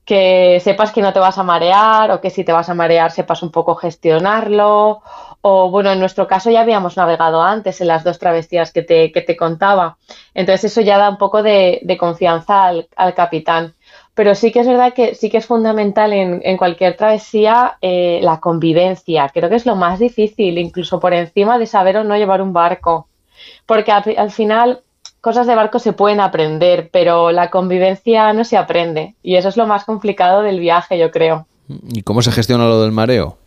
que 0.05 0.59
sepas 0.63 0.91
que 0.91 1.01
no 1.03 1.13
te 1.13 1.19
vas 1.19 1.37
a 1.37 1.43
marear 1.43 2.09
o 2.11 2.19
que 2.21 2.31
si 2.31 2.43
te 2.43 2.51
vas 2.51 2.69
a 2.69 2.73
marear 2.73 3.11
sepas 3.11 3.43
un 3.43 3.51
poco 3.51 3.75
gestionarlo. 3.75 5.01
O 5.41 5.69
bueno, 5.69 5.91
en 5.91 5.99
nuestro 5.99 6.27
caso 6.27 6.51
ya 6.51 6.61
habíamos 6.61 6.97
navegado 6.97 7.41
antes 7.41 7.79
en 7.79 7.87
las 7.87 8.03
dos 8.03 8.19
travesías 8.19 8.73
que 8.73 8.81
te, 8.81 9.11
que 9.11 9.21
te 9.21 9.37
contaba. 9.37 9.97
Entonces 10.33 10.71
eso 10.71 10.81
ya 10.81 10.97
da 10.97 11.09
un 11.09 11.17
poco 11.17 11.43
de, 11.43 11.79
de 11.81 11.97
confianza 11.97 12.65
al, 12.65 12.87
al 12.95 13.13
capitán. 13.13 13.73
Pero 14.13 14.35
sí 14.35 14.51
que 14.51 14.59
es 14.59 14.67
verdad 14.67 14.93
que 14.93 15.15
sí 15.15 15.29
que 15.29 15.37
es 15.37 15.45
fundamental 15.45 16.11
en, 16.11 16.41
en 16.43 16.57
cualquier 16.57 16.97
travesía 16.97 17.77
eh, 17.81 18.19
la 18.21 18.41
convivencia. 18.41 19.29
Creo 19.33 19.49
que 19.49 19.55
es 19.55 19.65
lo 19.65 19.77
más 19.77 19.99
difícil, 19.99 20.57
incluso 20.57 20.99
por 20.99 21.13
encima 21.13 21.57
de 21.57 21.65
saber 21.65 21.95
o 21.95 22.03
no 22.03 22.17
llevar 22.17 22.41
un 22.41 22.51
barco. 22.51 23.07
Porque 23.65 23.93
al, 23.93 24.03
al 24.17 24.31
final 24.31 24.81
cosas 25.21 25.47
de 25.47 25.55
barco 25.55 25.79
se 25.79 25.93
pueden 25.93 26.19
aprender, 26.19 26.89
pero 26.91 27.31
la 27.31 27.49
convivencia 27.49 28.33
no 28.33 28.43
se 28.43 28.57
aprende. 28.57 29.15
Y 29.23 29.37
eso 29.37 29.47
es 29.47 29.55
lo 29.55 29.67
más 29.67 29.85
complicado 29.85 30.41
del 30.41 30.59
viaje, 30.59 30.97
yo 30.97 31.11
creo. 31.11 31.47
¿Y 31.69 32.01
cómo 32.01 32.21
se 32.21 32.31
gestiona 32.31 32.65
lo 32.65 32.81
del 32.81 32.91
mareo? 32.91 33.37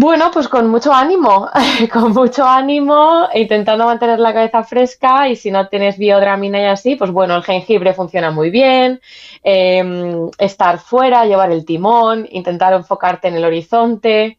Bueno, 0.00 0.30
pues 0.32 0.46
con 0.46 0.68
mucho 0.68 0.92
ánimo, 0.92 1.48
con 1.92 2.12
mucho 2.12 2.46
ánimo, 2.46 3.26
intentando 3.34 3.84
mantener 3.84 4.20
la 4.20 4.32
cabeza 4.32 4.62
fresca 4.62 5.28
y 5.28 5.34
si 5.34 5.50
no 5.50 5.66
tienes 5.66 5.98
biodramina 5.98 6.60
y 6.60 6.66
así, 6.66 6.94
pues 6.94 7.10
bueno, 7.10 7.34
el 7.34 7.42
jengibre 7.42 7.92
funciona 7.94 8.30
muy 8.30 8.50
bien, 8.50 9.00
eh, 9.42 10.30
estar 10.38 10.78
fuera, 10.78 11.26
llevar 11.26 11.50
el 11.50 11.64
timón, 11.64 12.28
intentar 12.30 12.74
enfocarte 12.74 13.26
en 13.26 13.34
el 13.34 13.44
horizonte, 13.44 14.38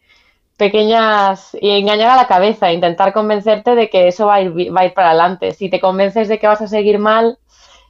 pequeñas 0.55 1.57
y 1.59 1.71
engañar 1.71 2.11
a 2.11 2.15
la 2.15 2.27
cabeza, 2.27 2.71
intentar 2.71 3.11
convencerte 3.11 3.75
de 3.75 3.89
que 3.89 4.07
eso 4.07 4.27
va 4.27 4.35
a 4.35 4.41
ir, 4.41 4.73
va 4.73 4.79
a 4.79 4.85
ir 4.85 4.93
para 4.93 5.09
adelante. 5.09 5.51
Si 5.51 5.69
te 5.69 5.81
convences 5.81 6.29
de 6.29 6.39
que 6.39 6.47
vas 6.47 6.61
a 6.61 6.67
seguir 6.69 6.99
mal, 6.99 7.37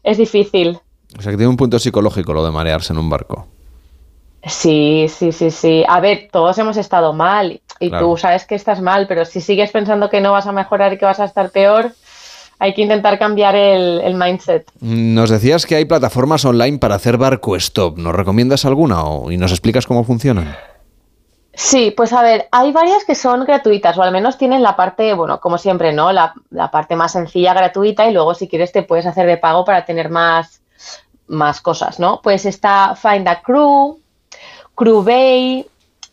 es 0.02 0.18
difícil. 0.18 0.80
O 1.16 1.22
sea, 1.22 1.32
que 1.32 1.38
tiene 1.38 1.52
un 1.52 1.58
punto 1.58 1.78
psicológico 1.78 2.34
lo 2.34 2.44
de 2.44 2.50
marearse 2.50 2.94
en 2.94 2.98
un 2.98 3.12
barco. 3.12 3.59
Sí, 4.44 5.08
sí, 5.10 5.32
sí, 5.32 5.52
sí. 5.52 5.84
A 5.88 6.00
ver, 6.00 6.30
todos 6.32 6.58
hemos 6.58 6.78
estado 6.78 7.14
mal 7.14 7.62
y 7.80 7.90
Claro. 7.90 8.08
tú 8.12 8.18
sabes 8.18 8.46
que 8.46 8.56
estás 8.56 8.82
mal, 8.82 9.06
pero 9.08 9.26
si 9.26 9.42
sigues 9.42 9.72
pensando 9.72 10.10
que 10.10 10.22
no 10.22 10.32
vas 10.32 10.48
a 10.48 10.52
mejorar 10.52 10.94
y 10.94 10.98
que 10.98 11.06
vas 11.06 11.20
a 11.20 11.26
estar 11.26 11.50
peor, 11.52 11.92
hay 12.58 12.74
que 12.74 12.82
intentar 12.82 13.18
cambiar 13.20 13.56
el, 13.56 14.02
el 14.02 14.16
mindset. 14.16 14.70
Nos 14.82 15.30
decías 15.30 15.66
que 15.66 15.76
hay 15.76 15.86
plataformas 15.86 16.44
online 16.46 16.78
para 16.78 16.96
hacer 16.96 17.18
barco 17.18 17.56
stop. 17.56 17.98
¿Nos 17.98 18.14
recomiendas 18.16 18.66
alguna 18.66 19.04
o- 19.04 19.32
y 19.32 19.38
nos 19.38 19.52
explicas 19.52 19.86
cómo 19.86 20.04
funcionan? 20.04 20.56
Sí, 21.54 21.92
pues 21.96 22.14
a 22.14 22.22
ver, 22.22 22.48
hay 22.52 22.72
varias 22.72 23.04
que 23.04 23.16
son 23.16 23.44
gratuitas 23.44 23.98
o 23.98 24.02
al 24.04 24.14
menos 24.14 24.38
tienen 24.38 24.64
la 24.64 24.78
parte, 24.78 25.14
bueno, 25.14 25.42
como 25.42 25.58
siempre, 25.58 25.92
¿no? 25.92 26.14
La, 26.14 26.34
la 26.52 26.72
parte 26.72 26.96
más 26.96 27.12
sencilla 27.12 27.54
gratuita 27.54 28.08
y 28.10 28.14
luego 28.14 28.34
si 28.34 28.48
quieres 28.48 28.72
te 28.72 28.84
puedes 28.84 29.06
hacer 29.06 29.26
de 29.28 29.36
pago 29.38 29.66
para 29.66 29.84
tener 29.84 30.10
más, 30.10 30.62
más 31.28 31.60
cosas, 31.60 32.00
¿no? 32.00 32.22
Pues 32.24 32.46
está 32.46 32.96
Find 32.96 33.28
a 33.28 33.42
Crew, 33.42 33.99
Crewbay. 34.80 35.66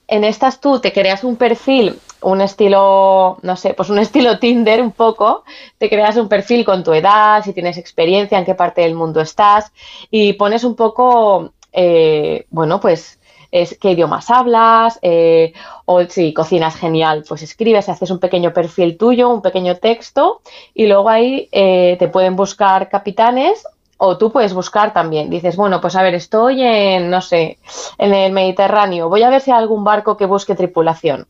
En 0.09 0.25
estas 0.25 0.61
tú 0.61 0.81
te 0.81 0.93
creas 0.93 1.23
un 1.23 1.37
perfil, 1.37 1.99
un 2.21 2.41
estilo, 2.41 3.39
no 3.43 3.57
sé, 3.57 3.75
pues 3.75 3.91
un 3.91 3.99
estilo 4.07 4.41
Tinder 4.41 4.83
un 4.83 4.91
poco. 4.91 5.45
Te 5.79 5.89
creas 5.89 6.17
un 6.17 6.29
perfil 6.29 6.65
con 6.65 6.83
tu 6.83 6.93
edad, 6.93 7.45
si 7.45 7.53
tienes 7.53 7.79
experiencia, 7.79 8.39
en 8.39 8.45
qué 8.45 8.57
parte 8.57 8.83
del 8.83 8.95
mundo 8.95 9.21
estás 9.21 9.73
y 10.11 10.33
pones 10.33 10.65
un 10.65 10.75
poco, 10.75 11.53
eh, 11.73 12.47
bueno, 12.51 12.81
pues 12.81 13.21
es 13.53 13.79
qué 13.81 13.93
idiomas 13.93 14.31
hablas, 14.31 14.99
eh, 15.01 15.53
o 15.85 16.05
si 16.05 16.35
cocinas 16.35 16.75
genial, 16.75 17.25
pues 17.27 17.43
escribes, 17.43 17.89
haces 17.89 18.11
un 18.11 18.19
pequeño 18.19 18.53
perfil 18.53 18.99
tuyo, 18.99 19.29
un 19.29 19.43
pequeño 19.43 19.77
texto, 19.77 20.41
y 20.75 20.87
luego 20.87 21.09
ahí 21.09 21.49
eh, 21.53 21.97
te 22.01 22.09
pueden 22.09 22.35
buscar 22.35 22.89
capitanes 22.89 23.65
o 23.99 24.19
tú 24.19 24.31
puedes 24.31 24.55
buscar 24.55 24.93
también. 24.93 25.31
Dices, 25.31 25.57
bueno, 25.57 25.81
pues 25.81 25.97
a 25.97 26.03
ver, 26.03 26.15
estoy 26.15 26.63
en, 26.63 27.11
no 27.11 27.21
sé, 27.21 27.59
en 27.99 28.15
el 28.15 28.33
Mediterráneo, 28.33 29.09
voy 29.09 29.23
a 29.23 29.31
ver 29.31 29.41
si 29.41 29.51
hay 29.51 29.59
algún 29.59 29.85
barco 29.85 30.17
que 30.17 30.27
busque 30.27 30.55
tripulación. 30.55 31.27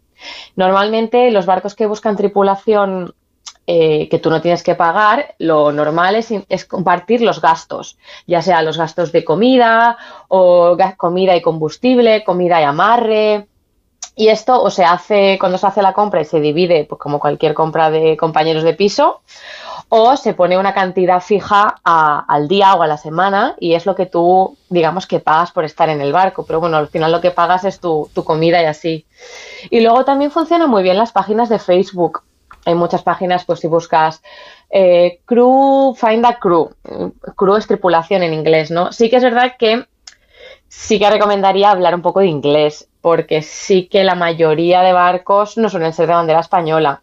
Normalmente 0.57 1.31
los 1.31 1.47
barcos 1.47 1.75
que 1.75 1.87
buscan 1.87 2.17
tripulación 2.17 3.15
eh, 3.69 4.09
que 4.09 4.21
tú 4.21 4.31
no 4.31 4.41
tienes 4.41 4.63
que 4.63 4.77
pagar, 4.77 5.35
lo 5.39 5.73
normal 5.73 6.15
es, 6.15 6.33
es 6.49 6.65
compartir 6.65 7.21
los 7.21 7.41
gastos, 7.41 7.99
ya 8.27 8.41
sea 8.41 8.63
los 8.63 8.79
gastos 8.79 9.11
de 9.11 9.25
comida 9.25 9.99
o 10.29 10.77
comida 10.97 11.35
y 11.35 11.43
combustible, 11.43 12.23
comida 12.23 12.61
y 12.61 12.65
amarre. 12.65 13.49
Y 14.15 14.29
esto 14.29 14.63
o 14.63 14.71
se 14.71 14.85
hace 14.85 15.37
cuando 15.39 15.59
se 15.59 15.67
hace 15.67 15.83
la 15.83 15.93
compra 15.93 16.23
y 16.23 16.25
se 16.25 16.41
divide, 16.41 16.87
pues 16.89 16.99
como 16.99 17.19
cualquier 17.19 17.55
compra 17.55 17.91
de 17.91 18.17
compañeros 18.17 18.63
de 18.63 18.73
piso, 18.73 19.21
o 19.89 20.17
se 20.17 20.35
pone 20.35 20.59
una 20.59 20.75
cantidad 20.75 21.21
fija 21.21 21.77
al 21.85 22.49
día 22.49 22.75
o 22.75 22.83
a 22.83 22.87
la 22.87 22.97
semana 22.97 23.55
y 23.61 23.75
es 23.75 23.87
lo 23.87 23.95
que 23.95 24.07
tú, 24.07 24.57
digamos, 24.69 25.07
que 25.07 25.21
pagas 25.21 25.53
por 25.53 25.65
estar 25.65 25.89
en 25.89 26.01
el 26.01 26.13
barco. 26.13 26.45
Pero 26.45 26.61
bueno, 26.61 26.77
al 26.77 26.89
final 26.89 27.13
lo 27.13 27.21
que 27.21 27.31
pagas 27.31 27.65
es 27.65 27.79
tu, 27.79 28.11
tu 28.13 28.25
comida 28.25 28.61
y 28.63 28.67
así. 28.67 29.07
Y 29.71 29.81
luego 29.81 30.05
también 30.05 30.31
funcionan 30.31 30.71
muy 30.71 30.83
bien 30.83 30.97
las 30.97 31.13
páginas 31.13 31.49
de 31.49 31.59
Facebook. 31.59 32.23
Hay 32.65 32.75
muchas 32.75 33.05
páginas, 33.05 33.45
pues 33.45 33.61
si 33.61 33.69
buscas 33.69 34.23
eh, 34.71 35.21
crew, 35.25 35.95
find 35.95 36.27
a 36.27 36.39
crew. 36.39 36.71
Crew 37.37 37.57
es 37.57 37.67
tripulación 37.69 38.25
en 38.25 38.35
inglés, 38.35 38.73
¿no? 38.73 38.93
Sí 38.93 39.09
que 39.09 39.17
es 39.17 39.23
verdad 39.23 39.53
que 39.57 39.85
sí 40.69 40.99
que 40.99 41.09
recomendaría 41.09 41.71
hablar 41.71 41.95
un 41.95 42.03
poco 42.03 42.21
de 42.21 42.27
inglés, 42.27 42.89
porque 43.01 43.43
sí 43.43 43.87
que 43.87 44.03
la 44.03 44.17
mayoría 44.17 44.83
de 44.83 44.93
barcos 44.93 45.57
no 45.57 45.69
suelen 45.69 45.93
ser 45.93 46.09
de 46.09 46.15
bandera 46.15 46.41
española. 46.41 47.03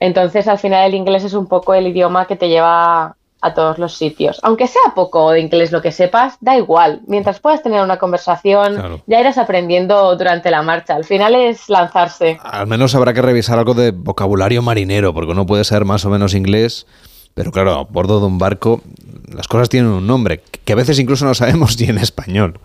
Entonces, 0.00 0.48
al 0.48 0.58
final, 0.58 0.88
el 0.88 0.94
inglés 0.94 1.24
es 1.24 1.34
un 1.34 1.46
poco 1.46 1.74
el 1.74 1.86
idioma 1.86 2.26
que 2.26 2.36
te 2.36 2.48
lleva 2.48 3.14
a 3.42 3.54
todos 3.54 3.78
los 3.78 3.94
sitios. 3.94 4.38
Aunque 4.42 4.66
sea 4.66 4.92
poco 4.94 5.30
de 5.30 5.40
inglés 5.40 5.72
lo 5.72 5.80
que 5.80 5.92
sepas, 5.92 6.36
da 6.40 6.56
igual. 6.58 7.00
Mientras 7.06 7.40
puedas 7.40 7.62
tener 7.62 7.82
una 7.82 7.96
conversación, 7.98 8.74
Claro. 8.74 9.00
ya 9.06 9.20
irás 9.20 9.38
aprendiendo 9.38 10.14
durante 10.16 10.50
la 10.50 10.60
marcha. 10.62 10.94
Al 10.94 11.04
final 11.04 11.34
es 11.34 11.68
lanzarse. 11.70 12.38
Al 12.42 12.66
menos 12.66 12.94
habrá 12.94 13.14
que 13.14 13.22
revisar 13.22 13.58
algo 13.58 13.72
de 13.74 13.92
vocabulario 13.92 14.60
marinero, 14.60 15.14
porque 15.14 15.32
uno 15.32 15.46
puede 15.46 15.64
saber 15.64 15.84
más 15.86 16.04
o 16.04 16.10
menos 16.10 16.34
inglés 16.34 16.86
Pero 17.32 17.52
claro, 17.52 17.72
a 17.78 17.84
bordo 17.84 18.18
de 18.20 18.26
un 18.26 18.38
barco 18.38 18.82
las 19.32 19.46
cosas 19.48 19.68
tienen 19.68 19.90
un 19.92 20.06
nombre, 20.06 20.42
que 20.64 20.72
a 20.72 20.76
veces 20.76 20.98
incluso 20.98 21.24
no 21.24 21.32
sabemos 21.34 21.76
ni 21.80 21.86
en 21.86 21.98
español. 21.98 22.58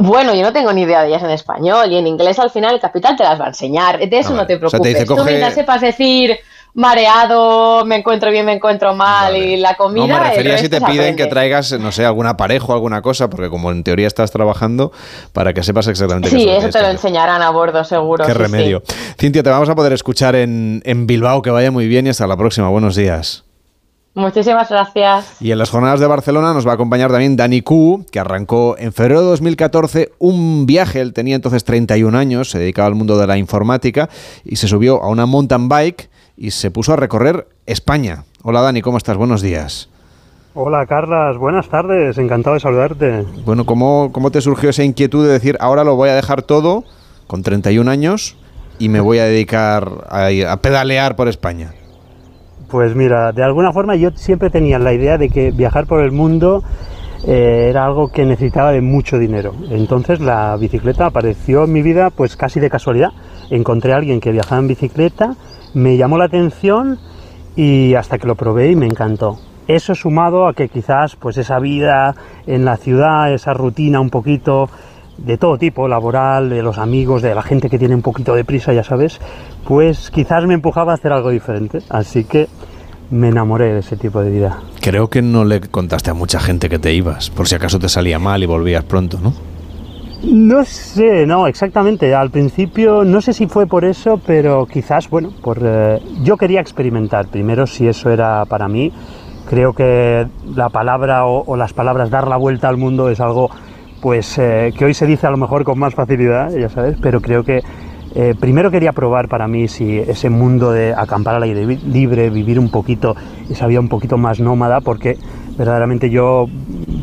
Bueno, 0.00 0.34
yo 0.34 0.42
no 0.42 0.52
tengo 0.52 0.72
ni 0.72 0.82
idea 0.82 1.02
de 1.02 1.08
ellas 1.08 1.22
en 1.22 1.30
español 1.30 1.90
y 1.92 1.96
en 1.96 2.06
inglés 2.06 2.38
al 2.38 2.50
final 2.50 2.74
el 2.74 2.80
capitán 2.80 3.16
te 3.16 3.24
las 3.24 3.40
va 3.40 3.44
a 3.44 3.48
enseñar. 3.48 3.98
De 3.98 4.18
eso 4.18 4.30
Ah, 4.32 4.36
no 4.36 4.46
te 4.46 4.54
o 4.56 4.58
sea, 4.58 4.78
te 4.80 4.82
preocupes. 4.82 4.92
dice, 4.94 5.04
Tú 5.06 5.14
coge- 5.16 5.26
mientras 5.30 5.54
sepas 5.54 5.80
decir 5.80 6.36
mareado, 6.74 7.84
me 7.86 7.96
encuentro 7.96 8.30
bien, 8.30 8.44
me 8.46 8.52
encuentro 8.52 8.94
mal 8.94 9.34
y 9.36 9.56
la 9.56 9.74
comida. 9.76 10.06
No, 10.06 10.12
me 10.14 10.28
refería 10.28 10.58
si 10.58 10.68
te 10.68 10.80
piden 10.80 11.16
que 11.16 11.26
traigas, 11.26 11.72
no 11.78 11.90
sé, 11.92 12.04
algún 12.04 12.26
aparejo, 12.26 12.72
alguna 12.74 13.00
cosa, 13.02 13.30
porque 13.30 13.48
como 13.48 13.70
en 13.70 13.82
teoría 13.82 14.06
estás 14.06 14.30
trabajando, 14.30 14.92
para 15.32 15.52
que 15.54 15.62
sepas 15.62 15.86
exactamente 15.88 16.28
qué 16.30 16.36
Sí, 16.36 16.44
lo 16.44 16.52
que 16.52 16.58
eso 16.58 16.68
te 16.70 16.82
lo 16.82 16.88
enseñarán 16.88 17.40
a 17.42 17.50
bordo, 17.50 17.82
seguro. 17.84 18.26
Qué 18.26 18.32
sí, 18.32 18.38
remedio. 18.38 18.82
sí. 18.86 18.94
Cintia, 19.18 19.42
te 19.42 19.50
vamos 19.50 19.68
a 19.68 19.74
poder 19.74 19.92
escuchar 19.94 20.34
en, 20.36 20.82
en 20.84 21.06
Bilbao, 21.06 21.40
que 21.42 21.50
vaya 21.50 21.70
muy 21.70 21.86
bien 21.88 22.06
y 22.06 22.10
hasta 22.10 22.26
la 22.26 22.36
próxima. 22.36 22.68
Buenos 22.68 22.94
días. 22.96 23.44
Muchísimas 24.16 24.70
gracias. 24.70 25.42
Y 25.42 25.50
en 25.50 25.58
las 25.58 25.68
jornadas 25.68 26.00
de 26.00 26.06
Barcelona 26.06 26.54
nos 26.54 26.66
va 26.66 26.70
a 26.70 26.74
acompañar 26.74 27.10
también 27.10 27.36
Dani 27.36 27.60
Q, 27.60 28.06
que 28.10 28.18
arrancó 28.18 28.74
en 28.78 28.94
febrero 28.94 29.20
de 29.20 29.26
2014 29.26 30.12
un 30.18 30.64
viaje. 30.64 31.02
Él 31.02 31.12
tenía 31.12 31.36
entonces 31.36 31.64
31 31.64 32.16
años, 32.16 32.48
se 32.48 32.58
dedicaba 32.58 32.88
al 32.88 32.94
mundo 32.94 33.18
de 33.18 33.26
la 33.26 33.36
informática 33.36 34.08
y 34.42 34.56
se 34.56 34.68
subió 34.68 35.02
a 35.02 35.10
una 35.10 35.26
mountain 35.26 35.68
bike 35.68 36.08
y 36.34 36.52
se 36.52 36.70
puso 36.70 36.94
a 36.94 36.96
recorrer 36.96 37.46
España. 37.66 38.24
Hola 38.42 38.62
Dani, 38.62 38.80
¿cómo 38.80 38.96
estás? 38.96 39.18
Buenos 39.18 39.42
días. 39.42 39.90
Hola 40.54 40.86
Carlas, 40.86 41.36
buenas 41.36 41.68
tardes, 41.68 42.16
encantado 42.16 42.54
de 42.54 42.60
saludarte. 42.60 43.26
Bueno, 43.44 43.66
¿cómo, 43.66 44.08
¿cómo 44.12 44.30
te 44.30 44.40
surgió 44.40 44.70
esa 44.70 44.82
inquietud 44.82 45.26
de 45.26 45.32
decir, 45.34 45.58
ahora 45.60 45.84
lo 45.84 45.94
voy 45.94 46.08
a 46.08 46.14
dejar 46.14 46.40
todo 46.40 46.84
con 47.26 47.42
31 47.42 47.90
años 47.90 48.38
y 48.78 48.88
me 48.88 49.00
voy 49.00 49.18
a 49.18 49.24
dedicar 49.24 50.06
a, 50.08 50.28
a 50.50 50.56
pedalear 50.62 51.16
por 51.16 51.28
España? 51.28 51.74
Pues 52.68 52.96
mira, 52.96 53.32
de 53.32 53.44
alguna 53.44 53.72
forma 53.72 53.94
yo 53.94 54.10
siempre 54.14 54.50
tenía 54.50 54.78
la 54.78 54.92
idea 54.92 55.18
de 55.18 55.28
que 55.28 55.52
viajar 55.52 55.86
por 55.86 56.02
el 56.02 56.10
mundo 56.10 56.64
eh, 57.24 57.68
era 57.70 57.84
algo 57.84 58.08
que 58.08 58.24
necesitaba 58.24 58.72
de 58.72 58.80
mucho 58.80 59.18
dinero. 59.18 59.52
Entonces 59.70 60.20
la 60.20 60.56
bicicleta 60.56 61.06
apareció 61.06 61.64
en 61.64 61.72
mi 61.72 61.82
vida 61.82 62.10
pues 62.10 62.36
casi 62.36 62.58
de 62.58 62.68
casualidad. 62.68 63.12
Encontré 63.50 63.92
a 63.92 63.96
alguien 63.96 64.20
que 64.20 64.32
viajaba 64.32 64.60
en 64.60 64.68
bicicleta, 64.68 65.36
me 65.74 65.96
llamó 65.96 66.18
la 66.18 66.24
atención 66.24 66.98
y 67.54 67.94
hasta 67.94 68.18
que 68.18 68.26
lo 68.26 68.34
probé 68.34 68.72
y 68.72 68.76
me 68.76 68.86
encantó. 68.86 69.38
Eso 69.68 69.94
sumado 69.94 70.46
a 70.46 70.54
que 70.54 70.68
quizás 70.68 71.16
pues 71.16 71.38
esa 71.38 71.58
vida 71.58 72.14
en 72.46 72.64
la 72.64 72.76
ciudad, 72.76 73.32
esa 73.32 73.54
rutina 73.54 74.00
un 74.00 74.10
poquito 74.10 74.68
de 75.18 75.38
todo 75.38 75.58
tipo, 75.58 75.88
laboral, 75.88 76.50
de 76.50 76.62
los 76.62 76.78
amigos, 76.78 77.22
de 77.22 77.34
la 77.34 77.42
gente 77.42 77.68
que 77.70 77.78
tiene 77.78 77.94
un 77.94 78.02
poquito 78.02 78.34
de 78.34 78.44
prisa, 78.44 78.72
ya 78.72 78.84
sabes, 78.84 79.20
pues 79.66 80.10
quizás 80.10 80.46
me 80.46 80.54
empujaba 80.54 80.92
a 80.92 80.94
hacer 80.96 81.12
algo 81.12 81.30
diferente. 81.30 81.80
Así 81.88 82.24
que 82.24 82.48
me 83.10 83.28
enamoré 83.28 83.72
de 83.72 83.80
ese 83.80 83.96
tipo 83.96 84.20
de 84.20 84.30
vida. 84.30 84.58
Creo 84.80 85.08
que 85.08 85.22
no 85.22 85.44
le 85.44 85.60
contaste 85.60 86.10
a 86.10 86.14
mucha 86.14 86.40
gente 86.40 86.68
que 86.68 86.78
te 86.78 86.92
ibas, 86.92 87.30
por 87.30 87.48
si 87.48 87.54
acaso 87.54 87.78
te 87.78 87.88
salía 87.88 88.18
mal 88.18 88.42
y 88.42 88.46
volvías 88.46 88.84
pronto, 88.84 89.18
¿no? 89.20 89.32
No 90.22 90.64
sé, 90.64 91.26
no, 91.26 91.46
exactamente. 91.46 92.14
Al 92.14 92.30
principio 92.30 93.04
no 93.04 93.20
sé 93.20 93.32
si 93.32 93.46
fue 93.46 93.66
por 93.66 93.84
eso, 93.84 94.20
pero 94.26 94.66
quizás, 94.66 95.08
bueno, 95.10 95.30
por 95.42 95.58
eh, 95.62 96.00
yo 96.22 96.36
quería 96.36 96.60
experimentar 96.60 97.28
primero 97.28 97.66
si 97.66 97.86
eso 97.86 98.10
era 98.10 98.44
para 98.46 98.66
mí. 98.66 98.92
Creo 99.48 99.72
que 99.72 100.26
la 100.54 100.70
palabra 100.70 101.26
o, 101.26 101.44
o 101.46 101.56
las 101.56 101.72
palabras 101.72 102.10
dar 102.10 102.26
la 102.26 102.36
vuelta 102.36 102.68
al 102.68 102.76
mundo 102.76 103.10
es 103.10 103.20
algo, 103.20 103.50
pues, 104.06 104.38
eh, 104.38 104.72
que 104.78 104.84
hoy 104.84 104.94
se 104.94 105.04
dice 105.04 105.26
a 105.26 105.32
lo 105.32 105.36
mejor 105.36 105.64
con 105.64 105.80
más 105.80 105.92
facilidad, 105.92 106.52
ya 106.52 106.68
sabes, 106.68 106.96
pero 107.02 107.20
creo 107.20 107.42
que 107.42 107.64
eh, 108.14 108.36
primero 108.38 108.70
quería 108.70 108.92
probar 108.92 109.26
para 109.26 109.48
mí 109.48 109.66
si 109.66 109.98
ese 109.98 110.30
mundo 110.30 110.70
de 110.70 110.94
acampar 110.94 111.34
al 111.34 111.42
aire 111.42 111.66
libre, 111.66 112.30
vivir 112.30 112.60
un 112.60 112.68
poquito, 112.68 113.16
esa 113.50 113.66
vida 113.66 113.80
un 113.80 113.88
poquito 113.88 114.16
más 114.16 114.38
nómada, 114.38 114.80
porque 114.80 115.18
verdaderamente 115.58 116.08
yo 116.08 116.46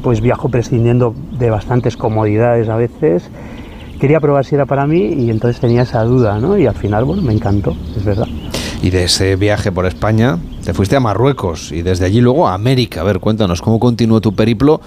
pues 0.01 0.21
viajo 0.21 0.47
prescindiendo 0.47 1.13
de 1.37 1.49
bastantes 1.49 1.97
comodidades 1.97 2.69
a 2.69 2.77
veces. 2.77 3.29
Quería 3.99 4.21
probar 4.21 4.45
si 4.45 4.55
era 4.55 4.65
para 4.65 4.87
mí 4.87 5.01
y 5.01 5.29
entonces 5.29 5.59
tenía 5.59 5.81
esa 5.81 6.05
duda, 6.05 6.39
¿no? 6.39 6.57
Y 6.57 6.67
al 6.67 6.75
final, 6.75 7.03
bueno, 7.03 7.21
me 7.21 7.33
encantó, 7.33 7.75
es 7.97 8.05
verdad. 8.05 8.27
Y 8.81 8.91
de 8.91 9.03
ese 9.03 9.35
viaje 9.35 9.73
por 9.73 9.85
España 9.87 10.37
te 10.63 10.73
fuiste 10.73 10.95
a 10.95 11.01
Marruecos 11.01 11.73
y 11.73 11.81
desde 11.81 12.05
allí 12.05 12.21
luego 12.21 12.47
a 12.47 12.53
América. 12.53 13.01
A 13.01 13.03
ver, 13.03 13.19
cuéntanos, 13.19 13.61
¿cómo 13.61 13.77
continuó 13.77 14.21
tu 14.21 14.33
periplo 14.33 14.79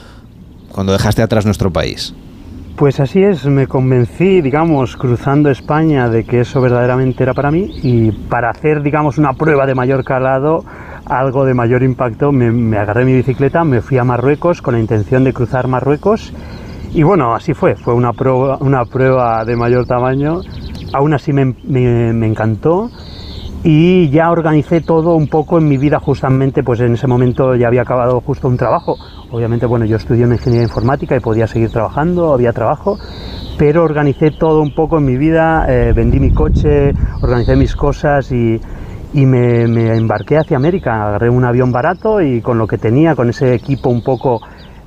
cuando 0.76 0.92
dejaste 0.92 1.22
atrás 1.22 1.44
nuestro 1.44 1.72
país? 1.72 2.14
Pues 2.76 3.00
así 3.00 3.22
es, 3.22 3.46
me 3.46 3.66
convencí, 3.66 4.42
digamos, 4.42 4.96
cruzando 4.98 5.50
España 5.50 6.10
de 6.10 6.24
que 6.24 6.40
eso 6.42 6.60
verdaderamente 6.60 7.22
era 7.22 7.32
para 7.32 7.50
mí 7.50 7.70
y 7.82 8.12
para 8.12 8.50
hacer, 8.50 8.82
digamos, 8.82 9.16
una 9.16 9.32
prueba 9.32 9.64
de 9.64 9.74
mayor 9.74 10.04
calado, 10.04 10.62
algo 11.06 11.46
de 11.46 11.54
mayor 11.54 11.82
impacto, 11.82 12.32
me, 12.32 12.52
me 12.52 12.76
agarré 12.76 13.06
mi 13.06 13.14
bicicleta, 13.14 13.64
me 13.64 13.80
fui 13.80 13.96
a 13.96 14.04
Marruecos 14.04 14.60
con 14.60 14.74
la 14.74 14.80
intención 14.80 15.24
de 15.24 15.32
cruzar 15.32 15.66
Marruecos 15.68 16.34
y 16.92 17.02
bueno, 17.02 17.34
así 17.34 17.54
fue, 17.54 17.76
fue 17.76 17.94
una 17.94 18.12
prueba, 18.12 18.58
una 18.60 18.84
prueba 18.84 19.42
de 19.46 19.56
mayor 19.56 19.86
tamaño, 19.86 20.42
aún 20.92 21.14
así 21.14 21.32
me, 21.32 21.54
me- 21.64 22.12
me 22.12 22.26
encantó 22.26 22.90
y 23.68 24.10
ya 24.10 24.30
organicé 24.30 24.80
todo 24.80 25.16
un 25.16 25.26
poco 25.26 25.58
en 25.58 25.66
mi 25.66 25.76
vida 25.76 25.98
justamente, 25.98 26.62
pues 26.62 26.78
en 26.78 26.94
ese 26.94 27.08
momento 27.08 27.56
ya 27.56 27.66
había 27.66 27.82
acabado 27.82 28.20
justo 28.20 28.46
un 28.46 28.56
trabajo. 28.56 28.96
Obviamente, 29.32 29.66
bueno, 29.66 29.84
yo 29.84 29.96
estudié 29.96 30.22
en 30.22 30.34
ingeniería 30.34 30.62
informática 30.62 31.16
y 31.16 31.20
podía 31.20 31.48
seguir 31.48 31.70
trabajando, 31.70 32.32
había 32.32 32.52
trabajo, 32.52 32.96
pero 33.58 33.82
organicé 33.82 34.30
todo 34.30 34.62
un 34.62 34.72
poco 34.72 34.98
en 34.98 35.06
mi 35.06 35.16
vida, 35.16 35.66
eh, 35.68 35.92
vendí 35.92 36.20
mi 36.20 36.32
coche, 36.32 36.92
organicé 37.20 37.56
mis 37.56 37.74
cosas 37.74 38.30
y, 38.30 38.60
y 39.12 39.26
me, 39.26 39.66
me 39.66 39.96
embarqué 39.96 40.38
hacia 40.38 40.56
América. 40.56 41.04
Agarré 41.08 41.28
un 41.28 41.44
avión 41.44 41.72
barato 41.72 42.22
y 42.22 42.40
con 42.42 42.58
lo 42.58 42.68
que 42.68 42.78
tenía, 42.78 43.16
con 43.16 43.30
ese 43.30 43.52
equipo 43.52 43.90
un 43.90 44.04
poco 44.04 44.42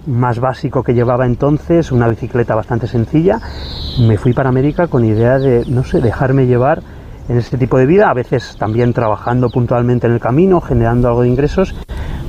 más 0.07 0.39
básico 0.39 0.83
que 0.83 0.93
llevaba 0.93 1.25
entonces, 1.25 1.91
una 1.91 2.07
bicicleta 2.07 2.55
bastante 2.55 2.87
sencilla, 2.87 3.41
me 4.07 4.17
fui 4.17 4.31
para 4.31 4.47
América 4.47 4.87
con 4.87 5.03
idea 5.03 5.37
de, 5.37 5.65
no 5.67 5.83
sé, 5.83 5.99
dejarme 5.99 6.47
llevar 6.47 6.81
en 7.29 7.37
este 7.37 7.57
tipo 7.57 7.77
de 7.77 7.85
vida, 7.85 8.09
a 8.09 8.13
veces 8.13 8.55
también 8.57 8.91
trabajando 8.91 9.49
puntualmente 9.49 10.07
en 10.07 10.13
el 10.13 10.19
camino, 10.19 10.59
generando 10.61 11.07
algo 11.07 11.21
de 11.21 11.29
ingresos, 11.29 11.75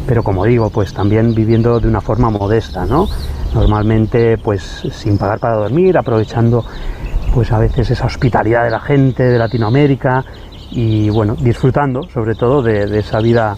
pero 0.07 0.23
como 0.23 0.45
digo, 0.45 0.71
pues 0.71 0.93
también 0.95 1.35
viviendo 1.35 1.81
de 1.81 1.89
una 1.89 2.01
forma 2.01 2.31
modesta, 2.31 2.85
¿no? 2.87 3.09
Normalmente, 3.55 4.39
pues 4.39 4.83
sin 4.93 5.19
pagar 5.19 5.39
para 5.41 5.55
dormir, 5.57 5.97
aprovechando 5.99 6.65
pues 7.35 7.51
a 7.53 7.59
veces 7.59 7.91
esa 7.91 8.07
hospitalidad 8.07 8.65
de 8.65 8.71
la 8.71 8.81
gente 8.81 9.23
de 9.23 9.39
Latinoamérica 9.39 10.25
y 10.73 11.09
bueno, 11.11 11.35
disfrutando 11.35 12.03
sobre 12.13 12.35
todo 12.35 12.63
de, 12.63 12.87
de 12.87 12.99
esa 13.01 13.21
vida 13.21 13.57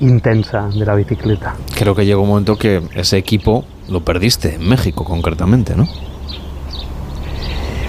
intensa 0.00 0.68
de 0.68 0.86
la 0.86 0.94
bicicleta. 0.94 1.54
Creo 1.76 1.94
que 1.94 2.06
llegó 2.06 2.22
un 2.22 2.28
momento 2.28 2.56
que 2.56 2.82
ese 2.94 3.18
equipo 3.18 3.64
lo 3.88 4.00
perdiste, 4.00 4.54
en 4.54 4.68
México 4.68 5.04
concretamente, 5.04 5.76
¿no? 5.76 5.84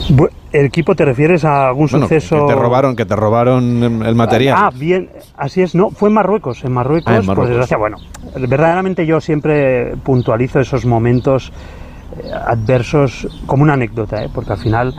Bu- 0.10 0.30
¿El 0.52 0.66
equipo 0.66 0.96
te 0.96 1.06
refieres 1.06 1.46
a 1.46 1.68
algún 1.70 1.88
Bueno, 1.90 2.06
suceso? 2.08 2.46
que 2.46 2.54
te 2.54 2.60
robaron, 2.60 2.96
que 2.96 3.06
te 3.06 3.16
robaron 3.16 4.04
el 4.04 4.16
material. 4.16 4.58
Ah, 4.60 4.70
bien, 4.74 5.10
así 5.38 5.62
es, 5.62 5.76
no, 5.76 5.92
fue 5.92 6.10
en 6.10 6.16
Marruecos, 6.16 6.64
en 6.66 6.74
Marruecos, 6.74 7.12
Ah, 7.14 7.16
en 7.18 7.26
por 7.26 7.28
Marruecos. 7.38 7.50
desgracia, 7.50 7.78
bueno, 7.78 7.98
verdaderamente 8.50 9.06
yo 9.06 9.22
siempre 9.22 9.96
puntualizo 10.04 10.60
esos 10.60 10.86
momentos 10.86 11.54
eh, 12.22 12.30
adversos 12.48 13.28
como 13.46 13.64
una 13.64 13.74
anécdota, 13.74 14.24
¿eh? 14.26 14.30
porque 14.34 14.52
al 14.52 14.58
final 14.60 14.94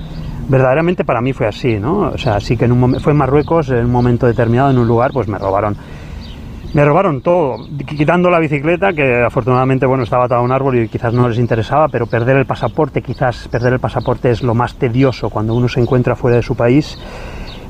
verdaderamente 0.48 1.04
para 1.04 1.20
mí 1.20 1.34
fue 1.34 1.46
así, 1.46 1.78
¿no? 1.78 1.98
O 2.14 2.18
sea, 2.18 2.40
sí 2.40 2.56
que 2.56 2.64
en 2.64 2.72
un 2.72 2.98
fue 3.00 3.12
en 3.12 3.18
Marruecos, 3.18 3.68
en 3.68 3.84
un 3.84 3.90
momento 3.92 4.26
determinado, 4.26 4.70
en 4.70 4.78
un 4.78 4.88
lugar, 4.88 5.10
pues 5.12 5.28
me 5.28 5.36
robaron. 5.38 5.76
Me 6.74 6.86
robaron 6.86 7.20
todo, 7.20 7.66
quitando 7.86 8.30
la 8.30 8.38
bicicleta, 8.38 8.94
que 8.94 9.22
afortunadamente 9.22 9.84
bueno, 9.84 10.04
estaba 10.04 10.24
atada 10.24 10.40
a 10.40 10.44
un 10.44 10.52
árbol 10.52 10.78
y 10.78 10.88
quizás 10.88 11.12
no 11.12 11.28
les 11.28 11.38
interesaba, 11.38 11.88
pero 11.88 12.06
perder 12.06 12.38
el 12.38 12.46
pasaporte, 12.46 13.02
quizás 13.02 13.46
perder 13.48 13.74
el 13.74 13.78
pasaporte 13.78 14.30
es 14.30 14.42
lo 14.42 14.54
más 14.54 14.76
tedioso 14.76 15.28
cuando 15.28 15.54
uno 15.54 15.68
se 15.68 15.80
encuentra 15.80 16.16
fuera 16.16 16.38
de 16.38 16.42
su 16.42 16.56
país. 16.56 16.98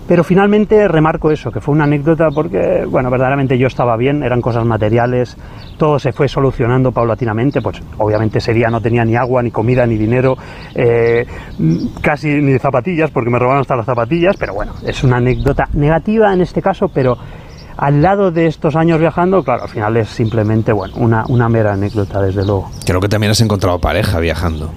Pero 0.06 0.22
finalmente 0.22 0.86
remarco 0.86 1.32
eso, 1.32 1.50
que 1.50 1.60
fue 1.60 1.74
una 1.74 1.84
anécdota 1.84 2.28
porque, 2.32 2.84
bueno, 2.88 3.10
verdaderamente 3.10 3.58
yo 3.58 3.66
estaba 3.66 3.96
bien, 3.96 4.22
eran 4.22 4.40
cosas 4.40 4.64
materiales, 4.64 5.36
todo 5.78 5.98
se 5.98 6.12
fue 6.12 6.28
solucionando 6.28 6.92
paulatinamente, 6.92 7.60
pues 7.60 7.82
obviamente 7.98 8.38
ese 8.38 8.52
no 8.70 8.80
tenía 8.80 9.04
ni 9.04 9.16
agua, 9.16 9.42
ni 9.42 9.50
comida, 9.50 9.84
ni 9.84 9.96
dinero, 9.96 10.36
eh, 10.74 11.26
casi 12.00 12.28
ni 12.40 12.56
zapatillas, 12.58 13.10
porque 13.10 13.30
me 13.30 13.38
robaron 13.38 13.62
hasta 13.62 13.74
las 13.74 13.86
zapatillas, 13.86 14.36
pero 14.36 14.54
bueno, 14.54 14.74
es 14.84 15.02
una 15.02 15.16
anécdota 15.16 15.68
negativa 15.72 16.32
en 16.32 16.42
este 16.42 16.62
caso, 16.62 16.88
pero 16.88 17.16
al 17.76 18.02
lado 18.02 18.30
de 18.30 18.46
estos 18.46 18.76
años 18.76 18.98
viajando, 18.98 19.42
claro, 19.42 19.64
al 19.64 19.68
final 19.68 19.96
es 19.96 20.08
simplemente, 20.08 20.72
bueno, 20.72 20.94
una, 20.96 21.24
una 21.28 21.48
mera 21.48 21.72
anécdota, 21.72 22.20
desde 22.20 22.44
luego. 22.44 22.70
Creo 22.84 23.00
que 23.00 23.08
también 23.08 23.30
has 23.30 23.40
encontrado 23.40 23.78
pareja 23.78 24.20
viajando. 24.20 24.70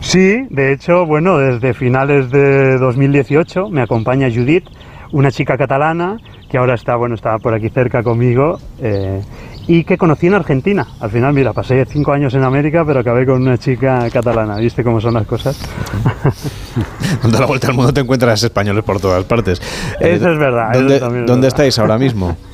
Sí, 0.00 0.46
de 0.50 0.72
hecho, 0.72 1.06
bueno, 1.06 1.38
desde 1.38 1.74
finales 1.74 2.30
de 2.30 2.78
2018 2.78 3.68
me 3.70 3.82
acompaña 3.82 4.28
Judith, 4.28 4.64
una 5.12 5.30
chica 5.30 5.56
catalana 5.56 6.18
que 6.48 6.58
ahora 6.58 6.74
está, 6.74 6.96
bueno, 6.96 7.14
está 7.14 7.38
por 7.38 7.54
aquí 7.54 7.68
cerca 7.70 8.02
conmigo 8.02 8.58
eh, 8.80 9.22
y 9.68 9.84
que 9.84 9.98
conocí 9.98 10.26
en 10.26 10.34
Argentina. 10.34 10.86
Al 11.00 11.10
final, 11.10 11.32
mira, 11.32 11.52
pasé 11.52 11.84
cinco 11.86 12.12
años 12.12 12.34
en 12.34 12.44
América, 12.44 12.84
pero 12.86 13.00
acabé 13.00 13.26
con 13.26 13.42
una 13.42 13.58
chica 13.58 14.08
catalana. 14.10 14.56
¿Viste 14.56 14.84
cómo 14.84 15.00
son 15.00 15.14
las 15.14 15.26
cosas? 15.26 15.58
Dando 17.22 17.40
la 17.40 17.46
vuelta 17.46 17.68
al 17.68 17.74
mundo 17.74 17.92
te 17.92 18.00
encuentras 18.00 18.42
españoles 18.42 18.84
por 18.84 19.00
todas 19.00 19.24
partes. 19.24 19.60
Eso 20.00 20.30
es 20.30 20.38
verdad, 20.38 20.72
¿Dónde, 20.72 20.94
es 20.96 21.00
dónde 21.00 21.22
verdad. 21.26 21.44
estáis 21.46 21.78
ahora 21.78 21.98
mismo? 21.98 22.36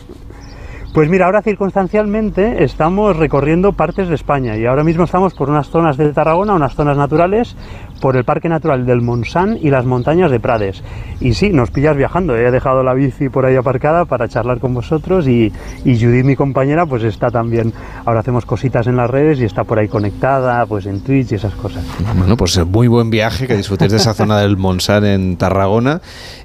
Pues 0.92 1.08
mira, 1.08 1.24
ahora 1.24 1.40
circunstancialmente 1.40 2.64
estamos 2.64 3.16
recorriendo 3.16 3.72
partes 3.72 4.08
de 4.08 4.14
España 4.14 4.58
y 4.58 4.66
ahora 4.66 4.84
mismo 4.84 5.04
estamos 5.04 5.32
por 5.32 5.48
unas 5.48 5.68
zonas 5.68 5.96
de 5.96 6.12
Tarragona, 6.12 6.52
unas 6.52 6.74
zonas 6.74 6.98
naturales, 6.98 7.56
por 8.02 8.14
el 8.14 8.24
Parque 8.24 8.50
Natural 8.50 8.84
del 8.84 9.00
Montsant 9.00 9.56
y 9.64 9.70
las 9.70 9.86
montañas 9.86 10.30
de 10.30 10.38
Prades. 10.38 10.82
Y 11.18 11.32
sí, 11.32 11.48
nos 11.48 11.70
pillas 11.70 11.96
viajando, 11.96 12.36
he 12.36 12.50
dejado 12.50 12.82
la 12.82 12.92
bici 12.92 13.30
por 13.30 13.46
ahí 13.46 13.56
aparcada 13.56 14.04
para 14.04 14.28
charlar 14.28 14.58
con 14.58 14.74
vosotros 14.74 15.26
y, 15.26 15.50
y 15.84 15.98
Judy, 15.98 16.24
mi 16.24 16.36
compañera, 16.36 16.84
pues 16.84 17.04
está 17.04 17.30
también, 17.30 17.72
ahora 18.04 18.20
hacemos 18.20 18.44
cositas 18.44 18.86
en 18.86 18.96
las 18.96 19.08
redes 19.08 19.38
y 19.40 19.44
está 19.44 19.64
por 19.64 19.78
ahí 19.78 19.88
conectada, 19.88 20.66
pues 20.66 20.84
en 20.84 21.00
Twitch 21.00 21.32
y 21.32 21.36
esas 21.36 21.54
cosas. 21.54 21.84
Bueno, 22.18 22.36
pues 22.36 22.62
muy 22.66 22.88
buen 22.88 23.08
viaje, 23.08 23.46
que 23.46 23.56
disfrutéis 23.56 23.92
de 23.92 23.96
esa 23.96 24.12
zona 24.12 24.40
del 24.40 24.58
Montsant 24.58 25.06
en 25.06 25.36
Tarragona 25.38 26.02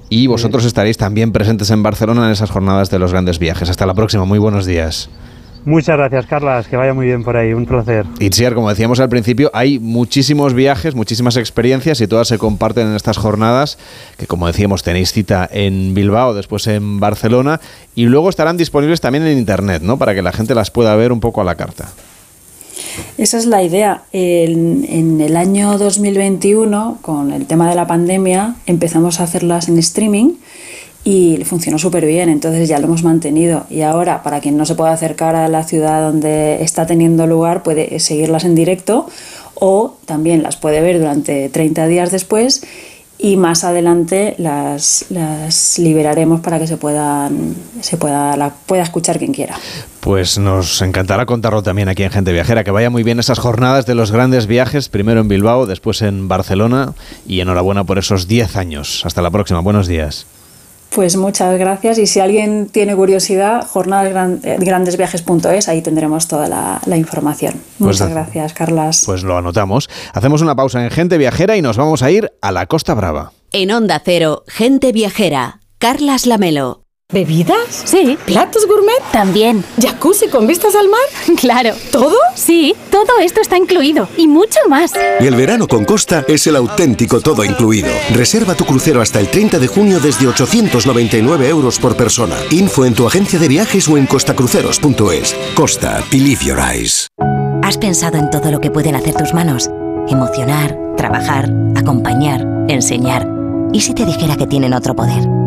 y 0.10 0.28
vosotros 0.28 0.66
estaréis 0.66 0.98
también 0.98 1.32
presentes 1.32 1.70
en 1.72 1.84
Barcelona 1.84 2.26
en 2.26 2.32
esas 2.32 2.50
jornadas 2.50 2.90
de 2.90 3.00
los 3.00 3.12
grandes 3.12 3.40
viajes. 3.40 3.70
Hasta 3.70 3.86
la 3.86 3.94
próxima, 3.94 4.26
muy 4.26 4.40
buenos 4.40 4.66
días. 4.66 5.10
Muchas 5.68 5.98
gracias, 5.98 6.28
Carlas, 6.28 6.66
que 6.68 6.78
vaya 6.78 6.94
muy 6.94 7.08
bien 7.08 7.26
por 7.26 7.36
ahí, 7.36 7.52
un 7.52 7.66
placer. 7.66 8.06
Itziar, 8.20 8.54
como 8.54 8.70
decíamos 8.70 9.02
al 9.02 9.10
principio, 9.10 9.52
hay 9.54 9.80
muchísimos 9.80 10.54
viajes, 10.54 10.96
muchísimas 10.96 11.36
experiencias 11.36 12.00
y 12.00 12.08
todas 12.08 12.30
se 12.30 12.38
comparten 12.38 12.88
en 12.88 12.96
estas 12.96 13.18
jornadas, 13.18 13.78
que 14.18 14.28
como 14.28 14.48
decíamos 14.48 14.84
tenéis 14.84 15.12
cita 15.12 15.46
en 15.52 15.94
Bilbao, 15.94 16.34
después 16.34 16.68
en 16.68 17.02
Barcelona, 17.02 17.60
y 17.96 18.06
luego 18.06 18.30
estarán 18.30 18.56
disponibles 18.56 19.02
también 19.02 19.28
en 19.28 19.38
Internet, 19.38 19.82
¿no? 19.82 19.98
Para 19.98 20.16
que 20.16 20.22
la 20.22 20.32
gente 20.32 20.56
las 20.56 20.72
pueda 20.72 20.96
ver 20.96 21.12
un 21.12 21.20
poco 21.20 21.42
a 21.42 21.44
la 21.44 21.56
carta. 21.56 21.90
Esa 23.18 23.38
es 23.38 23.46
la 23.46 23.64
idea. 23.64 24.04
En, 24.12 25.22
el 25.22 25.36
año 25.36 25.78
2021, 25.78 27.00
con 27.02 27.32
el 27.32 27.46
tema 27.46 27.70
de 27.70 27.76
la 27.76 27.88
pandemia, 27.88 28.56
empezamos 28.66 29.20
a 29.20 29.24
hacerlas 29.24 29.70
en 29.70 29.78
streaming 29.80 30.34
y 31.04 31.38
funcionó 31.46 31.80
súper 31.80 32.06
bien, 32.06 32.30
entonces 32.30 32.68
ya 32.68 32.80
lo 32.80 32.86
hemos 32.86 33.04
mantenido. 33.04 33.66
Y 33.70 33.82
ahora, 33.82 34.24
para 34.24 34.40
quien 34.40 34.58
no 34.58 34.66
se 34.66 34.76
pueda 34.76 34.92
acercar 34.92 35.36
a 35.36 35.48
la 35.48 35.64
ciudad 35.64 36.02
donde 36.02 36.62
está 36.64 36.86
teniendo 36.86 37.28
lugar, 37.28 37.64
puede 37.64 38.00
seguirlas 38.00 38.44
en 38.44 38.56
directo 38.56 39.08
o 39.56 39.96
también 40.06 40.44
las 40.44 40.58
puede 40.58 40.82
ver 40.82 41.00
durante 41.00 41.50
30 41.50 41.88
días 41.88 42.12
después 42.12 42.62
y 43.20 43.36
más 43.38 43.64
adelante 43.64 44.36
las, 44.38 45.06
las 45.10 45.80
liberaremos 45.80 46.42
para 46.42 46.60
que 46.60 46.68
se 46.68 46.78
puedan 46.78 47.56
se 47.82 47.98
pueda 47.98 48.38
la 48.38 48.52
pueda 48.52 48.84
escuchar 48.84 49.18
quien 49.18 49.34
quiera. 49.34 49.56
Pues 50.00 50.38
nos 50.38 50.82
encantará 50.82 51.26
contarlo 51.26 51.64
también 51.64 51.90
aquí 51.90 52.04
en 52.04 52.12
Gente 52.12 52.32
Viajera, 52.32 52.64
que 52.64 52.72
vaya 52.72 52.90
muy 52.90 53.04
bien 53.04 53.20
esas 53.20 53.40
jornadas 53.40 53.86
de 53.86 53.96
los 53.96 54.12
grandes 54.12 54.48
viajes, 54.48 54.88
primero 54.88 55.20
en 55.20 55.28
Bilbao, 55.28 55.66
después 55.66 56.02
en 56.02 56.28
Barcelona 56.28 56.94
y 57.28 57.42
enhorabuena 57.42 57.84
por 57.84 57.98
esos 57.98 58.28
10 58.28 58.56
años. 58.56 59.02
Hasta 59.06 59.22
la 59.22 59.32
próxima, 59.32 59.60
buenos 59.60 59.88
días. 59.88 60.26
Pues 60.90 61.16
muchas 61.16 61.58
gracias 61.60 62.00
y 62.00 62.08
si 62.08 62.20
alguien 62.20 62.68
tiene 62.68 62.96
curiosidad, 62.96 63.66
jornadasgrandesviajes.es, 63.68 65.68
ahí 65.68 65.82
tendremos 65.82 66.28
toda 66.28 66.48
la, 66.48 66.82
la 66.86 66.98
información. 66.98 67.56
Pues 67.78 68.00
muchas 68.00 68.10
gracias, 68.10 68.54
Carlas. 68.54 69.04
Pues 69.06 69.24
lo 69.24 69.38
anotamos. 69.38 69.90
Hacemos 70.14 70.42
una 70.42 70.56
pausa 70.56 70.84
en 70.84 70.90
Gente 70.90 71.18
Viajera 71.18 71.58
y 71.58 71.62
nos 71.62 71.78
vamos 71.78 72.04
a 72.04 72.12
ir 72.12 72.32
a 72.42 72.52
la 72.52 72.66
Costa 72.66 72.94
Brava. 72.94 73.32
En 73.52 73.72
Onda 73.72 74.02
Cero, 74.04 74.44
Gente 74.48 74.92
Viajera, 74.92 75.60
Carlas 75.78 76.26
Lamelo. 76.26 76.87
¿Bebidas? 77.10 77.84
Sí. 77.86 78.18
¿Platos 78.26 78.68
gourmet? 78.68 79.02
También. 79.14 79.64
¿Jacuzzi 79.82 80.28
con 80.28 80.46
vistas 80.46 80.76
al 80.76 80.90
mar? 80.90 81.00
Claro. 81.38 81.74
¿Todo? 81.92 82.18
Sí, 82.36 82.76
todo 82.92 83.20
esto 83.22 83.40
está 83.40 83.58
incluido 83.58 84.10
y 84.18 84.28
mucho 84.28 84.60
más. 84.68 84.92
Y 85.22 85.26
el 85.26 85.36
verano 85.36 85.68
con 85.68 85.86
Costa 85.86 86.26
es 86.28 86.48
el 86.48 86.58
auténtico 86.58 87.22
todo 87.22 87.46
incluido. 87.46 87.88
Reserva 88.14 88.56
tu 88.56 88.66
crucero 88.66 89.02
hasta 89.02 89.20
el 89.22 89.30
30 89.30 89.60
de 89.60 89.68
junio 89.68 90.00
desde 90.02 90.28
899 90.28 91.48
euros 91.48 91.80
por 91.80 91.96
persona. 91.96 92.36
Info 92.52 92.84
en 92.86 92.94
tu 92.94 93.08
agencia 93.08 93.40
de 93.40 93.48
viajes 93.48 93.88
o 93.88 93.98
en 93.98 94.08
costacruceros.es. 94.08 95.36
Costa, 95.56 96.04
believe 96.12 96.44
your 96.44 96.60
eyes. 96.60 97.08
¿Has 97.64 97.78
pensado 97.78 98.18
en 98.18 98.30
todo 98.30 98.52
lo 98.52 98.60
que 98.60 98.72
pueden 98.72 98.96
hacer 98.96 99.14
tus 99.14 99.34
manos? 99.34 99.70
Emocionar, 100.10 100.78
trabajar, 100.98 101.50
acompañar, 101.76 102.46
enseñar. 102.68 103.28
¿Y 103.72 103.82
si 103.82 103.94
te 103.94 104.06
dijera 104.06 104.36
que 104.36 104.48
tienen 104.48 104.74
otro 104.74 104.96
poder? 104.96 105.47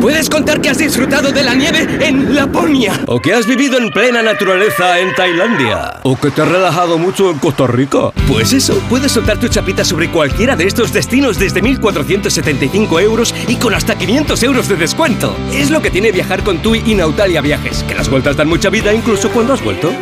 Puedes 0.00 0.28
contar 0.28 0.60
que 0.60 0.68
has 0.68 0.78
disfrutado 0.78 1.32
de 1.32 1.42
la 1.42 1.54
nieve 1.54 1.86
en 2.06 2.34
Laponia. 2.34 3.00
O 3.06 3.20
que 3.20 3.32
has 3.32 3.46
vivido 3.46 3.78
en 3.78 3.90
plena 3.90 4.22
naturaleza 4.22 5.00
en 5.00 5.14
Tailandia. 5.14 6.00
O 6.02 6.16
que 6.16 6.30
te 6.30 6.42
has 6.42 6.48
relajado 6.48 6.98
mucho 6.98 7.30
en 7.30 7.38
Costa 7.38 7.66
Rica. 7.66 8.10
Pues 8.28 8.52
eso, 8.52 8.74
puedes 8.88 9.12
soltar 9.12 9.38
tu 9.38 9.48
chapita 9.48 9.84
sobre 9.84 10.10
cualquiera 10.10 10.54
de 10.54 10.66
estos 10.66 10.92
destinos 10.92 11.38
desde 11.38 11.62
1.475 11.62 13.00
euros 13.00 13.34
y 13.48 13.56
con 13.56 13.74
hasta 13.74 13.96
500 13.96 14.42
euros 14.42 14.68
de 14.68 14.76
descuento. 14.76 15.34
Es 15.52 15.70
lo 15.70 15.80
que 15.80 15.90
tiene 15.90 16.12
viajar 16.12 16.44
con 16.44 16.58
TUI 16.58 16.82
y 16.86 16.94
Nautalia 16.94 17.40
Viajes, 17.40 17.82
que 17.84 17.94
las 17.94 18.08
vueltas 18.08 18.36
dan 18.36 18.48
mucha 18.48 18.70
vida 18.70 18.92
incluso 18.92 19.30
cuando 19.30 19.54
has 19.54 19.64
vuelto. 19.64 19.92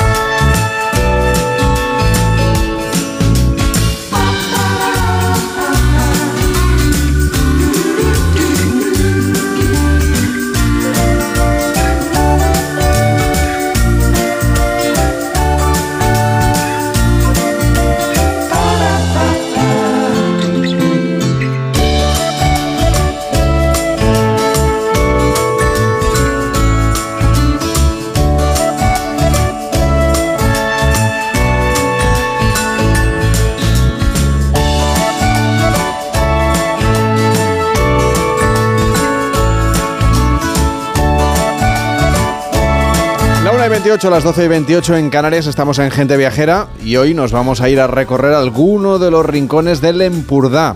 28, 43.94 44.10
las 44.10 44.24
12 44.24 44.46
y 44.46 44.48
28 44.48 44.98
en 44.98 45.10
Canarias, 45.12 45.46
estamos 45.46 45.78
en 45.78 45.92
Gente 45.92 46.18
Viajera 46.18 46.68
y 46.84 46.96
hoy 46.96 47.14
nos 47.14 47.32
vamos 47.32 47.62
a 47.62 47.70
ir 47.70 47.80
a 47.80 47.86
recorrer 47.86 48.34
alguno 48.34 48.98
de 48.98 49.12
los 49.12 49.24
rincones 49.24 49.82
del 49.82 50.02
Empurdá. 50.02 50.76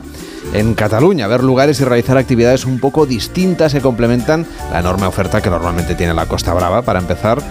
En 0.54 0.76
Cataluña, 0.76 1.26
ver 1.26 1.44
lugares 1.44 1.82
y 1.82 1.84
realizar 1.84 2.16
actividades 2.20 2.66
un 2.66 2.80
poco 2.80 3.08
distintas 3.08 3.74
que 3.74 3.82
complementan 3.82 4.46
la 4.72 4.82
enorme 4.82 5.08
oferta 5.08 5.42
que 5.42 5.50
normalmente 5.50 5.96
tiene 5.96 6.14
la 6.14 6.28
Costa 6.28 6.54
Brava. 6.54 6.84
Para 6.84 7.00
empezar, 7.00 7.42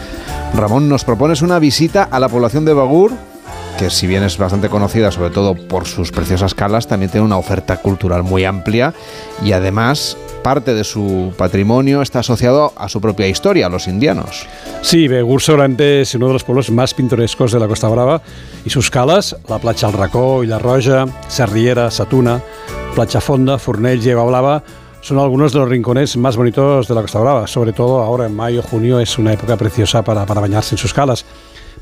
Ramón, 0.54 0.88
nos 0.88 1.02
propones 1.02 1.42
una 1.42 1.58
visita 1.58 2.04
a 2.04 2.20
la 2.20 2.28
población 2.28 2.64
de 2.64 2.72
Bagur 2.72 3.10
que 3.76 3.90
si 3.90 4.06
bien 4.06 4.22
es 4.22 4.38
bastante 4.38 4.68
conocida, 4.68 5.10
sobre 5.10 5.30
todo 5.30 5.54
por 5.54 5.86
sus 5.86 6.12
preciosas 6.12 6.54
calas, 6.54 6.86
también 6.86 7.10
tiene 7.10 7.26
una 7.26 7.38
oferta 7.38 7.78
cultural 7.78 8.22
muy 8.22 8.44
amplia 8.44 8.94
y 9.44 9.50
además 9.50 10.16
parte 10.46 10.74
de 10.74 10.84
su 10.84 11.34
patrimonio 11.36 12.02
está 12.02 12.20
asociado 12.20 12.72
a 12.76 12.88
su 12.88 13.00
propia 13.00 13.26
historia, 13.26 13.66
a 13.66 13.68
los 13.68 13.88
indianos. 13.88 14.46
Sí, 14.80 15.08
Begur 15.08 15.42
seguramente 15.42 16.02
es 16.02 16.14
uno 16.14 16.28
de 16.28 16.34
los 16.34 16.44
pueblos 16.44 16.70
más 16.70 16.94
pintorescos 16.94 17.50
de 17.50 17.58
la 17.58 17.66
Costa 17.66 17.88
Brava 17.88 18.22
y 18.64 18.70
sus 18.70 18.88
calas, 18.88 19.36
la 19.48 19.58
Platja 19.58 19.88
El 19.88 19.94
Racó 19.94 20.44
y 20.44 20.46
La 20.46 20.60
Roja, 20.60 21.06
Sarriera, 21.26 21.90
Satuna, 21.90 22.40
Platja 22.94 23.20
Fonda, 23.20 23.58
Fornell, 23.58 24.00
Lleva 24.00 24.22
Blava, 24.22 24.62
son 25.00 25.18
algunos 25.18 25.52
de 25.52 25.58
los 25.58 25.68
rincones 25.68 26.16
más 26.16 26.36
bonitos 26.36 26.86
de 26.86 26.94
la 26.94 27.00
Costa 27.00 27.18
Brava. 27.18 27.48
Sobre 27.48 27.72
todo 27.72 27.98
ahora 27.98 28.26
en 28.26 28.36
mayo, 28.36 28.62
junio 28.62 29.00
es 29.00 29.18
una 29.18 29.32
época 29.32 29.56
preciosa 29.56 30.04
para, 30.04 30.26
para 30.26 30.40
bañarse 30.40 30.76
en 30.76 30.78
sus 30.78 30.94
calas. 30.94 31.24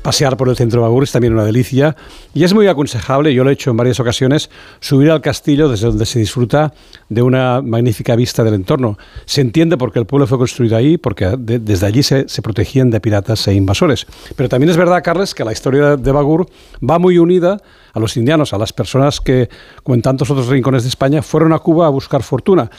Pasear 0.05 0.37
por 0.37 0.49
el 0.49 0.55
centro 0.55 0.81
de 0.81 0.83
Bagur 0.83 1.03
es 1.03 1.11
también 1.11 1.33
una 1.33 1.43
delicia 1.43 1.95
y 2.35 2.43
es 2.43 2.53
muy 2.53 2.67
aconsejable, 2.67 3.33
yo 3.33 3.43
lo 3.43 3.49
he 3.49 3.53
hecho 3.53 3.71
en 3.71 3.77
varias 3.77 3.99
ocasiones, 3.99 4.51
subir 4.79 5.09
al 5.09 5.19
castillo 5.19 5.67
desde 5.67 5.87
donde 5.87 6.05
se 6.05 6.19
disfruta 6.19 6.75
de 7.09 7.23
una 7.23 7.63
magnífica 7.63 8.15
vista 8.15 8.43
del 8.43 8.53
entorno. 8.53 8.99
Se 9.25 9.41
entiende 9.41 9.77
por 9.77 9.91
qué 9.91 9.97
el 9.97 10.05
pueblo 10.05 10.27
fue 10.27 10.37
construido 10.37 10.77
ahí, 10.77 10.99
porque 10.99 11.33
de- 11.39 11.57
desde 11.57 11.87
allí 11.87 12.03
se, 12.03 12.29
se 12.29 12.43
protegían 12.43 12.91
de 12.91 12.99
piratas 13.01 13.47
e 13.47 13.55
invasores. 13.55 14.05
Pero 14.35 14.47
también 14.47 14.69
es 14.69 14.77
verdad, 14.77 15.01
Carles, 15.03 15.33
que 15.33 15.43
la 15.43 15.51
historia 15.53 15.97
de 15.97 16.11
Bagur 16.11 16.45
va 16.87 16.99
muy 16.99 17.17
unida 17.17 17.57
a 17.91 17.99
los 17.99 18.15
indianos, 18.15 18.53
a 18.53 18.59
las 18.59 18.73
personas 18.73 19.19
que, 19.19 19.49
como 19.81 19.95
en 19.95 20.03
tantos 20.03 20.29
otros 20.29 20.49
rincones 20.49 20.83
de 20.83 20.89
España, 20.89 21.23
fueron 21.23 21.51
a 21.51 21.57
Cuba 21.57 21.87
a 21.87 21.89
buscar 21.89 22.21
fortuna. 22.21 22.69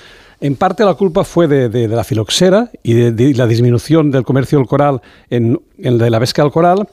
En 0.40 0.54
parte 0.56 0.84
la 0.84 0.94
culpa 0.94 1.24
fue 1.24 1.48
de, 1.48 1.68
de- 1.68 1.88
la 1.88 2.04
filoxera 2.04 2.70
y 2.82 2.92
de, 2.94 3.34
la 3.34 3.46
disminución 3.46 4.10
del 4.10 4.22
comercio 4.24 4.58
del 4.58 4.66
coral 4.66 5.00
en, 5.30 5.60
en 5.78 5.98
de 5.98 6.10
la 6.10 6.20
pesca 6.20 6.42
del 6.42 6.52
coral. 6.52 6.88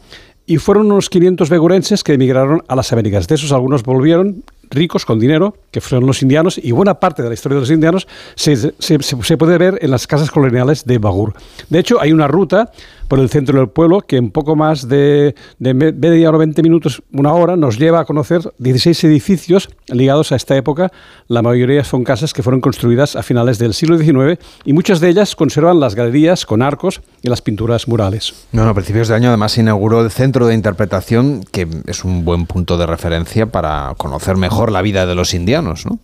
Y 0.45 0.57
fueron 0.57 0.87
unos 0.91 1.09
500 1.09 1.49
begurenses 1.49 2.03
que 2.03 2.13
emigraron 2.13 2.63
a 2.67 2.75
las 2.75 2.91
Américas. 2.91 3.27
De 3.29 3.35
esos 3.35 3.53
algunos 3.53 3.83
volvieron 3.83 4.43
ricos 4.69 5.05
con 5.05 5.17
dinero, 5.17 5.55
que 5.71 5.79
fueron 5.79 6.05
los 6.05 6.21
indianos, 6.21 6.59
y 6.61 6.71
buena 6.71 6.95
parte 6.99 7.21
de 7.23 7.29
la 7.29 7.33
historia 7.33 7.55
de 7.55 7.61
los 7.61 7.71
indianos 7.71 8.07
se- 8.35 8.73
se- 8.77 8.99
se 9.01 9.37
puede 9.37 9.57
ver 9.57 9.77
en 9.81 9.91
las 9.91 10.05
casas 10.05 10.31
coloniales 10.31 10.83
de 10.83 10.97
Bagur. 10.97 11.33
De 11.69 11.79
hecho, 11.79 12.01
hay 12.01 12.11
una 12.11 12.27
ruta 12.27 12.71
por 13.13 13.19
el 13.19 13.29
centro 13.29 13.59
del 13.59 13.69
pueblo 13.69 14.01
que 14.01 14.17
en 14.17 14.31
poco 14.31 14.55
más 14.55 14.87
de, 14.89 15.35
de 15.59 15.75
me- 15.75 15.91
media 15.91 16.29
hora, 16.29 16.39
20 16.39 16.63
minutos, 16.63 17.03
una 17.11 17.31
hora, 17.31 17.55
nos 17.55 17.77
lleva 17.77 17.99
a 17.99 18.05
conocer 18.05 18.41
16 18.57 19.03
edificios 19.03 19.69
ligados 19.89 20.31
a 20.31 20.35
esta 20.35 20.55
época. 20.57 20.91
La 21.27 21.43
mayoría 21.43 21.83
son 21.83 22.03
casas 22.03 22.33
que 22.33 22.41
fueron 22.41 22.59
construidas 22.59 23.15
a 23.15 23.21
finales 23.21 23.59
del 23.59 23.75
siglo 23.75 23.99
XIX 23.99 24.39
y 24.65 24.73
muchas 24.73 24.99
de 24.99 25.09
ellas 25.09 25.35
conservan 25.35 25.79
las 25.79 25.93
galerías 25.93 26.47
con 26.47 26.63
arcos 26.63 27.01
y 27.21 27.29
las 27.29 27.43
pinturas 27.43 27.87
murales. 27.87 28.33
Bueno, 28.51 28.71
a 28.71 28.73
principios 28.73 29.09
de 29.09 29.13
año 29.13 29.27
además 29.27 29.51
se 29.51 29.61
inauguró 29.61 30.01
el 30.03 30.09
centro 30.09 30.47
de 30.47 30.55
interpretación, 30.55 31.43
que 31.51 31.67
es 31.85 32.03
un 32.03 32.25
buen 32.25 32.47
punto 32.47 32.79
de 32.79 32.87
referencia 32.87 33.45
para 33.45 33.93
conocer 33.95 34.37
mejor 34.37 34.71
la 34.71 34.81
vida 34.81 35.05
de 35.05 35.13
los 35.13 35.35
indianos, 35.35 35.85
¿no? 35.85 35.99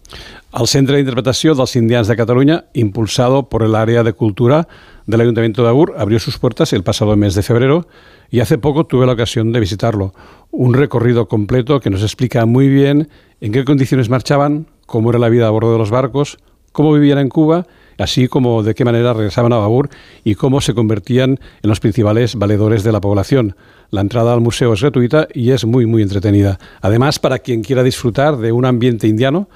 Al 0.52 0.68
Centre 0.68 0.98
d'Interpretació 0.98 1.54
dels 1.54 1.76
Indians 1.78 2.08
de 2.08 2.16
Cataluña, 2.18 2.66
impulsado 2.74 3.50
por 3.50 3.62
el 3.64 3.76
área 3.76 4.04
de 4.04 4.14
cultura 4.14 4.68
del 5.06 5.22
Ayuntamiento 5.22 5.62
de 5.62 5.70
Agur, 5.70 5.94
abrió 5.98 6.20
sus 6.20 6.40
puertas 6.40 6.74
el 6.74 6.84
pasado 6.84 7.16
mes 7.16 7.36
de 7.36 7.44
febrero 7.44 7.88
y 8.32 8.40
hace 8.40 8.58
poco 8.58 8.86
tuve 8.86 9.06
la 9.06 9.14
ocasión 9.14 9.52
de 9.52 9.60
visitarlo. 9.60 10.14
Un 10.52 10.74
recorrido 10.74 11.28
completo 11.28 11.80
que 11.80 11.90
nos 11.90 12.02
explica 12.02 12.46
muy 12.46 12.68
bien 12.68 13.10
en 13.42 13.52
qué 13.52 13.64
condiciones 13.64 14.10
marchaban, 14.10 14.68
cómo 14.86 15.12
era 15.12 15.20
la 15.20 15.30
vida 15.30 15.48
a 15.48 15.52
bordo 15.52 15.72
de 15.72 15.78
los 15.78 15.92
barcos, 15.92 16.40
cómo 16.72 16.94
vivían 16.94 17.20
en 17.20 17.30
Cuba, 17.30 17.68
así 18.00 18.28
como 18.28 18.64
de 18.64 18.74
qué 18.74 18.86
manera 18.86 19.14
regresaban 19.14 19.54
a 19.54 19.58
Bagur 19.58 19.90
y 20.24 20.36
cómo 20.36 20.62
se 20.62 20.74
convertían 20.74 21.40
en 21.62 21.70
los 21.70 21.80
principales 21.80 22.36
valedores 22.36 22.84
de 22.84 22.92
la 22.92 23.02
población. 23.02 23.56
La 23.92 24.02
entrada 24.02 24.34
al 24.34 24.42
museo 24.42 24.74
es 24.74 24.82
gratuita 24.82 25.28
y 25.34 25.52
es 25.52 25.66
muy, 25.66 25.86
muy 25.86 26.02
entretenida. 26.02 26.60
Además, 26.82 27.20
para 27.20 27.40
quien 27.40 27.64
quiera 27.64 27.84
disfrutar 27.84 28.38
de 28.38 28.52
un 28.52 28.66
ambiente 28.66 29.08
indiano, 29.08 29.48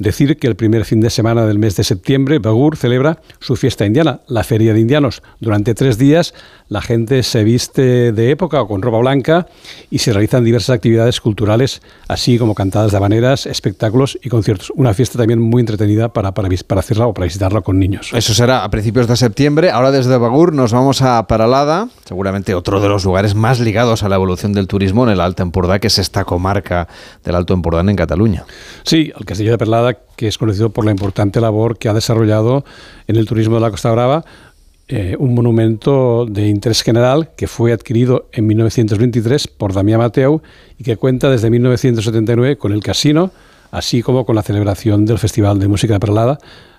Decir 0.00 0.38
que 0.38 0.46
el 0.46 0.56
primer 0.56 0.86
fin 0.86 1.02
de 1.02 1.10
semana 1.10 1.44
del 1.44 1.58
mes 1.58 1.76
de 1.76 1.84
septiembre, 1.84 2.38
Bagur 2.38 2.78
celebra 2.78 3.20
su 3.38 3.54
fiesta 3.54 3.84
indiana, 3.84 4.20
la 4.28 4.44
Feria 4.44 4.72
de 4.72 4.80
Indianos. 4.80 5.22
Durante 5.40 5.74
tres 5.74 5.98
días 5.98 6.32
la 6.70 6.80
gente 6.80 7.22
se 7.22 7.44
viste 7.44 8.12
de 8.12 8.30
época 8.30 8.62
o 8.62 8.66
con 8.66 8.80
ropa 8.80 8.96
blanca 8.96 9.46
y 9.90 9.98
se 9.98 10.14
realizan 10.14 10.42
diversas 10.42 10.76
actividades 10.76 11.20
culturales, 11.20 11.82
así 12.08 12.38
como 12.38 12.54
cantadas 12.54 12.92
de 12.92 12.96
habaneras, 12.96 13.44
espectáculos 13.44 14.18
y 14.22 14.30
conciertos. 14.30 14.72
Una 14.74 14.94
fiesta 14.94 15.18
también 15.18 15.38
muy 15.38 15.60
entretenida 15.60 16.08
para, 16.08 16.32
para, 16.32 16.48
para 16.66 16.78
hacerla 16.78 17.06
o 17.06 17.12
para 17.12 17.26
visitarla 17.26 17.60
con 17.60 17.78
niños. 17.78 18.10
Eso 18.14 18.32
será 18.32 18.64
a 18.64 18.70
principios 18.70 19.06
de 19.06 19.16
septiembre. 19.16 19.70
Ahora 19.70 19.90
desde 19.90 20.16
Bagur 20.16 20.54
nos 20.54 20.72
vamos 20.72 21.02
a 21.02 21.26
Paralada, 21.26 21.90
seguramente 22.06 22.54
otro 22.54 22.80
de 22.80 22.88
los 22.88 23.04
lugares 23.04 23.34
más 23.34 23.60
ligados 23.60 24.02
a 24.02 24.08
la 24.08 24.14
evolución 24.14 24.54
del 24.54 24.66
turismo 24.66 25.04
en 25.04 25.10
el 25.10 25.20
Alto 25.20 25.42
Empordà, 25.42 25.78
que 25.78 25.88
es 25.88 25.98
esta 25.98 26.24
comarca 26.24 26.88
del 27.22 27.34
Alto 27.34 27.52
Empordà 27.52 27.80
en 27.80 27.96
Cataluña. 27.96 28.44
Sí, 28.84 29.12
el 29.14 29.26
Castillo 29.26 29.50
de 29.50 29.58
Perlada, 29.58 29.89
que 30.16 30.28
es 30.28 30.38
conocido 30.38 30.70
por 30.70 30.84
la 30.84 30.90
importante 30.90 31.40
labor 31.40 31.78
que 31.78 31.88
ha 31.88 31.94
desarrollado 31.94 32.64
en 33.06 33.16
el 33.16 33.26
turismo 33.26 33.56
de 33.56 33.60
la 33.62 33.70
Costa 33.70 33.90
Brava, 33.90 34.24
eh, 34.88 35.14
un 35.18 35.34
monumento 35.34 36.26
de 36.26 36.48
interés 36.48 36.82
general 36.82 37.30
que 37.36 37.46
fue 37.46 37.72
adquirido 37.72 38.28
en 38.32 38.46
1923 38.48 39.46
por 39.46 39.72
Damián 39.72 40.00
Mateu 40.00 40.42
y 40.78 40.82
que 40.84 40.96
cuenta 40.96 41.30
desde 41.30 41.48
1979 41.50 42.56
con 42.58 42.72
el 42.72 42.82
casino, 42.82 43.30
así 43.70 44.02
como 44.02 44.26
con 44.26 44.34
la 44.34 44.42
celebración 44.42 45.06
del 45.06 45.18
Festival 45.18 45.60
de 45.60 45.68
Música 45.68 45.94
de 45.94 46.00
Perlada 46.00 46.38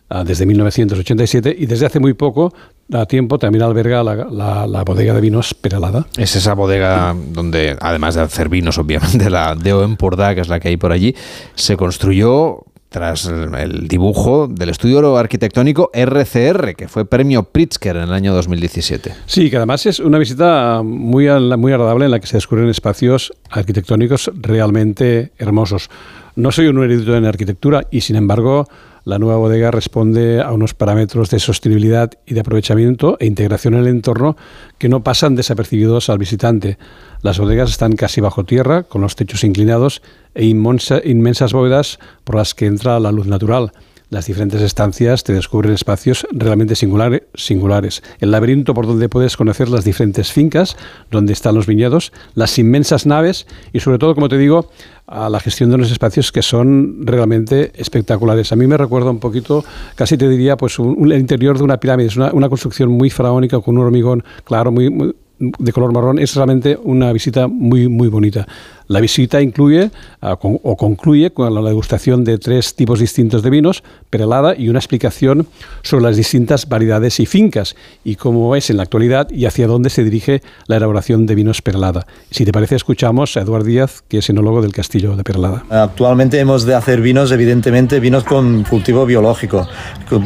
ah, 0.10 0.26
desde 0.26 0.46
1987 0.46 1.56
y 1.58 1.66
desde 1.68 1.86
hace 1.86 2.02
muy 2.02 2.14
poco 2.14 2.54
a 2.92 3.06
tiempo 3.06 3.40
también 3.40 3.64
alberga 3.64 4.04
la, 4.04 4.16
la- 4.30 4.68
la 4.68 4.84
bodega 4.84 5.14
de 5.14 5.22
vinos 5.22 5.54
Peralada. 5.54 6.06
Es 6.18 6.36
esa 6.36 6.54
bodega 6.54 7.16
donde, 7.32 7.78
además 7.80 8.16
de 8.16 8.22
hacer 8.24 8.50
vinos, 8.50 8.78
obviamente, 8.78 9.30
la 9.30 9.56
Deo 9.56 9.86
Empordà, 9.86 10.36
que 10.36 10.42
es 10.42 10.50
la 10.50 10.60
que 10.60 10.68
hay 10.68 10.76
por 10.76 10.92
allí, 10.92 11.16
se 11.56 11.78
construyó 11.78 12.66
tras 12.92 13.26
el 13.26 13.88
dibujo 13.88 14.50
del 14.50 14.68
estudio 14.68 15.16
arquitectónico 15.16 15.90
RCR, 15.94 16.76
que 16.76 16.90
fue 16.90 17.06
premio 17.06 17.44
Pritzker 17.44 17.96
en 17.96 18.04
el 18.04 18.12
año 18.12 18.34
2017. 18.34 19.14
Sí, 19.26 19.50
que 19.50 19.56
además 19.56 19.86
es 19.86 20.02
una 20.02 20.18
visita 20.18 20.82
muy, 20.84 21.30
muy 21.58 21.72
agradable 21.72 22.04
en 22.04 22.12
la 22.12 22.20
que 22.20 22.28
se 22.28 22.36
descubren 22.36 22.68
espacios 22.68 23.32
arquitectónicos 23.50 24.30
realmente 24.36 25.32
hermosos. 25.38 25.90
No 26.36 26.52
soy 26.52 26.68
un 26.68 26.84
erudito 26.84 27.16
en 27.16 27.24
arquitectura 27.24 27.88
y, 27.92 28.02
sin 28.02 28.18
embargo, 28.18 28.68
la 29.04 29.18
nueva 29.18 29.38
bodega 29.38 29.72
responde 29.72 30.42
a 30.42 30.52
unos 30.52 30.74
parámetros 30.74 31.30
de 31.30 31.40
sostenibilidad 31.40 32.12
y 32.26 32.34
de 32.34 32.42
aprovechamiento 32.42 33.18
e 33.20 33.26
integración 33.26 33.74
en 33.74 33.82
el 33.82 33.88
entorno 33.88 34.38
que 34.78 34.90
no 34.90 35.04
pasan 35.04 35.36
desapercibidos 35.36 36.10
al 36.10 36.20
visitante. 36.20 36.78
Las 37.22 37.40
bodegas 37.40 37.72
están 37.72 37.94
casi 37.94 38.22
bajo 38.22 38.46
tierra, 38.46 38.84
con 38.84 39.02
los 39.02 39.16
techos 39.16 39.44
inclinados 39.44 40.02
e 40.36 40.46
inmensas 40.46 41.54
bóvedas 41.54 42.00
por 42.24 42.36
las 42.36 42.54
que 42.54 42.68
entra 42.68 43.00
la 43.00 43.12
luz 43.12 43.28
natural. 43.28 43.72
Las 44.12 44.26
diferentes 44.26 44.62
estancias 44.62 45.24
te 45.24 45.32
descubren 45.32 45.72
espacios 45.72 46.28
realmente 46.34 46.74
singulare- 46.76 47.24
singulares. 47.34 48.04
El 48.20 48.32
laberinto 48.32 48.74
por 48.74 48.86
donde 48.86 49.08
puedes 49.08 49.38
conocer 49.38 49.70
las 49.70 49.86
diferentes 49.86 50.34
fincas, 50.34 50.76
donde 51.10 51.32
están 51.32 51.56
los 51.56 51.66
viñedos, 51.66 52.12
las 52.36 52.60
inmensas 52.60 53.06
naves 53.06 53.48
y 53.72 53.80
sobre 53.80 54.00
todo, 54.00 54.14
como 54.14 54.28
te 54.28 54.38
digo, 54.38 54.70
a 55.08 55.30
la 55.30 55.40
gestión 55.40 55.70
de 55.70 55.76
unos 55.78 55.94
espacios 55.94 56.34
que 56.34 56.42
son 56.42 57.08
realmente 57.08 57.72
espectaculares. 57.76 58.52
A 58.52 58.58
mí 58.58 58.68
me 58.68 58.76
recuerda 58.76 59.12
un 59.12 59.20
poquito, 59.20 59.64
casi 59.96 60.18
te 60.18 60.28
diría, 60.28 60.58
pues 60.58 60.78
un- 60.78 61.10
el 61.10 61.18
interior 61.18 61.58
de 61.58 61.64
una 61.64 61.78
pirámide. 61.80 62.10
Es 62.10 62.18
una, 62.18 62.50
construcción 62.50 62.92
muy 62.92 63.10
faraónica 63.10 63.62
con 63.62 63.78
un 63.78 63.86
hormigón 63.86 64.26
claro, 64.44 64.74
muy- 64.74 65.16
de 65.40 65.72
color 65.72 65.92
marrón. 65.94 66.20
Es 66.20 66.36
realmente 66.36 66.78
una 66.84 67.12
visita 67.14 67.48
muy, 67.48 67.88
muy 67.88 68.10
bonita. 68.10 68.46
La 68.92 69.00
visita 69.00 69.42
incluye 69.42 69.90
ah, 70.20 70.36
con- 70.36 70.60
o 70.64 70.76
concluye 70.76 71.32
con 71.32 71.54
la 71.54 71.62
degustación 71.62 72.26
de 72.26 72.38
tres 72.38 72.76
tipos 72.76 73.00
distintos 73.00 73.42
de 73.42 73.50
vinos, 73.50 73.84
perelada 74.10 74.54
y 74.58 74.68
una 74.68 74.80
explicación 74.80 75.48
sobre 75.82 76.04
las 76.04 76.18
distintas 76.18 76.68
variedades 76.68 77.22
y 77.22 77.26
fincas 77.26 77.76
y 78.04 78.16
cómo 78.16 78.54
es 78.58 78.70
en 78.70 78.76
la 78.78 78.84
actualidad 78.84 79.30
y 79.32 79.46
hacia 79.46 79.66
dónde 79.68 79.90
se 79.90 80.04
dirige 80.04 80.42
la 80.68 80.76
elaboración 80.76 81.26
de 81.26 81.36
vinos 81.36 81.62
perelada. 81.62 82.06
Si 82.32 82.44
te 82.44 82.52
parece, 82.52 82.76
escuchamos 82.76 83.38
a 83.38 83.42
Eduard 83.42 83.64
Díaz, 83.64 84.04
que 84.10 84.18
es 84.18 84.30
enólogo 84.30 84.62
del 84.62 84.74
Castillo 84.74 85.16
de 85.16 85.24
Perelada. 85.24 85.64
Actualmente 85.70 86.38
hemos 86.40 86.66
de 86.66 86.76
hacer 86.76 87.00
vinos, 87.00 87.32
evidentemente, 87.32 88.02
vinos 88.02 88.26
con 88.26 88.64
cultivo 88.64 89.06
biológico, 89.06 89.68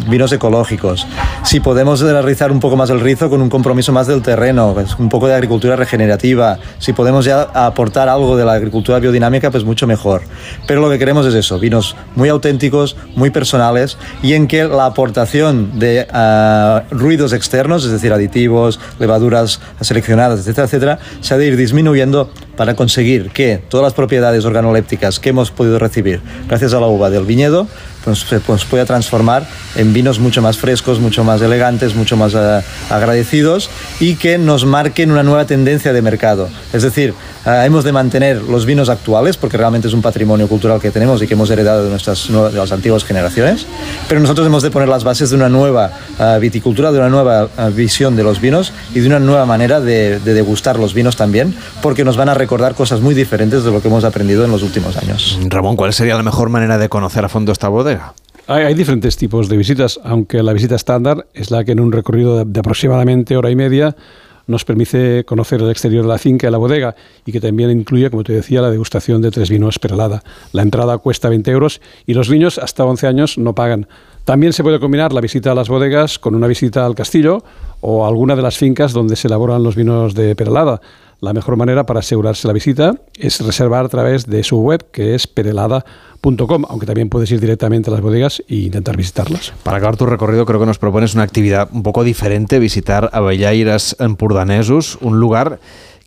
vinos 0.10 0.32
ecológicos. 0.32 1.06
Si 1.44 1.60
podemos 1.60 2.02
realizar 2.02 2.52
un 2.52 2.60
poco 2.60 2.76
más 2.76 2.90
el 2.90 3.00
rizo 3.00 3.30
con 3.30 3.42
un 3.44 3.50
compromiso 3.50 3.92
más 3.92 4.08
del 4.08 4.24
terreno, 4.24 4.72
pues, 4.74 4.98
un 4.98 5.10
poco 5.10 5.28
de 5.28 5.36
agricultura 5.36 5.76
regenerativa, 5.76 6.58
si 6.80 6.94
podemos 6.94 7.26
ya 7.26 7.44
aportar 7.44 8.10
algo 8.10 8.36
de 8.36 8.46
la 8.46 8.55
agricultura 8.58 9.00
biodinámica, 9.00 9.52
pues 9.52 9.64
mucho 9.64 9.88
mejor. 9.88 10.22
Pero 10.68 10.82
lo 10.82 10.90
que 10.90 11.00
queremos 11.00 11.26
es 11.26 11.34
eso, 11.34 11.60
vinos 11.60 11.96
muy 12.16 12.30
auténticos, 12.30 12.96
muy 13.16 13.30
personales 13.30 13.98
y 14.22 14.34
en 14.34 14.48
que 14.48 14.64
la 14.66 14.86
aportación 14.86 15.80
de 15.80 16.08
ah, 16.12 16.84
ruidos 16.92 17.34
externos, 17.34 17.86
es 17.86 17.92
decir, 17.92 18.14
aditivos, 18.14 18.80
levaduras 19.00 19.60
seleccionadas, 19.82 20.40
etcétera, 20.40 20.66
etcétera, 20.66 21.00
se 21.22 21.34
ha 21.34 21.38
de 21.38 21.48
ir 21.48 21.58
disminuyendo 21.58 22.30
para 22.56 22.76
conseguir 22.76 23.32
que 23.32 23.62
todas 23.70 23.84
las 23.84 23.94
propiedades 23.94 24.46
organolépticas 24.46 25.20
que 25.20 25.30
hemos 25.30 25.52
podido 25.52 25.80
recibir 25.80 26.22
gracias 26.48 26.74
a 26.74 26.80
la 26.80 26.88
uva 26.88 27.10
del 27.10 27.26
viñedo 27.26 27.68
se- 28.14 28.40
nos 28.48 28.66
pueda 28.66 28.86
transformar 28.86 29.48
en 29.76 29.94
vinos 29.94 30.20
mucho 30.20 30.42
más 30.42 30.58
frescos, 30.58 31.00
mucho 31.00 31.24
más 31.24 31.42
elegantes, 31.42 31.96
mucho 31.96 32.16
más 32.18 32.34
eh, 32.36 32.62
agradecidos 32.90 33.70
y 34.00 34.16
que 34.16 34.38
nos 34.38 34.66
marquen 34.66 35.12
una 35.12 35.24
nueva 35.24 35.46
tendencia 35.46 35.94
de 35.94 36.02
mercado. 36.02 36.50
Es 36.74 36.84
decir, 36.84 37.14
eh, 37.46 37.64
hemos 37.66 37.84
de 37.84 37.92
mantener 37.92 38.42
los 38.42 38.66
vinos 38.66 38.90
actuales 38.90 39.38
porque 39.38 39.58
realmente 39.58 39.88
es 39.88 39.94
un 39.94 40.02
patrimonio 40.02 40.48
cultural 40.48 40.80
que 40.82 40.92
tenemos 40.92 41.22
y 41.22 41.28
que 41.28 41.34
hemos 41.34 41.50
heredado 41.50 41.84
de, 41.84 41.90
nuestras, 41.90 42.28
de 42.28 42.52
las 42.54 42.72
antiguas 42.72 43.04
generaciones, 43.04 43.66
pero 44.08 44.20
nosotros 44.20 44.48
hemos 44.48 44.64
de 44.64 44.72
poner 44.72 44.90
las 44.90 45.04
bases 45.04 45.30
de 45.30 45.36
una 45.36 45.50
nueva 45.50 45.92
eh, 46.20 46.38
viticultura, 46.42 46.92
de 46.92 47.00
una 47.00 47.10
nueva 47.10 47.48
visión 47.74 48.16
de 48.16 48.24
los 48.24 48.42
vinos 48.42 48.72
y 48.94 49.00
de 49.00 49.08
una 49.08 49.20
nueva 49.20 49.46
manera 49.46 49.80
de, 49.80 50.20
de 50.20 50.34
degustar 50.34 50.80
los 50.80 50.94
vinos 50.94 51.16
también, 51.16 51.56
porque 51.82 52.04
nos 52.04 52.18
van 52.18 52.30
a 52.30 52.34
recordar 52.34 52.76
cosas 52.76 53.02
muy 53.02 53.14
diferentes 53.14 53.64
de 53.64 53.72
lo 53.72 53.82
que 53.82 53.88
hemos 53.88 54.04
aprendido 54.04 54.46
en 54.46 54.52
los 54.52 54.64
últimos 54.64 54.98
años. 54.98 55.40
Ramón, 55.48 55.76
¿cuál 55.76 55.94
sería 55.94 56.16
la 56.16 56.24
mejor 56.24 56.50
manera 56.50 56.78
de 56.78 56.90
conocer 56.90 57.24
a 57.26 57.30
fondo 57.30 57.52
esta 57.52 57.68
Hay, 58.48 58.76
diferentes 58.76 59.18
tipos 59.18 59.50
de 59.50 59.58
visitas, 59.58 60.00
aunque 60.04 60.44
la 60.44 60.54
visita 60.54 60.76
estándar 60.76 61.26
es 61.34 61.50
la 61.50 61.64
que 61.64 61.72
en 61.72 61.80
un 61.80 61.92
recorrido 61.92 62.46
de, 62.46 62.60
aproximadamente 62.60 63.36
hora 63.38 63.50
y 63.50 63.56
media 63.56 63.96
nos 64.46 64.64
permite 64.64 65.26
conocer 65.26 65.62
el 65.62 65.72
exterior 65.72 66.04
de 66.04 66.10
la 66.10 66.20
finca 66.20 66.48
y 66.48 66.52
la 66.52 66.60
bodega 66.60 66.96
y 67.26 67.32
que 67.32 67.42
también 67.42 67.72
incluye, 67.72 68.12
como 68.12 68.24
te 68.24 68.34
decía, 68.34 68.62
la 68.62 68.70
degustación 68.70 69.22
de 69.24 69.32
tres 69.32 69.50
vinos 69.50 69.80
perlada. 69.80 70.24
La 70.52 70.62
entrada 70.62 71.00
cuesta 71.00 71.30
20 71.30 71.50
euros 71.50 71.82
y 72.06 72.14
los 72.14 72.30
niños 72.30 72.60
hasta 72.60 72.86
11 72.86 73.08
años 73.08 73.38
no 73.40 73.56
pagan. 73.56 73.88
También 74.24 74.54
se 74.54 74.64
puede 74.64 74.80
combinar 74.80 75.14
la 75.14 75.22
visita 75.22 75.52
a 75.52 75.56
las 75.56 75.70
bodegas 75.70 76.20
con 76.20 76.36
una 76.36 76.46
visita 76.46 76.86
al 76.86 76.94
castillo 76.96 77.44
o 77.82 78.06
alguna 78.06 78.36
de 78.36 78.42
las 78.44 78.58
fincas 78.58 78.94
donde 78.94 79.16
se 79.16 79.28
elaboran 79.28 79.64
los 79.64 79.76
vinos 79.76 80.14
de 80.14 80.36
perlada. 80.36 80.82
La 81.22 81.34
mejor 81.34 81.58
manera 81.58 81.86
para 81.86 82.02
asegurarse 82.02 82.48
la 82.48 82.54
visita 82.54 82.96
es 83.18 83.40
reservar 83.40 83.86
a 83.86 83.90
través 83.90 84.28
de 84.28 84.44
su 84.44 84.58
web, 84.60 84.86
que 84.92 85.16
es 85.16 85.28
perelada.com, 85.28 86.05
aunque 86.70 86.86
también 86.86 87.10
puedes 87.10 87.32
ir 87.32 87.40
directamente 87.40 87.90
a 87.90 87.94
las 87.94 88.02
bodegas 88.02 88.44
e 88.48 88.56
intentar 88.56 88.98
visitarlas. 88.98 89.54
Para 89.64 89.78
acabar 89.78 89.96
tu 89.96 90.06
recorrido, 90.06 90.46
creo 90.46 90.60
que 90.60 90.66
nos 90.66 90.80
propones 90.80 91.14
una 91.14 91.24
actividad 91.24 91.70
un 91.72 91.84
poco 91.84 92.04
diferente, 92.04 92.58
visitar 92.58 93.10
Avellaires 93.14 93.96
Empordanesos, 94.00 94.98
un 95.02 95.20
lugar 95.20 95.60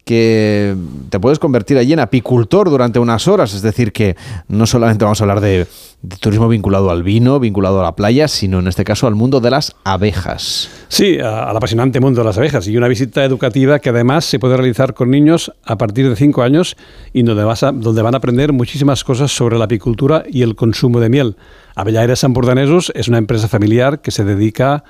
que 0.08 0.74
te 1.10 1.20
puedes 1.20 1.38
convertir 1.38 1.76
allí 1.76 1.92
en 1.92 2.00
apicultor 2.00 2.70
durante 2.70 2.98
unas 2.98 3.28
horas, 3.28 3.52
es 3.52 3.60
decir, 3.60 3.92
que 3.92 4.16
no 4.48 4.66
solamente 4.66 5.04
vamos 5.04 5.20
a 5.20 5.24
hablar 5.24 5.42
de, 5.42 5.66
turismo 6.18 6.48
vinculado 6.48 6.90
al 6.90 7.02
vino, 7.02 7.38
vinculado 7.38 7.80
a 7.80 7.82
la 7.82 7.94
playa, 7.94 8.26
sino 8.26 8.60
en 8.60 8.68
este 8.68 8.84
caso 8.84 9.06
al 9.06 9.14
mundo 9.16 9.40
de 9.40 9.50
las 9.50 9.76
abejas. 9.84 10.70
Sí, 10.88 11.18
al 11.18 11.54
apasionante 11.54 12.00
mundo 12.00 12.22
de 12.22 12.24
las 12.24 12.38
abejas 12.38 12.66
y 12.68 12.76
una 12.78 12.88
visita 12.88 13.22
educativa 13.22 13.80
que 13.80 13.90
además 13.90 14.24
se 14.24 14.38
puede 14.38 14.56
realizar 14.56 14.94
con 14.94 15.10
niños 15.10 15.52
a 15.66 15.76
partir 15.76 16.08
de 16.08 16.16
5 16.16 16.42
años 16.42 16.74
y 17.12 17.22
donde, 17.22 17.44
vas 17.44 17.62
a- 17.62 17.72
donde 17.72 18.00
van 18.00 18.14
a 18.14 18.18
aprender 18.18 18.54
muchísimas 18.54 19.04
cosas 19.04 19.30
sobre 19.30 19.58
la 19.58 19.64
apicultura 19.66 20.24
y 20.26 20.40
el 20.40 20.54
consumo 20.56 21.00
de 21.00 21.10
miel. 21.10 21.36
Avellaires 21.74 22.24
Empordanesos 22.24 22.92
es 22.94 23.08
una 23.08 23.18
empresa 23.18 23.46
familiar 23.46 24.00
que 24.00 24.10
se 24.10 24.24
dedica 24.24 24.72
a 24.76 24.84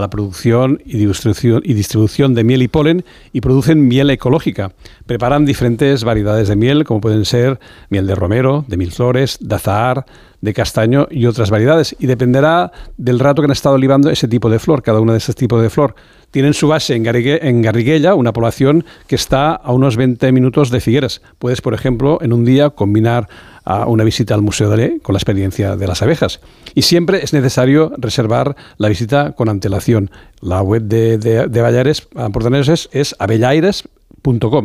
la 0.00 0.10
producción 0.10 0.80
y 0.84 1.04
distribución, 1.04 2.34
de 2.34 2.44
miel 2.44 2.62
y 2.62 2.68
polen 2.68 3.04
y 3.32 3.40
producen 3.40 3.88
miel 3.88 4.10
ecológica. 4.10 4.72
Preparan 5.06 5.44
diferentes 5.44 6.04
variedades 6.04 6.48
de 6.48 6.56
miel, 6.56 6.84
como 6.84 7.00
pueden 7.00 7.24
ser 7.24 7.58
miel 7.88 8.06
de 8.06 8.14
romero, 8.14 8.64
de 8.68 8.76
mil 8.76 8.92
flores, 8.92 9.38
de 9.40 9.54
azahar, 9.54 10.06
de 10.40 10.54
castaño 10.54 11.08
y 11.10 11.26
otras 11.26 11.50
variedades. 11.50 11.96
Y 11.98 12.06
dependerá 12.06 12.72
del 12.96 13.18
rato 13.18 13.42
que 13.42 13.46
han 13.46 13.52
estado 13.52 13.78
libando 13.78 14.10
ese 14.10 14.28
tipo 14.28 14.48
de 14.48 14.58
flor, 14.58 14.82
cada 14.82 15.00
uno 15.00 15.12
de 15.12 15.18
esos 15.18 15.34
tipos 15.34 15.60
de 15.60 15.70
flor. 15.70 15.94
Tienen 16.30 16.54
su 16.54 16.68
base 16.68 16.94
en, 16.94 17.04
en 17.04 17.62
Garriguella, 17.62 18.14
una 18.14 18.32
población 18.32 18.84
que 19.08 19.16
está 19.16 19.54
a 19.54 19.72
unos 19.72 19.96
20 19.96 20.30
minutos 20.30 20.70
de 20.70 20.80
Figueres. 20.80 21.22
Puedes, 21.38 21.60
por 21.60 21.74
ejemplo, 21.74 22.18
en 22.22 22.32
un 22.32 22.44
día 22.44 22.70
combinar 22.70 23.28
a 23.70 23.86
una 23.86 24.04
visita 24.04 24.34
al 24.34 24.42
Museo 24.42 24.68
Dalé 24.68 24.98
con 25.00 25.12
la 25.12 25.18
experiencia 25.18 25.76
de 25.76 25.86
las 25.86 26.02
abejas. 26.02 26.40
Y 26.74 26.82
siempre 26.82 27.22
es 27.22 27.32
necesario 27.32 27.92
reservar 27.98 28.56
la 28.78 28.88
visita 28.88 29.32
con 29.32 29.48
antelación. 29.48 30.10
La 30.40 30.62
web 30.62 30.82
de, 30.82 31.18
de, 31.18 31.46
de 31.46 31.60
Ballares, 31.60 32.02
Portaneros 32.32 32.68
es, 32.68 32.88
es 32.92 33.14
abellaires.com, 33.18 33.99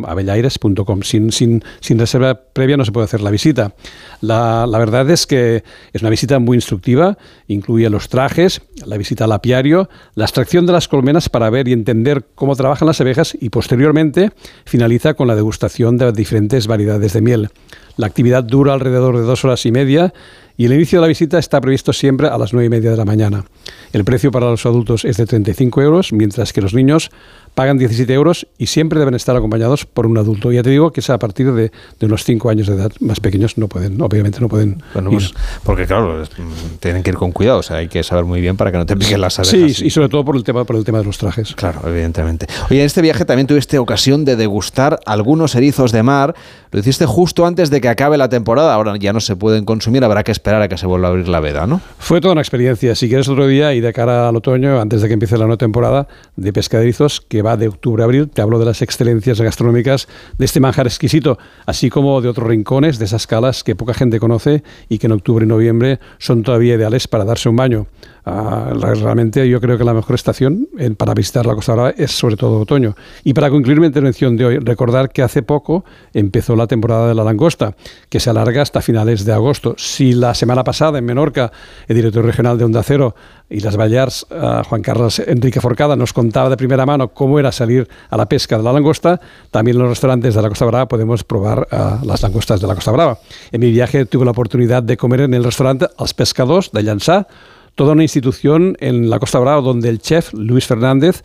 abellaires.com. 0.06 1.02
Sin, 1.02 1.62
reserva 1.98 2.34
previa 2.34 2.76
no 2.76 2.84
se 2.84 2.92
puede 2.92 3.04
hacer 3.04 3.20
la 3.20 3.30
visita. 3.30 3.74
La, 4.20 4.66
la 4.66 4.78
verdad 4.78 5.08
es 5.10 5.26
que 5.26 5.62
es 5.92 6.02
una 6.02 6.10
visita 6.10 6.38
muy 6.38 6.56
instructiva, 6.56 7.18
incluye 7.48 7.88
los 7.90 8.08
trajes, 8.08 8.62
la 8.84 8.96
visita 8.96 9.24
al 9.24 9.32
apiario, 9.32 9.88
la 10.14 10.24
extracción 10.24 10.66
de 10.66 10.72
las 10.72 10.88
colmenas 10.88 11.28
para 11.28 11.50
ver 11.50 11.68
y 11.68 11.72
entender 11.72 12.24
cómo 12.34 12.56
trabajan 12.56 12.86
las 12.86 13.00
abejas 13.00 13.36
y 13.40 13.50
posteriormente 13.50 14.30
finaliza 14.64 15.14
con 15.14 15.28
la 15.28 15.34
degustación 15.34 15.96
de 15.96 16.12
diferentes 16.12 16.66
variedades 16.66 17.12
de 17.12 17.20
miel. 17.20 17.50
La 17.96 18.06
actividad 18.06 18.44
dura 18.44 18.74
alrededor 18.74 19.16
de 19.16 19.22
dos 19.22 19.44
horas 19.44 19.64
y 19.64 19.72
media 19.72 20.12
y 20.58 20.66
el 20.66 20.72
inicio 20.72 20.98
de 20.98 21.02
la 21.02 21.08
visita 21.08 21.38
está 21.38 21.60
previsto 21.60 21.92
siempre 21.92 22.28
a 22.28 22.38
las 22.38 22.52
nueve 22.52 22.66
y 22.66 22.70
media 22.70 22.90
de 22.90 22.96
la 22.96 23.04
mañana. 23.04 23.44
El 23.92 24.04
precio 24.04 24.30
para 24.30 24.46
los 24.46 24.64
adultos 24.66 25.04
es 25.04 25.16
de 25.16 25.26
35 25.26 25.82
euros, 25.82 26.12
mientras 26.12 26.52
que 26.52 26.60
los 26.60 26.74
niños 26.74 27.10
pagan 27.56 27.78
17 27.78 28.12
euros 28.12 28.46
y 28.58 28.66
siempre 28.66 28.98
deben 28.98 29.14
estar 29.14 29.34
acompañados 29.34 29.86
por 29.86 30.06
un 30.06 30.18
adulto. 30.18 30.52
Ya 30.52 30.62
te 30.62 30.68
digo 30.68 30.92
que 30.92 31.00
es 31.00 31.08
a 31.08 31.18
partir 31.18 31.50
de, 31.54 31.72
de 31.98 32.06
unos 32.06 32.22
5 32.22 32.50
años 32.50 32.66
de 32.66 32.74
edad. 32.74 32.92
Más 33.00 33.18
pequeños 33.18 33.56
no 33.56 33.66
pueden, 33.66 33.98
obviamente 34.02 34.40
no 34.40 34.48
pueden 34.48 34.82
Bueno, 34.92 35.10
ir. 35.10 35.16
pues, 35.16 35.32
porque 35.64 35.86
claro, 35.86 36.22
mm, 36.22 36.76
tienen 36.80 37.02
que 37.02 37.08
ir 37.10 37.16
con 37.16 37.32
cuidado, 37.32 37.60
o 37.60 37.62
sea, 37.62 37.78
hay 37.78 37.88
que 37.88 38.02
saber 38.02 38.26
muy 38.26 38.42
bien 38.42 38.58
para 38.58 38.70
que 38.70 38.76
no 38.76 38.84
te 38.84 38.94
piquen 38.94 39.22
las 39.22 39.38
abejas. 39.38 39.72
Sí, 39.74 39.86
y 39.86 39.90
sobre 39.90 40.10
todo 40.10 40.22
por 40.22 40.36
el 40.36 40.44
tema, 40.44 40.64
por 40.64 40.76
el 40.76 40.84
tema 40.84 40.98
de 40.98 41.04
los 41.04 41.16
trajes. 41.16 41.54
Claro, 41.54 41.80
evidentemente. 41.86 42.46
Oye, 42.70 42.80
en 42.80 42.84
este 42.86 43.00
viaje 43.00 43.24
también 43.24 43.46
tuviste 43.46 43.78
ocasión 43.78 44.26
de 44.26 44.36
degustar 44.36 45.00
algunos 45.06 45.54
erizos 45.54 45.92
de 45.92 46.02
mar. 46.02 46.34
Lo 46.72 46.80
hiciste 46.80 47.06
justo 47.06 47.46
antes 47.46 47.70
de 47.70 47.80
que 47.80 47.88
acabe 47.88 48.18
la 48.18 48.28
temporada. 48.28 48.74
Ahora 48.74 48.96
ya 48.98 49.14
no 49.14 49.20
se 49.20 49.34
pueden 49.34 49.64
consumir, 49.64 50.04
habrá 50.04 50.24
que 50.24 50.32
esperar 50.32 50.60
a 50.60 50.68
que 50.68 50.76
se 50.76 50.86
vuelva 50.86 51.08
a 51.08 51.10
abrir 51.12 51.26
la 51.28 51.40
veda, 51.40 51.66
¿no? 51.66 51.80
Fue 51.98 52.20
toda 52.20 52.32
una 52.32 52.42
experiencia. 52.42 52.94
Si 52.94 53.08
quieres 53.08 53.28
otro 53.30 53.46
día 53.46 53.72
y 53.72 53.80
de 53.80 53.94
cara 53.94 54.28
al 54.28 54.36
otoño, 54.36 54.78
antes 54.78 55.00
de 55.00 55.08
que 55.08 55.14
empiece 55.14 55.38
la 55.38 55.46
nueva 55.46 55.56
temporada 55.56 56.06
de 56.36 56.52
pesca 56.52 56.76
de 56.76 56.82
erizos, 56.84 57.22
que 57.22 57.45
va 57.46 57.56
de 57.56 57.68
octubre 57.68 58.02
a 58.02 58.04
abril, 58.04 58.28
te 58.28 58.42
hablo 58.42 58.58
de 58.58 58.64
las 58.66 58.82
excelencias 58.82 59.40
gastronómicas 59.40 60.08
de 60.36 60.44
este 60.44 60.60
manjar 60.60 60.86
exquisito, 60.86 61.38
así 61.64 61.88
como 61.88 62.20
de 62.20 62.28
otros 62.28 62.46
rincones 62.48 62.98
de 62.98 63.04
esas 63.04 63.26
calas 63.26 63.62
que 63.64 63.76
poca 63.76 63.94
gente 63.94 64.18
conoce 64.20 64.62
y 64.88 64.98
que 64.98 65.06
en 65.06 65.12
octubre 65.12 65.44
y 65.44 65.48
noviembre 65.48 66.00
son 66.18 66.42
todavía 66.42 66.74
ideales 66.74 67.08
para 67.08 67.24
darse 67.24 67.48
un 67.48 67.56
baño. 67.56 67.86
Ah, 68.28 68.72
realmente 68.74 69.48
yo 69.48 69.60
creo 69.60 69.78
que 69.78 69.84
la 69.84 69.94
mejor 69.94 70.16
estación 70.16 70.68
en- 70.78 70.96
para 70.96 71.14
visitar 71.14 71.46
la 71.46 71.54
Costa 71.54 71.74
Brava 71.74 71.90
es 71.90 72.10
sobre 72.10 72.36
todo 72.36 72.58
otoño. 72.60 72.96
Y 73.22 73.34
para 73.34 73.50
concluir 73.50 73.78
mi 73.78 73.86
intervención 73.86 74.36
de 74.36 74.44
hoy, 74.44 74.58
recordar 74.58 75.10
que 75.10 75.22
hace 75.22 75.42
poco 75.42 75.84
empezó 76.12 76.56
la 76.56 76.66
temporada 76.66 77.06
de 77.06 77.14
la 77.14 77.22
langosta, 77.22 77.76
que 78.08 78.18
se 78.18 78.28
alarga 78.30 78.62
hasta 78.62 78.82
finales 78.82 79.24
de 79.24 79.32
agosto. 79.32 79.76
Si 79.78 80.12
la 80.12 80.34
semana 80.34 80.64
pasada 80.64 80.98
en 80.98 81.04
Menorca, 81.04 81.52
el 81.86 81.94
director 81.94 82.24
regional 82.24 82.58
de 82.58 82.64
Onda 82.64 82.82
Cero 82.82 83.14
y 83.48 83.60
las 83.60 83.76
Balears, 83.76 84.26
ah, 84.30 84.62
Juan 84.68 84.82
Carlos 84.82 85.18
Enrique 85.20 85.60
Forcada, 85.60 85.96
nos 85.96 86.12
contaba 86.12 86.50
de 86.50 86.56
primera 86.56 86.84
mano 86.84 87.08
cómo 87.08 87.38
era 87.38 87.52
salir 87.52 87.88
a 88.10 88.16
la 88.16 88.28
pesca 88.28 88.56
de 88.56 88.64
la 88.64 88.72
langosta, 88.72 89.20
también 89.50 89.76
en 89.76 89.82
los 89.82 89.90
restaurantes 89.90 90.34
de 90.34 90.42
la 90.42 90.48
Costa 90.48 90.64
Brava 90.64 90.88
podemos 90.88 91.24
probar 91.24 91.68
las 92.02 92.22
langostas 92.22 92.60
de 92.60 92.66
la 92.66 92.74
Costa 92.74 92.90
Brava. 92.90 93.18
En 93.52 93.60
mi 93.60 93.70
viaje 93.70 94.06
tuve 94.06 94.24
la 94.24 94.32
oportunidad 94.32 94.82
de 94.82 94.96
comer 94.96 95.20
en 95.22 95.34
el 95.34 95.44
restaurante 95.44 95.86
Els 95.98 96.14
Pescadors 96.14 96.72
de 96.72 96.82
Llançà, 96.82 97.26
toda 97.74 97.92
una 97.92 98.02
institución 98.02 98.76
en 98.80 99.10
la 99.10 99.18
Costa 99.18 99.38
Brava 99.38 99.60
donde 99.60 99.88
el 99.88 100.00
chef 100.00 100.32
Luis 100.32 100.66
Fernández 100.66 101.22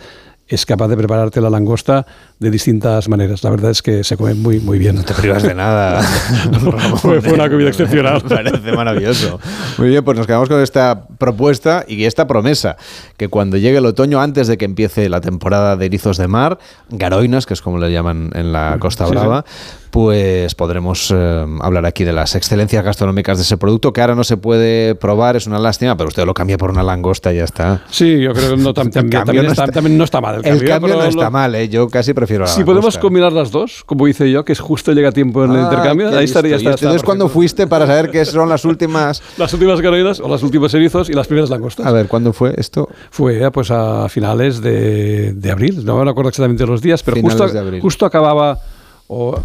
es 0.48 0.66
capaz 0.66 0.90
de 0.90 0.98
prepararte 0.98 1.40
la 1.42 1.50
langosta 1.50 2.06
de 2.42 2.50
distintas 2.50 3.08
maneras. 3.08 3.44
La 3.44 3.52
verdad 3.52 3.70
es 3.70 3.84
que 3.84 4.04
se 4.04 4.18
come 4.18 4.34
muy, 4.34 4.60
muy 4.60 4.80
bien. 4.80 4.96
No 4.96 5.04
te 5.04 5.14
privas 5.14 5.44
de 5.44 5.54
nada. 5.54 6.02
fue, 6.98 7.22
fue 7.22 7.34
una 7.34 7.48
comida 7.50 7.70
excepcional. 7.70 8.24
Me 8.24 8.30
parece 8.30 8.72
maravilloso. 8.74 9.40
Muy 9.78 9.90
bien, 9.90 10.04
pues 10.04 10.18
nos 10.18 10.26
quedamos 10.26 10.50
con 10.50 10.60
esta 10.60 11.06
propuesta 11.20 11.86
y 11.88 12.06
esta 12.06 12.26
promesa, 12.26 12.78
que 13.18 13.28
cuando 13.28 13.58
llegue 13.58 13.78
el 13.78 13.86
otoño, 13.86 14.20
antes 14.20 14.48
de 14.48 14.58
que 14.58 14.66
empiece 14.66 15.08
la 15.08 15.22
temporada 15.22 15.78
de 15.78 15.86
erizos 15.86 16.18
de 16.18 16.28
mar, 16.28 16.58
garoinas, 16.90 17.46
que 17.46 17.54
es 17.54 17.62
como 17.62 17.78
le 17.78 17.92
llaman 17.92 18.32
en 18.34 18.52
la 18.52 18.78
Costa 18.80 19.06
Sí, 19.06 19.12
sí. 19.12 19.16
Brava, 19.20 19.46
pues 19.92 20.56
podremos 20.56 21.14
eh, 21.14 21.46
hablar 21.62 21.86
aquí 21.86 22.04
de 22.06 22.14
las 22.14 22.34
excelencias 22.36 22.84
gastronómicas 22.84 23.38
de 23.38 23.44
ese 23.44 23.58
producto, 23.58 23.94
que 23.94 24.02
ahora 24.02 24.16
no 24.16 24.24
se 24.24 24.38
puede 24.38 24.96
probar, 24.96 25.36
es 25.36 25.46
una 25.46 25.60
lástima, 25.60 25.96
pero 25.98 26.08
usted 26.08 26.26
lo 26.26 26.34
cambia 26.34 26.58
por 26.58 26.72
una 26.72 26.82
langosta 26.82 27.32
y 27.34 27.38
ya 27.38 27.44
está. 27.44 27.84
Sí, 27.92 28.20
yo 28.20 28.34
creo 28.34 28.52
que 28.56 28.58
no, 28.58 28.74
tam- 28.74 28.86
El 28.86 28.92
también, 28.92 29.10
cambio 29.12 29.26
también 29.26 29.46
no 29.46 29.52
está, 29.52 29.68
también 29.68 29.98
no 29.98 30.04
está 30.06 30.22
mal. 30.22 30.36
El 30.36 30.46
El 30.46 30.52
cambio, 30.60 30.68
cambio 30.70 30.88
pero 30.88 30.98
no 31.00 31.04
lo- 31.04 31.10
está 31.10 31.30
mal, 31.30 31.54
¿eh? 31.56 31.70
yo 31.70 31.88
casi 31.90 32.14
prefiero 32.14 32.31
Si 32.48 32.64
podemos 32.64 32.98
combinar 32.98 33.32
las 33.34 33.52
dos, 33.52 33.84
como 33.86 34.08
hice 34.08 34.30
yo, 34.32 34.44
que 34.46 34.54
es 34.54 34.60
justo 34.60 34.92
llega 34.94 35.10
a 35.10 35.12
tiempo 35.12 35.44
en 35.44 35.52
el 35.52 35.60
Ah, 35.60 35.64
intercambio, 35.64 36.08
ahí 36.08 36.22
listo. 36.22 36.40
estaría. 36.40 36.52
¿Y 36.52 36.58
está- 36.58 36.70
está 36.72 36.86
entonces 36.86 37.04
cuándo 37.04 37.30
fuiste 37.30 37.68
para 37.68 37.86
saber 37.88 38.10
qué 38.12 38.26
son 38.26 38.50
las 38.50 38.66
últimas? 38.66 39.22
Las 39.38 39.54
últimas 39.54 39.82
garoinas 39.82 40.20
o 40.20 40.28
las 40.30 40.44
últimos 40.44 40.74
erizos 40.74 41.10
y 41.10 41.14
las 41.14 41.28
primeras 41.28 41.50
langostas. 41.50 41.86
A 41.86 41.92
ver, 41.92 42.08
¿cuándo 42.08 42.34
fue 42.34 42.54
esto? 42.58 42.88
Fue 43.10 43.44
eh, 43.44 43.52
pues 43.52 43.72
a 43.72 44.08
finales 44.10 44.62
de, 44.62 45.34
de 45.34 45.52
abril, 45.52 45.84
no 45.86 46.04
me 46.04 46.10
acuerdo 46.10 46.30
exactamente 46.30 46.66
los 46.66 46.82
días, 46.82 47.04
pero 47.04 47.16
Finales 47.16 47.38
justo, 47.42 47.54
de 47.54 47.60
abril. 47.60 47.82
justo 47.82 48.06
acababa, 48.06 48.60
o 49.08 49.40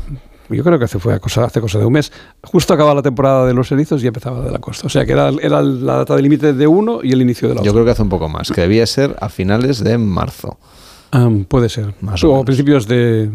yo 0.48 0.62
creo 0.62 0.78
que 0.78 0.84
hace, 0.84 0.98
fue 1.00 1.12
a 1.14 1.18
cosa, 1.18 1.44
hace 1.44 1.60
cosa 1.60 1.78
de 1.80 1.86
un 1.86 1.92
mes, 1.92 2.12
justo 2.44 2.72
acababa 2.72 2.94
la 2.94 3.02
temporada 3.02 3.46
de 3.46 3.52
los 3.54 3.70
erizos 3.72 4.02
y 4.04 4.06
empezaba 4.06 4.40
de 4.44 4.50
la 4.52 4.58
costa. 4.60 4.86
O 4.86 4.90
sea 4.90 5.04
que 5.04 5.12
era, 5.12 5.30
era 5.42 5.60
la 5.62 5.96
data 5.96 6.14
de 6.14 6.22
límite 6.22 6.52
de 6.52 6.66
uno 6.66 7.00
y 7.02 7.12
el 7.12 7.20
inicio 7.22 7.48
de 7.48 7.54
la 7.56 7.62
Yo 7.62 7.70
otra. 7.70 7.72
creo 7.72 7.84
que 7.84 7.90
hace 7.90 8.02
un 8.02 8.08
poco 8.08 8.28
más, 8.28 8.50
que 8.52 8.60
debía 8.60 8.86
ser 8.86 9.16
a 9.20 9.28
finales 9.28 9.82
de 9.82 9.98
marzo. 9.98 10.58
Ah, 11.18 11.30
puede 11.48 11.70
ser. 11.70 11.94
Más 12.02 12.22
o 12.24 12.44
principios 12.44 12.86
de... 12.86 13.30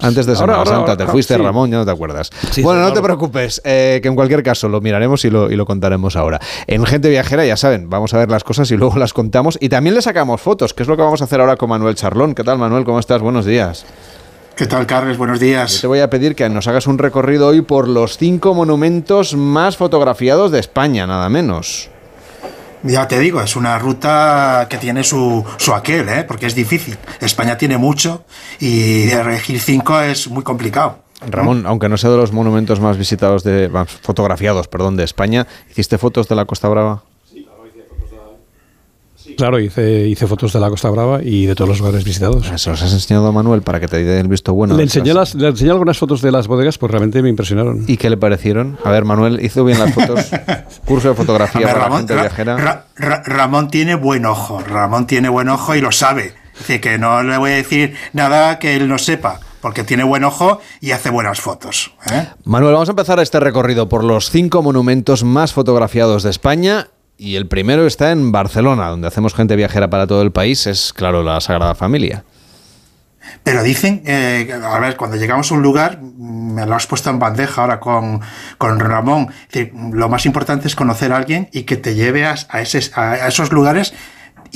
Antes 0.00 0.24
de 0.24 0.34
Semana 0.34 0.54
ahora- 0.58 0.70
Santa 0.70 0.96
te 0.96 1.02
ahora- 1.02 1.12
fuiste, 1.12 1.34
sí. 1.36 1.42
Ramón, 1.42 1.70
ya 1.70 1.76
no 1.76 1.84
te 1.84 1.90
acuerdas. 1.90 2.30
Sí, 2.50 2.62
bueno, 2.62 2.80
sí, 2.82 2.88
no 2.88 2.94
te 2.94 3.02
preocupes, 3.02 3.60
eh, 3.62 4.00
que 4.00 4.08
en 4.08 4.14
cualquier 4.14 4.42
caso 4.42 4.70
lo 4.70 4.80
miraremos 4.80 5.22
y 5.26 5.30
lo, 5.30 5.50
y 5.50 5.56
lo 5.56 5.66
contaremos 5.66 6.16
ahora. 6.16 6.40
En 6.66 6.86
Gente 6.86 7.10
Viajera, 7.10 7.44
ya 7.44 7.58
saben, 7.58 7.90
vamos 7.90 8.14
a 8.14 8.18
ver 8.18 8.30
las 8.30 8.42
cosas 8.42 8.70
y 8.70 8.76
luego 8.78 8.96
las 8.98 9.12
contamos. 9.12 9.58
Y 9.60 9.68
también 9.68 9.94
le 9.94 10.00
sacamos 10.00 10.40
fotos, 10.40 10.72
que 10.72 10.82
es 10.82 10.88
lo 10.88 10.96
que 10.96 11.02
vamos 11.02 11.20
a 11.20 11.24
hacer 11.24 11.40
ahora 11.42 11.56
con 11.56 11.68
Manuel 11.68 11.94
Charlón. 11.94 12.34
¿Qué 12.34 12.42
tal, 12.42 12.56
Manuel? 12.56 12.84
¿Cómo 12.84 12.98
estás? 13.00 13.20
Buenos 13.20 13.44
días. 13.44 13.84
¿Qué 14.56 14.64
tal, 14.66 14.86
Carles? 14.86 15.18
Buenos 15.18 15.38
Yo 15.38 15.44
días. 15.46 15.78
te 15.82 15.86
voy 15.86 16.00
a 16.00 16.08
pedir 16.08 16.34
que 16.34 16.48
nos 16.48 16.66
hagas 16.68 16.86
un 16.86 16.96
recorrido 16.96 17.48
hoy 17.48 17.60
por 17.60 17.86
los 17.86 18.16
cinco 18.16 18.54
monumentos 18.54 19.36
más 19.36 19.76
fotografiados 19.76 20.50
de 20.52 20.60
España, 20.60 21.06
nada 21.06 21.28
menos. 21.28 21.90
Ya 22.86 23.08
te 23.08 23.18
digo, 23.18 23.40
es 23.40 23.56
una 23.56 23.78
ruta 23.78 24.66
que 24.68 24.78
tiene 24.78 25.02
su, 25.04 25.44
su 25.56 25.74
aquel, 25.74 26.08
¿eh? 26.08 26.24
porque 26.24 26.46
es 26.46 26.54
difícil. 26.54 26.96
España 27.20 27.56
tiene 27.56 27.78
mucho 27.78 28.24
y 28.60 29.10
elegir 29.10 29.60
cinco 29.60 30.00
es 30.00 30.28
muy 30.28 30.42
complicado. 30.42 31.00
Ramón, 31.20 31.64
aunque 31.66 31.88
no 31.88 31.96
sea 31.96 32.10
de 32.10 32.18
los 32.18 32.32
monumentos 32.32 32.78
más 32.80 32.98
visitados 32.98 33.42
de 33.42 33.68
más 33.68 33.90
fotografiados, 33.90 34.68
perdón, 34.68 34.96
de 34.96 35.04
España, 35.04 35.46
¿hiciste 35.70 35.98
fotos 35.98 36.28
de 36.28 36.34
la 36.34 36.44
Costa 36.44 36.68
Brava? 36.68 37.02
Claro, 39.36 39.60
hice, 39.60 40.06
hice 40.08 40.26
fotos 40.26 40.52
de 40.52 40.60
la 40.60 40.70
Costa 40.70 40.88
Brava 40.90 41.22
y 41.22 41.46
de 41.46 41.54
todos 41.54 41.68
los 41.68 41.78
lugares 41.80 42.04
visitados. 42.04 42.46
Se 42.56 42.70
los 42.70 42.82
has 42.82 42.92
enseñado 42.92 43.26
a 43.26 43.32
Manuel 43.32 43.62
para 43.62 43.80
que 43.80 43.88
te 43.88 44.02
dé 44.02 44.20
el 44.20 44.28
visto 44.28 44.54
bueno. 44.54 44.76
le, 44.76 44.82
enseñé 44.82 45.12
las, 45.14 45.34
le 45.34 45.48
enseñé 45.48 45.70
algunas 45.70 45.98
fotos 45.98 46.22
de 46.22 46.32
las 46.32 46.46
bodegas, 46.46 46.78
pues 46.78 46.90
realmente 46.90 47.22
me 47.22 47.28
impresionaron. 47.28 47.84
¿Y 47.86 47.96
qué 47.96 48.10
le 48.10 48.16
parecieron? 48.16 48.78
A 48.84 48.90
ver, 48.90 49.04
Manuel, 49.04 49.44
¿hizo 49.44 49.64
bien 49.64 49.78
las 49.78 49.92
fotos? 49.94 50.20
Curso 50.86 51.08
de 51.10 51.14
fotografía 51.14 51.60
ver, 51.66 51.72
para 51.74 51.84
Ramón, 51.84 51.98
gente 51.98 52.14
Ra- 52.14 52.20
viajera. 52.22 52.56
Ra- 52.56 52.86
Ra- 52.96 53.22
Ramón 53.24 53.68
tiene 53.68 53.94
buen 53.94 54.24
ojo, 54.26 54.60
Ramón 54.60 55.06
tiene 55.06 55.28
buen 55.28 55.48
ojo 55.48 55.74
y 55.74 55.80
lo 55.80 55.92
sabe. 55.92 56.34
Dice 56.58 56.80
que 56.80 56.96
no 56.98 57.22
le 57.22 57.36
voy 57.36 57.50
a 57.50 57.54
decir 57.56 57.94
nada 58.14 58.58
que 58.58 58.76
él 58.76 58.88
no 58.88 58.96
sepa, 58.96 59.40
porque 59.60 59.84
tiene 59.84 60.04
buen 60.04 60.24
ojo 60.24 60.60
y 60.80 60.92
hace 60.92 61.10
buenas 61.10 61.40
fotos. 61.40 61.92
¿eh? 62.10 62.26
Manuel, 62.44 62.72
vamos 62.72 62.88
a 62.88 62.92
empezar 62.92 63.20
este 63.20 63.38
recorrido 63.40 63.88
por 63.90 64.02
los 64.02 64.30
cinco 64.30 64.62
monumentos 64.62 65.22
más 65.22 65.52
fotografiados 65.52 66.22
de 66.22 66.30
España. 66.30 66.88
Y 67.18 67.36
el 67.36 67.46
primero 67.46 67.86
está 67.86 68.12
en 68.12 68.30
Barcelona, 68.30 68.88
donde 68.88 69.08
hacemos 69.08 69.34
gente 69.34 69.56
viajera 69.56 69.88
para 69.88 70.06
todo 70.06 70.22
el 70.22 70.32
país. 70.32 70.66
Es, 70.66 70.92
claro, 70.92 71.22
la 71.22 71.40
Sagrada 71.40 71.74
Familia. 71.74 72.24
Pero 73.42 73.62
dicen, 73.62 74.02
eh, 74.06 74.52
a 74.62 74.78
ver, 74.78 74.96
cuando 74.96 75.16
llegamos 75.16 75.50
a 75.50 75.54
un 75.54 75.62
lugar, 75.62 76.00
me 76.00 76.66
lo 76.66 76.74
has 76.74 76.86
puesto 76.86 77.10
en 77.10 77.18
bandeja 77.18 77.62
ahora 77.62 77.80
con, 77.80 78.20
con 78.58 78.78
Ramón, 78.78 79.28
lo 79.92 80.08
más 80.08 80.26
importante 80.26 80.68
es 80.68 80.76
conocer 80.76 81.12
a 81.12 81.16
alguien 81.16 81.48
y 81.52 81.62
que 81.62 81.76
te 81.76 81.94
lleve 81.94 82.24
a, 82.24 82.36
a 82.48 82.58
a 82.58 83.28
esos 83.28 83.52
lugares 83.52 83.94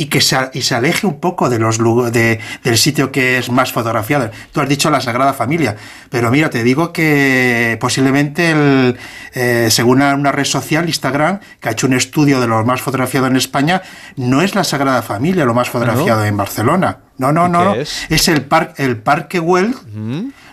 y 0.01 0.07
que 0.07 0.23
se, 0.23 0.37
y 0.55 0.63
se 0.63 0.75
aleje 0.75 1.07
un 1.07 1.21
poco 1.21 1.51
de 1.51 1.59
los 1.59 1.77
de, 2.11 2.41
del 2.65 2.79
sitio 2.79 3.13
que 3.13 3.37
es 3.37 3.51
más 3.51 3.71
fotografiado. 3.71 4.31
Tú 4.51 4.63
has 4.63 4.69
dicho 4.69 4.89
la 4.91 5.03
Sagrada 5.03 5.35
Familia, 5.35 5.77
pero 6.09 6.31
mira, 6.31 6.49
te 6.49 6.65
digo 6.65 6.91
que 6.91 7.77
posiblemente, 7.81 8.51
el, 8.53 8.97
eh, 9.35 9.69
según 9.71 9.99
una, 9.99 10.15
una 10.15 10.33
red 10.33 10.47
social, 10.47 10.87
Instagram, 10.87 11.41
que 11.61 11.69
ha 11.69 11.73
hecho 11.73 11.87
un 11.87 11.93
estudio 11.93 12.41
de 12.41 12.47
lo 12.47 12.65
más 12.65 12.81
fotografiado 12.81 13.27
en 13.27 13.37
España, 13.37 13.83
no 14.17 14.41
es 14.41 14.55
la 14.55 14.65
Sagrada 14.65 15.03
Familia 15.03 15.45
lo 15.45 15.53
más 15.53 15.69
fotografiado 15.69 16.25
en 16.25 16.37
Barcelona. 16.37 16.99
No, 17.19 17.31
no, 17.33 17.47
¿Y 17.47 17.51
no, 17.51 17.59
qué 17.59 17.65
no. 17.67 17.75
es? 17.75 18.07
Es 18.09 18.29
el, 18.29 18.43
par- 18.47 18.73
el 18.79 18.97
Parque 18.97 19.39
Güell, 19.39 19.75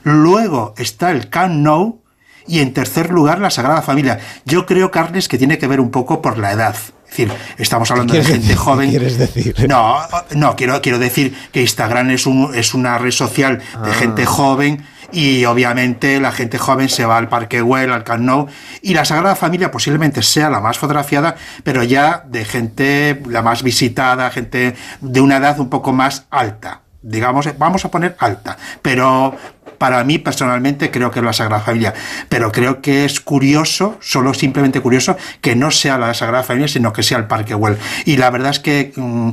luego 0.03 0.73
está 0.77 1.11
el 1.11 1.29
Camp 1.29 1.53
Nou 1.53 2.01
y 2.47 2.59
en 2.59 2.73
tercer 2.73 3.11
lugar 3.11 3.39
la 3.39 3.49
Sagrada 3.49 3.81
Familia. 3.81 4.19
Yo 4.45 4.65
creo, 4.65 4.91
Carles, 4.91 5.29
que 5.29 5.37
tiene 5.37 5.57
que 5.57 5.67
ver 5.67 5.79
un 5.79 5.91
poco 5.91 6.21
por 6.21 6.37
la 6.37 6.51
edad. 6.51 6.75
Es 7.09 7.17
decir, 7.17 7.31
estamos 7.57 7.89
hablando 7.89 8.13
de 8.13 8.23
gente 8.23 8.39
decir? 8.47 8.55
joven. 8.57 8.91
¿Qué 8.91 8.97
quieres 8.97 9.17
decir? 9.17 9.55
No, 9.69 9.97
no, 10.35 10.55
quiero, 10.55 10.81
quiero 10.81 10.99
decir 10.99 11.35
que 11.51 11.61
Instagram 11.61 12.11
es, 12.11 12.25
un, 12.25 12.53
es 12.53 12.73
una 12.73 12.97
red 12.97 13.11
social 13.11 13.57
de 13.57 13.91
Ah. 13.91 13.93
gente 13.93 14.25
joven 14.25 14.85
y 15.11 15.45
obviamente 15.45 16.19
la 16.19 16.34
gente 16.34 16.57
joven 16.57 16.89
se 16.89 17.05
va 17.05 17.17
al 17.17 17.29
Parque 17.29 17.61
Güell, 17.61 17.91
al 17.93 18.03
Camp 18.03 18.23
Nou 18.23 18.47
y 18.81 18.93
la 18.93 19.05
Sagrada 19.05 19.35
Familia 19.35 19.71
posiblemente 19.71 20.21
sea 20.21 20.49
la 20.49 20.59
más 20.59 20.77
fotografiada, 20.77 21.35
pero 21.63 21.81
ya 21.81 22.23
de 22.27 22.43
gente 22.43 23.21
la 23.29 23.41
más 23.41 23.63
visitada, 23.63 24.29
gente 24.29 24.75
de 24.99 25.21
una 25.21 25.38
edad 25.38 25.59
un 25.59 25.69
poco 25.69 25.93
más 25.93 26.25
alta. 26.29 26.81
Digamos, 27.01 27.47
vamos 27.57 27.85
a 27.85 27.89
poner 27.89 28.17
alta, 28.19 28.57
pero 28.81 29.34
para 29.77 30.03
mí 30.03 30.17
personalmente 30.17 30.91
creo 30.91 31.11
que 31.11 31.19
es 31.19 31.25
la 31.25 31.33
Sagrada 31.33 31.63
Familia, 31.63 31.93
pero 32.29 32.51
creo 32.51 32.81
que 32.81 33.05
es 33.05 33.19
curioso, 33.19 33.97
solo 34.01 34.33
simplemente 34.33 34.81
curioso, 34.81 35.17
que 35.41 35.55
no 35.55 35.71
sea 35.71 35.97
la 35.97 36.13
Sagrada 36.13 36.43
Familia, 36.43 36.67
sino 36.67 36.93
que 36.93 37.03
sea 37.03 37.17
el 37.17 37.25
Parque 37.25 37.53
Güell. 37.53 37.77
Y 38.05 38.17
la 38.17 38.29
verdad 38.29 38.51
es 38.51 38.59
que 38.59 38.93
mm, 38.95 39.31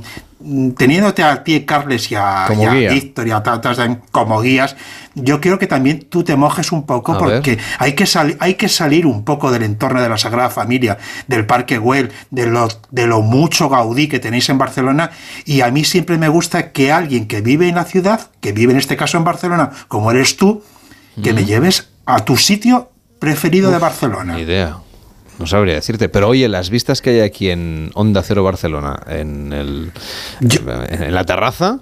teniéndote 0.77 1.23
a 1.23 1.43
ti, 1.45 1.65
Carles, 1.65 2.11
y 2.11 2.15
a, 2.17 2.45
Como 2.49 2.63
y 2.63 2.67
a 2.67 2.75
guía. 2.75 2.91
Víctor 2.93 3.29
y 3.29 3.31
a 3.31 3.43
Tatas 3.43 3.77
de- 3.77 3.99
como 4.11 4.41
guías, 4.41 4.77
yo 5.15 5.41
creo 5.41 5.59
que 5.59 5.67
también 5.67 6.01
tú 6.09 6.25
te 6.25 6.37
mojes 6.37 6.73
un 6.73 6.85
poco 6.87 7.13
A 7.13 7.19
porque 7.19 7.59
hay 7.79 7.95
que, 7.95 8.05
hay 8.41 8.55
que 8.55 8.69
salir 8.69 9.07
un 9.07 9.25
poco 9.25 9.51
del 9.51 9.63
entorno 9.63 10.03
de 10.03 10.09
la 10.09 10.19
Sagrada 10.19 10.51
Familia, 10.51 10.99
del 11.29 11.47
Parque 11.47 11.79
Güell, 11.79 12.11
de 12.31 12.47
lo, 12.47 12.69
de 12.91 13.07
lo 13.07 13.23
mucho 13.23 13.69
Gaudí 13.69 14.09
que 14.09 14.19
tenéis 14.19 14.49
en 14.49 14.59
Barcelona. 14.59 15.11
Y 15.45 15.61
a 15.61 15.71
mí 15.71 15.85
siempre 15.85 16.19
me 16.19 16.29
gusta 16.29 16.73
que 16.73 16.93
alguien 16.93 17.27
que 17.27 17.41
vive 17.41 17.69
en 17.69 17.77
la 17.77 17.85
ciudad, 17.85 18.31
que 18.41 18.53
vive 18.53 18.73
en 18.73 18.79
este 18.79 18.97
caso 18.97 19.17
en 19.17 19.25
Barcelona, 19.25 19.71
como 19.89 20.11
eres 20.11 20.37
tú, 20.37 20.63
que 21.23 21.33
me 21.33 21.45
lleves 21.45 21.89
a 22.07 22.25
tu 22.25 22.37
sitio 22.37 22.91
preferido 23.21 23.71
de 23.71 23.79
Barcelona. 23.79 24.39
Idea. 24.39 24.79
No 25.39 25.47
sabría 25.47 25.75
decirte. 25.75 26.09
Pero 26.09 26.29
oye, 26.29 26.49
las 26.49 26.71
vistas 26.71 27.03
que 27.03 27.11
hay 27.11 27.21
aquí 27.21 27.51
en 27.51 27.91
Onda 27.95 28.23
Cero 28.23 28.45
Barcelona, 28.45 29.01
en, 29.09 29.53
el, 29.53 29.93
en 30.41 31.15
la 31.15 31.25
terraza, 31.25 31.81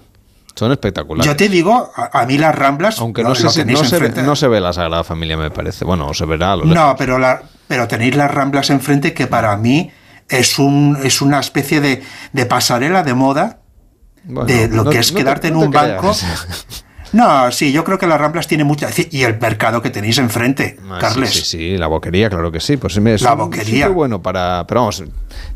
son 0.55 0.73
espectaculares. 0.73 1.27
Yo 1.31 1.37
te 1.37 1.49
digo, 1.49 1.91
a, 1.95 2.20
a 2.20 2.27
mí 2.27 2.39
las 2.39 2.55
Ramblas, 2.55 2.99
Aunque 2.99 3.23
no, 3.23 3.35
sé 3.35 3.49
si- 3.51 3.65
no 3.65 3.85
se 3.85 3.99
ve, 3.99 4.23
no 4.23 4.37
se 4.37 4.49
ve 4.49 4.61
la 4.61 4.73
Sagrada 4.73 5.05
Familia, 5.05 5.37
me 5.37 5.51
parece. 5.51 5.85
Bueno, 5.85 6.07
o 6.09 6.15
se 6.15 6.24
verá 6.27 6.53
a 6.53 6.57
lo. 6.57 6.65
No, 6.65 6.95
pero, 6.97 7.19
la, 7.19 7.43
pero 7.69 7.89
tenéis 7.89 8.16
las 8.16 8.31
Ramblas 8.31 8.70
enfrente 8.70 9.12
que 9.15 9.27
para 9.27 9.57
mí 9.57 9.91
es, 10.29 10.59
un, 10.59 10.99
es 11.03 11.20
una 11.23 11.41
especie 11.41 11.81
de, 11.81 12.03
de 12.33 12.47
pasarela 12.47 13.03
de 13.03 13.15
moda 13.15 13.61
Bueno, 14.24 14.47
de 14.47 14.69
lo 14.69 14.85
que 14.89 14.99
es 14.99 15.12
quedarte 15.12 15.49
en 15.49 15.57
un 15.57 15.70
banco. 15.70 16.15
No, 17.12 17.51
sí, 17.52 17.72
yo 17.72 17.84
creo 17.84 17.98
que 17.98 18.06
las 18.06 18.20
Ramblas 18.20 18.47
tiene 18.47 18.64
mucha... 18.64 18.89
Y 19.10 19.22
el 19.22 19.39
mercado 19.39 19.82
que 19.82 19.90
tenéis 19.90 20.18
enfrente, 20.18 20.78
Ah, 20.90 20.98
Carles. 21.01 21.30
Sí, 21.30 21.39
sí, 21.40 21.44
sí, 21.44 21.76
la 21.78 21.86
boquería, 21.86 22.30
claro 22.30 22.51
que 22.51 22.60
sí. 22.60 22.76
Pues 22.76 22.97
es 22.97 23.22
La 23.22 23.32
un 23.32 23.39
boquería. 23.39 23.64
sitio 23.86 23.93
bueno 23.93 24.22
para. 24.22 24.64
Pero 24.66 24.80
vamos, 24.80 25.02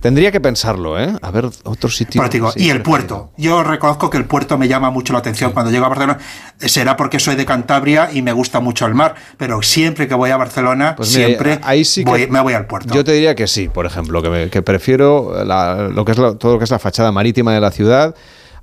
tendría 0.00 0.30
que 0.32 0.40
pensarlo, 0.40 0.98
¿eh? 1.00 1.12
A 1.22 1.30
ver, 1.30 1.46
otro 1.64 1.88
sitio. 1.90 2.22
Digo, 2.28 2.52
sí, 2.52 2.64
y 2.64 2.70
el 2.70 2.82
puerto. 2.82 3.32
Yo 3.36 3.62
reconozco 3.62 4.10
que 4.10 4.18
el 4.18 4.24
puerto 4.26 4.58
me 4.58 4.68
llama 4.68 4.90
mucho 4.90 5.12
la 5.12 5.20
atención 5.20 5.52
cuando 5.52 5.70
llego 5.70 5.86
a 5.86 5.88
Barcelona. 5.88 6.18
Será 6.58 6.96
porque 6.96 7.18
soy 7.18 7.36
de 7.36 7.46
Cantabria 7.46 8.10
y 8.12 8.22
me 8.22 8.32
gusta 8.32 8.60
mucho 8.60 8.86
el 8.86 8.94
mar, 8.94 9.14
pero 9.36 9.62
siempre 9.62 10.08
que 10.08 10.14
voy 10.14 10.30
a 10.30 10.36
Barcelona, 10.36 10.94
Pues 10.96 11.14
mira, 11.14 11.26
siempre 11.26 11.58
ahí 11.62 11.84
sí 11.84 12.04
que- 12.04 12.10
voy- 12.10 12.26
me 12.28 12.40
voy 12.40 12.54
al 12.54 12.66
puerto. 12.66 12.92
Yo 12.94 13.04
te 13.04 13.12
diría 13.12 13.34
que 13.34 13.46
sí, 13.46 13.68
por 13.68 13.86
ejemplo, 13.86 14.22
que, 14.22 14.28
me- 14.30 14.50
que 14.50 14.62
prefiero 14.62 15.44
la- 15.44 15.88
lo 15.92 16.04
que 16.04 16.12
es 16.12 16.18
la- 16.18 16.34
todo 16.34 16.52
lo 16.54 16.58
que 16.58 16.64
es 16.64 16.70
la 16.70 16.78
fachada 16.78 17.12
marítima 17.12 17.52
de 17.54 17.60
la 17.60 17.70
ciudad. 17.70 18.14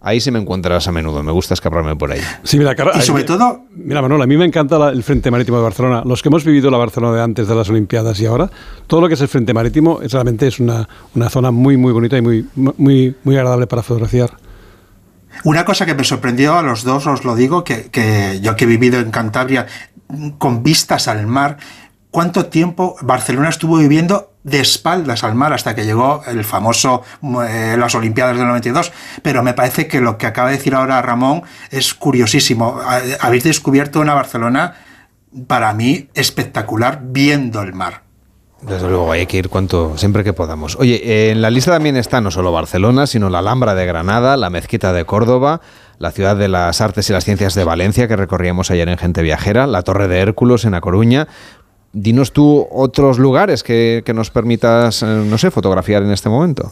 Ahí 0.06 0.20
sí 0.20 0.32
me 0.32 0.40
encontrarás 0.40 0.86
a 0.90 0.92
menudo. 0.92 1.24
Me 1.24 1.32
gusta 1.32 1.54
escaparme 1.54 1.96
por 1.96 2.12
ahí. 2.12 2.20
Sí, 2.44 2.58
mira, 2.60 2.76
Carlos, 2.76 2.98
Y 2.98 3.02
sobre 3.04 3.24
todo, 3.24 3.62
Mira, 3.74 4.02
Manuel, 4.02 4.22
a 4.22 4.28
mí 4.28 4.36
me 4.36 4.44
encanta 4.46 4.78
la- 4.78 4.90
el 4.90 5.02
Frente 5.02 5.32
Marítimo 5.32 5.56
de 5.58 5.64
Barcelona. 5.64 6.04
Los 6.06 6.22
que 6.22 6.28
hemos 6.28 6.44
vivido 6.44 6.70
la 6.70 6.78
Barcelona 6.78 7.16
de 7.16 7.24
antes 7.24 7.48
de 7.48 7.56
las 7.56 7.70
Olimpiadas 7.70 8.20
y 8.20 8.26
ahora, 8.26 8.52
todo 8.88 9.00
lo 9.00 9.08
que 9.08 9.14
es 9.14 9.22
el 9.22 9.30
Frente 9.30 9.54
Marítimo 9.54 10.02
es, 10.02 10.12
realmente 10.12 10.46
es 10.48 10.60
una, 10.60 10.90
una 11.16 11.30
zona 11.30 11.52
muy, 11.52 11.78
muy 11.78 11.94
bonita 11.94 12.18
y 12.18 12.22
muy, 12.22 12.46
muy, 12.56 13.16
muy 13.24 13.38
agradable 13.38 13.66
para 13.66 13.82
fotografiar. 13.82 14.32
Una 15.46 15.64
cosa 15.64 15.86
que 15.86 15.96
me 15.96 16.04
sorprendió 16.04 16.56
a 16.58 16.62
los 16.62 16.84
dos, 16.84 17.08
os 17.08 17.24
lo 17.24 17.36
digo, 17.36 17.64
que, 17.64 17.86
que 17.90 18.40
yo 18.42 18.56
que 18.58 18.66
he 18.66 18.68
vivido 18.68 19.00
en 19.00 19.10
Cantabria 19.10 19.68
con 20.38 20.64
vistas 20.64 21.08
al 21.08 21.26
mar, 21.28 21.58
¿cuánto 22.12 22.48
tiempo 22.48 22.96
Barcelona 23.02 23.48
estuvo 23.50 23.78
viviendo 23.78 24.33
de 24.44 24.60
espaldas 24.60 25.24
al 25.24 25.36
mar 25.36 25.54
hasta 25.54 25.74
que 25.74 25.86
llegó 25.86 26.22
el 26.28 26.44
famoso 26.44 27.04
eh, 27.48 27.76
las 27.78 27.96
Olimpiadas 27.96 28.36
del 28.38 28.46
92? 28.48 28.92
Pero 29.22 29.42
me 29.44 29.54
parece 29.54 29.88
que 29.88 30.02
lo 30.02 30.18
que 30.18 30.26
acaba 30.28 30.50
de 30.50 30.58
decir 30.58 30.76
ahora 30.76 31.02
Ramón 31.02 31.44
es 31.72 31.94
curiosísimo. 31.94 32.80
Ha- 32.86 33.02
Habéis 33.22 33.44
descubierto 33.46 34.00
una 34.02 34.14
Barcelona, 34.14 34.76
para 35.48 35.74
mí, 35.74 36.10
espectacular 36.14 37.00
viendo 37.04 37.62
el 37.62 37.74
mar. 37.74 38.04
Desde 38.62 38.88
luego, 38.88 39.12
hay 39.12 39.26
que 39.26 39.36
ir 39.38 39.50
cuanto, 39.50 39.98
siempre 39.98 40.24
que 40.24 40.32
podamos. 40.32 40.78
Oye, 40.78 41.32
en 41.32 41.42
la 41.42 41.50
lista 41.50 41.72
también 41.72 41.98
está 41.98 42.22
no 42.22 42.32
solo 42.32 42.52
Barcelona, 42.54 43.08
sino 43.08 43.30
la 43.30 43.40
Alhambra 43.40 43.76
de 43.76 43.86
Granada, 43.86 44.38
la 44.38 44.50
Mezquita 44.50 44.94
de 44.94 45.04
Córdoba, 45.04 45.60
la 46.00 46.12
Ciudad 46.12 46.38
de 46.38 46.48
las 46.48 46.80
Artes 46.80 47.10
y 47.10 47.14
las 47.14 47.26
Ciencias 47.26 47.56
de 47.56 47.66
Valencia, 47.66 48.08
que 48.08 48.16
recorríamos 48.16 48.72
ayer 48.72 48.88
en 48.88 48.98
Gente 48.98 49.22
Viajera, 49.22 49.68
la 49.68 49.82
Torre 49.82 50.08
de 50.08 50.20
Hércules 50.20 50.64
en 50.64 50.76
A 50.76 50.82
Coruña. 50.82 51.28
Dinos 51.94 52.34
tú 52.34 52.68
otros 52.72 53.20
lugares 53.20 53.64
que, 53.64 54.02
que 54.06 54.14
nos 54.14 54.32
permitas, 54.32 55.04
eh, 55.04 55.06
no 55.06 55.38
sé, 55.38 55.52
fotografiar 55.52 56.04
en 56.04 56.12
este 56.12 56.28
momento. 56.28 56.72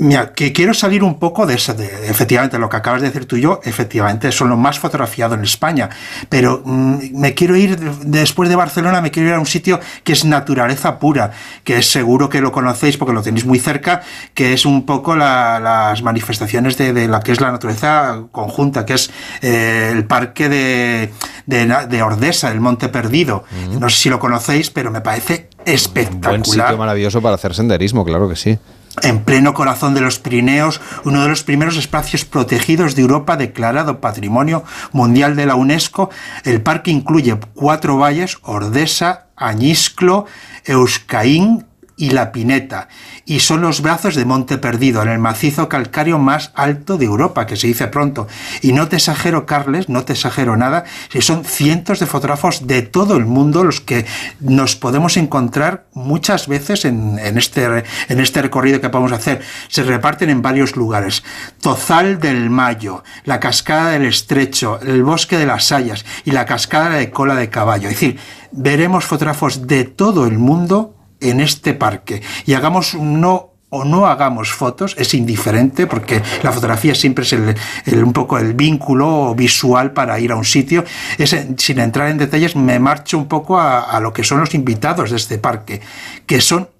Mira, 0.00 0.32
que 0.32 0.52
quiero 0.52 0.72
salir 0.74 1.02
un 1.02 1.18
poco 1.18 1.44
de 1.46 1.54
eso, 1.54 1.74
de, 1.74 1.86
efectivamente, 2.08 2.58
lo 2.58 2.68
que 2.68 2.76
acabas 2.76 3.00
de 3.02 3.08
decir 3.08 3.26
tú 3.26 3.36
y 3.36 3.40
yo, 3.40 3.60
efectivamente, 3.64 4.30
son 4.32 4.48
los 4.48 4.58
más 4.58 4.78
fotografiados 4.78 5.36
en 5.36 5.44
España, 5.44 5.88
pero 6.28 6.62
mm, 6.64 6.98
me 7.14 7.34
quiero 7.34 7.56
ir, 7.56 7.78
después 8.04 8.48
de 8.48 8.54
Barcelona, 8.56 9.00
me 9.00 9.10
quiero 9.10 9.28
ir 9.30 9.34
a 9.34 9.40
un 9.40 9.46
sitio 9.46 9.80
que 10.04 10.12
es 10.12 10.24
naturaleza 10.24 10.98
pura, 10.98 11.32
que 11.64 11.78
es 11.78 11.90
seguro 11.90 12.28
que 12.28 12.40
lo 12.40 12.52
conocéis 12.52 12.96
porque 12.96 13.12
lo 13.12 13.22
tenéis 13.22 13.44
muy 13.44 13.58
cerca, 13.58 14.02
que 14.34 14.52
es 14.52 14.64
un 14.64 14.86
poco 14.86 15.16
la- 15.16 15.58
las 15.60 16.02
manifestaciones 16.02 16.76
de, 16.78 16.92
de 16.92 17.08
la 17.08 17.20
que 17.20 17.32
es 17.32 17.40
la 17.40 17.50
naturaleza 17.50 18.22
conjunta, 18.30 18.86
que 18.86 18.94
es 18.94 19.10
eh, 19.42 19.90
el 19.92 20.04
parque 20.04 20.48
de, 20.48 21.12
de, 21.46 21.86
de 21.88 22.02
Ordesa, 22.02 22.50
el 22.52 22.60
Monte 22.60 22.88
Perdido. 22.88 23.44
No 23.80 23.88
sé 23.90 23.96
si 23.96 24.10
lo 24.10 24.18
conocéis, 24.20 24.70
pero 24.70 24.90
me 24.90 25.00
parece 25.00 25.48
espectacular 25.64 26.30
Buen 26.30 26.44
sitio 26.44 26.76
maravilloso 26.78 27.20
para 27.20 27.34
hacer 27.34 27.54
senderismo, 27.54 28.04
claro 28.04 28.28
que 28.28 28.36
sí. 28.36 28.58
En 29.02 29.20
pleno 29.24 29.54
corazón 29.54 29.94
de 29.94 30.00
los 30.00 30.18
Pirineos, 30.18 30.80
uno 31.04 31.22
de 31.22 31.28
los 31.28 31.42
primeros 31.42 31.76
espacios 31.76 32.24
protegidos 32.24 32.94
de 32.94 33.02
Europa 33.02 33.36
declarado 33.36 34.00
Patrimonio 34.00 34.64
Mundial 34.92 35.36
de 35.36 35.46
la 35.46 35.54
UNESCO. 35.54 36.10
El 36.44 36.60
parque 36.60 36.90
incluye 36.90 37.38
cuatro 37.54 37.96
valles, 37.96 38.38
Ordesa, 38.42 39.26
Añisclo, 39.36 40.26
Euscaín 40.64 41.67
y 41.98 42.10
La 42.10 42.32
Pineta, 42.32 42.88
y 43.26 43.40
son 43.40 43.60
los 43.60 43.82
brazos 43.82 44.14
de 44.14 44.24
Monte 44.24 44.56
Perdido, 44.56 45.02
en 45.02 45.08
el 45.08 45.18
macizo 45.18 45.68
calcáreo 45.68 46.18
más 46.18 46.52
alto 46.54 46.96
de 46.96 47.04
Europa, 47.04 47.44
que 47.44 47.56
se 47.56 47.66
dice 47.66 47.88
pronto. 47.88 48.28
Y 48.62 48.72
no 48.72 48.88
te 48.88 48.96
exagero, 48.96 49.44
Carles, 49.44 49.88
no 49.88 50.04
te 50.04 50.14
exagero 50.14 50.56
nada, 50.56 50.84
si 51.10 51.20
son 51.20 51.44
cientos 51.44 51.98
de 51.98 52.06
fotógrafos 52.06 52.66
de 52.66 52.82
todo 52.82 53.16
el 53.16 53.26
mundo 53.26 53.64
los 53.64 53.80
que 53.80 54.06
nos 54.40 54.76
podemos 54.76 55.16
encontrar 55.16 55.86
muchas 55.92 56.46
veces 56.46 56.84
en, 56.84 57.18
en 57.18 57.36
este, 57.36 57.84
en 58.08 58.20
este 58.20 58.42
recorrido 58.42 58.80
que 58.80 58.88
podemos 58.88 59.12
hacer. 59.12 59.42
Se 59.68 59.82
reparten 59.82 60.30
en 60.30 60.40
varios 60.40 60.76
lugares. 60.76 61.24
Tozal 61.60 62.20
del 62.20 62.48
Mayo, 62.48 63.02
la 63.24 63.40
cascada 63.40 63.90
del 63.90 64.06
Estrecho, 64.06 64.78
el 64.80 65.02
bosque 65.02 65.36
de 65.36 65.46
las 65.46 65.72
Hayas 65.72 66.04
y 66.24 66.30
la 66.30 66.46
cascada 66.46 66.90
de 66.90 67.10
cola 67.10 67.34
de 67.34 67.50
caballo. 67.50 67.88
Es 67.88 67.94
decir, 67.94 68.18
veremos 68.52 69.04
fotógrafos 69.04 69.66
de 69.66 69.84
todo 69.84 70.26
el 70.26 70.38
mundo 70.38 70.94
en 71.20 71.40
este 71.40 71.74
parque 71.74 72.22
y 72.46 72.54
hagamos 72.54 72.94
no 72.94 73.52
o 73.70 73.84
no 73.84 74.06
hagamos 74.06 74.50
fotos 74.50 74.94
es 74.98 75.12
indiferente 75.14 75.86
porque 75.86 76.22
la 76.42 76.52
fotografía 76.52 76.94
siempre 76.94 77.24
es 77.24 77.32
el, 77.34 77.54
un 78.02 78.12
poco 78.12 78.38
el 78.38 78.54
vínculo 78.54 79.34
visual 79.34 79.92
para 79.92 80.18
ir 80.20 80.32
a 80.32 80.36
un 80.36 80.44
sitio. 80.44 80.84
Es, 81.18 81.36
sin 81.58 81.78
entrar 81.78 82.08
en 82.08 82.18
detalles, 82.18 82.56
me 82.56 82.78
marcho 82.78 83.18
un 83.18 83.28
poco 83.28 83.58
a, 83.58 83.80
a 83.80 84.00
lo 84.00 84.12
que 84.12 84.24
son 84.24 84.40
los 84.40 84.54
invitados 84.54 85.10
de 85.10 85.16
este 85.16 85.38
parque, 85.38 85.80
que 86.24 86.40
son 86.40 86.70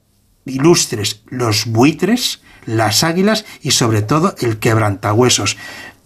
ilustres 0.47 1.23
los 1.27 1.67
buitres, 1.67 2.41
las 2.65 3.05
águilas 3.05 3.45
y 3.61 3.73
sobre 3.73 4.03
todo 4.03 4.35
el 4.41 4.59
quebrantahuesos. 4.59 5.57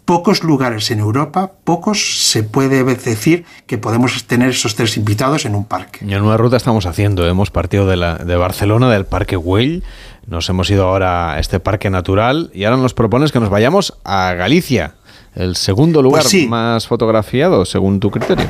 Pocos 0.05 0.43
lugares 0.43 0.91
en 0.91 0.99
Europa, 0.99 1.53
pocos 1.65 2.25
se 2.29 2.43
puede 2.43 2.83
decir 2.83 3.45
que 3.67 3.79
podemos 3.79 4.25
tener 4.25 4.51
esos 4.51 4.75
tres 4.75 4.97
invitados 4.97 5.45
en 5.45 5.55
un 5.55 5.65
parque. 5.65 6.05
Y 6.05 6.13
en 6.13 6.23
una 6.23 6.37
ruta 6.37 6.57
estamos 6.57 6.87
haciendo, 6.87 7.27
hemos 7.27 7.51
partido 7.51 7.87
de, 7.87 7.97
la, 7.97 8.17
de 8.17 8.37
Barcelona, 8.37 8.91
del 8.91 9.07
Parque 9.07 9.37
Güell, 9.37 9.85
nos 10.27 10.49
hemos 10.49 10.69
ido 10.71 10.89
ahora 10.89 11.35
a 11.35 11.39
este 11.39 11.61
parque 11.61 11.89
natural 11.89 12.51
y 12.53 12.65
ahora 12.65 12.77
nos 12.79 12.95
propones 12.95 13.31
que 13.33 13.41
nos 13.41 13.49
vayamos 13.49 13.95
a 14.05 14.35
Galicia, 14.35 14.95
el 15.35 15.57
segundo 15.57 16.03
lugar 16.03 16.23
Pues 16.23 16.31
sí. 16.33 16.49
más 16.49 16.87
fotografiado, 16.87 17.65
según 17.65 18.01
tu 18.01 18.11
criterio. 18.11 18.47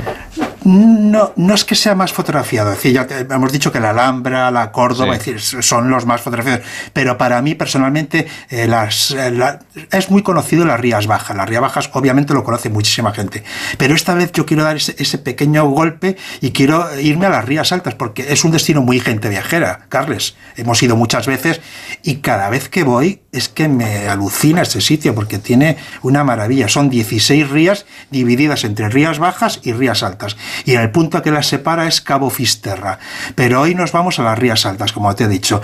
No, 0.65 1.33
no 1.35 1.53
es 1.53 1.65
que 1.65 1.75
sea 1.75 1.93
más 1.93 2.13
fotografiado, 2.13 2.71
es 2.71 2.77
decir, 2.77 2.93
ya 2.93 3.05
te- 3.05 3.19
hemos 3.19 3.51
dicho 3.51 3.71
que 3.71 3.79
la 3.79 3.89
Alhambra, 3.89 4.49
la 4.49 4.71
Córdoba, 4.71 5.13
Sí. 5.19 5.31
es 5.31 5.41
decir, 5.41 5.63
son 5.63 5.89
los 5.89 6.05
más 6.05 6.21
fotografiados, 6.21 6.65
pero 6.93 7.17
para 7.17 7.41
mí 7.41 7.53
personalmente 7.55 8.27
eh, 8.49 8.67
las, 8.67 9.11
eh, 9.11 9.31
la- 9.31 9.59
es 9.91 10.09
muy 10.09 10.21
conocido 10.23 10.63
las 10.65 10.79
Rías 10.79 11.05
Bajas, 11.07 11.35
las 11.35 11.49
Rías 11.49 11.61
Bajas 11.61 11.89
obviamente 11.93 12.33
lo 12.33 12.43
conoce 12.43 12.69
muchísima 12.69 13.11
gente, 13.13 13.43
pero 13.77 13.93
esta 13.93 14.13
vez 14.13 14.31
yo 14.31 14.45
quiero 14.45 14.63
dar 14.63 14.77
ese, 14.77 14.95
ese 14.99 15.17
pequeño 15.17 15.65
golpe 15.67 16.15
y 16.39 16.51
quiero 16.51 16.97
irme 16.99 17.25
a 17.25 17.29
las 17.29 17.45
Rías 17.45 17.71
Altas 17.71 17.95
porque 17.95 18.31
es 18.31 18.43
un 18.45 18.51
destino 18.51 18.81
muy 18.81 18.99
gente 18.99 19.29
viajera, 19.29 19.81
Carles, 19.89 20.35
hemos 20.55 20.81
ido 20.81 20.95
muchas 20.95 21.27
veces 21.27 21.59
y 22.03 22.17
cada 22.17 22.49
vez 22.49 22.69
que 22.69 22.83
voy 22.83 23.21
es 23.33 23.49
que 23.49 23.67
me 23.67 24.07
alucina 24.07 24.61
ese 24.61 24.79
sitio 24.79 25.13
porque 25.15 25.39
tiene 25.39 25.77
una 26.03 26.23
maravilla, 26.23 26.67
son 26.69 26.89
16 26.89 27.49
rías 27.49 27.85
divididas 28.11 28.63
entre 28.63 28.87
Rías 28.89 29.19
Bajas 29.19 29.59
y 29.63 29.73
Rías 29.73 30.03
Altas 30.03 30.37
y 30.65 30.73
el 30.73 30.91
punto 30.91 31.21
que 31.21 31.31
las 31.31 31.47
separa 31.47 31.87
es 31.87 32.01
Cabo 32.01 32.29
Fisterra. 32.29 32.99
Pero 33.35 33.61
hoy 33.61 33.75
nos 33.75 33.91
vamos 33.91 34.19
a 34.19 34.23
las 34.23 34.37
Rías 34.37 34.65
Altas, 34.65 34.93
como 34.93 35.13
te 35.15 35.25
he 35.25 35.27
dicho. 35.27 35.61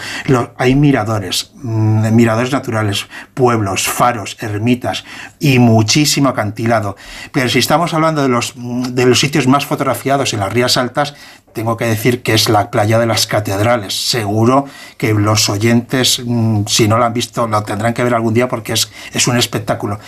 Hay 0.58 0.76
miradores, 0.76 1.52
mm, 1.56 2.14
miradores 2.14 2.52
naturales, 2.52 3.08
pueblos, 3.34 3.88
faros, 3.88 4.38
ermitas 4.40 5.04
y 5.40 5.60
muchísimo 5.60 6.30
acantilado. 6.30 6.96
Pero 7.32 7.50
si 7.50 7.60
estamos 7.60 7.94
hablando 7.94 8.22
de 8.22 8.30
los, 8.30 8.54
mm, 8.56 8.84
de 8.94 9.06
los 9.06 9.20
sitios 9.20 9.48
más 9.48 9.66
fotografiados 9.66 10.34
en 10.34 10.40
las 10.40 10.52
Rías 10.52 10.78
Altas, 10.78 11.16
tengo 11.54 11.78
que 11.78 11.86
decir 11.86 12.22
que 12.22 12.34
es 12.34 12.50
la 12.50 12.72
playa 12.72 13.00
de 13.00 13.06
las 13.06 13.28
catedrales. 13.28 14.10
Seguro 14.10 14.66
que 14.98 15.14
los 15.14 15.50
oyentes, 15.50 16.22
mm, 16.24 16.66
si 16.68 16.88
no 16.88 16.98
lo 16.98 17.06
han 17.06 17.14
visto, 17.14 17.48
lo 17.48 17.64
tendrán 17.64 17.94
que 17.94 18.04
ver 18.04 18.14
algún 18.14 18.34
día 18.34 18.48
porque 18.48 18.74
es, 18.74 18.92
es 19.14 19.28
un 19.28 19.38
espectáculo. 19.38 20.00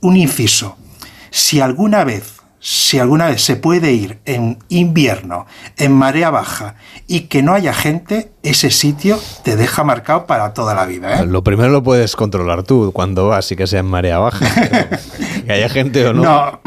Un 0.00 0.16
inciso. 0.16 0.76
Si 1.30 1.60
alguna 1.60 2.04
vez 2.04 2.33
si 2.66 2.98
alguna 2.98 3.26
vez 3.26 3.42
se 3.42 3.56
puede 3.56 3.92
ir 3.92 4.20
en 4.24 4.58
invierno, 4.70 5.44
en 5.76 5.92
marea 5.92 6.30
baja 6.30 6.76
y 7.06 7.20
que 7.28 7.42
no 7.42 7.52
haya 7.52 7.74
gente, 7.74 8.32
ese 8.42 8.70
sitio 8.70 9.20
te 9.42 9.54
deja 9.56 9.84
marcado 9.84 10.24
para 10.24 10.54
toda 10.54 10.72
la 10.74 10.86
vida. 10.86 11.20
¿eh? 11.20 11.26
Lo 11.26 11.44
primero 11.44 11.68
lo 11.68 11.82
puedes 11.82 12.16
controlar 12.16 12.62
tú 12.62 12.90
cuando 12.94 13.28
vas 13.28 13.52
y 13.52 13.56
que 13.56 13.66
sea 13.66 13.80
en 13.80 13.86
marea 13.86 14.18
baja. 14.18 14.46
que 15.46 15.52
haya 15.52 15.68
gente 15.68 16.06
o 16.06 16.14
no. 16.14 16.22
No. 16.22 16.60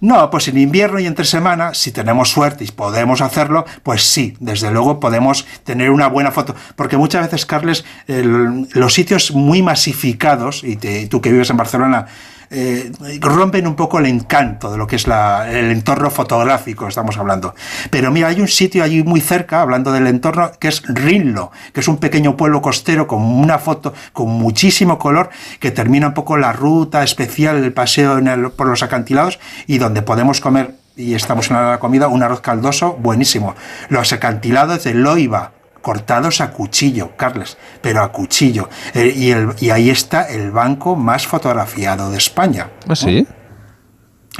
No, 0.00 0.30
pues 0.30 0.48
en 0.48 0.56
invierno 0.56 0.98
y 1.00 1.06
entre 1.06 1.24
semana, 1.26 1.74
si 1.74 1.90
tenemos 1.90 2.30
suerte 2.30 2.64
y 2.64 2.68
podemos 2.68 3.20
hacerlo, 3.20 3.66
pues 3.82 4.04
sí, 4.04 4.34
desde 4.40 4.70
luego 4.70 4.98
podemos 5.00 5.44
tener 5.64 5.90
una 5.90 6.06
buena 6.06 6.30
foto. 6.30 6.54
Porque 6.76 6.96
muchas 6.96 7.22
veces, 7.24 7.44
Carles, 7.44 7.84
el- 8.06 8.68
los 8.72 8.94
sitios 8.94 9.32
muy 9.32 9.60
masificados, 9.60 10.62
y 10.64 10.76
te- 10.76 11.06
tú 11.08 11.20
que 11.20 11.32
vives 11.32 11.50
en 11.50 11.56
Barcelona, 11.56 12.06
eh, 12.50 12.90
rompen 13.20 13.66
un 13.66 13.74
poco 13.74 13.98
el 13.98 14.06
encanto 14.06 14.70
de 14.70 14.78
lo 14.78 14.86
que 14.86 14.96
es 14.96 15.06
la- 15.06 15.50
el 15.50 15.70
entorno 15.70 16.10
fotográfico, 16.10 16.88
estamos 16.88 17.16
hablando. 17.18 17.54
Pero 17.90 18.10
mira, 18.10 18.28
hay 18.28 18.40
un 18.40 18.48
sitio 18.48 18.82
allí 18.82 19.02
muy 19.02 19.20
cerca, 19.20 19.60
hablando 19.62 19.92
del 19.92 20.06
entorno, 20.06 20.50
que 20.58 20.68
es 20.68 20.82
Rinlo, 20.86 21.50
que 21.72 21.80
es 21.80 21.88
un 21.88 21.98
pequeño 21.98 22.36
pueblo 22.36 22.62
costero 22.62 23.06
con 23.06 23.22
una 23.22 23.58
foto 23.58 23.92
con 24.12 24.28
muchísimo 24.28 24.98
color, 24.98 25.30
que 25.60 25.70
termina 25.70 26.08
un 26.08 26.14
poco 26.14 26.36
la 26.36 26.52
ruta 26.52 27.02
especial, 27.02 27.62
el 27.62 27.72
paseo 27.72 28.18
por 28.56 28.66
los 28.66 28.82
acantilados, 28.82 29.38
y 29.66 29.78
donde 29.78 30.02
podemos 30.02 30.40
comer, 30.40 30.74
y 30.96 31.14
estamos 31.14 31.50
en 31.50 31.56
la 31.56 31.78
comida, 31.78 32.08
un 32.08 32.22
arroz 32.22 32.40
caldoso 32.40 32.94
buenísimo. 32.94 33.54
Los 33.88 34.12
acantilados 34.12 34.84
de 34.84 34.94
Loiva, 34.94 35.52
cortados 35.82 36.40
a 36.40 36.50
cuchillo, 36.52 37.16
Carles, 37.16 37.56
pero 37.80 38.02
a 38.02 38.12
cuchillo. 38.12 38.68
Eh, 38.94 39.12
y, 39.16 39.30
el- 39.30 39.54
y 39.60 39.70
ahí 39.70 39.90
está 39.90 40.28
el 40.28 40.50
banco 40.50 40.96
más 40.96 41.26
fotografiado 41.26 42.10
de 42.10 42.18
España. 42.18 42.70
¿Ah, 42.88 42.94
sí? 42.96 43.26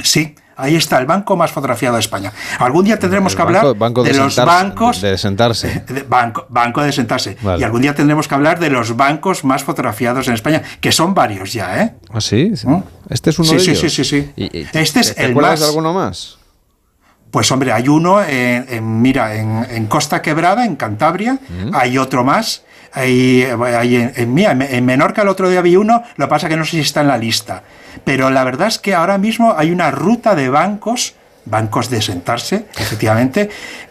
Sí, 0.01 0.35
ahí 0.55 0.75
está 0.75 0.97
el 0.99 1.05
banco 1.05 1.35
más 1.35 1.51
fotografiado 1.51 1.95
de 1.95 1.99
España. 2.01 2.31
Algún 2.59 2.85
día 2.85 2.97
tendremos 2.97 3.33
El 3.33 3.37
que 3.37 3.43
banco- 3.43 3.57
hablar 3.59 3.75
banco 3.77 4.03
de, 4.03 4.13
los 4.13 4.35
bancos. 4.37 5.01
De, 5.01 5.17
sentarse. 5.17 5.83
de 5.87 6.03
banco, 6.03 6.45
banco 6.49 6.81
de 6.81 6.91
sentarse. 6.91 7.37
Vale. 7.41 7.59
Y 7.59 7.63
algún 7.63 7.81
día 7.81 7.93
tendremos 7.95 8.27
que 8.27 8.35
hablar 8.35 8.59
de 8.59 8.69
los 8.69 8.95
bancos 8.95 9.43
más 9.43 9.63
fotografiados 9.63 10.27
en 10.27 10.35
España, 10.35 10.61
que 10.79 10.91
son 10.91 11.13
varios 11.13 11.51
ya, 11.53 11.81
¿eh? 11.83 11.95
¿Ah, 12.13 12.21
sí? 12.21 12.53
Este 13.09 13.29
es 13.31 13.39
uno 13.39 13.49
Sí, 13.49 13.55
de 13.55 13.59
sí, 13.61 13.71
ellos. 13.71 13.81
sí, 13.81 13.89
sí, 13.89 14.03
sí. 14.05 14.31
Y- 14.37 14.59
y- 14.59 14.67
Este 14.73 15.01
es 15.01 15.15
¿te 15.15 15.25
el 15.25 15.35
más. 15.35 15.59
de 15.59 15.65
alguno 15.65 15.93
más? 15.93 16.38
Pues 17.31 17.51
hombre, 17.51 17.71
hay 17.71 17.87
uno, 17.87 18.21
en, 18.23 18.65
en- 18.69 19.01
mira, 19.01 19.35
en, 19.35 19.65
en 19.69 19.85
Costa 19.87 20.21
Quebrada, 20.21 20.65
en 20.65 20.75
Cantabria, 20.75 21.37
hay 21.73 21.97
otro 21.97 22.23
más. 22.23 22.63
Hay, 22.91 23.43
hay 23.43 23.95
en, 23.97 24.13
en- 24.37 24.61
en 24.63 24.85
Menorca 24.85 25.21
el 25.21 25.27
otro 25.27 25.47
día 25.47 25.61
vi 25.61 25.75
uno, 25.75 26.01
lo 26.15 26.25
que 26.25 26.29
pasa 26.29 26.49
que 26.49 26.57
no 26.57 26.65
sé 26.65 26.71
si 26.71 26.79
está 26.79 27.01
en 27.01 27.07
la 27.07 27.17
lista. 27.19 27.61
Pero 28.03 28.31
la 28.31 28.43
verdad 28.43 28.67
es 28.67 28.79
que 28.79 28.95
ahora 28.95 29.17
mismo 29.19 29.53
hay 29.55 29.69
una 29.71 29.91
ruta 29.91 30.33
de 30.33 30.49
bancos, 30.49 31.13
bancos 31.45 31.89
de 31.91 32.01
sentarse, 32.01 32.65
efectivamente, 32.77 33.49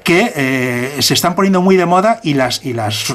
que 0.08 0.32
eh, 0.34 0.96
se 1.02 1.12
están 1.12 1.34
poniendo 1.34 1.60
muy 1.60 1.76
de 1.76 1.84
moda 1.84 2.18
y 2.22 2.32
las, 2.32 2.64
y 2.64 2.72
las, 2.72 3.14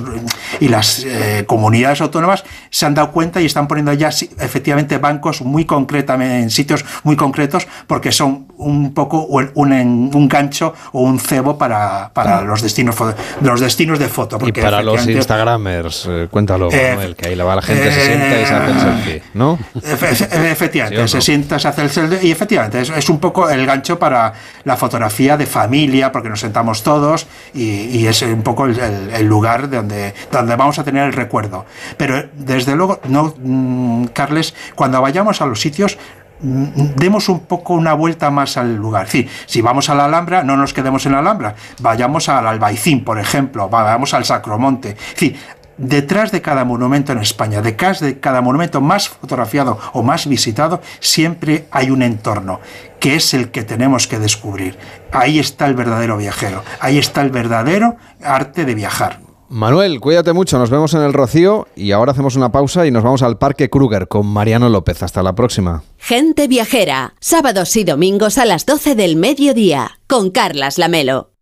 y 0.60 0.68
las 0.68 1.04
eh, 1.04 1.44
comunidades 1.48 2.02
autónomas 2.02 2.44
se 2.70 2.86
han 2.86 2.94
dado 2.94 3.12
cuenta 3.12 3.42
y 3.42 3.46
están 3.48 3.68
poniendo 3.68 3.92
ya 3.94 4.10
efectivamente 4.10 5.00
bancos 5.00 5.42
muy 5.42 5.66
concretamente 5.66 6.38
en 6.44 6.52
sitios 6.52 6.86
muy 7.04 7.16
concretos 7.16 7.68
porque 7.88 8.12
son 8.12 8.46
un 8.58 8.94
poco 8.94 9.24
un, 9.26 9.50
un, 9.56 9.72
un 10.14 10.28
gancho 10.28 10.76
o 10.92 11.02
un 11.02 11.20
cebo 11.20 11.58
para, 11.58 12.12
para 12.14 12.42
los 12.44 12.62
destinos 12.62 12.96
los 13.42 13.60
destinos 13.60 13.98
de 13.98 14.08
foto. 14.08 14.36
Y 14.36 14.40
Porque 14.40 14.62
para 14.62 14.84
los 14.84 15.08
Instagramers, 15.08 16.06
eh, 16.08 16.28
cuéntalo, 16.30 16.70
Eh, 16.72 16.92
Manuel, 16.92 17.16
que 17.16 17.30
ahí 17.30 17.36
la, 17.36 17.44
la 17.56 17.62
gente 17.64 17.92
se 17.92 18.06
sienta 18.06 18.40
y 18.40 18.46
se 18.46 18.54
hace 18.54 18.72
el 18.72 18.80
selfie, 18.80 19.24
¿no? 19.34 19.58
Efe- 19.76 20.12
efe- 20.12 20.52
Efectivamente, 20.52 20.98
¿Sí 20.98 21.02
no? 21.02 21.08
se 21.08 21.22
sienta, 21.22 21.58
se 21.58 21.68
hace 21.68 21.82
el 21.82 21.90
selfie 21.90 22.20
y 22.28 22.32
efectivamente 22.32 22.82
es, 22.82 22.90
es 22.90 23.10
un 23.10 23.20
poco 23.20 23.50
el 23.50 23.66
gancho 23.66 23.98
para 23.98 24.34
la 24.64 24.78
fotografía 24.78 25.38
de 25.38 25.48
familia, 25.48 26.12
porque 26.12 26.30
nos 26.30 26.40
sentamos 26.40 26.83
todos 26.84 27.28
y, 27.54 28.06
es 28.06 28.22
un 28.22 28.42
poco 28.42 28.66
el 28.66 29.26
lugar 29.26 29.70
donde, 29.70 30.14
donde 30.32 30.56
vamos 30.56 30.78
a 30.80 30.84
tener 30.84 31.06
el 31.06 31.14
recuerdo. 31.14 31.66
Pero 31.98 32.24
desde 32.34 32.76
luego, 32.76 33.00
no, 33.08 33.34
mm, 33.38 34.06
Carles, 34.14 34.54
cuando 34.76 35.02
vayamos 35.02 35.42
a 35.42 35.46
los 35.46 35.60
sitios, 35.60 35.98
mm, 36.42 36.96
demos 36.96 37.30
un 37.30 37.42
poco 37.42 37.74
una 37.74 37.94
vuelta 37.94 38.30
más 38.30 38.58
al 38.58 38.76
lugar. 38.76 39.08
Sí, 39.08 39.28
si 39.46 39.62
vamos 39.62 39.90
a 39.90 39.96
la 39.96 40.06
Alhambra, 40.06 40.44
no 40.44 40.58
nos 40.58 40.74
quedemos 40.74 41.06
en 41.06 41.14
la 41.14 41.20
Alhambra, 41.20 41.56
vayamos 41.80 42.30
al 42.30 42.46
Albaicín, 42.48 43.04
por 43.04 43.20
ejemplo, 43.20 43.70
vayamos 43.70 44.14
al 44.14 44.26
Sacromonte. 44.26 44.96
Sí, 45.16 45.36
detrás 45.78 46.32
de 46.32 46.42
cada 46.42 46.66
monumento 46.66 47.12
en 47.12 47.20
España, 47.20 47.62
detrás 47.62 48.00
de 48.00 48.20
cada 48.20 48.42
monumento 48.42 48.82
más 48.82 49.10
fotografiado 49.10 49.78
o 49.94 50.04
más 50.04 50.28
visitado, 50.28 50.82
siempre 51.00 51.68
hay 51.72 51.90
un 51.90 52.02
entorno 52.02 52.60
que 53.00 53.16
es 53.16 53.34
el 53.34 53.52
que 53.52 53.64
tenemos 53.64 54.08
que 54.08 54.20
descubrir. 54.20 54.78
Ahí 55.12 55.40
está 55.40 55.66
el 55.68 55.74
verdadero 55.74 56.18
viajero, 56.18 56.64
ahí 56.80 56.98
está 56.98 57.22
el 57.22 57.32
verdadero 57.32 57.98
arte 58.22 58.66
de 58.66 58.76
viajar. 58.76 59.20
Manuel, 59.50 60.00
cuídate 60.00 60.34
mucho, 60.34 60.58
nos 60.58 60.72
vemos 60.72 60.96
en 60.96 61.02
el 61.02 61.14
Rocío 61.14 61.68
y 61.76 61.92
ahora 61.92 62.14
hacemos 62.14 62.36
una 62.36 62.52
pausa 62.52 62.88
y 62.88 62.92
nos 62.92 63.04
vamos 63.04 63.22
al 63.22 63.38
Parque 63.38 63.70
Kruger 63.70 64.08
con 64.08 64.26
Mariano 64.26 64.68
López. 64.68 65.04
Hasta 65.04 65.22
la 65.22 65.36
próxima. 65.36 65.84
Gente 66.00 66.48
viajera, 66.48 67.14
sábados 67.20 67.76
y 67.76 67.84
domingos 67.84 68.40
a 68.40 68.46
las 68.46 68.66
12 68.66 68.96
del 68.96 69.16
mediodía, 69.16 70.00
con 70.08 70.32
Carlas 70.32 70.80
Lamelo. 70.80 71.33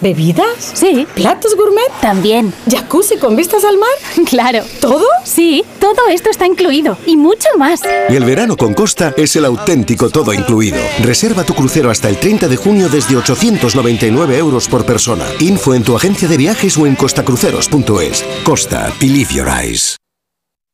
¿Bebidas? 0.00 0.72
Sí. 0.74 1.06
¿Platos 1.14 1.56
gourmet? 1.56 1.90
También. 2.00 2.52
¿Jacuzzi 2.70 3.16
con 3.18 3.36
vistas 3.36 3.64
al 3.64 3.78
mar? 3.78 3.90
Claro. 4.30 4.64
¿Todo? 4.80 5.06
Sí, 5.24 5.64
todo 5.80 6.08
esto 6.08 6.30
está 6.30 6.46
incluido 6.46 6.96
y 7.04 7.16
mucho 7.16 7.48
más. 7.58 7.80
Y 8.08 8.14
el 8.14 8.24
verano 8.24 8.56
con 8.56 8.74
Costa 8.74 9.12
es 9.16 9.34
el 9.34 9.44
auténtico 9.44 10.08
todo 10.08 10.32
incluido. 10.32 10.78
Reserva 11.02 11.42
tu 11.42 11.54
crucero 11.54 11.90
hasta 11.90 12.08
el 12.08 12.18
30 12.18 12.46
de 12.46 12.56
junio 12.56 12.88
desde 12.88 13.16
899 13.16 14.38
euros 14.38 14.68
por 14.68 14.86
persona. 14.86 15.26
Info 15.40 15.74
en 15.74 15.82
tu 15.82 15.96
agencia 15.96 16.28
de 16.28 16.36
viajes 16.36 16.76
o 16.78 16.86
en 16.86 16.94
costacruceros.es. 16.94 18.24
Costa, 18.44 18.92
believe 19.00 19.34
your 19.34 19.48
eyes. 19.48 19.99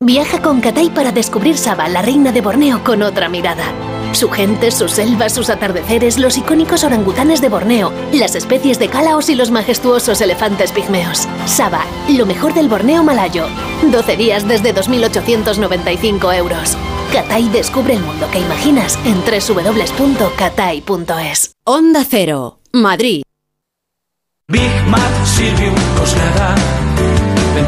Viaja 0.01 0.43
con 0.43 0.61
Catay 0.61 0.91
para 0.91 1.11
descubrir 1.11 1.57
Saba, 1.57 1.89
la 1.89 2.03
reina 2.03 2.31
de 2.31 2.43
Borneo, 2.43 2.85
con 2.85 3.01
otra 3.01 3.31
mirada. 3.31 3.65
Su 4.13 4.29
gente, 4.29 4.71
sus 4.71 4.93
selvas, 4.93 5.33
sus 5.33 5.49
atardeceres, 5.49 6.19
los 6.19 6.37
icónicos 6.37 6.85
orangutanes 6.85 7.41
de 7.41 7.49
Borneo, 7.49 7.91
las 8.13 8.35
especies 8.35 8.79
de 8.79 8.91
calaos 8.91 9.31
y 9.31 9.35
los 9.35 9.51
majestuosos 9.51 10.21
elefantes 10.21 10.71
pigmeos. 10.71 11.27
Saba, 11.47 11.87
lo 12.11 12.27
mejor 12.27 12.53
del 12.53 12.69
Borneo 12.69 13.03
malayo. 13.03 13.47
12 13.91 14.19
días 14.19 14.47
desde 14.47 14.75
2.895 14.75 16.37
euros. 16.37 16.77
Catay 17.11 17.49
descubre 17.49 17.95
el 17.95 18.01
mundo 18.01 18.29
que 18.31 18.41
imaginas 18.41 18.99
en 19.07 19.15
www.catay.es. 19.25 20.37
Onda 21.65 22.05
Cero, 22.07 22.61
Madrid. 22.71 23.23
Big 24.49 24.71
Mat 24.89 25.25
Silvium 25.25 25.75
Coslada. 25.97 26.55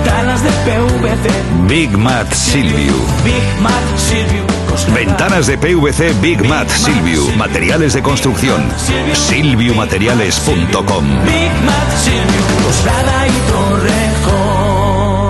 Ventanas 0.08 0.42
de 0.42 0.48
PVC. 0.48 1.28
Big 1.68 1.90
Mat 1.98 2.32
Silviu. 2.32 2.94
Big 3.22 3.60
Mat 3.60 3.84
Coslada. 4.66 4.94
Ventanas 4.94 5.46
de 5.46 5.58
PVC 5.58 6.14
Big 6.22 6.42
Mat 6.48 6.66
Silviu. 6.70 7.30
Materiales 7.36 7.92
de 7.92 8.02
construcción. 8.02 8.66
Silviumateriales.com. 9.12 11.04
Big 11.26 11.52
Mat 11.62 11.92
Silvium 11.94 12.64
Coslada 12.64 13.26
y 13.28 13.32
Torrejón. 13.52 15.28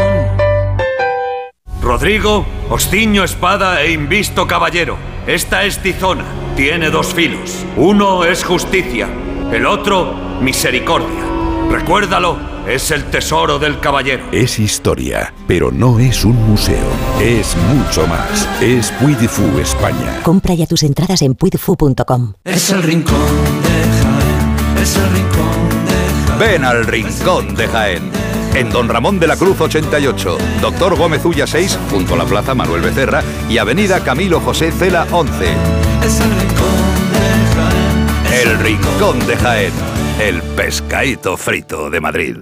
Rodrigo, 1.82 2.46
Osciño 2.70 3.24
espada 3.24 3.82
e 3.82 3.90
invisto 3.90 4.46
caballero. 4.46 4.96
Esta 5.26 5.64
es 5.64 5.80
Tizona. 5.82 6.24
Tiene 6.55 6.90
dos 6.90 7.12
filos. 7.14 7.64
Uno 7.76 8.24
es 8.24 8.44
justicia, 8.44 9.09
el 9.50 9.66
otro 9.66 10.14
misericordia. 10.40 11.24
Recuérdalo, 11.68 12.38
es 12.69 12.90
el 12.90 13.05
tesoro 13.05 13.59
del 13.59 13.81
caballero. 13.81 14.24
Es 14.31 14.59
historia, 14.59 15.32
pero 15.47 15.70
no 15.70 15.99
es 15.99 16.24
un 16.24 16.36
museo. 16.47 16.86
Es 17.20 17.57
mucho 17.74 18.07
más. 18.07 18.49
Es 18.61 18.90
Puy 18.93 19.15
de 19.15 19.27
Fou, 19.27 19.59
España. 19.59 20.20
Compra 20.23 20.55
ya 20.55 20.66
tus 20.66 20.82
entradas 20.82 21.23
en 21.23 21.35
puidefu.com. 21.35 22.35
Es 22.45 22.70
el 22.70 22.82
rincón 22.82 23.16
de 23.62 23.70
Jaén. 24.03 24.82
Es 24.82 24.97
el 24.97 25.11
rincón 25.11 25.69
de 25.86 26.28
Jaén. 26.28 26.39
Ven 26.39 26.65
al 26.65 26.86
Rincón 26.86 27.55
de 27.55 27.69
Jaén. 27.69 28.11
En 28.55 28.70
Don 28.70 28.89
Ramón 28.89 29.19
de 29.19 29.27
la 29.27 29.36
Cruz 29.36 29.61
88, 29.61 30.39
Doctor 30.61 30.97
Gómez 30.97 31.24
Ulla 31.24 31.47
6, 31.47 31.78
junto 31.90 32.15
a 32.15 32.19
la 32.19 32.24
Plaza 32.24 32.55
Manuel 32.55 32.82
Becerra 32.82 33.23
y 33.49 33.59
Avenida 33.59 34.01
Camilo 34.01 34.40
José 34.40 34.73
Cela 34.73 35.07
11. 35.11 35.45
Es 36.05 36.20
el 36.20 36.31
rincón 36.31 36.78
de 37.12 37.55
Jaén. 37.55 38.49
El 38.49 38.59
Rincón 38.59 39.27
de 39.27 39.36
Jaén. 39.36 39.73
El 40.20 40.43
pescadito 40.43 41.36
frito 41.36 41.90
de 41.90 42.01
Madrid. 42.01 42.36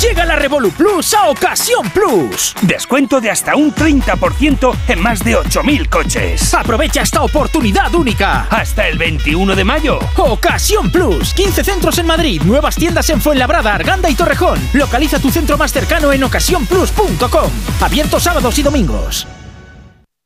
Llega 0.00 0.24
la 0.24 0.36
Revolu 0.36 0.70
Plus 0.70 1.14
a 1.14 1.28
Ocasión 1.28 1.88
Plus. 1.90 2.54
Descuento 2.62 3.20
de 3.20 3.30
hasta 3.30 3.54
un 3.54 3.74
30% 3.74 4.74
en 4.88 5.00
más 5.00 5.22
de 5.22 5.36
8.000 5.36 5.88
coches. 5.88 6.54
Aprovecha 6.54 7.02
esta 7.02 7.22
oportunidad 7.22 7.94
única. 7.94 8.46
Hasta 8.50 8.88
el 8.88 8.98
21 8.98 9.54
de 9.54 9.64
mayo. 9.64 9.98
Ocasión 10.16 10.90
Plus. 10.90 11.34
15 11.34 11.64
centros 11.64 11.98
en 11.98 12.06
Madrid. 12.06 12.42
Nuevas 12.42 12.76
tiendas 12.76 13.08
en 13.10 13.20
Fuenlabrada, 13.20 13.74
Arganda 13.74 14.10
y 14.10 14.14
Torrejón. 14.14 14.58
Localiza 14.72 15.18
tu 15.18 15.30
centro 15.30 15.58
más 15.58 15.72
cercano 15.72 16.12
en 16.12 16.24
ocasiónplus.com. 16.24 17.50
Abierto 17.80 18.18
sábados 18.18 18.58
y 18.58 18.62
domingos. 18.62 19.26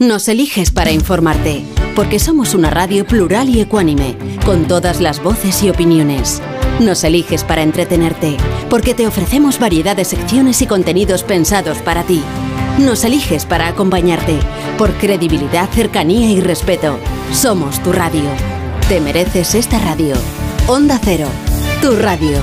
Nos 0.00 0.28
eliges 0.28 0.70
para 0.70 0.92
informarte, 0.92 1.64
porque 1.96 2.20
somos 2.20 2.54
una 2.54 2.70
radio 2.70 3.04
plural 3.04 3.48
y 3.48 3.60
ecuánime, 3.60 4.16
con 4.46 4.68
todas 4.68 5.00
las 5.00 5.20
voces 5.20 5.60
y 5.64 5.70
opiniones. 5.70 6.40
Nos 6.78 7.02
eliges 7.02 7.42
para 7.42 7.62
entretenerte, 7.62 8.36
porque 8.70 8.94
te 8.94 9.08
ofrecemos 9.08 9.58
variedad 9.58 9.96
de 9.96 10.04
secciones 10.04 10.62
y 10.62 10.68
contenidos 10.68 11.24
pensados 11.24 11.78
para 11.78 12.04
ti. 12.04 12.22
Nos 12.78 13.02
eliges 13.02 13.44
para 13.44 13.66
acompañarte, 13.66 14.38
por 14.78 14.92
credibilidad, 14.98 15.68
cercanía 15.70 16.30
y 16.30 16.40
respeto. 16.40 16.96
Somos 17.32 17.82
tu 17.82 17.90
radio. 17.90 18.30
Te 18.88 19.00
mereces 19.00 19.56
esta 19.56 19.80
radio. 19.80 20.14
Onda 20.68 21.00
Cero, 21.02 21.26
tu 21.82 21.96
radio. 21.96 22.40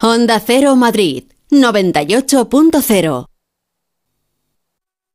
Onda 0.00 0.42
Cero 0.44 0.74
Madrid, 0.74 1.26
98.0. 1.52 3.35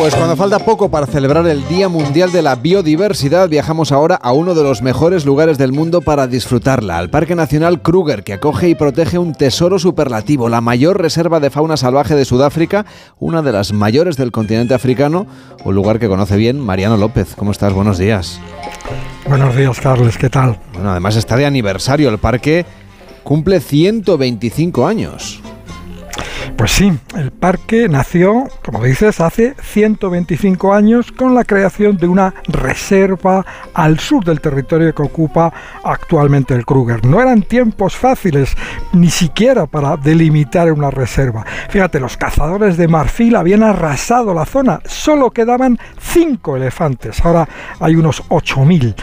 Pues 0.00 0.14
cuando 0.14 0.34
falta 0.34 0.58
poco 0.60 0.90
para 0.90 1.06
celebrar 1.06 1.46
el 1.46 1.68
Día 1.68 1.90
Mundial 1.90 2.32
de 2.32 2.40
la 2.40 2.56
Biodiversidad, 2.56 3.50
viajamos 3.50 3.92
ahora 3.92 4.14
a 4.14 4.32
uno 4.32 4.54
de 4.54 4.62
los 4.62 4.80
mejores 4.80 5.26
lugares 5.26 5.58
del 5.58 5.72
mundo 5.72 6.00
para 6.00 6.26
disfrutarla, 6.26 6.96
al 6.96 7.10
Parque 7.10 7.34
Nacional 7.34 7.82
Kruger, 7.82 8.24
que 8.24 8.32
acoge 8.32 8.70
y 8.70 8.74
protege 8.74 9.18
un 9.18 9.34
tesoro 9.34 9.78
superlativo, 9.78 10.48
la 10.48 10.62
mayor 10.62 11.02
reserva 11.02 11.38
de 11.38 11.50
fauna 11.50 11.76
salvaje 11.76 12.14
de 12.14 12.24
Sudáfrica, 12.24 12.86
una 13.18 13.42
de 13.42 13.52
las 13.52 13.74
mayores 13.74 14.16
del 14.16 14.32
continente 14.32 14.72
africano, 14.72 15.26
un 15.64 15.74
lugar 15.74 15.98
que 15.98 16.08
conoce 16.08 16.38
bien 16.38 16.58
Mariano 16.58 16.96
López. 16.96 17.34
¿Cómo 17.36 17.50
estás? 17.50 17.74
Buenos 17.74 17.98
días. 17.98 18.40
Buenos 19.28 19.54
días, 19.54 19.78
Carles, 19.80 20.16
¿qué 20.16 20.30
tal? 20.30 20.58
Bueno, 20.72 20.92
además 20.92 21.16
está 21.16 21.36
de 21.36 21.44
aniversario 21.44 22.08
el 22.08 22.16
parque, 22.16 22.64
cumple 23.22 23.60
125 23.60 24.86
años. 24.86 25.42
Pues 26.56 26.72
sí, 26.72 26.92
el 27.16 27.30
parque 27.30 27.88
nació, 27.88 28.44
como 28.62 28.82
dices, 28.84 29.20
hace 29.20 29.54
125 29.62 30.74
años 30.74 31.10
con 31.12 31.34
la 31.34 31.44
creación 31.44 31.96
de 31.96 32.08
una 32.08 32.34
reserva 32.48 33.46
al 33.72 33.98
sur 33.98 34.24
del 34.24 34.40
territorio 34.40 34.94
que 34.94 35.02
ocupa 35.02 35.52
actualmente 35.84 36.54
el 36.54 36.66
Kruger. 36.66 37.04
No 37.04 37.20
eran 37.20 37.42
tiempos 37.42 37.96
fáciles, 37.96 38.56
ni 38.92 39.10
siquiera 39.10 39.66
para 39.66 39.96
delimitar 39.96 40.70
una 40.72 40.90
reserva. 40.90 41.44
Fíjate, 41.70 42.00
los 42.00 42.16
cazadores 42.16 42.76
de 42.76 42.88
marfil 42.88 43.36
habían 43.36 43.62
arrasado 43.62 44.34
la 44.34 44.44
zona, 44.44 44.80
solo 44.84 45.30
quedaban 45.30 45.78
cinco 45.98 46.56
elefantes, 46.56 47.24
ahora 47.24 47.48
hay 47.78 47.96
unos 47.96 48.22
8.000. 48.28 48.94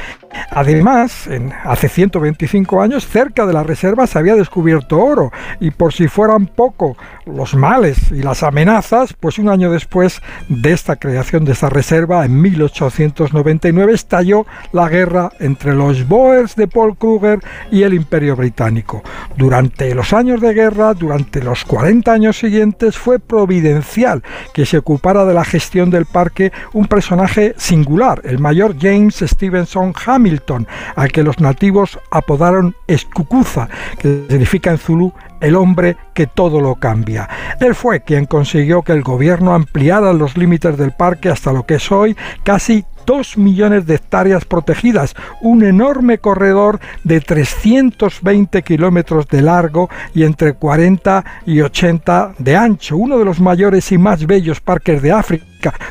Además, 0.51 1.29
hace 1.63 1.89
125 1.89 2.81
años, 2.81 3.07
cerca 3.07 3.45
de 3.45 3.53
la 3.53 3.63
reserva 3.63 4.07
se 4.07 4.19
había 4.19 4.35
descubierto 4.35 4.99
oro, 4.99 5.31
y 5.59 5.71
por 5.71 5.93
si 5.93 6.07
fueran 6.07 6.47
poco 6.47 6.97
los 7.25 7.55
males 7.55 8.11
y 8.11 8.21
las 8.21 8.43
amenazas, 8.43 9.13
pues 9.13 9.37
un 9.39 9.49
año 9.49 9.71
después 9.71 10.21
de 10.49 10.71
esta 10.73 10.95
creación 10.95 11.45
de 11.45 11.53
esta 11.53 11.69
reserva, 11.69 12.25
en 12.25 12.41
1899, 12.41 13.93
estalló 13.93 14.45
la 14.71 14.89
guerra 14.89 15.31
entre 15.39 15.73
los 15.73 16.07
Boers 16.07 16.55
de 16.55 16.67
Paul 16.67 16.97
Kruger 16.97 17.39
y 17.71 17.83
el 17.83 17.93
Imperio 17.93 18.35
Británico. 18.35 19.03
Durante 19.35 19.93
los 19.93 20.13
años 20.13 20.41
de 20.41 20.53
guerra, 20.53 20.93
durante 20.93 21.43
los 21.43 21.63
40 21.65 22.11
años 22.11 22.37
siguientes, 22.37 22.97
fue 22.97 23.19
providencial 23.19 24.23
que 24.53 24.65
se 24.65 24.77
ocupara 24.77 25.25
de 25.25 25.33
la 25.33 25.45
gestión 25.45 25.89
del 25.89 26.05
parque 26.05 26.51
un 26.73 26.87
personaje 26.87 27.53
singular, 27.57 28.21
el 28.23 28.39
mayor 28.39 28.75
James 28.79 29.15
Stevenson 29.15 29.93
Hamilton, 30.05 30.26
al 30.95 31.11
que 31.11 31.23
los 31.23 31.39
nativos 31.39 31.99
apodaron 32.11 32.75
Escucuza, 32.87 33.69
que 33.99 34.25
significa 34.29 34.71
en 34.71 34.77
Zulu 34.77 35.13
el 35.39 35.55
hombre 35.55 35.97
que 36.13 36.27
todo 36.27 36.61
lo 36.61 36.75
cambia. 36.75 37.29
Él 37.59 37.75
fue 37.75 38.01
quien 38.01 38.25
consiguió 38.25 38.81
que 38.81 38.93
el 38.93 39.03
gobierno 39.03 39.53
ampliara 39.53 40.13
los 40.13 40.37
límites 40.37 40.77
del 40.77 40.91
parque 40.91 41.29
hasta 41.29 41.51
lo 41.51 41.65
que 41.65 41.75
es 41.75 41.91
hoy 41.91 42.15
casi 42.43 42.85
2 43.05 43.37
millones 43.37 43.85
de 43.85 43.95
hectáreas 43.95 44.43
protegidas, 44.43 45.15
un 45.41 45.63
enorme 45.63 46.17
corredor 46.17 46.79
de 47.05 47.21
320 47.21 48.61
kilómetros 48.63 49.27
de 49.27 49.41
largo 49.41 49.89
y 50.13 50.23
entre 50.23 50.53
40 50.53 51.23
y 51.45 51.61
80 51.61 52.33
de 52.37 52.55
ancho, 52.57 52.97
uno 52.97 53.17
de 53.17 53.25
los 53.25 53.39
mayores 53.39 53.91
y 53.93 53.97
más 53.97 54.25
bellos 54.25 54.59
parques 54.59 55.01
de 55.01 55.13
África 55.13 55.45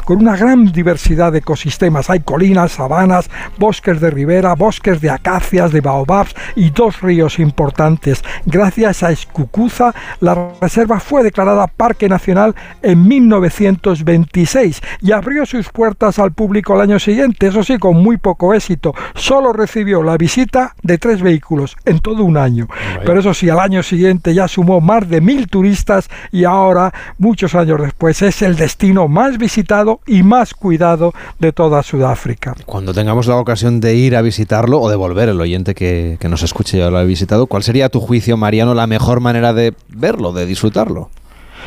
con 0.05 0.19
una 0.19 0.37
gran 0.37 0.73
diversidad 0.73 1.33
de 1.33 1.39
ecosistemas. 1.39 2.11
Hay 2.11 2.21
colinas, 2.21 2.73
sabanas, 2.73 3.31
bosques 3.59 4.01
de 4.01 4.11
ribera, 4.11 4.55
bosques 4.55 5.01
de 5.01 5.11
acacias, 5.11 5.73
de 5.73 5.81
baobabs 5.81 6.35
y 6.55 6.71
dos 6.71 7.01
ríos 7.01 7.39
importantes. 7.39 8.23
Gracias 8.45 9.03
a 9.03 9.11
Escucuza, 9.11 9.95
la 10.21 10.51
reserva 10.61 11.01
fue 11.01 11.23
declarada 11.23 11.67
Parque 11.67 12.09
Nacional 12.09 12.55
en 12.83 13.07
1926 13.07 14.81
y 15.03 15.13
abrió 15.13 15.47
sus 15.47 15.69
puertas 15.69 16.19
al 16.19 16.33
público 16.33 16.75
al 16.75 16.81
año 16.81 16.99
siguiente, 16.99 17.49
eso 17.49 17.63
sí, 17.63 17.79
con 17.79 17.97
muy 18.03 18.17
poco 18.17 18.55
éxito. 18.55 18.95
Solo 19.15 19.53
recibió 19.53 20.03
la 20.03 20.17
visita 20.17 20.75
de 20.83 20.99
tres 20.99 21.23
vehículos 21.23 21.77
en 21.85 22.01
todo 22.01 22.25
un 22.25 22.37
año. 22.37 22.69
Pero 23.05 23.21
eso 23.21 23.35
sí, 23.35 23.49
al 23.49 23.61
año 23.61 23.83
siguiente 23.83 24.35
ya 24.35 24.49
sumó 24.49 24.81
más 24.81 25.09
de 25.09 25.21
mil 25.21 25.49
turistas 25.49 26.09
y 26.33 26.45
ahora, 26.45 26.93
muchos 27.19 27.55
años 27.55 27.81
después, 27.81 28.23
es 28.23 28.43
el 28.43 28.57
destino 28.57 29.09
más 29.09 29.39
visitado 29.39 29.66
y 30.07 30.23
más 30.23 30.55
cuidado 30.55 31.13
de 31.39 31.53
toda 31.53 31.83
Sudáfrica. 31.83 32.55
Cuando 32.67 32.95
tengamos 32.95 33.27
la 33.27 33.37
ocasión 33.37 33.81
de 33.81 33.97
ir 33.97 34.17
a 34.17 34.23
visitarlo 34.23 34.81
o 34.81 34.89
de 34.89 34.97
volver, 34.97 35.29
el 35.29 35.41
oyente 35.41 35.75
que, 35.75 36.17
que 36.21 36.29
nos 36.29 36.43
escuche 36.43 36.79
ya 36.79 36.91
lo 36.91 36.99
ha 36.99 37.05
visitado, 37.05 37.47
¿cuál 37.47 37.63
sería 37.63 37.87
a 37.87 37.89
tu 37.89 38.01
juicio, 38.01 38.37
Mariano, 38.37 38.75
la 38.75 38.87
mejor 38.87 39.21
manera 39.21 39.53
de 39.53 39.75
verlo, 39.89 40.33
de 40.33 40.47
disfrutarlo? 40.47 41.11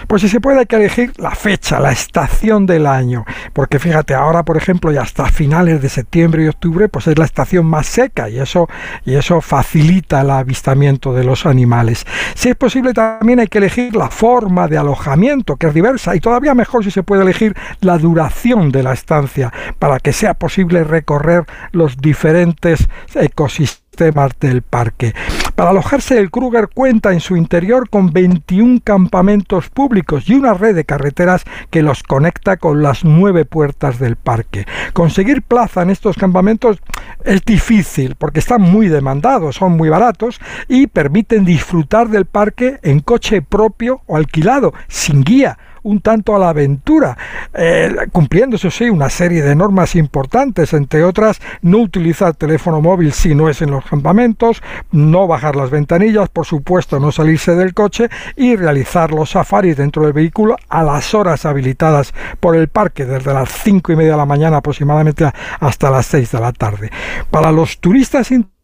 Pues 0.07 0.21
si 0.21 0.29
se 0.29 0.39
puede 0.39 0.59
hay 0.59 0.65
que 0.65 0.75
elegir 0.75 1.13
la 1.17 1.31
fecha, 1.31 1.79
la 1.79 1.91
estación 1.91 2.65
del 2.65 2.87
año, 2.87 3.25
porque 3.53 3.79
fíjate, 3.79 4.13
ahora 4.13 4.43
por 4.43 4.57
ejemplo 4.57 4.91
ya 4.91 5.01
hasta 5.01 5.25
finales 5.25 5.81
de 5.81 5.89
septiembre 5.89 6.43
y 6.43 6.47
octubre 6.47 6.89
pues 6.89 7.07
es 7.07 7.17
la 7.17 7.25
estación 7.25 7.65
más 7.65 7.87
seca 7.87 8.29
y 8.29 8.39
eso 8.39 8.67
y 9.05 9.15
eso 9.15 9.41
facilita 9.41 10.21
el 10.21 10.31
avistamiento 10.31 11.13
de 11.13 11.23
los 11.23 11.45
animales. 11.45 12.05
Si 12.35 12.49
es 12.49 12.55
posible 12.55 12.93
también 12.93 13.39
hay 13.39 13.47
que 13.47 13.59
elegir 13.59 13.95
la 13.95 14.09
forma 14.09 14.67
de 14.67 14.77
alojamiento, 14.77 15.55
que 15.55 15.67
es 15.67 15.73
diversa 15.73 16.15
y 16.15 16.19
todavía 16.19 16.53
mejor 16.53 16.83
si 16.83 16.91
se 16.91 17.03
puede 17.03 17.23
elegir 17.23 17.55
la 17.81 17.97
duración 17.97 18.71
de 18.71 18.83
la 18.83 18.93
estancia 18.93 19.51
para 19.79 19.99
que 19.99 20.13
sea 20.13 20.33
posible 20.33 20.83
recorrer 20.83 21.45
los 21.71 21.97
diferentes 21.97 22.87
ecosistemas 23.15 23.88
del 23.97 24.61
parque. 24.61 25.13
Para 25.55 25.71
alojarse 25.71 26.17
el 26.17 26.31
Kruger 26.31 26.69
cuenta 26.73 27.11
en 27.11 27.19
su 27.19 27.35
interior 27.35 27.89
con 27.89 28.13
21 28.13 28.79
campamentos 28.81 29.69
públicos 29.69 30.29
y 30.29 30.35
una 30.35 30.53
red 30.53 30.73
de 30.73 30.85
carreteras 30.85 31.43
que 31.69 31.81
los 31.81 32.01
conecta 32.03 32.57
con 32.57 32.81
las 32.81 33.03
nueve 33.03 33.43
puertas 33.43 33.99
del 33.99 34.15
parque. 34.15 34.65
Conseguir 34.93 35.41
plaza 35.41 35.81
en 35.81 35.89
estos 35.89 36.15
campamentos 36.15 36.79
es 37.25 37.43
difícil 37.43 38.15
porque 38.15 38.39
están 38.39 38.61
muy 38.61 38.87
demandados, 38.87 39.57
son 39.57 39.75
muy 39.75 39.89
baratos 39.89 40.39
y 40.69 40.87
permiten 40.87 41.43
disfrutar 41.43 42.07
del 42.07 42.25
parque 42.25 42.79
en 42.83 43.01
coche 43.01 43.41
propio 43.41 44.01
o 44.05 44.15
alquilado, 44.15 44.73
sin 44.87 45.23
guía 45.23 45.57
un 45.83 46.01
tanto 46.01 46.35
a 46.35 46.39
la 46.39 46.49
aventura, 46.49 47.17
eh, 47.53 47.95
cumpliendo, 48.11 48.55
eso 48.55 48.71
sí, 48.71 48.89
una 48.89 49.09
serie 49.09 49.41
de 49.41 49.55
normas 49.55 49.95
importantes, 49.95 50.73
entre 50.73 51.03
otras, 51.03 51.41
no 51.61 51.79
utilizar 51.79 52.35
teléfono 52.35 52.81
móvil 52.81 53.13
si 53.13 53.35
no 53.35 53.49
es 53.49 53.61
en 53.61 53.71
los 53.71 53.85
campamentos, 53.85 54.61
no 54.91 55.27
bajar 55.27 55.55
las 55.55 55.69
ventanillas, 55.69 56.29
por 56.29 56.45
supuesto, 56.45 56.99
no 56.99 57.11
salirse 57.11 57.55
del 57.55 57.73
coche 57.73 58.09
y 58.35 58.55
realizar 58.55 59.11
los 59.11 59.31
safaris 59.31 59.77
dentro 59.77 60.03
del 60.03 60.13
vehículo 60.13 60.57
a 60.69 60.83
las 60.83 61.13
horas 61.13 61.45
habilitadas 61.45 62.13
por 62.39 62.55
el 62.55 62.67
parque, 62.67 63.05
desde 63.05 63.33
las 63.33 63.49
cinco 63.49 63.91
y 63.91 63.95
media 63.95 64.11
de 64.11 64.17
la 64.17 64.25
mañana 64.25 64.57
aproximadamente 64.57 65.29
hasta 65.59 65.89
las 65.89 66.05
6 66.07 66.31
de 66.31 66.39
la 66.39 66.51
tarde. 66.51 66.91
Para 67.31 67.51
los 67.51 67.79
turistas 67.79 68.31
internacionales, 68.31 68.58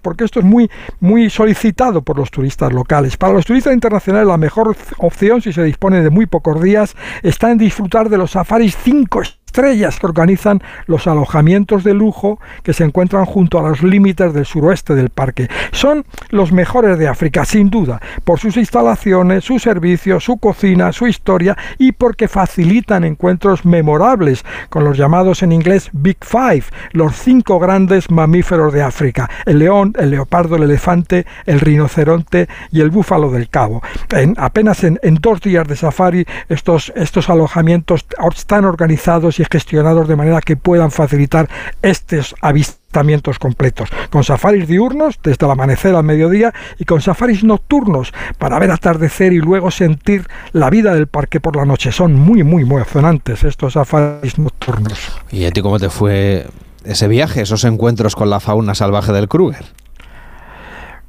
porque 0.00 0.24
esto 0.24 0.40
es 0.40 0.44
muy, 0.44 0.70
muy 1.00 1.30
solicitado 1.30 2.02
por 2.02 2.18
los 2.18 2.30
turistas 2.30 2.72
locales. 2.72 3.16
Para 3.16 3.32
los 3.32 3.46
turistas 3.46 3.72
internacionales 3.72 4.28
la 4.28 4.36
mejor 4.36 4.76
opción, 4.98 5.40
si 5.40 5.52
se 5.52 5.62
dispone 5.62 6.02
de 6.02 6.10
muy 6.10 6.26
pocos 6.26 6.62
días, 6.62 6.96
está 7.22 7.50
en 7.50 7.58
disfrutar 7.58 8.08
de 8.08 8.18
los 8.18 8.32
safaris 8.32 8.76
5 8.82 9.22
estrellas 9.54 10.00
que 10.00 10.06
organizan 10.06 10.60
los 10.86 11.06
alojamientos 11.06 11.84
de 11.84 11.94
lujo 11.94 12.40
que 12.64 12.72
se 12.72 12.82
encuentran 12.82 13.24
junto 13.24 13.60
a 13.60 13.68
los 13.68 13.84
límites 13.84 14.34
del 14.34 14.44
suroeste 14.44 14.96
del 14.96 15.10
parque. 15.10 15.48
Son 15.70 16.04
los 16.30 16.50
mejores 16.50 16.98
de 16.98 17.06
África, 17.06 17.44
sin 17.44 17.70
duda, 17.70 18.00
por 18.24 18.40
sus 18.40 18.56
instalaciones, 18.56 19.44
sus 19.44 19.62
servicios, 19.62 20.24
su 20.24 20.38
cocina, 20.38 20.90
su 20.90 21.06
historia 21.06 21.56
y 21.78 21.92
porque 21.92 22.26
facilitan 22.26 23.04
encuentros 23.04 23.64
memorables 23.64 24.44
con 24.70 24.82
los 24.82 24.98
llamados 24.98 25.44
en 25.44 25.52
inglés 25.52 25.88
Big 25.92 26.18
Five, 26.20 26.64
los 26.90 27.14
cinco 27.14 27.60
grandes 27.60 28.10
mamíferos 28.10 28.72
de 28.72 28.82
África, 28.82 29.30
el 29.46 29.60
león, 29.60 29.94
el 29.96 30.10
leopardo, 30.10 30.56
el 30.56 30.64
elefante, 30.64 31.26
el 31.46 31.60
rinoceronte 31.60 32.48
y 32.72 32.80
el 32.80 32.90
búfalo 32.90 33.30
del 33.30 33.48
cabo. 33.48 33.84
En, 34.10 34.34
apenas 34.36 34.82
en, 34.82 34.98
en 35.04 35.14
dos 35.14 35.40
días 35.40 35.68
de 35.68 35.76
safari 35.76 36.26
estos, 36.48 36.92
estos 36.96 37.30
alojamientos 37.30 38.04
están 38.34 38.64
organizados 38.64 39.38
y 39.38 39.43
gestionados 39.50 40.08
de 40.08 40.16
manera 40.16 40.40
que 40.40 40.56
puedan 40.56 40.90
facilitar 40.90 41.48
estos 41.82 42.34
avistamientos 42.40 43.38
completos, 43.38 43.88
con 44.10 44.24
safaris 44.24 44.68
diurnos 44.68 45.18
desde 45.22 45.46
el 45.46 45.52
amanecer 45.52 45.94
al 45.94 46.04
mediodía 46.04 46.52
y 46.78 46.84
con 46.84 47.00
safaris 47.00 47.42
nocturnos 47.44 48.12
para 48.38 48.58
ver 48.58 48.70
atardecer 48.70 49.32
y 49.32 49.38
luego 49.38 49.70
sentir 49.70 50.26
la 50.52 50.70
vida 50.70 50.94
del 50.94 51.06
parque 51.06 51.40
por 51.40 51.56
la 51.56 51.64
noche. 51.64 51.92
Son 51.92 52.14
muy, 52.14 52.42
muy 52.42 52.62
emocionantes 52.62 53.44
estos 53.44 53.74
safaris 53.74 54.38
nocturnos. 54.38 55.20
¿Y 55.30 55.44
a 55.44 55.50
ti 55.50 55.60
cómo 55.60 55.78
te 55.78 55.90
fue 55.90 56.46
ese 56.84 57.08
viaje, 57.08 57.42
esos 57.42 57.64
encuentros 57.64 58.14
con 58.14 58.30
la 58.30 58.40
fauna 58.40 58.74
salvaje 58.74 59.12
del 59.12 59.28
Kruger? 59.28 59.64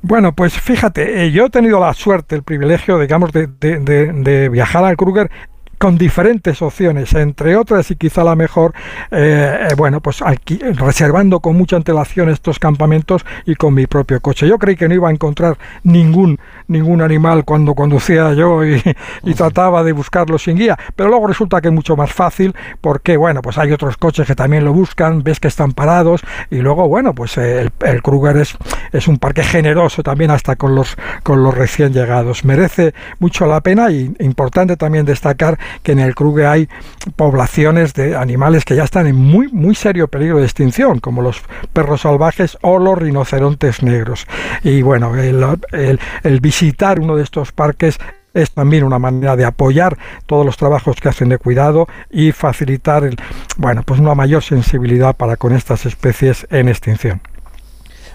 Bueno, 0.02 0.36
pues 0.36 0.53
fíjate, 0.53 1.26
eh, 1.26 1.32
yo 1.32 1.48
he 1.48 1.49
tenido 1.49 1.80
la 1.80 1.91
suerte, 1.95 2.36
el 2.36 2.44
privilegio, 2.44 2.99
digamos, 2.99 3.32
de, 3.32 3.48
de, 3.48 3.80
de, 3.80 4.14
de 4.14 4.49
viajar 4.49 4.86
al 4.86 4.95
Kruger 4.98 5.32
con 5.77 5.97
diferentes 5.97 6.61
opciones, 6.61 7.14
entre 7.14 7.56
otras 7.56 7.91
y 7.91 7.95
quizá 7.95 8.23
la 8.23 8.35
mejor, 8.35 8.73
eh, 9.11 9.68
bueno, 9.77 10.02
pues 10.02 10.22
aquí, 10.22 10.57
reservando 10.57 11.39
con 11.39 11.56
mucha 11.56 11.76
antelación 11.76 12.30
estos 12.30 12.60
campamentos 12.60 13.26
y 13.45 13.56
con 13.56 13.73
mi 13.73 13.88
propio 13.88 14.19
coche. 14.22 14.47
Yo 14.47 14.57
creí 14.57 14.76
que 14.76 14.88
no 14.88 14.95
iba 14.95 15.10
a 15.10 15.11
encontrar 15.11 15.57
ningún, 15.84 16.39
ningún 16.68 17.02
animal 17.02 17.45
cuando 17.45 17.76
conducía 17.76 18.34
yo 18.34 18.65
y, 18.65 18.81
y 19.23 19.34
trataba 19.34 19.84
de 19.84 19.91
buscarlo 19.91 20.38
sin 20.38 20.57
guía, 20.57 20.77
pero 20.95 21.10
luego 21.10 21.27
resulta 21.27 21.61
que 21.61 21.68
es 21.68 21.73
mucho 21.73 21.95
más 21.95 22.11
fácil 22.11 22.56
porque, 22.81 23.18
bueno, 23.18 23.41
pues 23.41 23.57
hay 23.57 23.72
otros 23.72 23.97
coches 23.97 24.27
que 24.27 24.35
también 24.35 24.65
lo 24.65 24.73
buscan, 24.73 25.23
ves 25.23 25.39
que 25.39 25.47
están 25.47 25.73
parados 25.73 26.22
y 26.49 26.57
luego, 26.57 26.88
bueno, 26.88 27.14
pues 27.14 27.38
el, 27.38 27.72
el 27.81 28.02
Kruger 28.02 28.38
es, 28.38 28.57
es 28.91 29.07
un 29.07 29.18
parque 29.18 29.43
generoso 29.43 30.03
también 30.03 30.31
hasta 30.31 30.56
con 30.56 30.76
los, 30.76 30.95
con 31.23 31.43
los 31.43 31.53
recién 31.53 31.93
llegados. 31.93 32.45
Merece 32.45 32.93
mucho 33.19 33.45
la 33.45 33.61
pena 33.61 33.91
y 33.91 34.14
importante 34.19 34.77
también 34.77 35.06
destacar 35.06 35.57
que 35.84 35.92
en 35.94 36.00
el 36.00 36.16
Kruger 36.16 36.46
hay 36.48 36.70
poblaciones 37.16 37.94
de 37.94 38.16
animales 38.16 38.66
que 38.66 38.76
ya 38.76 38.84
están 38.84 39.08
en 39.08 39.16
muy, 39.16 39.48
muy 39.50 39.76
serio 39.76 40.08
peligro 40.08 40.38
de 40.38 40.46
extinción, 40.46 41.00
como 41.00 41.22
los 41.22 41.42
perros 41.74 42.02
salvajes 42.02 42.58
o 42.62 42.80
los 42.80 42.98
rinocerontes 42.98 43.84
negros. 43.84 44.28
Y 44.64 44.82
bueno, 44.82 45.16
el, 45.16 46.00
el, 46.24 46.40
visitar 46.40 47.00
uno 47.00 47.16
de 47.16 47.24
estos 47.24 47.52
parques 47.52 47.98
es 48.34 48.52
también 48.52 48.84
una 48.84 49.00
manera 49.00 49.36
de 49.36 49.46
apoyar 49.46 49.98
todos 50.26 50.46
los 50.46 50.58
trabajos 50.58 50.98
que 50.98 51.10
hacen 51.10 51.30
de 51.30 51.38
cuidado 51.38 51.88
y 52.10 52.32
facilitar 52.32 53.06
el, 53.06 53.16
bueno, 53.58 53.84
pues 53.84 54.00
una 54.00 54.14
mayor 54.14 54.44
sensibilidad 54.44 55.16
para 55.16 55.38
con 55.38 55.54
estas 55.54 55.86
especies 55.86 56.46
en 56.52 56.68
extinción. 56.68 57.22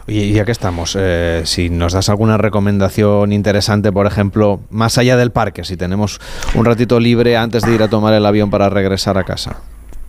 Y 0.07 0.33
ya 0.33 0.45
que 0.45 0.53
estamos, 0.53 0.97
eh, 0.99 1.43
si 1.45 1.71
nos 1.71 1.93
das 1.93 2.09
alguna 2.09 2.37
recomendación 2.37 3.33
interesante, 3.33 3.93
por 3.93 4.07
ejemplo, 4.07 4.61
más 4.71 4.99
allá 4.99 5.17
del 5.17 5.31
parque, 5.31 5.65
si 5.65 5.77
tenemos 5.77 6.21
un 6.55 6.65
ratito 6.65 6.99
libre 6.99 7.37
antes 7.37 7.63
de 7.63 7.75
ir 7.75 7.83
a 7.83 7.89
tomar 7.89 8.15
el 8.15 8.27
avión 8.27 8.51
para 8.51 8.69
regresar 8.69 9.19
a 9.19 9.25
casa. 9.25 9.57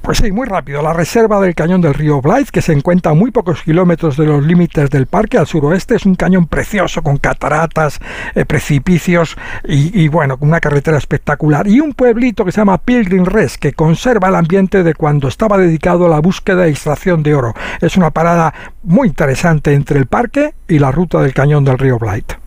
Pues 0.02 0.18
sí, 0.18 0.32
muy 0.32 0.48
rápido. 0.48 0.82
La 0.82 0.94
reserva 0.94 1.40
del 1.40 1.53
cañón 1.53 1.80
del 1.80 1.94
río 1.94 2.22
Blythe, 2.22 2.52
que 2.52 2.64
se 2.64 2.73
encuentra 2.73 3.11
a 3.11 3.15
muy 3.15 3.30
pocos 3.30 3.61
kilómetros 3.61 4.18
de 4.18 4.26
los 4.26 4.44
límites 4.44 4.90
del 4.90 5.06
parque 5.06 5.38
al 5.38 5.45
suroeste, 5.45 5.95
es 5.95 6.07
un 6.07 6.15
cañón 6.15 6.48
precioso 6.48 7.03
con 7.03 7.18
cataratas, 7.18 7.99
eh, 8.34 8.45
precipicios 8.45 9.38
y, 9.64 10.02
y, 10.02 10.07
bueno, 10.07 10.38
con 10.38 10.49
una 10.49 10.60
carretera 10.60 10.98
espectacular. 10.98 11.68
Y 11.68 11.82
un 11.82 11.94
pueblito 11.94 12.44
que 12.44 12.52
se 12.52 12.61
llama 12.61 12.80
Pilgrim 12.80 13.26
Rest, 13.26 13.57
que 13.57 13.73
conserva 13.73 14.30
el 14.30 14.36
ambiente 14.36 14.82
de 14.82 14.95
cuando 14.95 15.28
estaba 15.28 15.60
dedicado 15.60 16.07
a 16.07 16.10
la 16.10 16.19
búsqueda 16.19 16.65
e 16.65 16.72
extracción 16.72 17.22
de 17.22 17.36
oro. 17.36 17.53
Es 17.80 17.95
una 17.95 18.10
parada 18.10 18.53
muy 18.84 19.07
interesante 19.07 19.73
entre 19.73 19.99
el 19.99 20.07
parque 20.07 20.56
y 20.68 20.80
la 20.80 20.91
ruta 20.91 21.22
del 21.22 21.34
cañón 21.34 21.64
del 21.64 21.78
río 21.78 21.99
Blythe. 21.99 22.38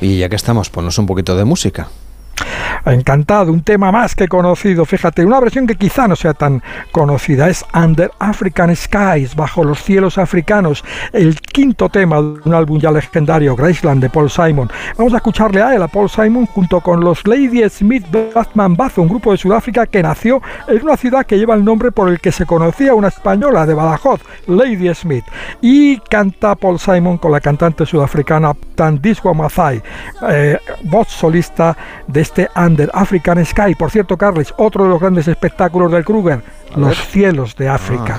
Y 0.00 0.18
ya 0.18 0.28
que 0.28 0.36
estamos, 0.36 0.68
ponnos 0.68 0.98
un 0.98 1.06
poquito 1.06 1.36
de 1.36 1.44
música. 1.44 1.88
Encantado, 2.86 3.50
un 3.50 3.62
tema 3.62 3.90
más 3.90 4.14
que 4.14 4.28
conocido. 4.28 4.84
Fíjate, 4.84 5.24
una 5.24 5.40
versión 5.40 5.66
que 5.66 5.76
quizá 5.76 6.06
no 6.06 6.16
sea 6.16 6.34
tan 6.34 6.62
conocida 6.92 7.48
es 7.48 7.64
Under 7.74 8.10
African 8.18 8.74
Skies, 8.74 9.34
bajo 9.34 9.64
los 9.64 9.82
cielos 9.82 10.18
africanos, 10.18 10.84
el 11.12 11.40
quinto 11.40 11.88
tema 11.88 12.16
de 12.16 12.40
un 12.44 12.54
álbum 12.54 12.78
ya 12.78 12.90
legendario, 12.90 13.56
Graceland 13.56 14.02
de 14.02 14.10
Paul 14.10 14.30
Simon. 14.30 14.70
Vamos 14.98 15.14
a 15.14 15.16
escucharle 15.16 15.62
a 15.62 15.74
él, 15.74 15.82
a 15.82 15.88
Paul 15.88 16.10
Simon, 16.10 16.46
junto 16.46 16.80
con 16.80 17.00
los 17.00 17.26
Lady 17.26 17.68
Smith 17.70 18.04
Batman 18.34 18.76
Bath, 18.76 18.98
un 18.98 19.08
grupo 19.08 19.32
de 19.32 19.38
Sudáfrica 19.38 19.86
que 19.86 20.02
nació 20.02 20.42
en 20.68 20.82
una 20.82 20.96
ciudad 20.96 21.24
que 21.24 21.38
lleva 21.38 21.54
el 21.54 21.64
nombre 21.64 21.90
por 21.90 22.08
el 22.08 22.20
que 22.20 22.32
se 22.32 22.44
conocía 22.44 22.94
una 22.94 23.08
española 23.08 23.64
de 23.64 23.74
Badajoz, 23.74 24.20
Lady 24.46 24.94
Smith. 24.94 25.24
Y 25.62 25.98
canta 25.98 26.54
Paul 26.54 26.78
Simon 26.78 27.18
con 27.18 27.32
la 27.32 27.40
cantante 27.40 27.86
sudafricana 27.86 28.52
Tandiswa 28.74 29.32
Mazai, 29.32 29.82
eh, 30.28 30.58
voz 30.82 31.08
solista 31.08 31.76
de 32.06 32.23
este 32.24 32.48
Under 32.56 32.90
African 32.94 33.44
Sky. 33.44 33.74
Por 33.78 33.90
cierto, 33.90 34.16
Carles, 34.16 34.52
otro 34.56 34.84
de 34.84 34.90
los 34.90 35.00
grandes 35.00 35.28
espectáculos 35.28 35.92
del 35.92 36.04
Kruger, 36.04 36.42
los 36.74 36.96
cielos 37.08 37.54
de 37.54 37.68
África. 37.68 38.18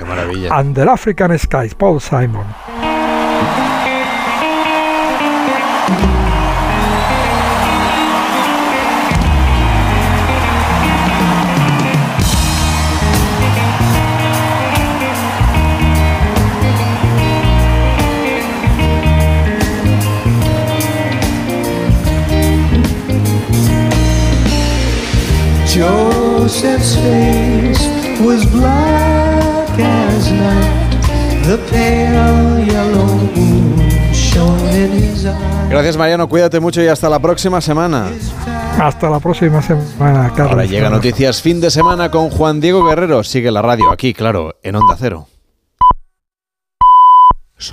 Ah, 0.50 0.62
Under 0.62 0.88
African 0.88 1.38
Skies, 1.38 1.74
Paul 1.74 2.00
Simon. 2.00 2.46
Joseph's 26.46 26.96
face 26.98 27.90
was 28.22 28.46
black 28.52 29.80
as 29.80 30.32
night. 30.32 30.92
The 31.48 31.58
pale 31.72 32.64
yellow 32.64 33.16
moon 33.36 34.14
shone 34.14 34.60
in 34.70 34.92
his 34.92 35.26
eyes. 35.26 35.70
Gracias 35.72 35.98
Mariano, 35.98 36.30
cuídate 36.30 36.60
mucho 36.60 36.84
y 36.84 36.88
hasta 36.88 37.10
la 37.10 37.18
próxima 37.18 37.62
semana. 37.62 38.12
Hasta 38.80 39.10
la 39.10 39.20
próxima 39.20 39.60
semana, 39.64 40.30
Carlos. 40.36 40.52
Ahora 40.52 40.66
llega 40.66 40.92
Noticias 40.92 41.42
Fin 41.42 41.60
de 41.62 41.72
Semana 41.72 42.12
con 42.12 42.30
Juan 42.30 42.62
Diego 42.62 42.86
Guerrero. 42.86 43.24
Sigue 43.24 43.50
la 43.50 43.64
radio 43.64 43.90
aquí, 43.90 44.14
claro, 44.14 44.54
en 44.62 44.76
Onda 44.76 44.96
Cero. 45.00 45.28